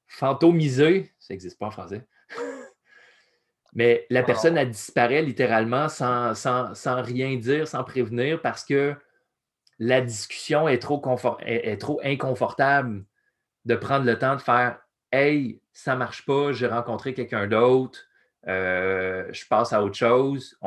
Fantomisé, 0.07 1.11
ça 1.19 1.33
n'existe 1.33 1.59
pas 1.59 1.67
en 1.67 1.71
français. 1.71 2.07
Mais 3.73 4.05
la 4.09 4.23
personne, 4.23 4.57
elle 4.57 4.71
disparaît 4.71 5.21
littéralement 5.21 5.89
sans, 5.89 6.33
sans, 6.33 7.01
rien 7.01 7.35
dire, 7.37 7.67
sans 7.67 7.83
prévenir, 7.83 8.41
parce 8.41 8.65
que 8.65 8.95
la 9.77 10.01
discussion 10.01 10.67
est 10.67 10.79
trop, 10.79 10.99
confort, 10.99 11.37
est, 11.45 11.79
trop 11.79 12.01
inconfortable 12.03 13.05
de 13.65 13.75
prendre 13.75 14.05
le 14.05 14.17
temps 14.17 14.35
de 14.35 14.41
faire 14.41 14.79
Hey, 15.13 15.60
ça 15.73 15.93
ne 15.93 15.99
marche 15.99 16.25
pas, 16.25 16.51
j'ai 16.51 16.67
rencontré 16.67 17.13
quelqu'un 17.13 17.47
d'autre, 17.47 17.99
euh, 18.47 19.27
je 19.31 19.45
passe 19.47 19.73
à 19.73 19.83
autre 19.83 19.95
chose. 19.95 20.57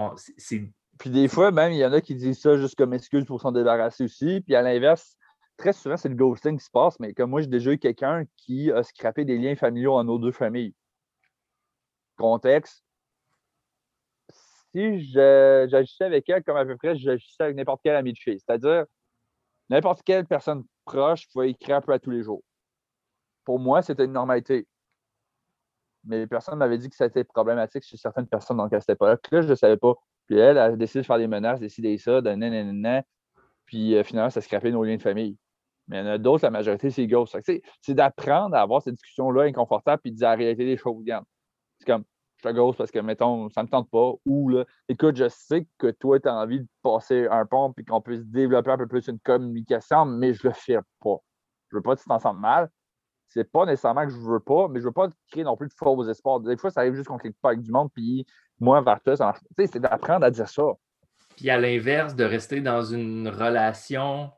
Puis 0.98 1.10
des 1.10 1.28
fois, 1.28 1.50
même, 1.50 1.72
il 1.72 1.78
y 1.78 1.84
en 1.84 1.92
a 1.92 2.00
qui 2.00 2.14
disent 2.14 2.40
ça 2.40 2.56
juste 2.56 2.76
comme 2.76 2.94
excuse 2.94 3.24
pour 3.24 3.40
s'en 3.40 3.52
débarrasser 3.52 4.04
aussi. 4.04 4.40
Puis 4.40 4.54
à 4.54 4.62
l'inverse, 4.62 5.16
très 5.56 5.72
souvent, 5.72 5.96
c'est 5.96 6.08
le 6.08 6.14
ghosting 6.14 6.58
qui 6.58 6.64
se 6.64 6.70
passe, 6.70 6.98
mais 7.00 7.12
comme 7.14 7.30
moi, 7.30 7.40
j'ai 7.40 7.48
déjà 7.48 7.72
eu 7.72 7.78
quelqu'un 7.78 8.24
qui 8.36 8.70
a 8.70 8.82
scrappé 8.82 9.24
des 9.24 9.38
liens 9.38 9.56
familiaux 9.56 9.94
en 9.94 10.04
nos 10.04 10.18
deux 10.18 10.32
familles. 10.32 10.74
Contexte. 12.16 12.84
Si 14.72 15.10
j'agissais 15.10 16.04
avec 16.04 16.28
elle 16.28 16.42
comme 16.42 16.56
à 16.56 16.64
peu 16.64 16.76
près 16.76 16.96
j'agissais 16.96 17.44
avec 17.44 17.56
n'importe 17.56 17.80
quel 17.84 17.94
ami 17.94 18.12
de 18.12 18.18
fille, 18.18 18.40
c'est-à-dire 18.40 18.86
n'importe 19.70 20.02
quelle 20.02 20.26
personne 20.26 20.64
proche 20.84 21.28
pouvait 21.28 21.50
écrire 21.50 21.76
un 21.76 21.80
peu 21.80 21.92
à 21.92 21.98
tous 21.98 22.10
les 22.10 22.22
jours. 22.22 22.42
Pour 23.44 23.58
moi, 23.58 23.82
c'était 23.82 24.04
une 24.04 24.12
normalité. 24.12 24.66
Mais 26.06 26.26
personne 26.26 26.58
m'avait 26.58 26.78
dit 26.78 26.88
que 26.88 26.96
c'était 26.96 27.24
problématique 27.24 27.84
chez 27.84 27.96
certaines 27.96 28.26
personnes, 28.26 28.56
donc 28.56 28.72
à 28.72 28.80
cette 28.80 28.90
époque-là, 28.90 29.42
je 29.42 29.48
ne 29.48 29.54
savais 29.54 29.76
pas. 29.76 29.94
Puis 30.26 30.38
elle, 30.38 30.58
a 30.58 30.74
décidé 30.76 31.00
de 31.00 31.06
faire 31.06 31.18
des 31.18 31.26
menaces, 31.26 31.60
décider 31.60 31.96
ça, 31.98 32.20
de 32.20 32.30
nanana. 32.30 33.02
Puis 33.66 33.94
euh, 33.94 34.02
finalement, 34.04 34.30
ça 34.30 34.40
scrapait 34.40 34.70
nos 34.70 34.84
liens 34.84 34.96
de 34.96 35.02
famille. 35.02 35.36
Mais 35.88 35.98
il 35.98 36.04
y 36.04 36.08
en 36.08 36.12
a 36.12 36.18
d'autres, 36.18 36.44
la 36.44 36.50
majorité, 36.50 36.90
c'est 36.90 37.06
ghost. 37.06 37.36
C'est 37.80 37.94
d'apprendre 37.94 38.56
à 38.56 38.62
avoir 38.62 38.82
cette 38.82 38.94
discussion-là 38.94 39.44
inconfortable 39.44 40.00
puis 40.02 40.12
de 40.12 40.16
dire 40.16 40.28
la 40.28 40.34
réalité 40.34 40.64
des 40.64 40.76
choses. 40.76 41.04
C'est 41.78 41.86
comme, 41.86 42.04
je 42.38 42.48
te 42.48 42.54
ghost 42.54 42.78
parce 42.78 42.90
que, 42.90 42.98
mettons, 42.98 43.48
ça 43.50 43.62
ne 43.62 43.66
me 43.66 43.70
tente 43.70 43.90
pas. 43.90 44.12
Ou, 44.24 44.48
là, 44.48 44.64
écoute, 44.88 45.16
je 45.16 45.28
sais 45.28 45.66
que 45.78 45.90
toi, 45.90 46.18
tu 46.20 46.28
as 46.28 46.34
envie 46.34 46.60
de 46.60 46.66
passer 46.82 47.26
un 47.30 47.44
pont 47.44 47.72
puis 47.72 47.84
qu'on 47.84 48.00
puisse 48.00 48.24
développer 48.24 48.70
un 48.70 48.78
peu 48.78 48.86
plus 48.86 49.06
une 49.08 49.20
communication, 49.20 50.06
mais 50.06 50.32
je 50.32 50.48
le 50.48 50.54
fais 50.54 50.78
pas. 51.02 51.16
Je 51.70 51.76
veux 51.76 51.82
pas 51.82 51.96
que 51.96 52.00
tu 52.00 52.08
t'en 52.08 52.18
sentes 52.18 52.38
mal. 52.38 52.70
C'est 53.34 53.50
pas 53.50 53.66
nécessairement 53.66 54.06
que 54.06 54.12
je 54.12 54.18
veux 54.18 54.38
pas, 54.38 54.68
mais 54.68 54.78
je 54.78 54.84
veux 54.84 54.92
pas 54.92 55.08
créer 55.28 55.42
non 55.42 55.56
plus 55.56 55.66
de 55.66 55.74
faux 55.76 56.08
espoirs. 56.08 56.38
Des 56.38 56.56
fois, 56.56 56.70
ça 56.70 56.80
arrive 56.80 56.94
juste 56.94 57.08
qu'on 57.08 57.18
clique 57.18 57.36
pas 57.42 57.48
avec 57.48 57.62
du 57.62 57.72
monde, 57.72 57.90
puis 57.92 58.24
moi, 58.60 58.80
vers 58.80 59.00
toi, 59.00 59.16
ça 59.16 59.24
marche. 59.26 59.40
Tu 59.40 59.64
sais, 59.64 59.70
c'est 59.72 59.80
d'apprendre 59.80 60.24
à 60.24 60.30
dire 60.30 60.48
ça. 60.48 60.62
Puis 61.36 61.50
à 61.50 61.58
l'inverse, 61.58 62.14
de 62.14 62.22
rester 62.22 62.60
dans 62.60 62.84
une 62.84 63.26
relation 63.28 64.30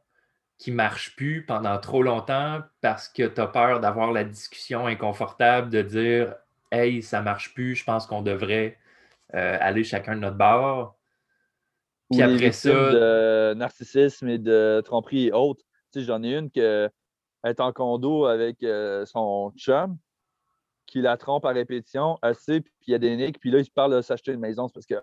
qui 0.57 0.71
ne 0.71 0.77
marche 0.77 1.15
plus 1.15 1.45
pendant 1.45 1.77
trop 1.79 2.03
longtemps 2.03 2.63
parce 2.81 3.07
que 3.11 3.25
tu 3.25 3.39
as 3.39 3.47
peur 3.47 3.81
d'avoir 3.81 4.13
la 4.13 4.25
discussion 4.25 4.87
inconfortable 4.87 5.69
de 5.69 5.83
dire 5.83 6.35
Hey, 6.73 7.03
ça 7.03 7.19
ne 7.19 7.25
marche 7.25 7.53
plus, 7.53 7.75
je 7.75 7.85
pense 7.85 8.07
qu'on 8.07 8.23
devrait 8.23 8.79
euh, 9.35 9.59
aller 9.61 9.85
chacun 9.85 10.15
de 10.15 10.21
notre 10.21 10.39
bord. 10.39 10.97
Puis 12.11 12.23
après 12.23 12.53
ça. 12.53 12.71
de 12.71 13.55
narcissisme 13.57 14.29
et 14.29 14.39
de 14.39 14.81
tromperie 14.87 15.27
et 15.27 15.33
autres. 15.33 15.65
Tu 15.93 16.01
sais, 16.01 16.07
j'en 16.07 16.23
ai 16.23 16.35
une 16.35 16.51
qui 16.51 16.63
est 17.47 17.61
en 17.61 17.73
condo 17.73 18.27
avec 18.27 18.63
euh, 18.63 19.05
son 19.07 19.53
chum 19.57 19.97
qui 20.87 21.01
la 21.01 21.17
trompe 21.17 21.45
à 21.45 21.51
répétition 21.51 22.19
assez, 22.23 22.61
puis 22.61 22.73
il 22.87 22.93
y 22.93 22.95
a 22.95 22.99
des 22.99 23.17
nicks, 23.17 23.41
puis 23.41 23.51
là, 23.51 23.59
il 23.59 23.65
se 23.65 23.71
parle 23.71 23.95
de 23.95 24.01
s'acheter 24.01 24.33
une 24.33 24.41
maison, 24.41 24.69
parce 24.69 24.87
que 24.87 24.95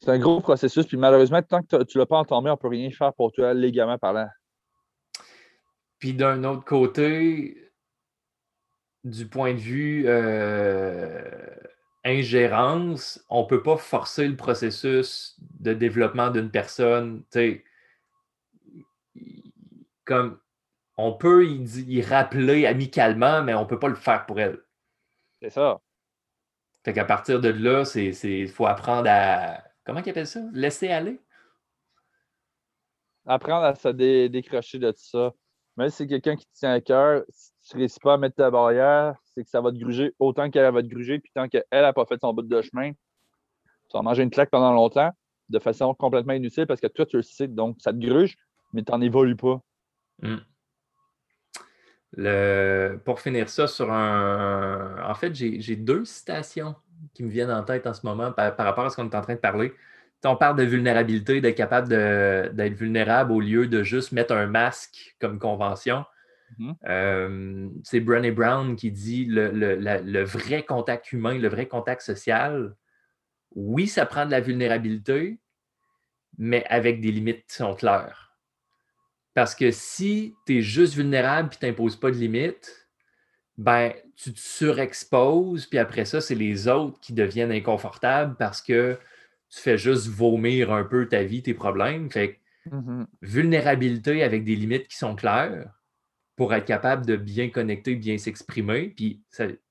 c'est 0.00 0.10
un 0.10 0.18
gros 0.18 0.40
processus. 0.40 0.86
Puis 0.86 0.96
malheureusement, 0.96 1.42
tant 1.42 1.62
que 1.62 1.84
tu 1.84 1.98
ne 1.98 2.02
l'as 2.02 2.06
pas 2.06 2.18
entendu, 2.18 2.48
on 2.48 2.52
ne 2.52 2.56
peut 2.56 2.68
rien 2.68 2.90
faire 2.90 3.12
pour 3.14 3.32
toi 3.32 3.54
légalement 3.54 3.98
parlant. 3.98 4.28
Puis 5.98 6.14
d'un 6.14 6.42
autre 6.44 6.64
côté, 6.64 7.70
du 9.04 9.26
point 9.28 9.52
de 9.52 9.58
vue 9.58 10.04
euh, 10.06 11.20
ingérence, 12.04 13.24
on 13.28 13.42
ne 13.42 13.46
peut 13.46 13.62
pas 13.62 13.76
forcer 13.76 14.26
le 14.26 14.36
processus 14.36 15.36
de 15.60 15.74
développement 15.74 16.30
d'une 16.30 16.50
personne. 16.50 17.22
Comme 20.06 20.40
on 21.06 21.12
peut 21.12 21.46
y, 21.46 22.02
rappeler 22.02 22.66
amicalement, 22.66 23.42
mais 23.42 23.54
on 23.54 23.62
ne 23.62 23.66
peut 23.66 23.78
pas 23.78 23.88
le 23.88 23.94
faire 23.94 24.26
pour 24.26 24.40
elle. 24.40 24.60
C'est 25.42 25.50
ça. 25.50 25.80
Fait 26.84 26.92
qu'à 26.92 27.04
partir 27.04 27.40
de 27.40 27.48
là, 27.48 27.84
il 27.94 28.48
faut 28.48 28.66
apprendre 28.66 29.08
à 29.10 29.62
Comment 29.84 30.02
ils 30.04 30.10
appellent 30.10 30.26
ça? 30.26 30.40
Laisser 30.52 30.88
aller? 30.88 31.20
Apprendre 33.26 33.64
à 33.64 33.74
se 33.74 33.88
décrocher 34.28 34.78
de 34.78 34.90
tout 34.90 34.98
ça. 35.02 35.32
Même 35.76 35.88
si 35.88 35.96
c'est 35.96 36.06
quelqu'un 36.06 36.36
qui 36.36 36.46
te 36.46 36.52
tient 36.52 36.72
à 36.72 36.80
cœur, 36.80 37.24
si 37.28 37.52
tu 37.68 37.76
ne 37.76 37.80
réussis 37.80 38.00
pas 38.00 38.14
à 38.14 38.16
mettre 38.16 38.36
ta 38.36 38.50
barrière, 38.50 39.16
c'est 39.24 39.42
que 39.42 39.50
ça 39.50 39.60
va 39.60 39.72
te 39.72 39.78
gruger 39.78 40.14
autant 40.18 40.50
qu'elle 40.50 40.72
va 40.72 40.82
te 40.82 40.88
gruger, 40.88 41.18
puis 41.18 41.30
tant 41.34 41.48
qu'elle 41.48 41.64
n'a 41.72 41.92
pas 41.92 42.04
fait 42.06 42.20
son 42.20 42.32
bout 42.32 42.42
de 42.42 42.62
chemin, 42.62 42.92
tu 42.92 43.94
vas 43.94 44.02
manger 44.02 44.22
une 44.22 44.30
claque 44.30 44.50
pendant 44.50 44.72
longtemps 44.72 45.10
de 45.48 45.58
façon 45.58 45.94
complètement 45.94 46.34
inutile 46.34 46.66
parce 46.66 46.80
que 46.80 46.86
toi, 46.86 47.06
tu 47.06 47.16
le 47.16 47.22
sais, 47.22 47.48
donc 47.48 47.76
ça 47.80 47.92
te 47.92 47.98
gruge, 47.98 48.36
mais 48.72 48.82
tu 48.82 48.92
n'en 48.92 49.00
évolues 49.00 49.36
pas. 49.36 49.60
Pour 53.04 53.20
finir 53.20 53.48
ça 53.48 53.66
sur 53.66 53.92
un. 53.92 54.96
En 55.04 55.14
fait, 55.14 55.34
j'ai 55.34 55.76
deux 55.76 56.04
citations 56.04 56.74
qui 57.14 57.22
me 57.22 57.30
viennent 57.30 57.50
en 57.50 57.62
tête 57.62 57.86
en 57.86 57.94
ce 57.94 58.04
moment 58.04 58.32
par, 58.32 58.56
rapport 58.56 58.84
à 58.84 58.90
ce 58.90 58.96
qu'on 58.96 59.08
est 59.08 59.14
en 59.14 59.20
train 59.20 59.34
de 59.34 59.40
parler. 59.40 59.72
on 60.24 60.36
parle 60.36 60.56
de 60.56 60.64
vulnérabilité, 60.64 61.40
d'être 61.40 61.56
capable 61.56 61.88
d'être 61.88 62.74
vulnérable 62.74 63.32
au 63.32 63.40
lieu 63.40 63.66
de 63.66 63.82
juste 63.82 64.12
mettre 64.12 64.34
un 64.34 64.46
masque 64.46 65.16
comme 65.20 65.38
convention. 65.38 66.04
Mm-hmm. 66.58 66.74
Euh, 66.88 67.68
c'est 67.84 68.00
Brené 68.00 68.32
Brown 68.32 68.74
qui 68.74 68.90
dit 68.90 69.24
le, 69.24 69.50
le, 69.50 70.22
vrai 70.24 70.64
contact 70.64 71.12
humain, 71.12 71.38
le 71.38 71.48
vrai 71.48 71.66
contact 71.66 72.02
social. 72.02 72.74
Oui, 73.54 73.86
ça 73.86 74.06
prend 74.06 74.26
de 74.26 74.30
la 74.30 74.40
vulnérabilité, 74.40 75.38
mais 76.38 76.64
avec 76.68 77.00
des 77.00 77.12
limites 77.12 77.46
qui 77.46 77.56
sont 77.56 77.74
claires. 77.74 78.29
Parce 79.34 79.54
que 79.54 79.70
si 79.70 80.34
tu 80.46 80.58
es 80.58 80.62
juste 80.62 80.94
vulnérable 80.94 81.50
et 81.52 81.58
tu 81.58 81.66
n'imposes 81.66 81.96
pas 81.96 82.10
de 82.10 82.16
limites, 82.16 82.88
ben, 83.56 83.92
tu 84.16 84.32
te 84.32 84.38
surexposes, 84.38 85.66
puis 85.66 85.78
après 85.78 86.04
ça, 86.04 86.20
c'est 86.20 86.34
les 86.34 86.66
autres 86.68 86.98
qui 87.00 87.12
deviennent 87.12 87.52
inconfortables 87.52 88.36
parce 88.38 88.62
que 88.62 88.98
tu 89.50 89.60
fais 89.60 89.76
juste 89.76 90.08
vomir 90.08 90.72
un 90.72 90.84
peu 90.84 91.06
ta 91.08 91.22
vie, 91.22 91.42
tes 91.42 91.54
problèmes. 91.54 92.10
Fait 92.10 92.38
mmh 92.70 93.04
vulnérabilité 93.22 94.22
avec 94.22 94.44
des 94.44 94.54
limites 94.54 94.86
qui 94.88 94.96
sont 94.96 95.16
claires 95.16 95.72
pour 96.36 96.54
être 96.54 96.64
capable 96.64 97.04
de 97.04 97.16
bien 97.16 97.50
connecter, 97.50 97.96
bien 97.96 98.16
s'exprimer. 98.16 98.94
Puis, 98.96 99.22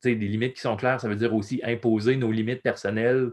des 0.03 0.15
limites 0.15 0.53
qui 0.53 0.61
sont 0.61 0.75
claires, 0.75 1.01
ça 1.01 1.07
veut 1.07 1.15
dire 1.15 1.33
aussi 1.33 1.61
imposer 1.63 2.15
nos 2.15 2.31
limites 2.31 2.61
personnelles 2.61 3.31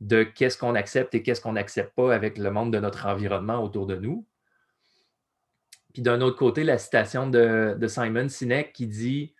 de 0.00 0.22
qu'est-ce 0.22 0.58
qu'on 0.58 0.74
accepte 0.74 1.14
et 1.14 1.22
qu'est-ce 1.22 1.40
qu'on 1.40 1.54
n'accepte 1.54 1.94
pas 1.94 2.14
avec 2.14 2.36
le 2.36 2.50
monde 2.50 2.72
de 2.72 2.78
notre 2.78 3.06
environnement 3.06 3.62
autour 3.62 3.86
de 3.86 3.96
nous. 3.96 4.26
Puis 5.98 6.04
d'un 6.04 6.20
autre 6.20 6.36
côté, 6.36 6.62
la 6.62 6.78
citation 6.78 7.28
de, 7.28 7.76
Simon 7.88 8.28
Sinek 8.28 8.72
qui 8.72 8.86
dit 8.86 9.34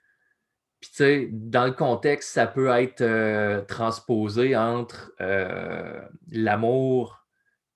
puis, 0.80 0.90
tu 0.90 0.97
sais, 0.97 1.28
dans 1.30 1.66
le 1.66 1.70
contexte, 1.70 2.30
ça 2.30 2.48
peut 2.48 2.66
être 2.70 3.01
euh, 3.01 3.60
transposé 3.62 4.56
entre 4.56 5.12
euh, 5.20 6.01
l'amour 6.32 7.24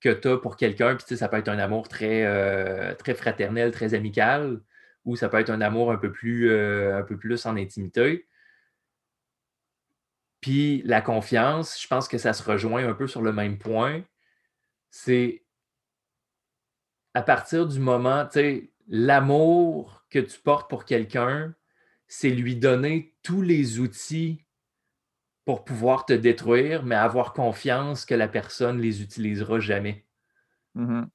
que 0.01 0.09
tu 0.09 0.27
as 0.27 0.35
pour 0.37 0.57
quelqu'un, 0.57 0.97
puis 0.97 1.05
tu 1.05 1.13
sais, 1.13 1.15
ça 1.15 1.29
peut 1.29 1.37
être 1.37 1.47
un 1.47 1.59
amour 1.59 1.87
très, 1.87 2.25
euh, 2.25 2.93
très 2.95 3.13
fraternel, 3.13 3.71
très 3.71 3.93
amical, 3.93 4.59
ou 5.05 5.15
ça 5.15 5.29
peut 5.29 5.39
être 5.39 5.49
un 5.49 5.61
amour 5.61 5.89
un 5.89 5.97
peu 5.97 6.11
plus, 6.11 6.53
un 6.53 7.03
peu 7.03 7.15
plus 7.15 7.45
en 7.45 7.55
intimité. 7.55 8.27
Puis 10.41 10.81
la 10.83 10.99
confiance, 10.99 11.81
je 11.81 11.87
pense 11.87 12.09
que 12.09 12.17
ça 12.17 12.33
se 12.33 12.43
rejoint 12.43 12.85
un 12.85 12.93
peu 12.93 13.07
sur 13.07 13.21
le 13.21 13.31
même 13.31 13.57
point. 13.57 14.03
C'est 14.91 15.45
à 17.13 17.21
partir 17.21 17.65
du 17.65 17.79
moment, 17.79 18.25
tu 18.25 18.31
sais, 18.33 18.72
l'amour 18.87 20.05
que 20.09 20.19
tu 20.19 20.39
portes 20.39 20.69
pour 20.69 20.85
quelqu'un, 20.85 21.53
c'est 22.07 22.29
lui 22.29 22.55
donner 22.55 23.15
tous 23.23 23.41
les 23.41 23.79
outils 23.79 24.45
pour 25.45 25.65
pouvoir 25.65 26.05
te 26.05 26.13
détruire, 26.13 26.83
mais 26.83 26.95
avoir 26.95 27.33
confiance 27.33 28.05
que 28.05 28.15
la 28.15 28.27
personne 28.27 28.79
les 28.79 29.01
utilisera 29.01 29.59
jamais. 29.59 30.05
Mm-hmm. 30.75 31.07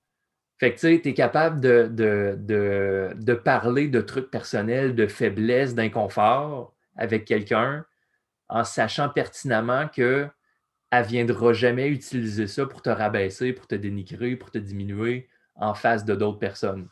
Fait 0.59 0.71
que 0.71 0.75
tu 0.75 0.81
sais, 0.81 1.01
tu 1.01 1.11
es 1.11 1.15
capable 1.15 1.61
de, 1.61 1.89
de, 1.89 3.15
de, 3.15 3.35
parler 3.35 3.89
de 3.89 4.01
trucs 4.01 4.31
personnels, 4.31 4.95
de 4.97 5.07
faiblesse, 5.07 5.75
d'inconfort 5.75 6.75
avec 6.97 7.25
quelqu'un 7.25 7.87
en 8.49 8.65
sachant 8.65 9.09
pertinemment 9.09 9.87
qu'elle 9.89 10.33
ne 10.93 11.03
viendra 11.03 11.53
jamais 11.53 11.89
utiliser 11.89 12.49
ça 12.49 12.67
pour 12.67 12.83
te 12.83 12.91
rabaisser, 12.91 13.53
pour 13.53 13.69
te 13.69 13.77
dénigrer, 13.77 14.35
pour 14.35 14.51
te 14.51 14.59
diminuer 14.59 15.29
en 15.55 15.75
face 15.75 16.05
de 16.05 16.17
d'autres 16.17 16.41
personnes. 16.41 16.89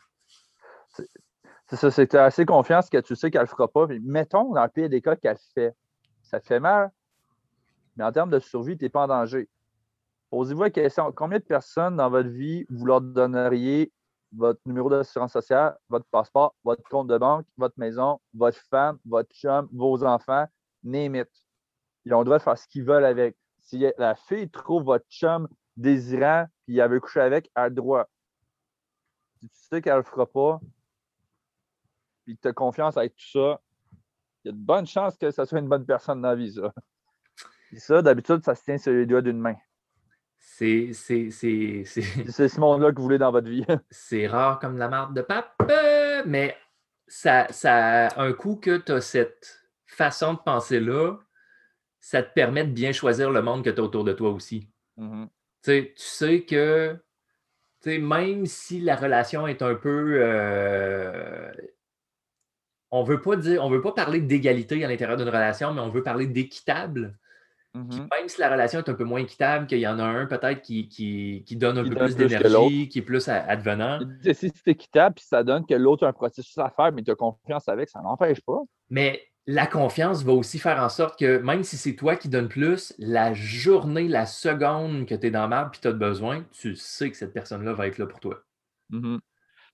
C'est 1.67 1.75
ça, 1.75 1.91
c'est 1.91 2.05
que 2.05 2.11
tu 2.11 2.17
as 2.17 2.25
assez 2.25 2.45
confiance 2.45 2.89
que 2.89 2.97
tu 2.99 3.15
sais 3.15 3.29
qu'elle 3.29 3.41
ne 3.41 3.47
fera 3.47 3.67
pas. 3.67 3.87
Mettons, 4.03 4.53
dans 4.53 4.63
le 4.63 4.69
pire 4.69 4.89
des 4.89 5.01
cas, 5.01 5.15
qu'elle 5.15 5.37
fait. 5.53 5.75
Ça 6.21 6.39
te 6.39 6.47
fait 6.47 6.59
mal, 6.59 6.91
mais 7.95 8.03
en 8.03 8.11
termes 8.11 8.29
de 8.29 8.39
survie, 8.39 8.77
tu 8.77 8.85
n'es 8.85 8.89
pas 8.89 9.03
en 9.03 9.07
danger. 9.07 9.49
Posez-vous 10.29 10.63
la 10.63 10.69
question 10.69 11.11
combien 11.11 11.39
de 11.39 11.43
personnes 11.43 11.95
dans 11.97 12.09
votre 12.09 12.29
vie 12.29 12.65
vous 12.69 12.85
leur 12.85 13.01
donneriez 13.01 13.91
votre 14.35 14.59
numéro 14.65 14.89
d'assurance 14.89 15.31
sociale, 15.31 15.77
votre 15.89 16.05
passeport, 16.11 16.53
votre 16.63 16.83
compte 16.83 17.07
de 17.07 17.17
banque, 17.17 17.45
votre 17.57 17.75
maison, 17.77 18.19
votre 18.33 18.57
femme, 18.69 18.99
votre 19.05 19.33
chum, 19.33 19.69
vos 19.71 20.03
enfants, 20.03 20.45
name 20.83 21.23
ils 22.05 22.13
ont 22.13 22.19
le 22.19 22.25
droit 22.25 22.37
de 22.37 22.43
faire 22.43 22.57
ce 22.57 22.67
qu'ils 22.67 22.83
veulent 22.83 23.05
avec. 23.05 23.35
Si 23.59 23.85
la 23.97 24.15
fille 24.15 24.49
trouve 24.49 24.83
votre 24.83 25.05
chum 25.09 25.47
désirant, 25.75 26.45
puis 26.65 26.75
il 26.75 26.81
avait 26.81 26.99
couché 26.99 27.19
avec, 27.19 27.51
elle 27.55 27.63
a 27.63 27.69
le 27.69 27.75
droit. 27.75 28.05
Si 29.39 29.49
tu 29.49 29.59
sais 29.69 29.81
qu'elle 29.81 29.93
ne 29.93 29.97
le 29.97 30.03
fera 30.03 30.25
pas, 30.25 30.61
puis 32.27 32.37
tu 32.37 32.49
as 32.49 32.53
confiance 32.53 32.97
avec 32.97 33.15
tout 33.15 33.39
ça, 33.39 33.61
il 34.43 34.47
y 34.47 34.49
a 34.49 34.51
de 34.51 34.57
bonnes 34.57 34.85
chances 34.85 35.17
que 35.17 35.31
ça 35.31 35.45
soit 35.45 35.59
une 35.59 35.69
bonne 35.69 35.85
personne 35.85 36.21
dans 36.21 36.27
la 36.27 36.35
vie, 36.35 36.51
ça. 36.51 36.73
ça, 37.77 38.01
d'habitude, 38.01 38.43
ça 38.43 38.53
se 38.53 38.65
tient 38.65 38.77
sur 38.77 38.91
les 38.91 39.05
doigts 39.05 39.21
d'une 39.21 39.39
main. 39.39 39.55
C'est 40.35 40.91
ce 40.91 42.59
monde-là 42.59 42.91
que 42.91 42.97
vous 42.97 43.03
voulez 43.03 43.17
dans 43.17 43.31
votre 43.31 43.47
vie. 43.47 43.65
c'est 43.89 44.27
rare 44.27 44.59
comme 44.59 44.77
la 44.77 44.89
marde 44.89 45.15
de 45.15 45.21
pape, 45.21 45.53
mais 46.25 46.57
ça, 47.07 47.47
ça 47.49 48.09
un 48.19 48.33
coup 48.33 48.57
que 48.57 48.75
tu 48.75 48.91
as 48.91 48.99
cette 48.99 49.63
façon 49.85 50.33
de 50.33 50.39
penser-là, 50.39 51.17
ça 52.01 52.23
te 52.23 52.33
permet 52.33 52.65
de 52.65 52.71
bien 52.71 52.91
choisir 52.91 53.31
le 53.31 53.41
monde 53.41 53.63
que 53.63 53.69
tu 53.69 53.79
as 53.79 53.83
autour 53.83 54.03
de 54.03 54.11
toi 54.11 54.31
aussi. 54.31 54.69
Mm-hmm. 54.97 55.29
Tu 55.63 55.93
sais 55.95 56.43
que 56.43 56.99
même 57.85 58.45
si 58.45 58.81
la 58.81 58.97
relation 58.97 59.47
est 59.47 59.61
un 59.61 59.75
peu. 59.75 60.19
Euh, 60.21 61.51
on 62.91 63.03
veut 63.03 63.21
pas 63.21 63.35
dire, 63.35 63.63
on 63.63 63.69
veut 63.69 63.81
pas 63.81 63.91
parler 63.91 64.21
d'égalité 64.21 64.83
à 64.83 64.87
l'intérieur 64.87 65.17
d'une 65.17 65.27
relation, 65.27 65.73
mais 65.73 65.81
on 65.81 65.89
veut 65.89 66.03
parler 66.03 66.27
d'équitable. 66.27 67.17
Mm-hmm. 67.75 68.07
Même 68.17 68.27
si 68.27 68.39
la 68.39 68.49
relation 68.49 68.79
est 68.79 68.89
un 68.89 68.93
peu 68.93 69.03
moins 69.03 69.19
équitable, 69.19 69.67
qu'il 69.67 69.79
y 69.79 69.87
en 69.87 69.99
a 69.99 70.03
un 70.03 70.25
peut-être 70.25 70.61
qui, 70.61 70.87
qui, 70.87 71.55
donne 71.55 71.77
un 71.77 71.83
peu 71.83 71.95
plus 71.95 72.15
d'énergie, 72.15 72.89
qui 72.89 72.99
est 72.99 73.03
plus 73.03 73.27
advenant. 73.27 73.99
Si 74.23 74.33
c'est 74.33 74.67
équitable, 74.67 75.15
puis 75.15 75.25
ça 75.25 75.43
donne 75.43 75.65
que 75.65 75.75
l'autre 75.75 76.05
a 76.05 76.09
un 76.09 76.13
processus 76.13 76.57
à 76.57 76.69
faire, 76.69 76.91
mais 76.91 77.03
tu 77.03 77.11
as 77.11 77.15
confiance 77.15 77.67
avec, 77.67 77.89
ça 77.89 78.01
n'empêche 78.01 78.41
pas. 78.41 78.59
Mais 78.89 79.21
la 79.45 79.67
confiance 79.67 80.23
va 80.23 80.33
aussi 80.33 80.59
faire 80.59 80.81
en 80.81 80.89
sorte 80.89 81.19
que 81.19 81.37
même 81.37 81.63
si 81.63 81.77
c'est 81.77 81.95
toi 81.95 82.15
qui 82.15 82.29
donnes 82.29 82.49
plus, 82.49 82.93
la 82.97 83.33
journée, 83.33 84.07
la 84.07 84.25
seconde 84.25 85.05
que 85.05 85.15
tu 85.15 85.27
es 85.27 85.31
dans 85.31 85.47
mal 85.47 85.69
puis 85.71 85.79
tu 85.79 85.87
as 85.87 85.93
besoin, 85.93 86.43
tu 86.51 86.75
sais 86.75 87.11
que 87.11 87.17
cette 87.17 87.33
personne-là 87.33 87.73
va 87.73 87.87
être 87.87 87.97
là 87.97 88.07
pour 88.07 88.19
toi. 88.19 88.39
Mm-hmm. 88.91 89.19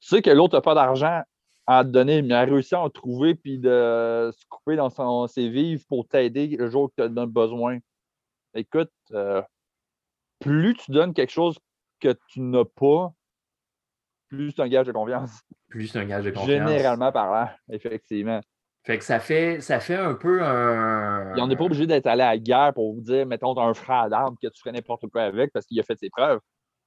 Tu 0.01 0.07
sais 0.09 0.21
que 0.21 0.29
l'autre 0.29 0.55
n'a 0.55 0.61
pas 0.61 0.75
d'argent 0.75 1.23
à 1.65 1.83
te 1.83 1.89
donner, 1.89 2.21
mais 2.21 2.33
a 2.33 2.41
réussi 2.41 2.75
à 2.75 2.81
en 2.81 2.89
trouver 2.89 3.35
puis 3.35 3.57
de 3.57 4.31
se 4.37 4.45
couper 4.49 4.75
dans 4.75 4.89
son, 4.89 5.27
ses 5.27 5.49
vives 5.49 5.85
pour 5.87 6.07
t'aider 6.07 6.47
le 6.47 6.69
jour 6.69 6.91
que 6.97 7.07
tu 7.07 7.19
as 7.19 7.25
besoin 7.25 7.79
écoute, 8.53 8.91
euh, 9.11 9.41
plus 10.39 10.75
tu 10.75 10.91
donnes 10.91 11.13
quelque 11.13 11.31
chose 11.31 11.57
que 11.99 12.15
tu 12.27 12.41
n'as 12.41 12.65
pas, 12.65 13.13
plus 14.27 14.51
c'est 14.51 14.61
un 14.61 14.67
gage 14.67 14.87
de 14.87 14.91
confiance. 14.91 15.41
Plus 15.69 15.87
c'est 15.87 15.99
un 15.99 16.05
gage 16.05 16.25
de 16.25 16.31
confiance. 16.31 16.47
Généralement 16.47 17.11
parlant, 17.11 17.49
effectivement. 17.69 18.41
Fait 18.85 18.97
que 18.97 19.03
ça 19.05 19.19
fait, 19.19 19.61
ça 19.61 19.79
fait 19.79 19.95
un 19.95 20.13
peu 20.13 20.43
un. 20.43 21.33
on 21.37 21.47
n'est 21.47 21.55
pas 21.55 21.63
obligé 21.63 21.87
d'être 21.87 22.07
allé 22.07 22.21
à 22.21 22.31
la 22.31 22.37
guerre 22.37 22.73
pour 22.73 22.93
vous 22.93 23.01
dire, 23.01 23.25
mettons, 23.25 23.57
un 23.57 23.73
frère 23.73 24.09
d'armes 24.09 24.35
que 24.41 24.47
tu 24.47 24.59
ferais 24.59 24.73
n'importe 24.73 25.07
quoi 25.07 25.23
avec 25.23 25.53
parce 25.53 25.65
qu'il 25.65 25.79
a 25.79 25.83
fait 25.83 25.97
ses 25.97 26.09
preuves. 26.09 26.39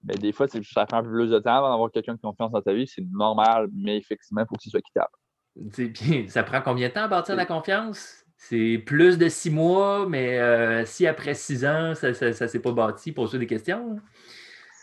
Mais 0.06 0.14
des 0.14 0.32
fois, 0.32 0.46
ça 0.46 0.86
prend 0.86 0.98
un 0.98 1.02
peu 1.02 1.10
plus 1.10 1.30
de 1.30 1.38
temps 1.38 1.56
avant 1.56 1.70
d'avoir 1.70 1.90
quelqu'un 1.90 2.14
de 2.14 2.20
confiance 2.20 2.52
dans 2.52 2.62
ta 2.62 2.72
vie. 2.72 2.86
C'est 2.86 3.04
normal, 3.10 3.68
mais 3.72 3.96
effectivement, 3.96 4.42
il 4.42 4.46
faut 4.48 4.54
que 4.54 4.62
ce 4.62 4.70
soit 4.70 4.80
équitable. 4.80 6.28
ça 6.28 6.42
prend 6.44 6.62
combien 6.62 6.88
de 6.88 6.94
temps 6.94 7.04
à 7.04 7.08
bâtir 7.08 7.34
la 7.34 7.46
confiance? 7.46 8.24
C'est 8.36 8.82
plus 8.86 9.18
de 9.18 9.28
six 9.28 9.50
mois, 9.50 10.06
mais 10.08 10.38
euh, 10.38 10.84
si 10.84 11.06
après 11.06 11.34
six 11.34 11.64
ans, 11.64 11.94
ça 11.94 12.08
ne 12.08 12.32
s'est 12.32 12.60
pas 12.60 12.72
bâti, 12.72 13.12
pose 13.12 13.32
des 13.32 13.46
questions. 13.46 13.96
Hein? 13.96 14.02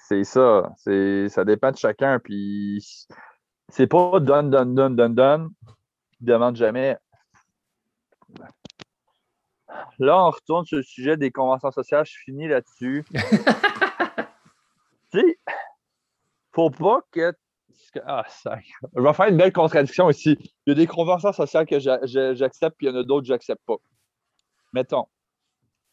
C'est 0.08 0.24
ça. 0.26 0.74
Ça 1.30 1.46
dépend 1.46 1.72
de 1.72 1.78
chacun. 1.78 2.20
Puis 2.20 2.84
c'est 3.70 3.88
pas 3.88 4.20
donne, 4.20 4.50
donne, 4.50 4.76
donne, 4.76 4.96
donne, 4.96 5.16
donne. 5.16 5.50
Demande 6.20 6.56
jamais. 6.56 6.98
Là, 10.00 10.26
on 10.26 10.32
retourne 10.32 10.66
sur 10.66 10.78
le 10.78 10.84
sujet 10.84 11.16
des 11.16 11.32
conventions 11.32 11.72
sociales. 11.72 12.06
Je 12.06 12.18
finis 12.26 12.48
là-dessus. 12.48 13.06
tu 15.14 15.20
sais, 15.20 15.40
faut 16.52 16.72
pas 16.72 17.02
que 17.12 17.34
ah, 18.06 18.26
Je 18.96 19.02
vais 19.02 19.14
faire 19.14 19.28
une 19.28 19.38
belle 19.38 19.54
contradiction 19.54 20.10
ici. 20.10 20.38
Il 20.66 20.70
y 20.70 20.72
a 20.72 20.76
des 20.76 20.88
conventions 20.88 21.32
sociales 21.32 21.66
que 21.66 21.80
j'accepte, 21.80 22.78
puis 22.78 22.88
il 22.88 22.90
y 22.90 22.94
en 22.94 23.00
a 23.00 23.04
d'autres 23.04 23.22
que 23.22 23.28
j'accepte 23.28 23.62
pas. 23.66 23.76
Mettons, 24.74 25.06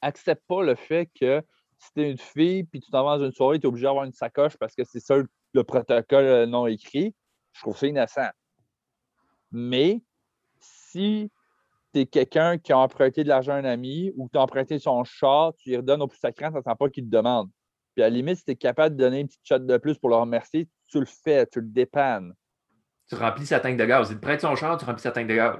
accepte 0.00 0.42
pas 0.46 0.62
le 0.62 0.74
fait 0.74 1.10
que 1.18 1.42
si 1.78 1.92
tu 1.94 2.02
es 2.02 2.10
une 2.10 2.18
fille, 2.18 2.64
puis 2.64 2.80
tu 2.80 2.90
t'en 2.90 3.04
vas 3.04 3.18
dans 3.18 3.24
une 3.26 3.32
soirée, 3.32 3.58
tu 3.58 3.66
es 3.66 3.68
obligé 3.68 3.84
d'avoir 3.84 4.04
une 4.04 4.12
sacoche 4.12 4.56
parce 4.56 4.74
que 4.74 4.84
c'est 4.84 5.00
ça 5.00 5.16
le 5.52 5.64
protocole 5.64 6.24
euh, 6.24 6.46
non 6.46 6.66
écrit. 6.66 7.14
Je 7.52 7.60
trouve 7.60 7.76
ça 7.76 7.86
innocent. 7.86 8.30
Mais 9.50 10.02
si 10.60 11.30
tu 11.92 12.00
es 12.00 12.06
quelqu'un 12.06 12.58
qui 12.58 12.72
a 12.72 12.78
emprunté 12.78 13.24
de 13.24 13.28
l'argent 13.28 13.52
à 13.52 13.56
un 13.56 13.64
ami 13.64 14.12
ou 14.16 14.28
tu 14.30 14.38
as 14.38 14.42
emprunté 14.42 14.78
son 14.78 15.04
char, 15.04 15.54
tu 15.58 15.70
lui 15.70 15.76
redonnes 15.76 16.02
au 16.02 16.08
plus 16.08 16.18
sacré, 16.18 16.46
ça 16.46 16.58
ne 16.58 16.62
sent 16.62 16.76
pas 16.78 16.88
qu'il 16.88 17.04
te 17.04 17.10
demande. 17.10 17.50
Puis 17.94 18.02
à 18.02 18.08
la 18.08 18.10
limite, 18.10 18.36
si 18.36 18.44
tu 18.44 18.52
es 18.52 18.56
capable 18.56 18.96
de 18.96 19.02
donner 19.02 19.20
une 19.20 19.26
petite 19.26 19.46
shot 19.46 19.58
de 19.58 19.76
plus 19.78 19.98
pour 19.98 20.10
le 20.10 20.16
remercier, 20.16 20.68
tu 20.86 21.00
le 21.00 21.06
fais, 21.06 21.46
tu 21.46 21.60
le 21.60 21.66
dépannes. 21.66 22.34
Tu 23.08 23.16
remplis 23.16 23.46
sa 23.46 23.60
tank 23.60 23.76
de 23.76 23.84
gaz. 23.84 24.08
Il 24.10 24.16
te 24.16 24.20
prête 24.20 24.40
son 24.40 24.54
char, 24.54 24.78
tu 24.78 24.84
remplis 24.84 25.02
sa 25.02 25.12
tank 25.12 25.26
de 25.26 25.34
gaz. 25.34 25.58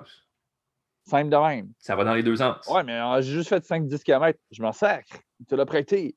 Simple 1.04 1.30
de 1.30 1.36
même. 1.36 1.72
Ça 1.78 1.96
va 1.96 2.04
dans 2.04 2.14
les 2.14 2.22
deux 2.22 2.36
sens. 2.36 2.66
Ouais, 2.68 2.84
mais 2.84 3.00
j'ai 3.22 3.32
juste 3.32 3.48
fait 3.48 3.64
5-10 3.64 4.02
km. 4.04 4.38
Je 4.50 4.62
m'en 4.62 4.72
sacre. 4.72 5.18
Il 5.40 5.46
te 5.46 5.54
l'a 5.54 5.66
prêté. 5.66 6.14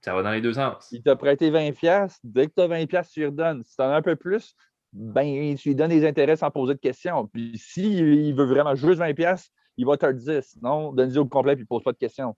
Ça 0.00 0.14
va 0.14 0.22
dans 0.22 0.30
les 0.30 0.40
deux 0.40 0.52
sens. 0.52 0.88
Il 0.92 1.02
t'a 1.02 1.16
prêté 1.16 1.50
20$. 1.50 2.18
Dès 2.22 2.46
que 2.46 2.52
tu 2.54 2.62
as 2.62 2.68
20$, 2.68 3.12
tu 3.12 3.20
lui 3.20 3.26
redonnes. 3.26 3.64
Si 3.64 3.74
tu 3.74 3.82
en 3.82 3.90
as 3.90 3.96
un 3.96 4.02
peu 4.02 4.14
plus, 4.14 4.54
ben, 4.92 5.56
tu 5.56 5.70
lui 5.70 5.74
donnes 5.74 5.90
des 5.90 6.06
intérêts 6.06 6.36
sans 6.36 6.50
poser 6.52 6.74
de 6.74 6.78
questions. 6.78 7.26
Puis 7.26 7.58
s'il 7.58 8.34
veut 8.34 8.44
vraiment 8.44 8.76
juste 8.76 9.00
20$, 9.00 9.48
il 9.76 9.86
va 9.86 9.96
te 9.96 10.06
le 10.06 10.14
dire. 10.14 10.44
Sinon, 10.44 10.92
donne-lui 10.92 11.18
au 11.18 11.26
complet 11.26 11.56
puis 11.56 11.64
pose 11.64 11.82
pas 11.82 11.92
de 11.92 11.98
questions. 11.98 12.36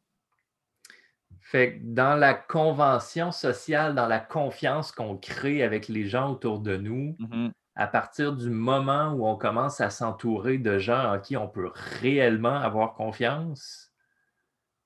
Fait 1.41 1.75
que 1.75 1.79
dans 1.83 2.15
la 2.15 2.35
convention 2.35 3.33
sociale, 3.33 3.95
dans 3.95 4.07
la 4.07 4.21
confiance 4.21 4.93
qu'on 4.93 5.17
crée 5.17 5.62
avec 5.62 5.89
les 5.89 6.07
gens 6.07 6.33
autour 6.33 6.61
de 6.61 6.77
nous, 6.77 7.17
mm-hmm. 7.19 7.51
à 7.75 7.87
partir 7.87 8.35
du 8.35 8.51
moment 8.51 9.12
où 9.12 9.27
on 9.27 9.37
commence 9.37 9.81
à 9.81 9.91
s'entourer 9.91 10.59
de 10.59 10.79
gens 10.79 11.15
en 11.15 11.19
qui 11.19 11.37
on 11.37 11.49
peut 11.49 11.71
réellement 12.01 12.57
avoir 12.57 12.95
confiance, 12.95 13.91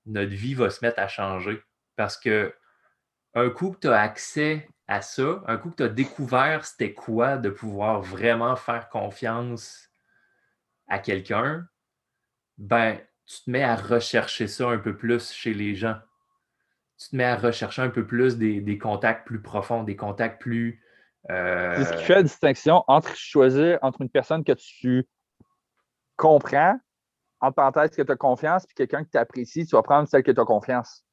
notre 0.06 0.32
vie 0.32 0.54
va 0.54 0.70
se 0.70 0.84
mettre 0.84 1.00
à 1.00 1.08
changer. 1.08 1.60
Parce 1.96 2.16
que 2.16 2.54
un 3.34 3.50
coup 3.50 3.72
que 3.72 3.80
tu 3.80 3.88
as 3.88 4.00
accès 4.00 4.68
à 4.86 5.00
ça, 5.00 5.42
un 5.46 5.56
coup 5.56 5.70
que 5.70 5.76
tu 5.76 5.82
as 5.82 5.88
découvert 5.88 6.64
c'était 6.64 6.94
quoi 6.94 7.36
de 7.36 7.50
pouvoir 7.50 8.00
vraiment 8.00 8.54
faire 8.54 8.88
confiance 8.88 9.88
à 10.88 10.98
quelqu'un, 10.98 11.66
ben, 12.58 12.98
tu 13.26 13.42
te 13.42 13.50
mets 13.50 13.64
à 13.64 13.74
rechercher 13.74 14.46
ça 14.46 14.68
un 14.68 14.78
peu 14.78 14.96
plus 14.96 15.32
chez 15.32 15.54
les 15.54 15.74
gens 15.74 15.96
tu 17.04 17.10
te 17.10 17.16
mets 17.16 17.24
à 17.24 17.36
rechercher 17.36 17.82
un 17.82 17.90
peu 17.90 18.06
plus 18.06 18.38
des, 18.38 18.78
contacts 18.78 19.26
plus 19.26 19.42
profonds, 19.42 19.82
des 19.82 19.96
contacts 19.96 20.40
plus. 20.40 20.82
Euh, 21.30 21.74
c'est 21.76 21.84
ce 21.84 21.92
qui 21.98 22.04
fait 22.04 22.14
la 22.14 22.22
distinction 22.22 22.84
entre 22.86 23.14
choisir 23.16 23.78
entre 23.82 24.00
une 24.02 24.10
personne 24.10 24.44
que 24.44 24.52
tu 24.52 25.06
comprends, 26.16 26.78
en 27.40 27.52
parenthèse 27.52 27.90
que 27.90 28.02
tu 28.02 28.12
as 28.12 28.16
confiance, 28.16 28.66
puis 28.66 28.74
quelqu'un 28.74 29.04
que 29.04 29.10
tu 29.10 29.18
apprécies, 29.18 29.66
tu 29.66 29.76
vas 29.76 29.82
prendre 29.82 30.08
celle 30.08 30.22
que 30.22 30.32
tu 30.32 30.40
as 30.40 30.44
confiance. 30.44 31.04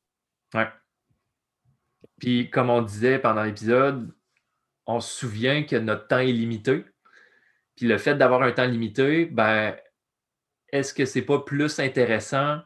Ouais. 0.53 0.67
Puis, 2.19 2.49
comme 2.49 2.69
on 2.69 2.81
disait 2.81 3.19
pendant 3.19 3.43
l'épisode, 3.43 4.13
on 4.85 4.99
se 4.99 5.13
souvient 5.19 5.63
que 5.63 5.75
notre 5.75 6.07
temps 6.07 6.19
est 6.19 6.31
limité. 6.31 6.85
Puis 7.75 7.87
le 7.87 7.97
fait 7.97 8.15
d'avoir 8.15 8.43
un 8.43 8.51
temps 8.51 8.65
limité, 8.65 9.25
ben, 9.25 9.75
est-ce 10.69 10.93
que 10.93 11.05
c'est 11.05 11.21
pas 11.21 11.39
plus 11.39 11.79
intéressant 11.79 12.61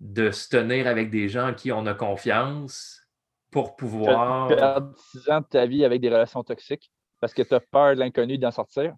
de 0.00 0.30
se 0.30 0.48
tenir 0.48 0.86
avec 0.86 1.10
des 1.10 1.28
gens 1.28 1.48
en 1.48 1.54
qui 1.54 1.72
on 1.72 1.86
a 1.86 1.94
confiance 1.94 3.02
pour 3.50 3.76
pouvoir. 3.76 4.48
Perdre 4.48 4.92
six 4.96 5.28
ans 5.30 5.40
de 5.40 5.46
ta 5.46 5.66
vie 5.66 5.84
avec 5.84 6.00
des 6.00 6.08
relations 6.08 6.44
toxiques 6.44 6.92
parce 7.20 7.34
que 7.34 7.42
tu 7.42 7.54
as 7.54 7.60
peur 7.60 7.94
de 7.94 8.00
l'inconnu 8.00 8.38
d'en 8.38 8.50
sortir? 8.50 8.94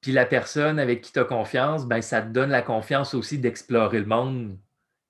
Puis 0.00 0.12
la 0.12 0.26
personne 0.26 0.78
avec 0.78 1.00
qui 1.00 1.12
tu 1.12 1.18
as 1.18 1.24
confiance, 1.24 1.86
ben, 1.86 2.02
ça 2.02 2.22
te 2.22 2.28
donne 2.28 2.50
la 2.50 2.62
confiance 2.62 3.14
aussi 3.14 3.38
d'explorer 3.38 4.00
le 4.00 4.06
monde, 4.06 4.58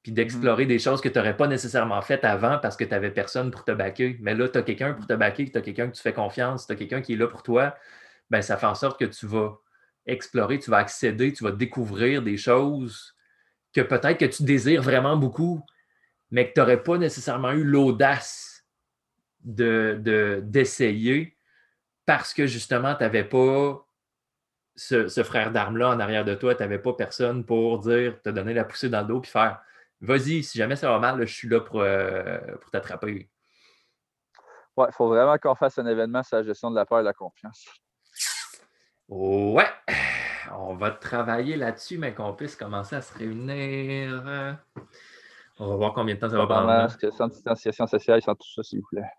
puis 0.02 0.12
d'explorer 0.12 0.64
mm-hmm. 0.64 0.68
des 0.68 0.78
choses 0.78 1.00
que 1.00 1.08
tu 1.08 1.18
n'aurais 1.18 1.36
pas 1.36 1.48
nécessairement 1.48 2.00
faites 2.02 2.24
avant 2.24 2.58
parce 2.58 2.76
que 2.76 2.84
tu 2.84 2.90
n'avais 2.90 3.10
personne 3.10 3.50
pour 3.50 3.64
te 3.64 3.72
baquer. 3.72 4.16
Mais 4.20 4.34
là, 4.34 4.48
tu 4.48 4.58
as 4.58 4.62
quelqu'un 4.62 4.94
pour 4.94 5.06
te 5.06 5.14
baquer, 5.14 5.50
tu 5.50 5.58
as 5.58 5.62
quelqu'un 5.62 5.88
que 5.88 5.96
tu 5.96 6.02
fais 6.02 6.12
confiance, 6.12 6.66
tu 6.66 6.72
as 6.72 6.76
quelqu'un 6.76 7.02
qui 7.02 7.14
est 7.14 7.16
là 7.16 7.26
pour 7.26 7.42
toi, 7.42 7.74
ben, 8.30 8.42
ça 8.42 8.56
fait 8.56 8.66
en 8.66 8.74
sorte 8.74 8.98
que 8.98 9.04
tu 9.04 9.26
vas 9.26 9.58
explorer, 10.06 10.58
tu 10.58 10.70
vas 10.70 10.78
accéder, 10.78 11.32
tu 11.32 11.42
vas 11.44 11.52
découvrir 11.52 12.22
des 12.22 12.36
choses 12.36 13.13
que 13.74 13.80
peut-être 13.80 14.18
que 14.18 14.24
tu 14.24 14.44
désires 14.44 14.82
vraiment 14.82 15.16
beaucoup, 15.16 15.64
mais 16.30 16.48
que 16.48 16.54
tu 16.54 16.60
n'aurais 16.60 16.82
pas 16.82 16.96
nécessairement 16.98 17.52
eu 17.52 17.64
l'audace 17.64 18.64
d'essayer 19.40 21.24
de, 21.24 21.30
parce 22.06 22.32
que 22.32 22.46
justement, 22.46 22.94
tu 22.94 23.02
n'avais 23.02 23.24
pas 23.24 23.86
ce, 24.76 25.22
frère 25.22 25.52
d'armes-là 25.52 25.90
en 25.90 26.00
arrière 26.00 26.24
de 26.24 26.34
toi, 26.34 26.54
tu 26.54 26.62
n'avais 26.62 26.78
pas 26.78 26.94
personne 26.94 27.44
pour 27.44 27.80
dire, 27.80 28.20
te 28.22 28.30
donner 28.30 28.54
la 28.54 28.64
poussée 28.64 28.88
dans 28.88 29.02
le 29.02 29.06
dos 29.08 29.20
puis 29.20 29.30
faire 29.30 29.60
vas-y, 30.00 30.42
si 30.42 30.58
jamais 30.58 30.76
ça 30.76 30.90
va 30.90 30.98
mal, 30.98 31.20
je 31.26 31.32
suis 31.32 31.48
là 31.48 31.60
pour, 31.60 31.80
euh, 31.80 32.38
pour 32.60 32.70
t'attraper. 32.70 33.28
Ouais, 34.76 34.86
il 34.88 34.92
faut 34.92 35.08
vraiment 35.08 35.38
qu'on 35.38 35.54
fasse 35.54 35.78
un 35.78 35.86
événement 35.86 36.22
sur 36.22 36.36
la 36.36 36.42
gestion 36.42 36.70
de 36.70 36.76
la 36.76 36.84
peur 36.84 36.98
et 36.98 37.02
de 37.02 37.06
la 37.06 37.12
confiance. 37.12 37.64
Ouais. 39.08 39.68
On 40.58 40.74
va 40.74 40.90
travailler 40.90 41.56
là-dessus, 41.56 41.98
mais 41.98 42.14
qu'on 42.14 42.32
puisse 42.32 42.56
commencer 42.56 42.96
à 42.96 43.02
se 43.02 43.16
réunir. 43.16 44.56
On 45.58 45.68
va 45.68 45.76
voir 45.76 45.94
combien 45.94 46.14
de 46.14 46.20
temps 46.20 46.30
ça 46.30 46.36
va 46.36 46.46
prendre. 46.46 46.90
Sans 47.12 47.28
distanciation 47.28 47.86
sociale, 47.86 48.22
sans 48.22 48.34
tout 48.34 48.48
ça, 48.54 48.62
s'il 48.62 48.80
vous 48.80 48.86
plaît. 48.90 49.10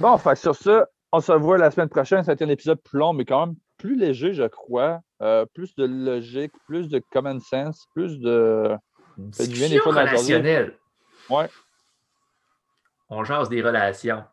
bon, 0.00 0.16
fait, 0.18 0.36
sur 0.36 0.54
ça, 0.54 0.86
on 1.12 1.20
se 1.20 1.32
revoit 1.32 1.58
la 1.58 1.70
semaine 1.70 1.88
prochaine. 1.88 2.22
Ça 2.22 2.28
va 2.28 2.32
être 2.34 2.42
un 2.42 2.48
épisode 2.48 2.80
plus 2.82 2.98
long, 2.98 3.12
mais 3.12 3.24
quand 3.24 3.46
même 3.46 3.56
plus 3.78 3.96
léger, 3.96 4.32
je 4.34 4.44
crois. 4.44 5.00
Euh, 5.22 5.46
plus 5.54 5.74
de 5.76 5.84
logique, 5.84 6.52
plus 6.66 6.88
de 6.88 7.02
common 7.12 7.40
sense, 7.40 7.86
plus 7.94 8.18
de. 8.18 8.76
Discussion 9.16 9.82
relationnelle. 9.84 10.76
Ouais. 11.30 11.48
On 13.08 13.22
jase 13.24 13.48
des 13.48 13.62
relations. 13.62 14.24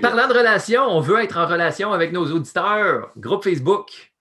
Parlant 0.00 0.28
de 0.28 0.34
relations, 0.34 0.82
on 0.82 1.00
veut 1.00 1.22
être 1.22 1.38
en 1.38 1.46
relation 1.46 1.92
avec 1.92 2.12
nos 2.12 2.30
auditeurs. 2.30 3.10
Groupe 3.16 3.44
Facebook. 3.44 4.12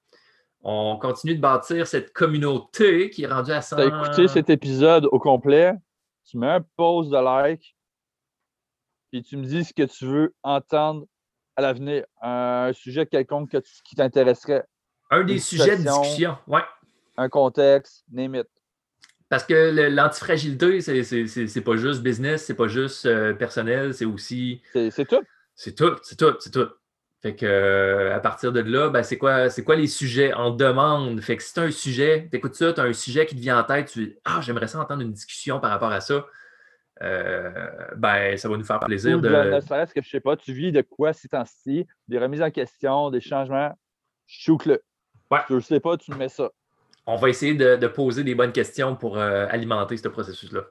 On 0.63 0.97
continue 0.99 1.35
de 1.35 1.41
bâtir 1.41 1.87
cette 1.87 2.13
communauté 2.13 3.09
qui 3.09 3.23
est 3.23 3.27
rendue 3.27 3.51
à 3.51 3.61
100. 3.61 3.75
Tu 3.75 3.81
as 3.81 3.85
écouté 3.85 4.27
cet 4.27 4.49
épisode 4.49 5.07
au 5.11 5.19
complet. 5.19 5.73
Tu 6.25 6.37
mets 6.37 6.49
un 6.49 6.63
pause 6.75 7.09
de 7.09 7.17
like. 7.17 7.75
Puis 9.11 9.23
tu 9.23 9.37
me 9.37 9.43
dis 9.43 9.63
ce 9.63 9.73
que 9.73 9.83
tu 9.83 10.05
veux 10.05 10.33
entendre 10.43 11.05
à 11.55 11.61
l'avenir. 11.61 12.05
Un 12.21 12.71
sujet 12.73 13.05
quelconque 13.05 13.57
qui 13.83 13.95
t'intéresserait. 13.95 14.63
Un 15.09 15.23
des 15.23 15.39
sujets 15.39 15.77
de 15.77 15.83
discussion, 15.83 16.37
oui. 16.47 16.61
Un 17.17 17.27
contexte, 17.27 18.05
name 18.11 18.35
it. 18.35 18.47
Parce 19.27 19.45
que 19.45 19.89
l'antifragilité, 19.89 20.81
c'est 20.81 21.61
pas 21.61 21.75
juste 21.75 22.01
business, 22.01 22.45
c'est 22.45 22.55
pas 22.55 22.67
juste 22.67 23.05
euh, 23.05 23.33
personnel, 23.33 23.93
c'est 23.93 24.05
aussi. 24.05 24.61
C'est 24.73 25.07
tout. 25.07 25.23
C'est 25.63 25.75
tout, 25.75 25.95
c'est 26.01 26.17
tout, 26.17 26.35
c'est 26.39 26.49
tout. 26.49 26.69
Fait 27.21 27.35
que 27.35 27.45
euh, 27.45 28.15
à 28.15 28.19
partir 28.19 28.51
de 28.51 28.61
là, 28.61 28.89
ben, 28.89 29.03
c'est 29.03 29.19
quoi, 29.19 29.47
quoi 29.63 29.75
les 29.75 29.85
sujets 29.85 30.33
en 30.33 30.49
demande? 30.49 31.21
Fait 31.21 31.37
que 31.37 31.43
si 31.43 31.53
tu 31.53 31.59
as 31.59 31.63
un 31.63 31.71
sujet, 31.71 32.27
tu 32.31 32.37
écoutes 32.37 32.55
ça, 32.55 32.73
tu 32.73 32.81
as 32.81 32.83
un 32.83 32.93
sujet 32.93 33.27
qui 33.27 33.35
te 33.35 33.39
vient 33.39 33.59
en 33.59 33.63
tête, 33.63 33.91
tu 33.91 34.05
dis 34.05 34.15
Ah, 34.25 34.41
j'aimerais 34.41 34.65
ça 34.65 34.79
entendre 34.79 35.03
une 35.03 35.11
discussion 35.11 35.59
par 35.59 35.69
rapport 35.69 35.91
à 35.91 36.01
ça. 36.01 36.25
Euh, 37.03 37.51
ben, 37.95 38.35
ça 38.37 38.49
va 38.49 38.57
nous 38.57 38.63
faire 38.63 38.79
plaisir 38.79 39.21
de. 39.21 39.29
Ne 39.29 39.59
serait-ce 39.59 39.93
que 39.93 40.01
je 40.01 40.09
sais 40.09 40.19
pas, 40.19 40.35
tu 40.35 40.51
vis 40.51 40.71
de 40.71 40.81
quoi 40.81 41.13
ces 41.13 41.27
temps-ci, 41.27 41.85
des 42.07 42.17
remises 42.17 42.41
en 42.41 42.49
question, 42.49 43.11
des 43.11 43.21
changements, 43.21 43.77
chouk-le. 44.25 44.81
Ouais. 45.29 45.41
Je 45.47 45.59
sais 45.59 45.79
pas, 45.79 45.95
tu 45.95 46.09
me 46.09 46.17
mets 46.17 46.29
ça 46.29 46.49
on 47.07 47.15
va 47.15 47.29
essayer 47.29 47.55
de, 47.55 47.87
poser 47.87 48.23
des 48.23 48.35
bonnes 48.35 48.51
questions 48.51 48.95
pour 48.95 49.17
euh, 49.17 49.47
alimenter 49.49 49.97
ce 49.97 50.07
processus-là. 50.07 50.61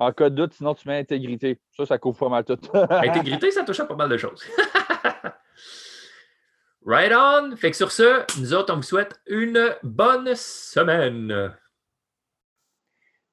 En 0.00 0.12
cas 0.12 0.28
de 0.28 0.34
doute, 0.34 0.54
sinon 0.54 0.74
tu 0.74 0.88
mets 0.88 0.98
intégrité. 0.98 1.60
Ça, 1.76 1.86
ça 1.86 1.98
couvre 1.98 2.18
pas 2.18 2.28
mal 2.28 2.44
tout. 2.44 2.58
intégrité, 2.90 3.52
ça 3.52 3.62
touche 3.62 3.78
à 3.78 3.86
pas 3.86 3.94
mal 3.94 4.08
de 4.08 4.16
choses. 4.16 4.42
right 6.84 7.12
on. 7.12 7.56
Fait 7.56 7.70
que 7.70 7.76
sur 7.76 7.92
ce, 7.92 8.24
nous 8.40 8.54
autres, 8.54 8.72
on 8.72 8.76
vous 8.76 8.82
souhaite 8.82 9.20
une 9.26 9.72
bonne 9.84 10.34
semaine. 10.34 11.54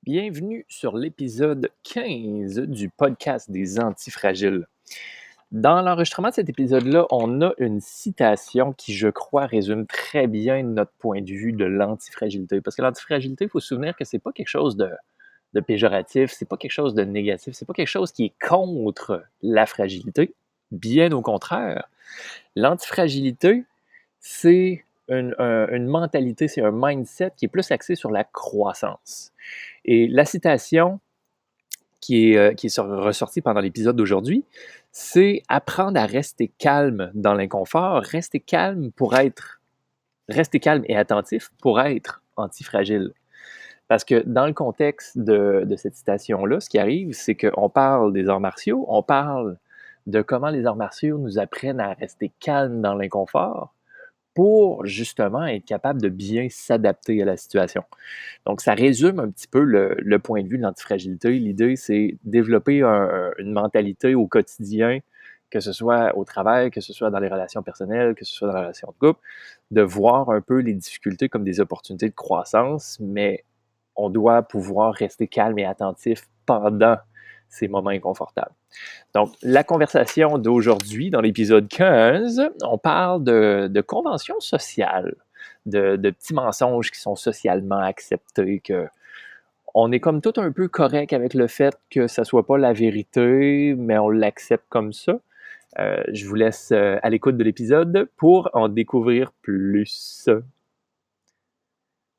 Bienvenue 0.03 0.65
sur 0.67 0.97
l'épisode 0.97 1.71
15 1.83 2.59
du 2.59 2.89
podcast 2.89 3.49
des 3.49 3.79
antifragiles. 3.79 4.67
Dans 5.51 5.81
l'enregistrement 5.81 6.29
de 6.29 6.35
cet 6.35 6.47
épisode-là, 6.47 7.07
on 7.09 7.41
a 7.41 7.53
une 7.57 7.81
citation 7.81 8.71
qui, 8.71 8.93
je 8.93 9.09
crois, 9.09 9.47
résume 9.47 9.87
très 9.87 10.27
bien 10.27 10.61
notre 10.63 10.93
point 10.99 11.21
de 11.21 11.31
vue 11.31 11.53
de 11.53 11.65
l'antifragilité. 11.65 12.61
Parce 12.61 12.75
que 12.75 12.83
l'antifragilité, 12.83 13.45
il 13.45 13.49
faut 13.49 13.59
se 13.59 13.67
souvenir 13.67 13.95
que 13.95 14.05
c'est 14.05 14.19
pas 14.19 14.31
quelque 14.31 14.47
chose 14.47 14.77
de, 14.77 14.89
de 15.53 15.59
péjoratif, 15.59 16.31
c'est 16.31 16.47
pas 16.47 16.57
quelque 16.57 16.71
chose 16.71 16.93
de 16.93 17.03
négatif, 17.03 17.53
c'est 17.53 17.65
pas 17.65 17.73
quelque 17.73 17.87
chose 17.87 18.11
qui 18.11 18.25
est 18.25 18.33
contre 18.47 19.23
la 19.41 19.65
fragilité. 19.65 20.33
Bien 20.71 21.11
au 21.11 21.21
contraire. 21.21 21.89
L'antifragilité, 22.55 23.65
c'est 24.19 24.85
une, 25.09 25.87
mentalité, 25.87 26.47
c'est 26.47 26.61
un 26.61 26.71
mindset 26.73 27.31
qui 27.35 27.45
est 27.45 27.49
plus 27.49 27.69
axé 27.71 27.95
sur 27.95 28.11
la 28.11 28.23
croissance. 28.23 29.33
Et 29.83 30.07
la 30.07 30.23
citation 30.23 30.99
qui 31.99 32.31
est, 32.31 32.37
euh, 32.37 32.53
qui 32.53 32.67
est 32.67 32.79
ressortie 32.79 33.41
pendant 33.41 33.59
l'épisode 33.59 33.95
d'aujourd'hui, 33.95 34.45
c'est 34.91 35.43
apprendre 35.49 35.99
à 35.99 36.05
rester 36.05 36.49
calme 36.57 37.11
dans 37.13 37.33
l'inconfort, 37.33 38.01
rester 38.01 38.39
calme 38.39 38.91
pour 38.91 39.15
être, 39.15 39.61
rester 40.29 40.59
calme 40.59 40.83
et 40.87 40.95
attentif 40.95 41.51
pour 41.61 41.81
être 41.81 42.21
antifragile. 42.37 43.13
Parce 43.91 44.05
que 44.05 44.23
dans 44.25 44.45
le 44.45 44.53
contexte 44.53 45.19
de, 45.19 45.67
cette 45.75 45.95
citation-là, 45.95 46.61
ce 46.61 46.69
qui 46.69 46.79
arrive, 46.79 47.11
c'est 47.11 47.35
qu'on 47.35 47.69
parle 47.69 48.13
des 48.13 48.29
arts 48.29 48.39
martiaux, 48.39 48.85
on 48.87 49.03
parle 49.03 49.57
de 50.07 50.21
comment 50.21 50.49
les 50.49 50.65
arts 50.65 50.77
martiaux 50.77 51.17
nous 51.17 51.39
apprennent 51.39 51.81
à 51.81 51.91
rester 51.91 52.31
calme 52.39 52.81
dans 52.81 52.95
l'inconfort, 52.95 53.73
pour 54.33 54.85
justement 54.85 55.45
être 55.45 55.65
capable 55.65 56.01
de 56.01 56.07
bien 56.07 56.47
s'adapter 56.49 57.21
à 57.21 57.25
la 57.25 57.35
situation. 57.35 57.83
Donc, 58.45 58.61
ça 58.61 58.75
résume 58.75 59.19
un 59.19 59.29
petit 59.29 59.49
peu 59.49 59.61
le, 59.61 60.19
point 60.19 60.41
de 60.41 60.47
vue 60.47 60.57
de 60.57 60.63
l'antifragilité. 60.63 61.31
L'idée, 61.31 61.75
c'est 61.75 62.17
développer 62.23 62.83
une 62.83 63.51
mentalité 63.51 64.15
au 64.15 64.25
quotidien, 64.25 64.99
que 65.49 65.59
ce 65.59 65.73
soit 65.73 66.17
au 66.17 66.23
travail, 66.23 66.71
que 66.71 66.79
ce 66.79 66.93
soit 66.93 67.09
dans 67.09 67.19
les 67.19 67.27
relations 67.27 67.61
personnelles, 67.61 68.15
que 68.15 68.23
ce 68.23 68.33
soit 68.33 68.47
dans 68.47 68.53
les 68.53 68.61
relations 68.61 68.87
de 68.87 69.05
couple, 69.05 69.19
de 69.71 69.81
voir 69.81 70.29
un 70.29 70.39
peu 70.39 70.59
les 70.59 70.75
difficultés 70.75 71.27
comme 71.27 71.43
des 71.43 71.59
opportunités 71.59 72.07
de 72.07 72.15
croissance, 72.15 72.97
mais 73.01 73.43
on 74.01 74.09
doit 74.09 74.41
pouvoir 74.43 74.93
rester 74.93 75.27
calme 75.27 75.59
et 75.59 75.65
attentif 75.65 76.27
pendant 76.45 76.97
ces 77.49 77.67
moments 77.67 77.89
inconfortables. 77.89 78.55
Donc, 79.13 79.33
la 79.43 79.63
conversation 79.63 80.37
d'aujourd'hui, 80.37 81.09
dans 81.09 81.21
l'épisode 81.21 81.67
15, 81.67 82.41
on 82.63 82.77
parle 82.77 83.23
de, 83.23 83.81
conventions 83.81 84.39
sociales, 84.39 85.15
de, 85.65 85.97
petits 85.97 86.33
mensonges 86.33 86.91
qui 86.91 86.99
sont 86.99 87.15
socialement 87.15 87.79
acceptés, 87.79 88.61
que 88.61 88.87
on 89.73 89.91
est 89.91 90.01
comme 90.01 90.21
tout 90.21 90.33
un 90.35 90.51
peu 90.51 90.67
correct 90.67 91.13
avec 91.13 91.33
le 91.33 91.47
fait 91.47 91.77
que 91.89 92.07
ça 92.07 92.25
soit 92.25 92.45
pas 92.45 92.57
la 92.57 92.73
vérité, 92.73 93.73
mais 93.77 93.97
on 93.97 94.09
l'accepte 94.09 94.65
comme 94.67 94.91
ça. 94.91 95.19
Euh, 95.79 96.03
je 96.11 96.27
vous 96.27 96.35
laisse 96.35 96.71
euh, 96.73 96.97
à 97.01 97.09
l'écoute 97.09 97.37
de 97.37 97.43
l'épisode 97.45 98.09
pour 98.17 98.49
en 98.53 98.67
découvrir 98.67 99.31
plus. 99.41 100.29